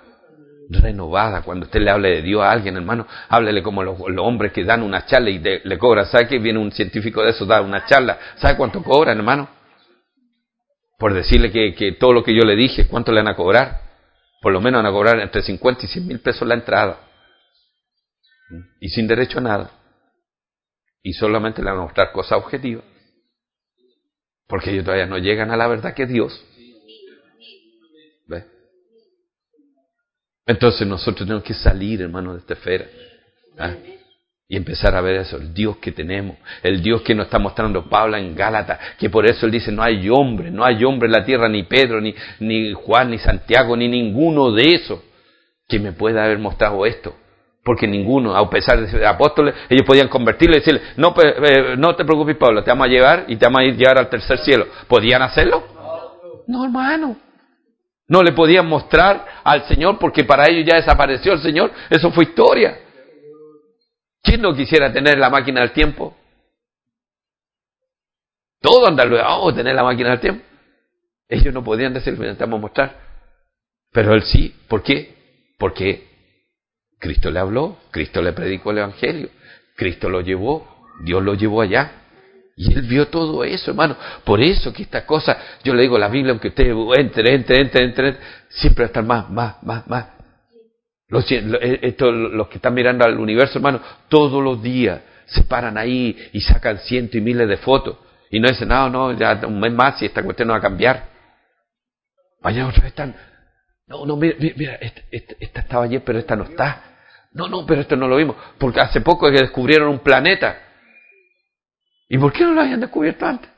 Renovada. 0.70 1.41
Cuando 1.41 1.66
usted 1.66 1.82
le 1.82 1.90
hable 1.90 2.10
de 2.10 2.22
Dios 2.22 2.44
a 2.44 2.52
alguien, 2.52 2.78
hermano, 2.78 3.08
háblele 3.28 3.64
como 3.64 3.84
los, 3.84 4.00
hombres 4.18 4.54
que 4.54 4.64
dan 4.64 4.84
una 4.84 5.06
charla 5.06 5.32
y 5.32 5.40
le 5.40 5.78
cobran. 5.80 6.06
¿Sabe 6.06 6.28
que 6.28 6.38
viene 6.38 6.60
un 6.60 6.72
científico 6.72 7.24
de 7.24 7.32
eso, 7.32 7.46
da 7.46 7.62
una 7.62 7.86
charla? 7.86 8.20
¿Sabe 8.36 8.56
cuánto 8.56 8.84
cobran, 8.84 9.18
hermano? 9.18 9.50
Por 11.00 11.14
decirle 11.14 11.52
que, 11.52 11.94
todo 11.94 12.14
lo 12.14 12.24
que 12.24 12.36
yo 12.36 12.44
le 12.44 12.56
dije, 12.56 12.88
¿cuánto 12.88 13.12
le 13.12 13.22
van 13.22 13.30
a 13.30 13.36
cobrar? 13.36 13.82
Por 14.41 14.54
lo 14.54 14.62
menos 14.62 14.84
van 14.84 14.91
a 14.91 14.94
cobrar 14.94 15.20
entre 15.20 15.41
50 15.41 15.86
y 15.86 15.88
100 15.88 16.08
mil 16.08 16.20
pesos 16.20 16.48
la 16.48 16.54
entrada. 16.54 17.00
Y 18.80 18.90
sin 18.90 19.08
derecho 19.08 19.40
a 19.40 19.41
nada. 19.41 19.72
Y 21.02 21.14
solamente 21.14 21.64
le 21.64 21.72
van 21.72 21.80
a 21.80 21.84
mostrar 21.84 22.12
cosas 22.12 22.38
objetivas. 22.38 22.84
Porque 24.48 24.72
ellos 24.72 24.84
todavía 24.84 25.08
no 25.08 25.18
llegan 25.18 25.50
a 25.52 25.58
la 25.58 25.68
verdad 25.68 25.96
que 25.96 26.06
Dios. 26.06 26.46
Entonces 30.50 30.88
nosotros 30.88 31.28
tenemos 31.28 31.44
que 31.44 31.54
salir, 31.54 32.02
hermano, 32.02 32.34
de 32.34 32.40
esta 32.40 32.56
esfera. 32.56 32.86
¿ah? 33.60 33.74
Y 34.48 34.58
empezar 34.58 34.96
a 34.96 35.02
ver 35.02 35.18
eso, 35.18 35.38
el 35.38 35.54
Dios 35.54 35.78
que 35.78 35.92
tenemos, 35.92 36.38
el 36.64 36.82
Dios 36.82 37.04
que 37.04 37.14
nos 37.14 37.28
está 37.28 37.38
mostrando 37.38 37.88
Pablo 37.88 38.18
en 38.18 38.34
Gálatas, 38.34 38.80
que 38.98 39.12
por 39.12 39.28
eso 39.28 39.46
él 39.46 39.52
dice, 39.52 39.72
no 39.72 39.84
hay 39.84 40.10
hombre, 40.10 40.50
no 40.50 40.66
hay 40.66 40.84
hombre 40.84 41.06
en 41.06 41.12
la 41.12 41.24
tierra, 41.24 41.48
ni 41.48 41.62
Pedro, 41.62 42.02
ni, 42.02 42.16
ni 42.40 42.74
Juan, 42.74 43.12
ni 43.12 43.20
Santiago, 43.20 43.78
ni 43.78 43.88
ninguno 43.88 44.52
de 44.52 44.74
esos 44.74 45.02
que 45.68 45.78
me 45.78 45.92
pueda 45.92 46.24
haber 46.24 46.40
mostrado 46.40 46.84
esto. 46.84 47.16
Porque 47.64 47.86
ninguno, 47.86 48.36
a 48.36 48.50
pesar 48.50 48.82
de 48.82 48.90
ser 48.90 49.06
apóstoles, 49.06 49.54
ellos 49.70 49.86
podían 49.86 50.08
convertirle 50.08 50.58
y 50.58 50.60
decirle, 50.62 50.82
no, 50.98 51.14
eh, 51.24 51.76
no 51.78 51.96
te 51.96 52.06
preocupes 52.06 52.38
Pablo, 52.38 52.64
te 52.64 52.72
vamos 52.72 52.88
a 52.88 52.90
llevar 52.90 53.26
y 53.28 53.36
te 53.36 53.46
vamos 53.46 53.62
a 53.62 53.66
ir 53.66 53.78
llevar 53.78 54.00
al 54.00 54.10
tercer 54.10 54.40
cielo. 54.40 54.66
¿Podían 54.88 55.22
hacerlo? 55.22 55.64
No, 56.48 56.66
hermano. 56.66 57.28
No 58.10 58.23
le 58.23 58.34
podían 58.34 58.68
mostrar 58.68 59.26
al 59.44 59.68
Señor 59.68 59.99
porque 59.99 60.23
para 60.23 60.49
ellos 60.49 60.65
ya 60.65 60.77
desapareció 60.77 61.34
el 61.34 61.41
Señor. 61.41 61.72
Eso 61.90 62.11
fue 62.11 62.26
historia. 62.26 62.77
¿Quién 64.22 64.41
no 64.41 64.53
quisiera 64.53 64.91
tener 64.91 65.18
la 65.18 65.30
máquina 65.30 65.61
del 65.61 65.72
tiempo? 65.72 66.18
Todo 68.60 68.88
andar 68.88 69.10
oh, 69.27 69.53
tener 69.53 69.76
la 69.76 69.84
máquina 69.84 70.10
del 70.10 70.19
tiempo. 70.19 70.44
Ellos 71.30 71.53
no 71.53 71.64
podían 71.64 71.94
decir, 71.94 72.14
intentamos 72.14 72.60
mostrar. 72.60 72.99
Pero 73.91 74.15
él 74.15 74.23
sí. 74.23 74.56
¿Por 74.68 74.81
qué? 74.81 75.15
Porque 75.60 76.07
Cristo 76.98 77.30
le 77.30 77.40
habló, 77.40 77.77
Cristo 77.91 78.22
le 78.22 78.34
predicó 78.34 78.72
el 78.72 78.80
Evangelio, 78.80 79.30
Cristo 79.76 80.10
lo 80.10 80.22
llevó, 80.22 80.88
Dios 81.02 81.23
lo 81.23 81.36
llevó 81.36 81.61
allá. 81.61 81.91
Y 82.61 82.73
él 82.73 82.81
vio 82.81 83.07
todo 83.07 83.45
eso, 83.45 83.72
hermano. 83.72 83.95
Por 84.26 84.41
eso 84.41 84.73
que 84.73 84.84
esta 84.84 85.06
cosa, 85.06 85.38
yo 85.64 85.73
le 85.73 85.84
digo 85.84 85.98
la 85.98 86.10
Biblia, 86.10 86.31
aunque 86.31 86.49
usted 86.49 86.73
entre, 86.98 87.34
entre, 87.34 87.61
entre, 87.61 87.86
entre, 87.86 88.18
siempre 88.49 88.84
va 88.84 88.88
a 88.88 88.88
estar 88.88 89.03
más, 89.06 89.30
más, 89.30 89.64
más, 89.64 89.88
más. 89.88 90.07
Los, 91.07 91.26
eh, 91.31 91.80
esto, 91.84 92.11
los 92.11 92.49
que 92.49 92.57
están 92.57 92.73
mirando 92.73 93.06
al 93.06 93.18
universo, 93.18 93.60
hermano, 93.60 93.80
todos 94.10 94.44
los 94.44 94.61
días 94.61 94.99
se 95.27 95.44
paran 95.44 95.77
ahí 95.77 96.31
y 96.34 96.41
sacan 96.41 96.80
cientos 96.80 97.15
y 97.15 97.22
miles 97.22 97.48
de 97.48 97.56
fotos. 97.56 97.95
Y 98.30 98.41
no 98.41 98.49
dicen, 98.49 98.68
no, 98.68 98.90
no, 98.90 99.14
ya 99.14 99.40
un 99.48 99.57
mes 99.57 99.72
más 99.72 100.02
y 100.02 100.07
esta 100.07 100.22
cuestión 100.22 100.49
no 100.49 100.53
va 100.53 100.57
a 100.57 100.61
cambiar. 100.61 101.07
Mañana 102.41 102.68
otra 102.68 102.81
vez 102.81 102.90
están, 102.90 103.15
no, 103.88 104.06
no, 104.06 104.18
mira, 104.18 104.36
mira, 104.38 104.76
esta, 104.81 105.02
esta, 105.10 105.61
estaba 105.61 105.86
ayer, 105.86 106.03
pero 106.03 106.19
esta 106.19 106.36
no 106.36 106.44
está. 106.44 106.84
No, 107.31 107.48
no, 107.48 107.65
pero 107.65 107.80
esto 107.80 107.95
no 107.95 108.10
lo 108.10 108.18
vimos. 108.18 108.36
Porque 108.57 108.81
hace 108.81 108.99
poco 108.99 109.31
que 109.31 109.40
descubrieron 109.40 109.88
un 109.88 109.99
planeta 109.99 110.69
¿Y 112.10 112.18
por 112.18 112.34
qué 112.34 112.44
no 112.44 112.53
lo 112.53 112.61
habían 112.61 112.80
descubierto 112.80 113.26
antes? 113.26 113.49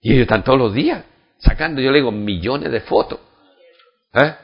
Y 0.00 0.12
ellos 0.12 0.22
están 0.22 0.42
todos 0.42 0.58
los 0.58 0.74
días 0.74 1.04
sacando, 1.38 1.80
yo 1.80 1.90
le 1.90 1.98
digo, 1.98 2.10
millones 2.10 2.72
de 2.72 2.80
fotos. 2.80 3.20
¿Eh? 4.14 4.34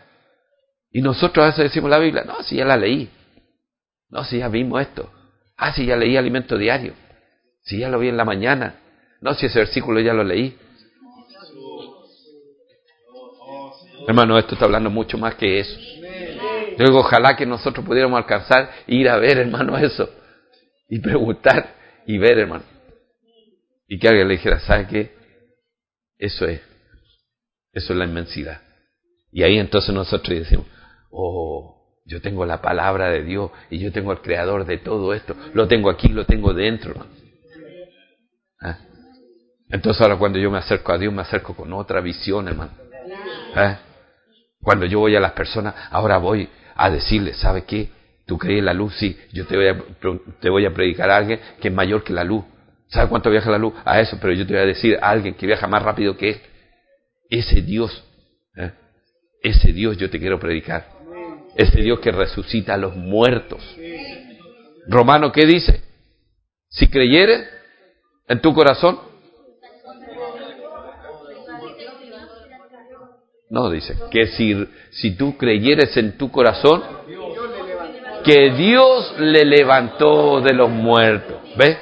Y 0.93 1.01
nosotros 1.01 1.43
a 1.43 1.47
veces 1.49 1.65
decimos 1.65 1.91
la 1.91 1.99
Biblia, 1.99 2.25
no, 2.25 2.43
si 2.43 2.57
ya 2.57 2.67
la 2.67 2.77
leí. 2.77 3.11
No, 4.11 4.25
si 4.25 4.39
ya 4.39 4.49
vimos 4.49 4.83
esto. 4.83 5.11
Ah, 5.57 5.73
si 5.73 5.87
ya 5.87 5.97
leí 5.97 6.17
alimento 6.17 6.57
diario. 6.57 6.93
Si 7.63 7.79
ya 7.79 7.89
lo 7.89 7.99
vi 7.99 8.09
en 8.09 8.17
la 8.17 8.25
mañana. 8.25 8.77
No, 9.21 9.35
si 9.35 9.47
ese 9.47 9.59
versículo 9.59 9.99
ya 10.01 10.13
lo 10.13 10.23
leí. 10.23 10.57
Hermano, 14.07 14.39
esto 14.39 14.55
está 14.55 14.67
hablando 14.67 14.91
mucho 14.91 15.19
más 15.19 15.35
que 15.35 15.59
eso. 15.61 15.79
Yo 16.79 16.85
digo, 16.85 17.01
ojalá 17.01 17.35
que 17.37 17.47
nosotros 17.47 17.85
pudiéramos 17.85 18.19
alcanzar, 18.19 18.71
ir 18.87 19.09
a 19.09 19.17
ver, 19.17 19.39
hermano, 19.39 19.77
eso. 19.79 20.09
Y 20.89 21.01
preguntar, 21.01 21.76
y 22.07 22.19
ver, 22.19 22.39
hermano. 22.39 22.65
Y 23.89 23.99
que 23.99 24.09
alguien 24.09 24.29
le 24.29 24.35
dijera, 24.35 24.61
¿sabe 24.61 24.87
qué? 24.87 25.15
Eso 26.19 26.47
es. 26.47 26.61
Eso 27.73 27.93
es 27.93 27.99
la 27.99 28.07
inmensidad. 28.07 28.61
Y 29.31 29.43
ahí 29.43 29.59
entonces 29.59 29.95
nosotros 29.95 30.39
decimos, 30.39 30.67
oh, 31.11 32.01
yo 32.07 32.21
tengo 32.21 32.47
la 32.47 32.63
palabra 32.63 33.11
de 33.11 33.23
Dios 33.23 33.51
y 33.69 33.79
yo 33.79 33.93
tengo 33.93 34.13
el 34.13 34.21
creador 34.21 34.65
de 34.65 34.79
todo 34.79 35.13
esto. 35.13 35.37
Lo 35.53 35.69
tengo 35.69 35.91
aquí, 35.91 36.09
lo 36.09 36.25
tengo 36.25 36.55
dentro. 36.55 37.07
¿Ah? 38.61 38.79
Entonces 39.69 40.01
ahora 40.01 40.17
cuando 40.17 40.39
yo 40.39 40.51
me 40.51 40.59
acerco 40.59 40.93
a 40.93 40.99
Dios, 40.99 41.13
me 41.13 41.23
acerco 41.23 41.55
con 41.55 41.73
otra 41.73 42.01
visión, 42.01 42.49
hermano. 42.49 42.73
¿Ah? 43.55 43.81
Cuando 44.63 44.87
yo 44.87 45.01
voy 45.01 45.17
a 45.17 45.21
las 45.21 45.33
personas, 45.33 45.75
ahora 45.91 46.19
voy 46.19 46.49
a 46.77 46.91
decirles, 46.91 47.39
¿sabe 47.39 47.65
qué? 47.65 47.91
Tú 48.27 48.39
crees 48.39 48.59
en 48.59 48.65
la 48.65 48.75
luz, 48.75 48.95
sí. 48.97 49.17
Yo 49.33 49.47
te 49.47 49.57
voy, 49.57 49.69
a, 49.69 49.83
te 50.41 50.51
voy 50.51 50.67
a 50.67 50.75
predicar 50.75 51.09
a 51.11 51.17
alguien 51.17 51.41
que 51.61 51.69
es 51.69 51.75
mayor 51.75 52.03
que 52.03 52.13
la 52.13 52.25
luz. 52.25 52.45
¿Sabes 52.89 53.09
cuánto 53.09 53.31
viaja 53.31 53.51
la 53.51 53.59
luz? 53.59 53.75
A 53.85 54.01
eso, 54.01 54.19
pero 54.21 54.33
yo 54.33 54.47
te 54.47 54.53
voy 54.53 54.63
a 54.63 54.67
decir 54.67 54.99
a 55.01 55.11
alguien 55.11 55.35
que 55.35 55.47
viaja 55.47 55.67
más 55.69 55.83
rápido 55.83 56.17
que 56.17 56.31
él. 56.31 56.41
Ese 57.31 57.63
Dios, 57.63 58.05
¿eh? 58.57 58.73
ese 59.43 59.73
Dios 59.73 59.97
yo 59.97 60.11
te 60.11 60.19
quiero 60.19 60.41
predicar. 60.41 60.89
Ese 61.57 61.81
Dios 61.81 62.01
que 62.01 62.11
resucita 62.11 62.75
a 62.75 62.77
los 62.77 62.97
muertos. 62.97 63.63
Romano, 64.89 65.33
¿qué 65.33 65.47
dice? 65.47 65.83
Si 66.69 66.89
creyeres 66.89 67.49
en 68.29 68.41
tu 68.41 68.53
corazón. 68.53 68.99
No, 73.49 73.71
dice 73.71 73.97
que 74.11 74.27
si, 74.27 74.67
si 74.91 75.17
tú 75.17 75.37
creyeres 75.37 75.97
en 75.97 76.19
tu 76.19 76.31
corazón, 76.31 76.83
que 78.27 78.51
Dios 78.51 79.15
le 79.19 79.45
levantó 79.45 80.41
de 80.41 80.53
los 80.53 80.69
muertos. 80.69 81.37
¿Ves? 81.57 81.79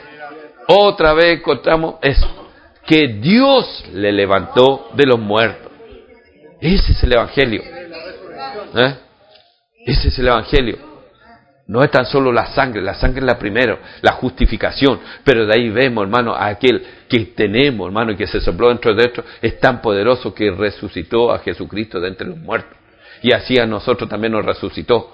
Otra 0.68 1.14
vez 1.14 1.38
encontramos 1.38 1.96
eso, 2.02 2.28
que 2.86 3.08
Dios 3.08 3.84
le 3.94 4.12
levantó 4.12 4.90
de 4.94 5.06
los 5.06 5.18
muertos. 5.18 5.72
Ese 6.60 6.92
es 6.92 7.02
el 7.02 7.14
Evangelio. 7.14 7.62
¿Eh? 8.74 8.94
Ese 9.86 10.08
es 10.08 10.18
el 10.18 10.28
Evangelio. 10.28 10.94
No 11.66 11.82
es 11.82 11.90
tan 11.90 12.04
solo 12.04 12.30
la 12.30 12.46
sangre, 12.46 12.82
la 12.82 12.94
sangre 12.94 13.20
es 13.20 13.26
la 13.26 13.38
primera, 13.38 13.78
la 14.02 14.12
justificación, 14.12 15.00
pero 15.24 15.46
de 15.46 15.54
ahí 15.54 15.70
vemos, 15.70 16.04
hermano, 16.04 16.34
a 16.34 16.48
aquel 16.48 16.84
que 17.08 17.20
tenemos, 17.34 17.86
hermano, 17.86 18.12
y 18.12 18.16
que 18.16 18.26
se 18.26 18.40
sopló 18.42 18.68
dentro 18.68 18.94
de 18.94 19.04
esto, 19.04 19.24
es 19.40 19.58
tan 19.60 19.80
poderoso 19.80 20.34
que 20.34 20.50
resucitó 20.50 21.32
a 21.32 21.38
Jesucristo 21.38 22.00
de 22.00 22.08
entre 22.08 22.26
los 22.26 22.36
muertos. 22.36 22.76
Y 23.22 23.32
así 23.32 23.58
a 23.58 23.64
nosotros 23.64 24.10
también 24.10 24.34
nos 24.34 24.44
resucitó 24.44 25.13